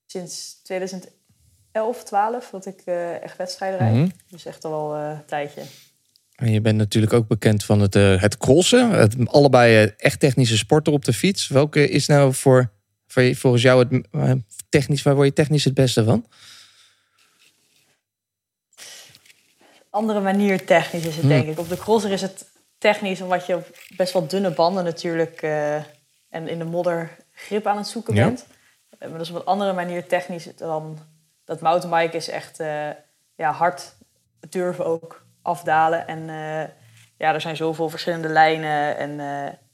sinds 0.06 0.62
2011, 0.64 2.04
12 2.04 2.50
dat 2.50 2.66
ik 2.66 2.82
uh, 2.86 3.22
echt 3.22 3.38
wedstrijden 3.38 3.80
rijd. 3.80 3.94
Mm 3.94 4.12
Dus 4.30 4.46
echt 4.46 4.66
al 4.66 4.72
wel 4.72 4.98
uh, 4.98 5.10
een 5.10 5.26
tijdje. 5.26 5.62
En 6.44 6.52
je 6.52 6.62
bent 6.62 6.78
natuurlijk 6.78 7.14
ook 7.14 7.28
bekend 7.28 7.64
van 7.64 7.80
het, 7.80 7.94
het 7.94 8.38
crossen. 8.38 8.90
Het, 8.90 9.16
allebei 9.26 9.94
echt 9.98 10.20
technische 10.20 10.58
sporten 10.58 10.94
op 10.94 11.06
de 11.06 11.14
fiets. 11.14 11.48
Welke 11.48 11.90
is 11.90 12.08
nou 12.08 12.34
voor, 12.34 12.72
voor 13.08 13.36
volgens 13.36 13.62
jou 13.64 13.86
het 13.88 14.08
technisch, 14.70 15.04
waar 15.04 15.16
word 15.16 15.28
je 15.28 15.34
technisch 15.34 15.64
het 15.64 15.74
beste 15.74 16.04
van? 16.04 16.26
Andere 19.90 20.20
manier 20.20 20.66
technisch 20.66 21.06
is 21.06 21.16
het, 21.16 21.28
denk 21.28 21.48
ik. 21.48 21.60
Op 21.60 21.70
de 21.70 21.78
crosser 21.78 22.12
is 22.12 22.22
het 22.22 22.46
technisch, 22.78 23.22
omdat 23.22 23.46
je 23.46 23.56
op 23.56 23.78
best 23.96 24.14
wel 24.14 24.28
dunne 24.28 24.52
banden 24.52 24.84
natuurlijk 24.84 25.42
en 26.30 26.48
in 26.48 26.58
de 26.58 26.66
modder 26.66 27.18
grip 27.34 27.68
aan 27.68 27.78
het 27.78 27.88
zoeken 27.88 28.14
bent. 28.14 28.46
Maar 29.00 29.10
dat 29.12 29.22
is 29.22 29.30
op 29.30 29.36
een 29.36 29.46
andere 29.46 29.74
manier 29.74 30.08
technisch 30.08 30.48
dan 30.56 31.00
dat 31.46 31.62
mountainbiken 31.62 32.18
is 32.18 32.30
echt 32.30 32.58
ja, 33.36 33.52
hard 33.52 33.96
durven 34.50 34.86
ook 34.86 35.24
afdalen. 35.44 36.08
En 36.08 36.26
ja, 37.18 37.34
er 37.34 37.42
zijn 37.42 37.56
zoveel 37.56 37.90
verschillende 37.90 38.30
lijnen 38.30 38.98
en, 38.98 39.20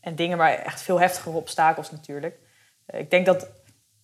en 0.01 0.15
dingen, 0.15 0.37
maar 0.37 0.53
echt 0.53 0.81
veel 0.81 0.99
heftigere 0.99 1.37
obstakels 1.37 1.91
natuurlijk. 1.91 2.35
ik 2.87 3.09
denk 3.09 3.25
dat 3.25 3.47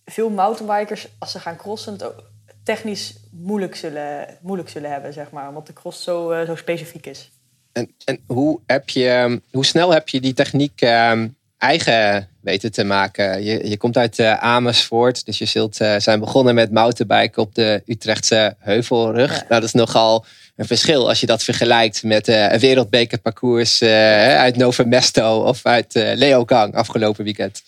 veel 0.06 0.30
mountainbikers, 0.30 1.08
als 1.20 1.32
ze 1.32 1.40
gaan 1.40 1.58
crossen, 1.58 1.94
het 1.94 2.04
ook 2.04 2.24
technisch 2.64 3.14
moeilijk 3.32 3.76
zullen, 3.76 4.38
moeilijk 4.42 4.70
zullen 4.70 4.92
hebben, 4.92 5.14
zeg 5.14 5.32
maar. 5.32 5.48
Omdat 5.48 5.68
de 5.68 5.74
cross 5.74 6.04
zo, 6.04 6.44
zo 6.46 6.56
specifiek 6.56 7.06
is. 7.06 7.32
En, 7.72 7.92
en 8.06 8.20
hoe, 8.28 8.60
heb 8.66 8.90
je, 8.90 9.42
hoe 9.52 9.66
snel 9.66 9.94
heb 9.94 10.10
je 10.10 10.22
die 10.22 10.34
techniek 10.34 10.82
uh, 10.82 11.24
eigen 11.58 12.30
weten 12.42 12.72
te 12.72 12.84
maken? 12.84 13.44
Je, 13.44 13.70
je 13.70 13.78
komt 13.78 13.98
uit 13.98 14.20
uh, 14.20 14.44
Amersfoort, 14.44 15.26
dus 15.26 15.38
je 15.38 15.46
zult 15.46 15.82
uh, 15.82 15.96
zijn 15.98 16.20
begonnen 16.20 16.56
met 16.56 16.72
mountainbiken 16.72 17.42
op 17.42 17.56
de 17.56 17.84
Utrechtse 17.86 18.56
Heuvelrug. 18.60 19.32
Nou, 19.32 19.48
dat 19.48 19.64
is 19.64 19.74
nogal 19.74 20.26
een 20.56 20.66
verschil 20.66 21.08
als 21.08 21.20
je 21.20 21.26
dat 21.26 21.44
vergelijkt 21.44 22.04
met 22.04 22.28
uh, 22.28 22.52
een 22.52 22.60
wereldbekerparcours 22.60 23.82
uit 23.82 24.56
Novo 24.56 24.86
Mesto 24.86 25.44
of 25.44 25.66
uit 25.66 25.94
Leogang 25.94 26.76
afgelopen 26.76 27.24
weekend. 27.24 27.64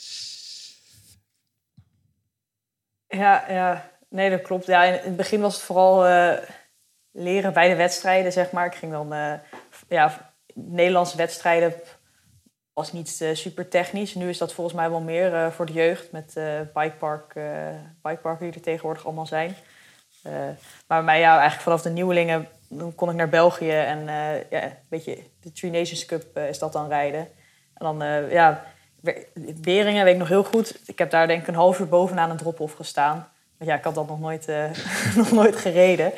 Ja, 3.07 3.43
ja, 3.49 3.91
nee, 4.09 4.29
dat 4.29 4.41
klopt. 4.41 4.65
Ja, 4.65 4.83
in 4.83 4.93
het 5.03 5.15
begin 5.15 5.41
was 5.41 5.53
het 5.53 5.63
vooral 5.63 6.01
leren 7.11 7.53
bij 7.53 7.69
de 7.69 7.75
wedstrijden, 7.75 8.31
zeg 8.31 8.51
maar. 8.51 8.65
Ik 8.65 8.75
ging 8.75 8.91
dan 8.91 9.39
ja, 9.89 10.33
Nederlandse 10.53 11.17
wedstrijden 11.17 11.73
was 12.77 12.91
niet 12.91 13.19
uh, 13.21 13.35
super 13.35 13.67
technisch. 13.67 14.15
Nu 14.15 14.29
is 14.29 14.37
dat 14.37 14.53
volgens 14.53 14.75
mij 14.75 14.89
wel 14.89 15.01
meer 15.01 15.33
uh, 15.33 15.47
voor 15.47 15.65
de 15.65 15.73
jeugd 15.73 16.11
met 16.11 16.33
uh, 16.37 16.59
bikepark, 16.73 17.33
bikeparken 18.01 18.45
die 18.45 18.53
er 18.53 18.61
tegenwoordig 18.61 19.05
allemaal 19.05 19.25
zijn. 19.25 19.55
maar 20.23 20.57
bij 20.87 21.01
mij 21.01 21.23
eigenlijk 21.23 21.61
vanaf 21.61 21.81
de 21.81 21.89
nieuwelingen 21.89 22.47
dan 22.67 22.95
kon 22.95 23.09
ik 23.09 23.15
naar 23.15 23.29
België 23.29 23.71
en 23.71 24.05
ja, 24.49 24.63
een 24.63 24.71
beetje 24.89 25.17
de 25.41 25.51
Three 25.51 25.71
Nations 25.71 26.05
Cup 26.05 26.37
is 26.37 26.59
dat 26.59 26.73
dan 26.73 26.87
rijden. 26.87 27.27
En 27.73 27.97
dan 27.97 28.29
ja, 28.29 28.63
Beringen 29.61 30.03
weet 30.03 30.13
ik 30.13 30.19
nog 30.19 30.27
heel 30.27 30.43
goed. 30.43 30.79
Ik 30.85 30.97
heb 30.97 31.09
daar 31.09 31.27
denk 31.27 31.41
ik 31.41 31.47
een 31.47 31.55
half 31.55 31.79
uur 31.79 31.87
bovenaan 31.87 32.29
een 32.29 32.37
drop-off 32.37 32.73
gestaan. 32.73 33.29
Want 33.57 33.69
ja, 33.69 33.77
ik 33.77 33.83
had 33.83 33.95
dat 33.95 34.07
nog 34.07 34.19
nooit, 34.19 34.47
nog 35.15 35.31
nooit 35.31 35.55
gereden. 35.55 36.13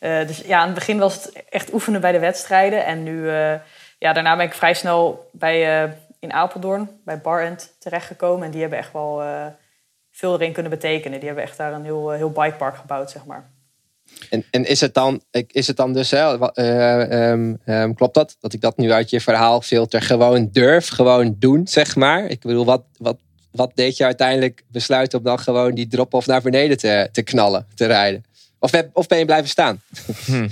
Uh, 0.00 0.26
dus 0.26 0.38
ja, 0.38 0.58
aan 0.58 0.64
het 0.64 0.74
begin 0.74 0.98
was 0.98 1.14
het 1.14 1.44
echt 1.48 1.72
oefenen 1.72 2.00
bij 2.00 2.12
de 2.12 2.18
wedstrijden. 2.18 2.84
En 2.84 3.02
nu, 3.02 3.22
uh, 3.22 3.54
ja, 3.98 4.12
daarna 4.12 4.36
ben 4.36 4.46
ik 4.46 4.54
vrij 4.54 4.74
snel 4.74 5.28
bij, 5.32 5.84
uh, 5.84 5.92
in 6.18 6.32
Apeldoorn, 6.32 7.00
bij 7.04 7.20
Barend, 7.20 7.76
terechtgekomen. 7.78 8.44
En 8.44 8.50
die 8.50 8.60
hebben 8.60 8.78
echt 8.78 8.92
wel 8.92 9.22
veel 10.10 10.34
erin 10.34 10.52
kunnen 10.52 10.70
betekenen. 10.70 11.18
Die 11.18 11.26
hebben 11.26 11.44
echt 11.44 11.56
daar 11.56 11.72
een 11.72 11.84
heel, 11.84 12.10
heel 12.10 12.30
bikepark 12.30 12.76
gebouwd, 12.76 13.10
zeg 13.10 13.24
maar. 13.24 13.50
En, 14.30 14.44
en 14.50 14.64
is, 14.64 14.80
het 14.80 14.94
dan, 14.94 15.22
is 15.46 15.66
het 15.66 15.76
dan 15.76 15.92
dus, 15.92 16.10
hè, 16.10 16.32
um, 17.30 17.60
um, 17.66 17.94
klopt 17.94 18.14
dat? 18.14 18.36
Dat 18.40 18.52
ik 18.52 18.60
dat 18.60 18.76
nu 18.76 18.92
uit 18.92 19.10
je 19.10 19.20
verhaal 19.20 19.60
filter 19.60 20.02
gewoon 20.02 20.48
durf, 20.52 20.88
gewoon 20.88 21.36
doen, 21.38 21.66
zeg 21.66 21.96
maar. 21.96 22.26
Ik 22.26 22.40
bedoel, 22.40 22.64
wat, 22.64 22.82
wat, 22.96 23.16
wat 23.50 23.72
deed 23.74 23.96
je 23.96 24.04
uiteindelijk 24.04 24.62
besluiten 24.68 25.18
om 25.18 25.24
dan 25.24 25.38
gewoon 25.38 25.74
die 25.74 25.88
drop-off 25.88 26.26
naar 26.26 26.42
beneden 26.42 26.76
te, 26.76 27.08
te 27.12 27.22
knallen, 27.22 27.66
te 27.74 27.86
rijden? 27.86 28.24
Of, 28.58 28.72
of 28.92 29.06
ben 29.06 29.18
je 29.18 29.24
blijven 29.24 29.48
staan? 29.48 29.82
Hm. 30.24 30.48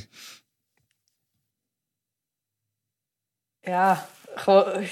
Ja, 3.61 4.07
gewoon. 4.35 4.67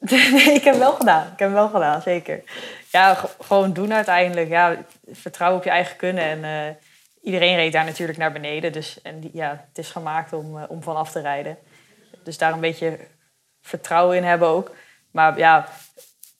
Nee, 0.00 0.54
ik 0.54 0.64
heb 0.64 0.76
wel 0.76 0.92
gedaan. 0.92 1.32
Ik 1.32 1.38
heb 1.38 1.52
wel 1.52 1.68
gedaan, 1.68 2.02
zeker. 2.02 2.42
Ja, 2.90 3.28
gewoon 3.40 3.72
doen 3.72 3.92
uiteindelijk. 3.92 4.48
Ja, 4.48 4.84
vertrouwen 5.12 5.58
op 5.58 5.64
je 5.64 5.70
eigen 5.70 5.96
kunnen. 5.96 6.24
En 6.24 6.38
uh, 6.38 6.74
iedereen 7.20 7.56
reed 7.56 7.72
daar 7.72 7.84
natuurlijk 7.84 8.18
naar 8.18 8.32
beneden. 8.32 8.72
Dus 8.72 9.02
en 9.02 9.20
die, 9.20 9.30
ja, 9.32 9.64
het 9.68 9.78
is 9.78 9.90
gemaakt 9.90 10.32
om, 10.32 10.56
uh, 10.56 10.62
om 10.68 10.82
vanaf 10.82 11.10
te 11.10 11.20
rijden. 11.20 11.58
Dus 12.24 12.38
daar 12.38 12.52
een 12.52 12.60
beetje 12.60 12.98
vertrouwen 13.60 14.16
in 14.16 14.24
hebben 14.24 14.48
ook. 14.48 14.74
Maar 15.10 15.38
ja, 15.38 15.68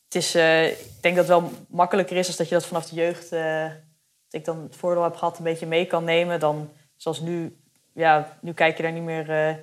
het 0.04 0.14
is, 0.14 0.36
uh, 0.36 0.66
ik 0.68 1.02
denk 1.02 1.16
dat 1.16 1.28
het 1.28 1.38
wel 1.38 1.52
makkelijker 1.68 2.16
is 2.16 2.26
als 2.26 2.36
dat 2.36 2.48
je 2.48 2.54
dat 2.54 2.66
vanaf 2.66 2.88
de 2.88 2.94
jeugd 2.94 3.32
dat 4.30 4.40
ik 4.40 4.46
dan 4.46 4.62
het 4.62 4.76
voordeel 4.76 5.02
heb 5.02 5.16
gehad 5.16 5.38
een 5.38 5.44
beetje 5.44 5.66
mee 5.66 5.86
kan 5.86 6.04
nemen. 6.04 6.40
Dan 6.40 6.70
zoals 6.96 7.20
nu, 7.20 7.56
ja, 7.94 8.38
nu 8.40 8.52
kijk 8.52 8.76
je 8.76 8.82
daar 8.82 8.92
niet 8.92 9.02
meer, 9.02 9.30
uh, 9.30 9.54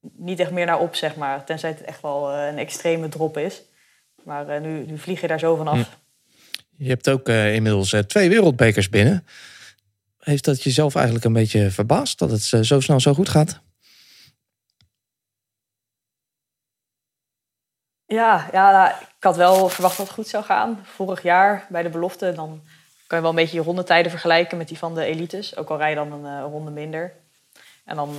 niet 0.00 0.40
echt 0.40 0.50
meer 0.50 0.66
naar 0.66 0.80
op, 0.80 0.94
zeg 0.94 1.16
maar. 1.16 1.44
Tenzij 1.44 1.70
het 1.70 1.82
echt 1.82 2.02
wel 2.02 2.32
uh, 2.32 2.46
een 2.46 2.58
extreme 2.58 3.08
drop 3.08 3.38
is. 3.38 3.62
Maar 4.24 4.48
uh, 4.48 4.60
nu, 4.60 4.86
nu 4.86 4.98
vlieg 4.98 5.20
je 5.20 5.26
daar 5.26 5.38
zo 5.38 5.56
vanaf. 5.56 5.76
Hm. 5.76 6.82
Je 6.82 6.88
hebt 6.88 7.10
ook 7.10 7.28
inmiddels 7.28 7.96
twee 8.06 8.28
wereldbekers 8.28 8.88
binnen. 8.88 9.26
Heeft 10.24 10.44
dat 10.44 10.62
jezelf 10.62 10.94
eigenlijk 10.94 11.24
een 11.24 11.32
beetje 11.32 11.70
verbaasd 11.70 12.18
dat 12.18 12.30
het 12.30 12.52
eh, 12.52 12.60
zo 12.60 12.80
snel 12.80 13.00
zo 13.00 13.14
goed 13.14 13.28
gaat? 13.28 13.60
Ja, 18.06 18.48
ja, 18.52 18.70
nou, 18.70 18.90
ik 19.16 19.22
had 19.22 19.36
wel 19.36 19.68
verwacht 19.68 19.96
dat 19.96 20.06
het 20.06 20.14
goed 20.14 20.28
zou 20.28 20.44
gaan. 20.44 20.80
Vorig 20.84 21.22
jaar 21.22 21.66
bij 21.68 21.82
de 21.82 21.88
belofte, 21.88 22.32
dan 22.32 22.62
kan 23.06 23.16
je 23.18 23.24
wel 23.24 23.30
een 23.30 23.36
beetje 23.36 23.56
je 23.56 23.62
rondetijden 23.62 24.10
vergelijken 24.10 24.58
met 24.58 24.68
die 24.68 24.78
van 24.78 24.94
de 24.94 25.04
elites. 25.04 25.56
Ook 25.56 25.70
al 25.70 25.76
rij 25.76 25.88
je 25.88 25.94
dan 25.94 26.12
een 26.12 26.38
eh, 26.38 26.50
ronde 26.50 26.70
minder. 26.70 27.12
En 27.84 27.96
dan 27.96 28.16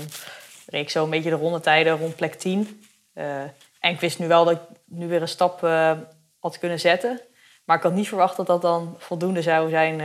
reek 0.66 0.82
ik 0.82 0.90
zo 0.90 1.04
een 1.04 1.10
beetje 1.10 1.30
de 1.30 1.36
rondetijden 1.36 1.98
rond 1.98 2.16
plek 2.16 2.34
10. 2.34 2.86
Eh, 3.14 3.42
en 3.80 3.92
ik 3.92 4.00
wist 4.00 4.20
nu 4.20 4.28
wel 4.28 4.46
dat 4.46 4.54
ik 4.54 4.78
nu 4.86 5.08
weer 5.08 5.22
een 5.22 5.28
stap 5.28 5.62
had 6.40 6.60
kunnen 6.60 6.80
zetten. 6.80 7.22
Maar 7.64 7.78
ik 7.78 7.84
had 7.84 7.94
niet 7.94 8.08
verwacht 8.08 8.38
dat 8.38 8.48
dat 8.48 8.62
dan 8.62 8.96
voldoende 8.98 9.42
zou 9.42 9.70
zijn 9.70 10.02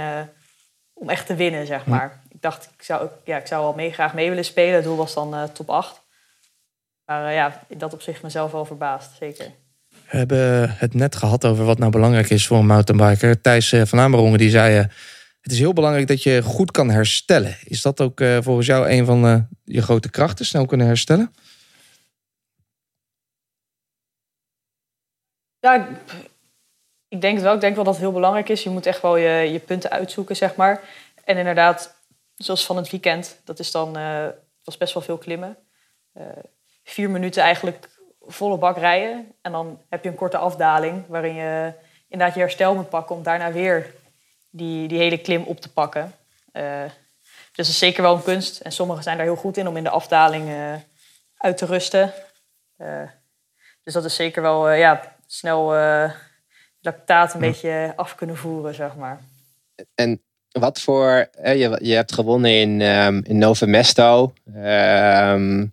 om 1.01 1.09
echt 1.09 1.27
te 1.27 1.35
winnen, 1.35 1.67
zeg 1.67 1.85
hm. 1.85 1.91
maar. 1.91 2.21
Ik 2.29 2.43
dacht, 2.43 2.71
ik 2.77 2.83
zou, 2.83 3.09
ja, 3.25 3.37
ik 3.37 3.47
zou 3.47 3.63
wel 3.63 3.75
mee, 3.75 3.93
graag 3.93 4.15
mee 4.15 4.29
willen 4.29 4.45
spelen. 4.45 4.75
Het 4.75 4.85
doel 4.85 4.97
was 4.97 5.15
dan 5.15 5.53
top 5.53 5.71
8. 5.71 6.01
Maar 7.05 7.33
ja, 7.33 7.65
in 7.69 7.79
dat 7.79 7.93
opzicht 7.93 8.23
mezelf 8.23 8.53
wel 8.53 8.65
verbaasd, 8.65 9.11
zeker. 9.19 9.47
We 9.89 10.17
hebben 10.17 10.71
het 10.77 10.95
net 10.95 11.17
gehad 11.17 11.45
over 11.45 11.65
wat 11.65 11.79
nou 11.79 11.91
belangrijk 11.91 12.31
is 12.31 12.47
voor 12.47 12.59
een 12.59 12.67
mountainbiker. 12.67 13.41
Thijs 13.41 13.75
van 13.85 13.99
Amerongen 13.99 14.39
die 14.39 14.51
zei... 14.51 14.75
het 15.41 15.53
is 15.53 15.59
heel 15.59 15.73
belangrijk 15.73 16.07
dat 16.07 16.23
je 16.23 16.43
goed 16.43 16.71
kan 16.71 16.91
herstellen. 16.91 17.57
Is 17.65 17.83
dat 17.83 18.01
ook 18.01 18.23
volgens 18.41 18.67
jou 18.67 18.91
een 18.91 19.05
van 19.05 19.49
je 19.65 19.83
grote 19.83 20.11
krachten, 20.11 20.47
snel 20.47 20.67
kunnen 20.67 20.87
herstellen? 20.87 21.33
Ja, 25.61 25.89
ik 27.11 27.21
denk 27.21 27.35
het 27.35 27.45
wel. 27.45 27.55
Ik 27.55 27.61
denk 27.61 27.75
wel 27.75 27.85
dat 27.85 27.95
het 27.95 28.03
heel 28.03 28.13
belangrijk 28.13 28.49
is. 28.49 28.63
Je 28.63 28.71
moet 28.71 28.87
echt 28.87 29.03
wel 29.03 29.17
je, 29.17 29.53
je 29.53 29.59
punten 29.59 29.91
uitzoeken, 29.91 30.37
zeg 30.37 30.57
maar. 30.57 30.81
En 31.25 31.37
inderdaad, 31.37 31.95
zoals 32.35 32.67
van 32.67 32.77
het 32.77 32.91
weekend, 32.91 33.41
dat 33.45 33.59
is 33.59 33.71
dan, 33.71 33.99
uh, 33.99 34.27
was 34.65 34.77
best 34.77 34.95
wel 34.95 35.03
veel 35.03 35.19
klimmen. 35.19 35.57
Uh, 36.15 36.25
vier 36.85 37.11
minuten 37.11 37.43
eigenlijk 37.43 37.89
volle 38.21 38.59
bak 38.59 38.77
rijden. 38.77 39.33
En 39.43 39.53
dan 39.53 39.81
heb 39.89 40.03
je 40.03 40.11
een 40.11 40.17
korte 40.17 40.37
afdaling 40.37 41.05
waarin 41.09 41.35
je 41.35 41.73
inderdaad 42.09 42.37
je 42.37 42.43
herstel 42.43 42.75
moet 42.75 42.89
pakken 42.89 43.17
om 43.17 43.23
daarna 43.23 43.53
weer 43.53 43.95
die, 44.51 44.89
die 44.89 44.99
hele 44.99 45.19
klim 45.19 45.43
op 45.43 45.61
te 45.61 45.73
pakken. 45.73 46.15
Uh, 46.53 46.83
dus 47.25 47.67
dat 47.67 47.67
is 47.67 47.79
zeker 47.79 48.03
wel 48.03 48.15
een 48.15 48.23
kunst. 48.23 48.61
En 48.61 48.73
sommigen 48.73 49.03
zijn 49.03 49.17
daar 49.17 49.27
heel 49.27 49.37
goed 49.37 49.57
in 49.57 49.69
om 49.69 49.77
in 49.77 49.85
de 49.85 49.91
afdaling 49.91 50.49
uit 51.37 51.57
te 51.57 51.67
rusten. 51.67 52.13
dus 53.83 53.95
dat 53.95 54.05
is 54.05 54.15
zeker 54.15 54.43
wel 54.43 54.71
ja, 54.71 55.17
snel 55.27 55.73
lactaat 56.81 57.35
een 57.35 57.41
beetje 57.41 57.93
af 57.97 58.15
kunnen 58.15 58.37
voeren, 58.37 58.75
zeg 58.75 58.97
maar. 58.97 59.21
En 59.95 60.23
wat 60.51 60.81
voor, 60.81 61.29
je, 61.43 61.79
je 61.83 61.95
hebt 61.95 62.13
gewonnen 62.13 62.61
in, 62.61 62.81
um, 62.81 63.25
in 63.25 63.39
Novo 63.39 63.67
Mesto. 63.67 64.33
Um, 64.57 65.73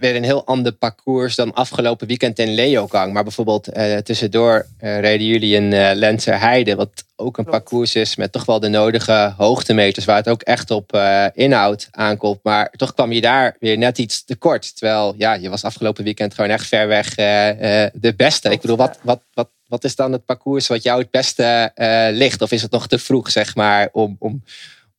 weer 0.00 0.16
een 0.16 0.24
heel 0.24 0.46
ander 0.46 0.72
parcours 0.72 1.34
dan 1.34 1.54
afgelopen 1.54 2.06
weekend 2.06 2.38
in 2.38 2.54
Leogang. 2.54 3.12
Maar 3.12 3.22
bijvoorbeeld 3.22 3.76
uh, 3.76 3.96
tussendoor 3.96 4.66
uh, 4.80 5.00
reden 5.00 5.26
jullie 5.26 5.54
in 5.54 5.72
uh, 5.72 6.40
Heide. 6.40 6.76
Wat 6.76 7.04
ook 7.16 7.38
een 7.38 7.44
parcours 7.44 7.94
is 7.94 8.16
met 8.16 8.32
toch 8.32 8.44
wel 8.44 8.60
de 8.60 8.68
nodige 8.68 9.34
hoogtemeters. 9.36 10.04
Waar 10.04 10.16
het 10.16 10.28
ook 10.28 10.42
echt 10.42 10.70
op 10.70 10.98
inhoud 11.32 11.88
aankomt. 11.90 12.38
Maar 12.42 12.70
toch 12.70 12.94
kwam 12.94 13.12
je 13.12 13.20
daar 13.20 13.56
weer 13.60 13.78
net 13.78 13.98
iets 13.98 14.24
te 14.24 14.36
kort. 14.36 14.76
Terwijl 14.76 15.14
ja, 15.16 15.34
je 15.34 15.48
was 15.48 15.64
afgelopen 15.64 16.04
weekend 16.04 16.34
gewoon 16.34 16.50
echt 16.50 16.66
ver 16.66 16.88
weg 16.88 17.14
de 17.14 18.14
beste. 18.16 18.50
Ik 18.50 18.60
bedoel, 18.60 18.76
wat, 18.76 18.98
wat, 19.02 19.22
wat, 19.32 19.48
wat 19.68 19.84
is 19.84 19.96
dan 19.96 20.12
het 20.12 20.24
parcours 20.24 20.66
wat 20.66 20.82
jou 20.82 21.00
het 21.00 21.10
beste 21.10 21.72
ligt? 22.12 22.42
Of 22.42 22.52
is 22.52 22.62
het 22.62 22.70
nog 22.70 22.88
te 22.88 22.98
vroeg 22.98 23.30
zeg 23.30 23.54
maar 23.54 23.88
om, 23.92 24.16
om, 24.18 24.42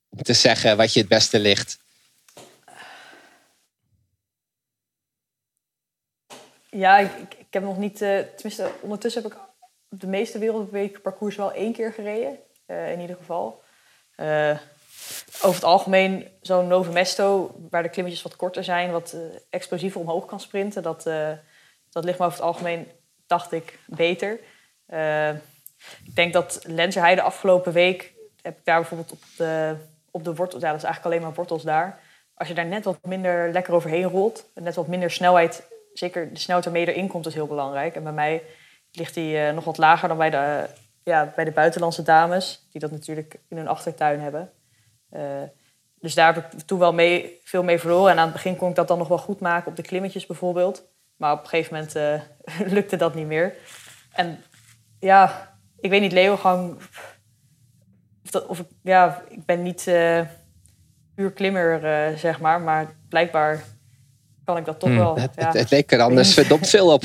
om 0.10 0.24
te 0.24 0.34
zeggen 0.34 0.78
wat 0.78 0.94
je 0.94 1.00
het 1.00 1.10
beste 1.10 1.40
ligt? 1.40 1.80
Ja, 6.70 6.98
ik, 6.98 7.12
ik, 7.38 7.48
heb 7.50 7.64
nog 7.64 7.78
niet... 7.78 8.02
Uh, 8.02 8.20
tenminste, 8.20 8.72
ondertussen 8.82 9.24
heb 9.24 9.32
ik 9.32 9.38
de 9.88 10.08
meeste 10.08 10.40
wereldweek 10.40 11.02
parcours 11.02 11.36
wel 11.36 11.54
één 11.54 11.74
keer 11.74 11.94
gereden. 11.94 12.40
Uh, 12.68 12.92
in 12.92 13.00
ieder 13.00 13.16
geval. 13.16 13.64
Over 15.42 15.56
het 15.56 15.64
algemeen 15.64 16.28
zo'n 16.42 16.68
Novo 16.68 16.92
Mesto, 16.92 17.56
waar 17.70 17.84
de 17.84 17.90
klimmetjes 17.90 18.22
wat 18.22 18.36
korter 18.36 18.64
zijn, 18.64 18.92
wat 18.92 19.16
explosiever 19.50 20.02
omhoog 20.02 20.26
kan 20.26 20.40
sprinten, 20.40 20.84
dat, 20.84 21.04
dat 21.90 22.04
ligt 22.04 22.20
me 22.20 22.26
over 22.26 22.38
het 22.38 22.48
algemeen, 22.48 22.88
dacht 23.28 23.52
ik, 23.52 23.80
beter. 23.88 24.40
Ik 26.06 26.16
denk 26.16 26.34
dat 26.34 26.60
Lenzerheide 26.64 27.22
de 27.22 27.28
afgelopen 27.28 27.74
week, 27.74 28.14
heb 28.42 28.58
ik 28.58 28.66
daar 28.66 28.80
bijvoorbeeld 28.80 29.12
op 29.12 29.22
de, 29.38 29.76
op 30.12 30.24
de 30.24 30.36
wortels, 30.36 30.62
ja, 30.62 30.70
dat 30.70 30.78
is 30.78 30.84
eigenlijk 30.84 31.14
alleen 31.14 31.28
maar 31.28 31.38
wortels 31.38 31.64
daar. 31.64 32.00
Als 32.34 32.48
je 32.48 32.54
daar 32.54 32.66
net 32.66 32.86
wat 32.86 32.98
minder 33.04 33.52
lekker 33.52 33.74
overheen 33.74 34.04
rolt, 34.04 34.46
net 34.54 34.76
wat 34.76 34.88
minder 34.88 35.12
snelheid 35.12 35.68
zeker 36.00 36.34
de 36.34 36.40
snelheid 36.40 36.66
waarmee 36.66 36.94
erin 36.94 37.08
komt 37.08 37.26
is 37.26 37.34
heel 37.34 37.48
belangrijk. 37.48 37.96
En 37.96 38.04
bij 38.04 38.12
mij 38.12 38.44
ligt 38.92 39.14
die 39.14 39.36
uh, 39.36 39.52
nog 39.52 39.64
wat 39.64 39.78
lager 39.78 40.08
dan 40.08 40.18
bij 40.18 40.30
de, 40.30 40.66
ja, 41.04 41.34
bij 41.36 41.46
de 41.46 41.52
buitenlandse 41.52 42.04
dames, 42.04 42.68
die 42.72 42.82
dat 42.82 42.92
natuurlijk 42.92 43.40
in 43.50 43.58
hun 43.58 43.68
achtertuin 43.68 44.20
hebben. 44.20 44.52
Uh, 45.12 45.22
dus 46.00 46.14
daar 46.14 46.34
heb 46.34 46.54
ik 46.54 46.60
toen 46.62 46.80
wel 46.80 46.94
mee, 46.94 47.40
veel 47.44 47.64
mee 47.64 47.80
verloren. 47.80 48.12
En 48.12 48.18
aan 48.18 48.24
het 48.24 48.34
begin 48.34 48.56
kon 48.56 48.70
ik 48.70 48.76
dat 48.76 48.88
dan 48.88 48.98
nog 48.98 49.08
wel 49.08 49.18
goed 49.18 49.40
maken 49.40 49.70
op 49.70 49.76
de 49.76 49.82
klimmetjes 49.82 50.26
bijvoorbeeld. 50.26 50.84
Maar 51.16 51.34
op 51.34 51.42
een 51.42 51.48
gegeven 51.48 51.74
moment 51.74 52.22
lukte 52.76 52.96
dat 52.96 53.16
niet 53.16 53.28
meer. 53.28 53.56
En 54.12 54.44
ja, 55.00 55.56
ik 55.80 55.90
weet 55.90 56.02
niet, 56.02 56.12
Leogang... 56.12 56.76
Of, 56.76 58.32
dat, 58.32 58.46
of 58.46 58.64
ja, 58.84 59.24
ik 59.30 59.46
ben 59.46 59.64
niet 59.64 59.84
puur 61.16 61.32
klimmer, 61.34 61.80
zeg 62.18 62.40
maar. 62.40 62.62
Maar 62.62 62.96
blijkbaar 63.10 63.64
kan 64.50 64.58
ik 64.58 64.66
dat 64.66 64.80
toch 64.80 64.90
hmm. 64.90 64.98
wel. 64.98 65.20
Het, 65.20 65.32
ja. 65.36 65.52
het, 65.52 65.70
leek 65.70 65.92
er 65.92 66.02
anders 66.02 66.34
verdomd 66.40 66.70
veel 66.70 66.94
op. 66.94 67.04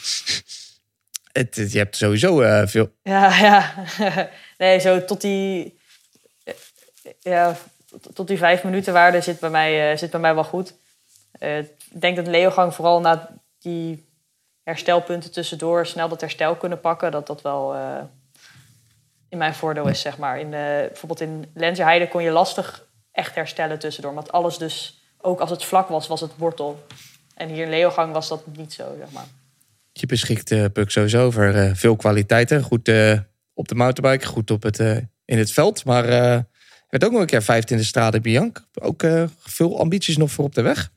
het, 1.38 1.54
je 1.54 1.78
hebt 1.78 1.96
sowieso 1.96 2.42
uh, 2.42 2.66
veel. 2.66 2.92
Ja, 3.02 3.38
ja. 3.38 3.74
nee, 4.58 4.78
zo 4.78 5.04
tot 5.04 5.20
die. 5.20 5.78
Ja, 7.20 7.56
tot 8.14 8.28
die 8.28 8.38
vijf 8.38 8.64
minuten 8.64 8.92
waarde 8.92 9.20
zit 9.20 9.40
bij 9.40 9.50
mij, 9.50 9.90
uh, 9.90 9.98
zit 9.98 10.10
bij 10.10 10.20
mij 10.20 10.34
wel 10.34 10.44
goed. 10.44 10.74
Uh, 11.40 11.58
ik 11.58 12.00
denk 12.00 12.16
dat 12.16 12.26
Leogang 12.26 12.74
vooral 12.74 13.00
na 13.00 13.40
die 13.58 14.08
herstelpunten 14.66 15.32
tussendoor 15.32 15.86
snel 15.86 16.08
dat 16.08 16.20
herstel 16.20 16.56
kunnen 16.56 16.80
pakken. 16.80 17.10
Dat 17.10 17.26
dat 17.26 17.42
wel 17.42 17.76
in 19.28 19.38
mijn 19.38 19.54
voordeel 19.54 19.88
is, 19.88 20.00
zeg 20.00 20.18
maar. 20.18 20.40
In, 20.40 20.50
bijvoorbeeld 20.50 21.20
in 21.20 21.50
Lenzerheide 21.54 22.08
kon 22.08 22.22
je 22.22 22.30
lastig 22.30 22.86
echt 23.12 23.34
herstellen 23.34 23.78
tussendoor. 23.78 24.14
Want 24.14 24.32
alles 24.32 24.58
dus 24.58 25.00
ook 25.18 25.40
als 25.40 25.50
het 25.50 25.64
vlak 25.64 25.88
was, 25.88 26.06
was 26.06 26.20
het 26.20 26.36
wortel. 26.36 26.86
En 27.34 27.48
hier 27.48 27.64
in 27.64 27.70
Leogang 27.70 28.12
was 28.12 28.28
dat 28.28 28.46
niet 28.56 28.72
zo, 28.72 28.94
zeg 28.98 29.10
maar. 29.10 29.26
Je 29.92 30.06
beschikt, 30.06 30.50
uh, 30.50 30.64
Puk, 30.72 30.90
sowieso 30.90 31.24
over 31.24 31.66
uh, 31.66 31.74
veel 31.74 31.96
kwaliteiten. 31.96 32.62
Goed 32.62 32.90
op 33.54 33.68
de 33.68 33.74
mountainbike, 33.74 34.26
goed 34.26 34.50
op 34.50 34.62
het, 34.62 34.78
in 35.24 35.38
het 35.38 35.52
veld. 35.52 35.84
Maar 35.84 36.06
je 36.06 36.44
werd 36.88 37.04
ook 37.04 37.12
nog 37.12 37.20
een 37.20 37.26
keer 37.26 37.42
vijfde 37.42 37.74
in 37.74 37.80
de 37.80 37.86
Strade 37.86 38.20
Bianc. 38.20 38.66
Ook 38.74 39.04
veel 39.38 39.78
ambities 39.78 40.16
nog 40.16 40.30
voor 40.30 40.44
op 40.44 40.54
de 40.54 40.62
weg. 40.62 40.90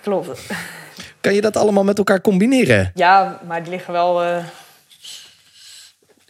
Klopt. 0.00 0.28
Kan 1.20 1.34
je 1.34 1.40
dat 1.40 1.56
allemaal 1.56 1.84
met 1.84 1.98
elkaar 1.98 2.20
combineren? 2.20 2.90
Ja, 2.94 3.40
maar 3.46 3.62
die 3.62 3.70
liggen 3.70 3.92
wel... 3.92 4.22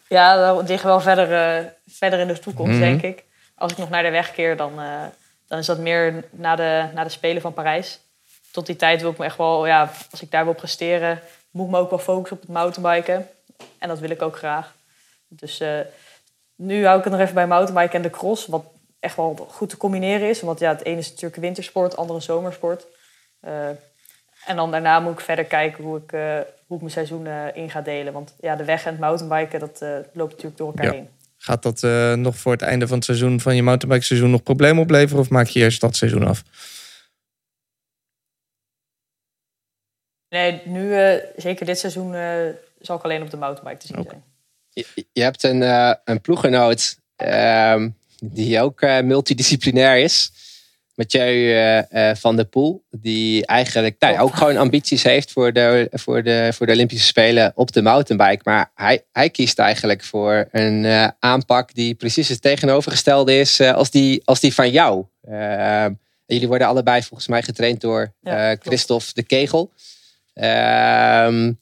ja, 0.09 0.55
die 0.55 0.69
liggen 0.69 0.89
wel 0.89 1.01
verder, 1.01 1.73
verder 1.89 2.19
in 2.19 2.27
de 2.27 2.39
toekomst, 2.39 2.73
mm 2.73 2.81
denk 2.81 3.03
ik. 3.03 3.25
Als 3.55 3.73
ik 3.73 3.79
nog 3.79 3.91
naar 3.91 4.03
de 4.03 4.11
weg 4.11 4.33
keer, 4.33 4.57
dan 4.57 4.73
dan 5.51 5.59
is 5.59 5.67
dat 5.67 5.79
meer 5.79 6.25
na 6.31 6.57
de, 6.57 6.85
na 6.95 7.05
de 7.05 7.11
Spelen 7.11 7.43
van 7.43 7.53
Parijs. 7.53 8.01
Tot 8.51 8.67
die 8.67 8.77
tijd 8.77 9.01
wil 9.01 9.11
ik 9.11 9.19
me 9.19 9.25
echt 9.25 9.37
wel, 9.37 9.67
ja, 9.67 9.91
als 10.11 10.23
ik 10.23 10.31
daar 10.31 10.45
wil 10.45 10.55
presteren, 10.55 11.21
moet 11.51 11.67
ik 11.67 11.73
me 11.73 11.79
ook 11.79 11.91
wel 11.91 11.99
focussen 11.99 12.37
op 12.37 12.43
het 12.43 12.51
mountainbiken. 12.51 13.29
En 13.79 13.89
dat 13.89 13.99
wil 13.99 14.11
ik 14.11 14.23
ook 14.23 14.37
graag. 14.37 14.75
Dus 15.29 15.63
nu 16.57 16.87
hou 16.87 16.99
ik 16.99 17.05
het 17.05 17.13
nog 17.13 17.23
even 17.23 17.35
bij 17.35 17.47
mountainbiken 17.47 17.97
en 17.97 18.03
de 18.03 18.11
cross, 18.11 18.47
wat 18.47 18.65
echt 19.01 19.17
wel 19.17 19.49
goed 19.51 19.69
te 19.69 19.77
combineren 19.77 20.29
is. 20.29 20.41
Want 20.41 20.59
ja, 20.59 20.69
het 20.69 20.85
ene 20.85 20.99
is 20.99 21.11
natuurlijk 21.11 21.41
wintersport, 21.41 21.91
het 21.91 22.01
andere 22.01 22.21
zomersport. 22.21 22.87
Uh, 23.45 23.69
en 24.47 24.57
dan 24.57 24.71
daarna 24.71 25.01
moet 25.01 25.13
ik 25.13 25.21
verder 25.21 25.45
kijken 25.45 25.85
hoe 25.85 25.97
ik, 25.97 26.13
uh, 26.13 26.39
hoe 26.67 26.77
ik 26.77 26.81
mijn 26.81 26.91
seizoen 26.91 27.27
in 27.55 27.71
ga 27.71 27.81
delen. 27.81 28.13
Want 28.13 28.35
ja, 28.41 28.57
de 28.57 28.65
weg 28.65 28.85
en 28.85 28.91
het 28.91 29.01
mountainbiken, 29.01 29.61
dat 29.61 29.81
loopt 30.13 30.31
natuurlijk 30.31 30.57
door 30.57 30.69
elkaar 30.69 30.93
heen. 30.93 31.09
Gaat 31.43 31.63
dat 31.63 31.83
uh, 31.83 32.15
nog 32.15 32.37
voor 32.37 32.53
het 32.53 32.63
einde 32.63 32.87
van 32.87 32.97
het 32.97 33.05
seizoen 33.05 33.41
van 33.41 33.57
je 33.57 33.63
mountainbike 33.63 34.05
seizoen 34.05 34.31
nog 34.31 34.43
problemen 34.43 34.83
opleveren? 34.83 35.21
Of 35.21 35.31
maak 35.31 35.47
je 35.47 35.61
eerst 35.61 35.81
dat 35.81 35.97
seizoen 35.97 36.27
af? 36.27 36.43
Nee, 40.29 40.63
nu 40.65 40.83
uh, 40.83 41.15
zeker 41.37 41.67
dit 41.67 41.79
seizoen 41.79 42.15
uh, 42.15 42.47
zal 42.81 42.97
ik 42.97 43.03
alleen 43.03 43.23
op 43.23 43.31
de 43.31 43.37
mountainbike 43.37 43.81
te 43.81 43.87
zien 43.87 44.05
zijn. 44.09 44.23
Je, 44.71 45.07
je, 45.13 45.23
hebt 45.23 45.43
een, 45.43 45.63
een 46.05 46.21
ploeggenoot 46.21 46.99
ehm, 47.17 47.91
die 48.23 48.61
ook 48.61 48.81
multidisciplinair 48.81 50.03
is. 50.03 50.33
Mathieu 51.01 51.55
uh, 51.91 52.15
van 52.15 52.37
der 52.37 52.45
Poel. 52.45 52.85
Die 52.91 53.47
eigenlijk 53.47 53.97
nou, 53.99 54.19
ook 54.19 54.35
gewoon 54.35 54.57
ambities 54.57 55.03
heeft 55.03 55.33
voor 55.33 55.53
de, 55.53 55.89
voor, 55.93 56.23
de, 56.23 56.51
voor 56.55 56.67
de 56.67 56.73
Olympische 56.73 57.07
Spelen 57.07 57.53
op 57.55 57.73
de 57.73 57.83
mountainbike. 57.83 58.41
Maar 58.45 58.71
hij, 58.75 59.05
hij 59.13 59.31
kiest 59.31 59.59
eigenlijk 59.59 60.05
voor 60.05 60.49
een 60.51 60.85
uh, 60.85 61.09
aanpak 61.19 61.75
die 61.75 61.95
precies 61.95 62.29
het 62.29 62.43
tegenovergestelde 62.43 63.39
is 63.39 63.61
als, 63.61 63.91
die, 63.91 64.23
als 64.25 64.41
die 64.41 64.55
van 64.55 64.71
jou. 64.71 65.05
jullie 66.27 66.49
worden 66.49 66.67
allebei 66.67 67.03
volgens 67.03 67.29
mij 67.29 67.43
getraind 67.43 67.81
door 67.81 68.13
ja, 68.21 68.57
Christophe 68.61 69.11
de 69.15 69.23
Kegel. 69.23 69.73
Ehm, 70.35 71.53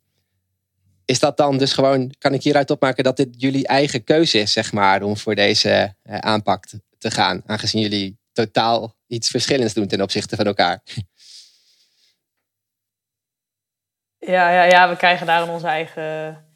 is 1.04 1.18
dat 1.18 1.36
dan 1.36 1.58
dus 1.58 1.72
gewoon, 1.72 2.14
kan 2.18 2.34
ik 2.34 2.42
hieruit 2.42 2.70
opmaken 2.70 3.04
dat 3.04 3.16
dit 3.16 3.28
jullie 3.36 3.66
eigen 3.66 4.04
keuze 4.04 4.38
is, 4.38 4.52
zeg 4.52 4.72
maar, 4.72 5.02
om 5.02 5.16
voor 5.16 5.34
deze 5.34 5.94
aanpak 6.04 6.64
te 6.98 7.10
gaan, 7.10 7.42
aangezien 7.46 7.82
jullie 7.82 8.18
totaal 8.32 8.96
iets 9.08 9.30
verschillends 9.30 9.74
doen 9.74 9.86
ten 9.86 10.02
opzichte 10.02 10.36
van 10.36 10.46
elkaar? 10.46 10.82
Ja, 14.18 14.50
ja, 14.50 14.62
ja 14.62 14.88
we 14.88 14.96
krijgen 14.96 15.26
daar 15.26 15.42
in 15.42 15.50
onze 15.50 15.66
eigen, 15.66 16.46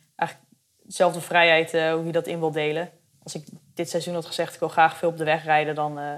dezelfde 0.83 1.21
vrijheid 1.21 1.75
uh, 1.75 1.93
hoe 1.93 2.07
je 2.07 2.13
dat 2.13 2.27
in 2.27 2.39
wil 2.39 2.51
delen. 2.51 2.91
Als 3.23 3.35
ik 3.35 3.45
dit 3.75 3.91
seizoen 3.91 4.15
had 4.15 4.27
gezegd, 4.27 4.55
ik 4.55 4.61
wil 4.61 4.69
graag 4.69 4.97
veel 4.97 5.09
op 5.09 5.17
de 5.17 5.25
weg 5.25 5.45
rijden, 5.45 5.75
dan 5.75 5.99
uh, 5.99 6.15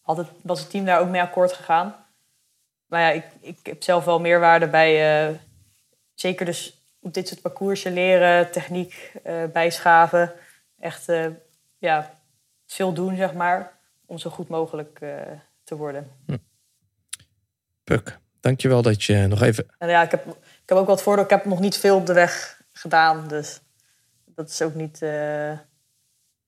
had 0.00 0.16
het, 0.16 0.28
was 0.42 0.60
het 0.60 0.70
team 0.70 0.84
daar 0.84 1.00
ook 1.00 1.08
mee 1.08 1.20
akkoord 1.20 1.52
gegaan. 1.52 2.06
Maar 2.86 3.00
ja, 3.00 3.10
ik, 3.10 3.24
ik 3.40 3.58
heb 3.62 3.82
zelf 3.82 4.04
wel 4.04 4.20
meerwaarde 4.20 4.68
bij, 4.68 5.28
uh, 5.30 5.38
zeker 6.14 6.46
dus 6.46 6.86
op 7.00 7.14
dit 7.14 7.28
soort 7.28 7.40
parcoursen 7.40 7.92
leren, 7.92 8.50
techniek 8.50 9.12
bijschaven. 9.52 10.32
Echt 10.78 11.06
ja, 11.78 12.14
veel 12.66 12.92
doen, 12.92 13.16
zeg 13.16 13.32
maar, 13.34 13.78
om 14.06 14.18
zo 14.18 14.30
goed 14.30 14.48
mogelijk 14.48 15.00
te 15.64 15.76
worden. 15.76 16.10
Hm. 16.26 16.36
Puk, 17.84 18.18
dankjewel 18.40 18.82
dat 18.82 19.04
je 19.04 19.26
nog 19.26 19.42
even... 19.42 19.66
En 19.78 19.88
ja, 19.88 20.02
ik 20.02 20.10
heb, 20.10 20.26
ik 20.36 20.68
heb 20.68 20.78
ook 20.78 20.86
wat 20.86 21.02
voordeel. 21.02 21.24
Ik 21.24 21.30
heb 21.30 21.44
nog 21.44 21.60
niet 21.60 21.76
veel 21.76 21.96
op 21.96 22.06
de 22.06 22.12
weg 22.12 22.62
gedaan. 22.72 23.28
Dus 23.28 23.60
dat 24.24 24.50
is 24.50 24.62
ook 24.62 24.74
niet... 24.74 25.02
Uh, 25.02 25.52
ik 25.52 25.58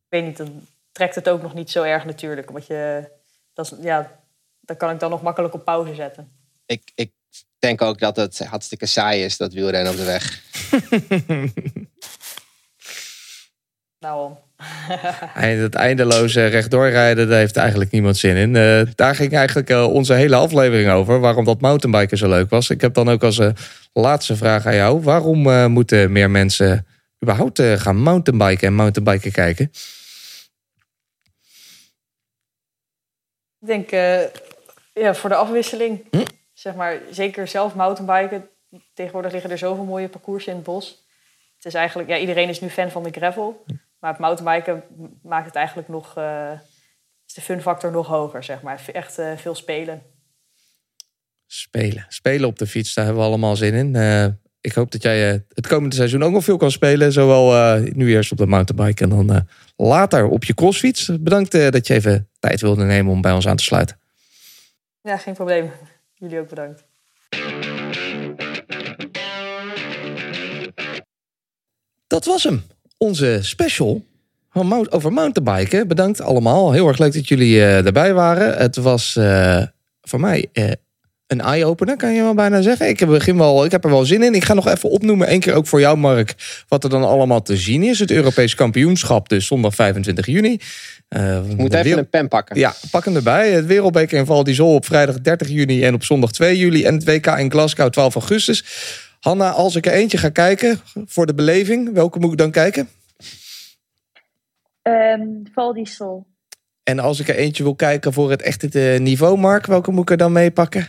weet 0.08 0.24
niet, 0.24 0.36
dan 0.36 0.66
trekt 0.92 1.14
het 1.14 1.28
ook 1.28 1.42
nog 1.42 1.54
niet 1.54 1.70
zo 1.70 1.82
erg 1.82 2.04
natuurlijk. 2.04 2.48
Omdat 2.48 2.66
je... 2.66 3.10
Dat 3.52 3.72
is, 3.72 3.78
ja, 3.80 4.20
dan 4.60 4.76
kan 4.76 4.90
ik 4.90 5.00
dan 5.00 5.10
nog 5.10 5.22
makkelijk 5.22 5.54
op 5.54 5.64
pauze 5.64 5.94
zetten. 5.94 6.32
Ik, 6.66 6.92
ik 6.94 7.12
denk 7.58 7.82
ook 7.82 7.98
dat 7.98 8.16
het 8.16 8.38
hartstikke 8.38 8.86
saai 8.86 9.24
is, 9.24 9.36
dat 9.36 9.52
wielrennen 9.52 9.92
op 9.92 9.98
de 9.98 10.04
weg. 10.04 10.42
nou, 14.06 14.34
het 15.62 15.74
eindeloze 15.74 16.46
rechtdoorrijden, 16.46 17.28
daar 17.28 17.38
heeft 17.38 17.56
eigenlijk 17.56 17.90
niemand 17.90 18.16
zin 18.16 18.36
in. 18.36 18.54
Uh, 18.54 18.82
daar 18.94 19.14
ging 19.14 19.32
eigenlijk 19.32 19.70
uh, 19.70 19.92
onze 19.92 20.14
hele 20.14 20.36
aflevering 20.36 20.90
over. 20.90 21.20
Waarom 21.20 21.44
dat 21.44 21.60
mountainbiken 21.60 22.18
zo 22.18 22.28
leuk 22.28 22.50
was. 22.50 22.70
Ik 22.70 22.80
heb 22.80 22.94
dan 22.94 23.08
ook 23.08 23.22
als 23.22 23.38
uh, 23.38 23.50
laatste 23.92 24.36
vraag 24.36 24.66
aan 24.66 24.74
jou. 24.74 25.02
Waarom 25.02 25.70
moeten 25.70 26.12
meer 26.12 26.30
mensen 26.30 26.86
überhaupt 27.22 27.62
gaan 27.62 27.96
mountainbiken 27.96 28.66
en 28.66 28.74
mountainbiken 28.74 29.32
kijken? 29.32 29.70
Ik 33.60 33.66
denk 33.66 33.90
ja, 34.92 35.14
voor 35.14 35.28
de 35.28 35.36
afwisseling. 35.36 36.04
Hm? 36.10 36.24
Zeg 36.52 36.74
maar, 36.74 36.98
zeker 37.10 37.48
zelf 37.48 37.74
mountainbiken. 37.74 38.48
Tegenwoordig 38.94 39.32
liggen 39.32 39.50
er 39.50 39.58
zoveel 39.58 39.84
mooie 39.84 40.08
parcoursen 40.08 40.50
in 40.50 40.56
het 40.56 40.66
bos. 40.66 41.04
Het 41.56 41.72
is 41.72 41.74
eigenlijk, 41.74 42.08
ja, 42.08 42.18
iedereen 42.18 42.48
is 42.48 42.60
nu 42.60 42.68
fan 42.68 42.90
van 42.90 43.02
de 43.02 43.10
gravel. 43.10 43.64
Maar 44.04 44.12
het 44.12 44.22
mountainbiken 44.22 44.82
maakt 45.22 45.46
het 45.46 45.54
eigenlijk 45.54 45.88
nog... 45.88 46.18
Uh, 46.18 46.50
is 47.26 47.34
de 47.34 47.40
funfactor 47.40 47.90
nog 47.90 48.06
hoger, 48.06 48.44
zeg 48.44 48.62
maar. 48.62 48.84
Echt 48.92 49.18
uh, 49.18 49.36
veel 49.36 49.54
spelen. 49.54 50.02
Spelen. 51.46 52.06
Spelen 52.08 52.48
op 52.48 52.58
de 52.58 52.66
fiets, 52.66 52.94
daar 52.94 53.04
hebben 53.04 53.22
we 53.22 53.28
allemaal 53.28 53.56
zin 53.56 53.74
in. 53.74 53.94
Uh, 53.94 54.26
ik 54.60 54.72
hoop 54.72 54.90
dat 54.90 55.02
jij 55.02 55.44
het 55.48 55.66
komende 55.66 55.96
seizoen 55.96 56.22
ook 56.22 56.32
nog 56.32 56.44
veel 56.44 56.56
kan 56.56 56.70
spelen. 56.70 57.12
Zowel 57.12 57.78
nu 57.78 58.10
eerst 58.10 58.32
op 58.32 58.38
de 58.38 58.46
mountainbike 58.46 59.02
en 59.02 59.08
dan 59.08 59.48
later 59.76 60.26
op 60.26 60.44
je 60.44 60.54
crossfiets. 60.54 61.10
Bedankt 61.20 61.52
dat 61.52 61.86
je 61.86 61.94
even 61.94 62.30
tijd 62.38 62.60
wilde 62.60 62.84
nemen 62.84 63.12
om 63.12 63.20
bij 63.20 63.32
ons 63.32 63.46
aan 63.46 63.56
te 63.56 63.64
sluiten. 63.64 63.98
Ja, 65.00 65.16
geen 65.16 65.34
probleem. 65.34 65.70
Jullie 66.14 66.38
ook 66.38 66.48
bedankt. 66.48 66.84
Dat 72.06 72.24
was 72.24 72.44
hem 72.44 72.64
onze 73.04 73.38
special 73.42 74.04
over 74.90 75.12
mountainbiken. 75.12 75.88
Bedankt 75.88 76.20
allemaal. 76.20 76.72
Heel 76.72 76.88
erg 76.88 76.98
leuk 76.98 77.12
dat 77.12 77.28
jullie 77.28 77.54
uh, 77.54 77.86
erbij 77.86 78.14
waren. 78.14 78.56
Het 78.56 78.76
was 78.76 79.16
uh, 79.18 79.62
voor 80.02 80.20
mij 80.20 80.48
uh, 80.52 80.70
een 81.26 81.40
eye-opener, 81.40 81.96
kan 81.96 82.14
je 82.14 82.22
wel 82.22 82.34
bijna 82.34 82.62
zeggen. 82.62 82.88
Ik 82.88 83.00
heb, 83.00 83.08
begin 83.08 83.36
wel, 83.36 83.64
ik 83.64 83.70
heb 83.70 83.84
er 83.84 83.90
wel 83.90 84.04
zin 84.04 84.22
in. 84.22 84.34
Ik 84.34 84.44
ga 84.44 84.54
nog 84.54 84.68
even 84.68 84.90
opnoemen, 84.90 85.26
één 85.26 85.40
keer 85.40 85.54
ook 85.54 85.66
voor 85.66 85.80
jou, 85.80 85.96
Mark, 85.96 86.34
wat 86.68 86.84
er 86.84 86.90
dan 86.90 87.04
allemaal 87.04 87.42
te 87.42 87.56
zien 87.56 87.82
is. 87.82 87.98
Het 87.98 88.10
Europees 88.10 88.54
kampioenschap, 88.54 89.28
dus 89.28 89.46
zondag 89.46 89.74
25 89.74 90.26
juni. 90.26 90.58
Uh, 91.16 91.40
moet 91.56 91.74
even 91.74 91.98
een 91.98 92.08
pen 92.08 92.28
pakken. 92.28 92.58
Ja, 92.58 92.74
pak 92.90 93.04
hem 93.04 93.16
erbij. 93.16 93.50
Het 93.50 93.66
Wereldbeker 93.66 94.18
in 94.18 94.26
Val 94.26 94.44
op 94.58 94.84
vrijdag 94.84 95.20
30 95.20 95.48
juni 95.48 95.84
en 95.84 95.94
op 95.94 96.04
zondag 96.04 96.32
2 96.32 96.58
juli. 96.58 96.84
En 96.84 96.94
het 96.94 97.04
WK 97.04 97.26
in 97.26 97.50
Glasgow 97.50 97.90
12 97.90 98.14
augustus. 98.14 98.64
Hanna, 99.24 99.50
als 99.50 99.76
ik 99.76 99.86
er 99.86 99.92
eentje 99.92 100.18
ga 100.18 100.28
kijken 100.28 100.80
voor 101.06 101.26
de 101.26 101.34
beleving, 101.34 101.92
welke 101.92 102.18
moet 102.18 102.32
ik 102.32 102.38
dan 102.38 102.50
kijken? 102.50 102.88
Um, 104.82 105.42
Val 105.54 105.78
Sol. 105.82 106.26
En 106.82 106.98
als 106.98 107.20
ik 107.20 107.28
er 107.28 107.36
eentje 107.36 107.62
wil 107.62 107.74
kijken 107.74 108.12
voor 108.12 108.30
het 108.30 108.42
echte 108.42 108.98
niveau, 109.00 109.38
Mark, 109.38 109.66
welke 109.66 109.90
moet 109.90 110.02
ik 110.02 110.10
er 110.10 110.16
dan 110.16 110.32
mee 110.32 110.50
pakken? 110.50 110.88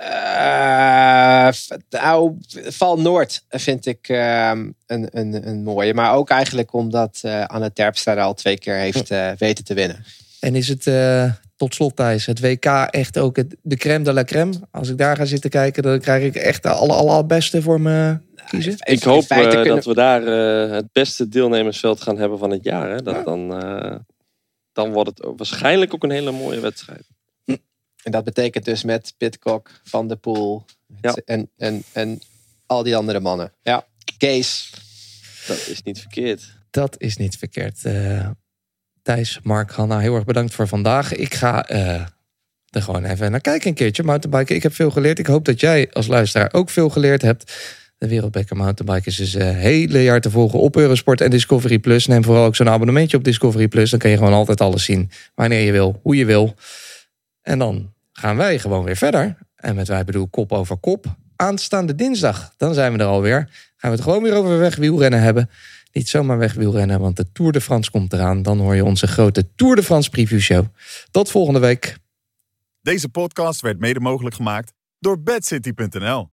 Uh, 0.00 1.48
nou, 1.90 2.36
Val 2.50 3.00
Noord 3.00 3.44
vind 3.48 3.86
ik 3.86 4.08
uh, 4.08 4.48
een, 4.86 5.08
een, 5.10 5.48
een 5.48 5.62
mooie. 5.62 5.94
Maar 5.94 6.14
ook 6.14 6.30
eigenlijk 6.30 6.72
omdat 6.72 7.20
uh, 7.24 7.44
Anne 7.44 7.72
Terpstra 7.72 8.22
al 8.22 8.34
twee 8.34 8.58
keer 8.58 8.76
heeft 8.76 9.10
uh, 9.10 9.30
weten 9.38 9.64
te 9.64 9.74
winnen. 9.74 10.04
En 10.40 10.54
is 10.54 10.68
het 10.68 10.84
tot 11.60 11.74
slot, 11.74 11.96
Thijs, 11.96 12.26
het 12.26 12.40
WK 12.40 12.64
echt 12.90 13.18
ook 13.18 13.36
het, 13.36 13.56
de 13.62 13.76
crème 13.76 14.04
de 14.04 14.12
la 14.12 14.24
crème. 14.24 14.52
Als 14.70 14.88
ik 14.88 14.98
daar 14.98 15.16
ga 15.16 15.24
zitten 15.24 15.50
kijken, 15.50 15.82
dan 15.82 16.00
krijg 16.00 16.24
ik 16.24 16.34
echt 16.34 16.62
de 16.62 16.68
aller, 16.68 16.96
allerbeste 16.96 17.62
voor 17.62 17.80
me 17.80 18.18
kiezen. 18.48 18.74
Ik 18.78 19.02
hoop 19.02 19.30
uh, 19.32 19.64
dat 19.64 19.84
we 19.84 19.94
daar 19.94 20.22
uh, 20.22 20.72
het 20.72 20.92
beste 20.92 21.28
deelnemersveld 21.28 22.00
gaan 22.00 22.18
hebben 22.18 22.38
van 22.38 22.50
het 22.50 22.64
jaar. 22.64 22.90
Hè? 22.90 23.02
Dat 23.02 23.14
ja. 23.14 23.22
dan, 23.22 23.64
uh, 23.64 23.96
dan 24.72 24.92
wordt 24.92 25.08
het 25.08 25.32
waarschijnlijk 25.36 25.94
ook 25.94 26.02
een 26.02 26.10
hele 26.10 26.30
mooie 26.30 26.60
wedstrijd. 26.60 27.06
En 28.02 28.12
dat 28.12 28.24
betekent 28.24 28.64
dus 28.64 28.84
met 28.84 29.14
Pitcock, 29.16 29.70
Van 29.84 30.08
der 30.08 30.16
Poel 30.16 30.64
ja. 31.00 31.14
en, 31.24 31.50
en, 31.56 31.82
en 31.92 32.20
al 32.66 32.82
die 32.82 32.96
andere 32.96 33.20
mannen. 33.20 33.52
Ja, 33.62 33.86
Kees. 34.18 34.70
Dat 35.46 35.66
is 35.66 35.82
niet 35.82 35.98
verkeerd. 35.98 36.58
Dat 36.70 36.94
is 36.98 37.16
niet 37.16 37.36
verkeerd. 37.36 37.82
Thijs, 39.02 39.40
Mark, 39.42 39.70
Hanna, 39.70 39.98
heel 39.98 40.14
erg 40.14 40.24
bedankt 40.24 40.54
voor 40.54 40.68
vandaag. 40.68 41.14
Ik 41.14 41.34
ga 41.34 41.70
uh, 41.70 41.94
er 42.68 42.82
gewoon 42.82 43.04
even 43.04 43.30
naar 43.30 43.40
kijken 43.40 43.68
een 43.68 43.74
keertje. 43.74 44.02
Mountainbiken, 44.02 44.54
ik 44.54 44.62
heb 44.62 44.74
veel 44.74 44.90
geleerd. 44.90 45.18
Ik 45.18 45.26
hoop 45.26 45.44
dat 45.44 45.60
jij 45.60 45.88
als 45.92 46.06
luisteraar 46.06 46.52
ook 46.52 46.70
veel 46.70 46.88
geleerd 46.88 47.22
hebt. 47.22 47.52
De 47.98 48.08
Wereldbeker 48.08 48.56
Mountainbike 48.56 49.08
is 49.08 49.16
dus 49.16 49.34
uh, 49.34 49.50
hele 49.50 50.02
jaar 50.02 50.20
te 50.20 50.30
volgen 50.30 50.58
op 50.58 50.76
Eurosport 50.76 51.20
en 51.20 51.30
Discovery 51.30 51.78
Plus. 51.78 52.06
Neem 52.06 52.24
vooral 52.24 52.44
ook 52.44 52.56
zo'n 52.56 52.68
abonnementje 52.68 53.16
op 53.16 53.24
Discovery 53.24 53.68
Plus. 53.68 53.90
Dan 53.90 53.98
kan 53.98 54.10
je 54.10 54.16
gewoon 54.16 54.32
altijd 54.32 54.60
alles 54.60 54.84
zien. 54.84 55.10
Wanneer 55.34 55.64
je 55.64 55.72
wil, 55.72 56.00
hoe 56.02 56.16
je 56.16 56.24
wil. 56.24 56.54
En 57.42 57.58
dan 57.58 57.92
gaan 58.12 58.36
wij 58.36 58.58
gewoon 58.58 58.84
weer 58.84 58.96
verder. 58.96 59.36
En 59.56 59.74
met 59.74 59.88
wij 59.88 60.04
bedoel 60.04 60.28
kop 60.28 60.52
over 60.52 60.76
kop. 60.76 61.06
Aanstaande 61.36 61.94
dinsdag, 61.94 62.54
dan 62.56 62.74
zijn 62.74 62.92
we 62.92 62.98
er 62.98 63.04
alweer. 63.04 63.48
Gaan 63.76 63.90
we 63.90 63.96
het 63.96 64.00
gewoon 64.00 64.22
weer 64.22 64.34
over 64.34 64.58
wegwielrennen 64.58 65.20
hebben 65.20 65.50
niet 65.92 66.08
zomaar 66.08 66.38
weg 66.38 66.54
wil 66.54 66.72
rennen, 66.72 67.00
want 67.00 67.16
de 67.16 67.32
Tour 67.32 67.52
de 67.52 67.60
France 67.60 67.90
komt 67.90 68.12
eraan. 68.12 68.42
Dan 68.42 68.58
hoor 68.58 68.74
je 68.74 68.84
onze 68.84 69.06
grote 69.06 69.54
Tour 69.54 69.76
de 69.76 69.82
France 69.82 70.10
preview 70.10 70.40
show. 70.40 70.66
Tot 71.10 71.30
volgende 71.30 71.60
week. 71.60 71.96
Deze 72.82 73.08
podcast 73.08 73.60
werd 73.60 73.78
mede 73.78 74.00
mogelijk 74.00 74.34
gemaakt 74.34 74.72
door 74.98 75.22
bedcity.nl. 75.22 76.28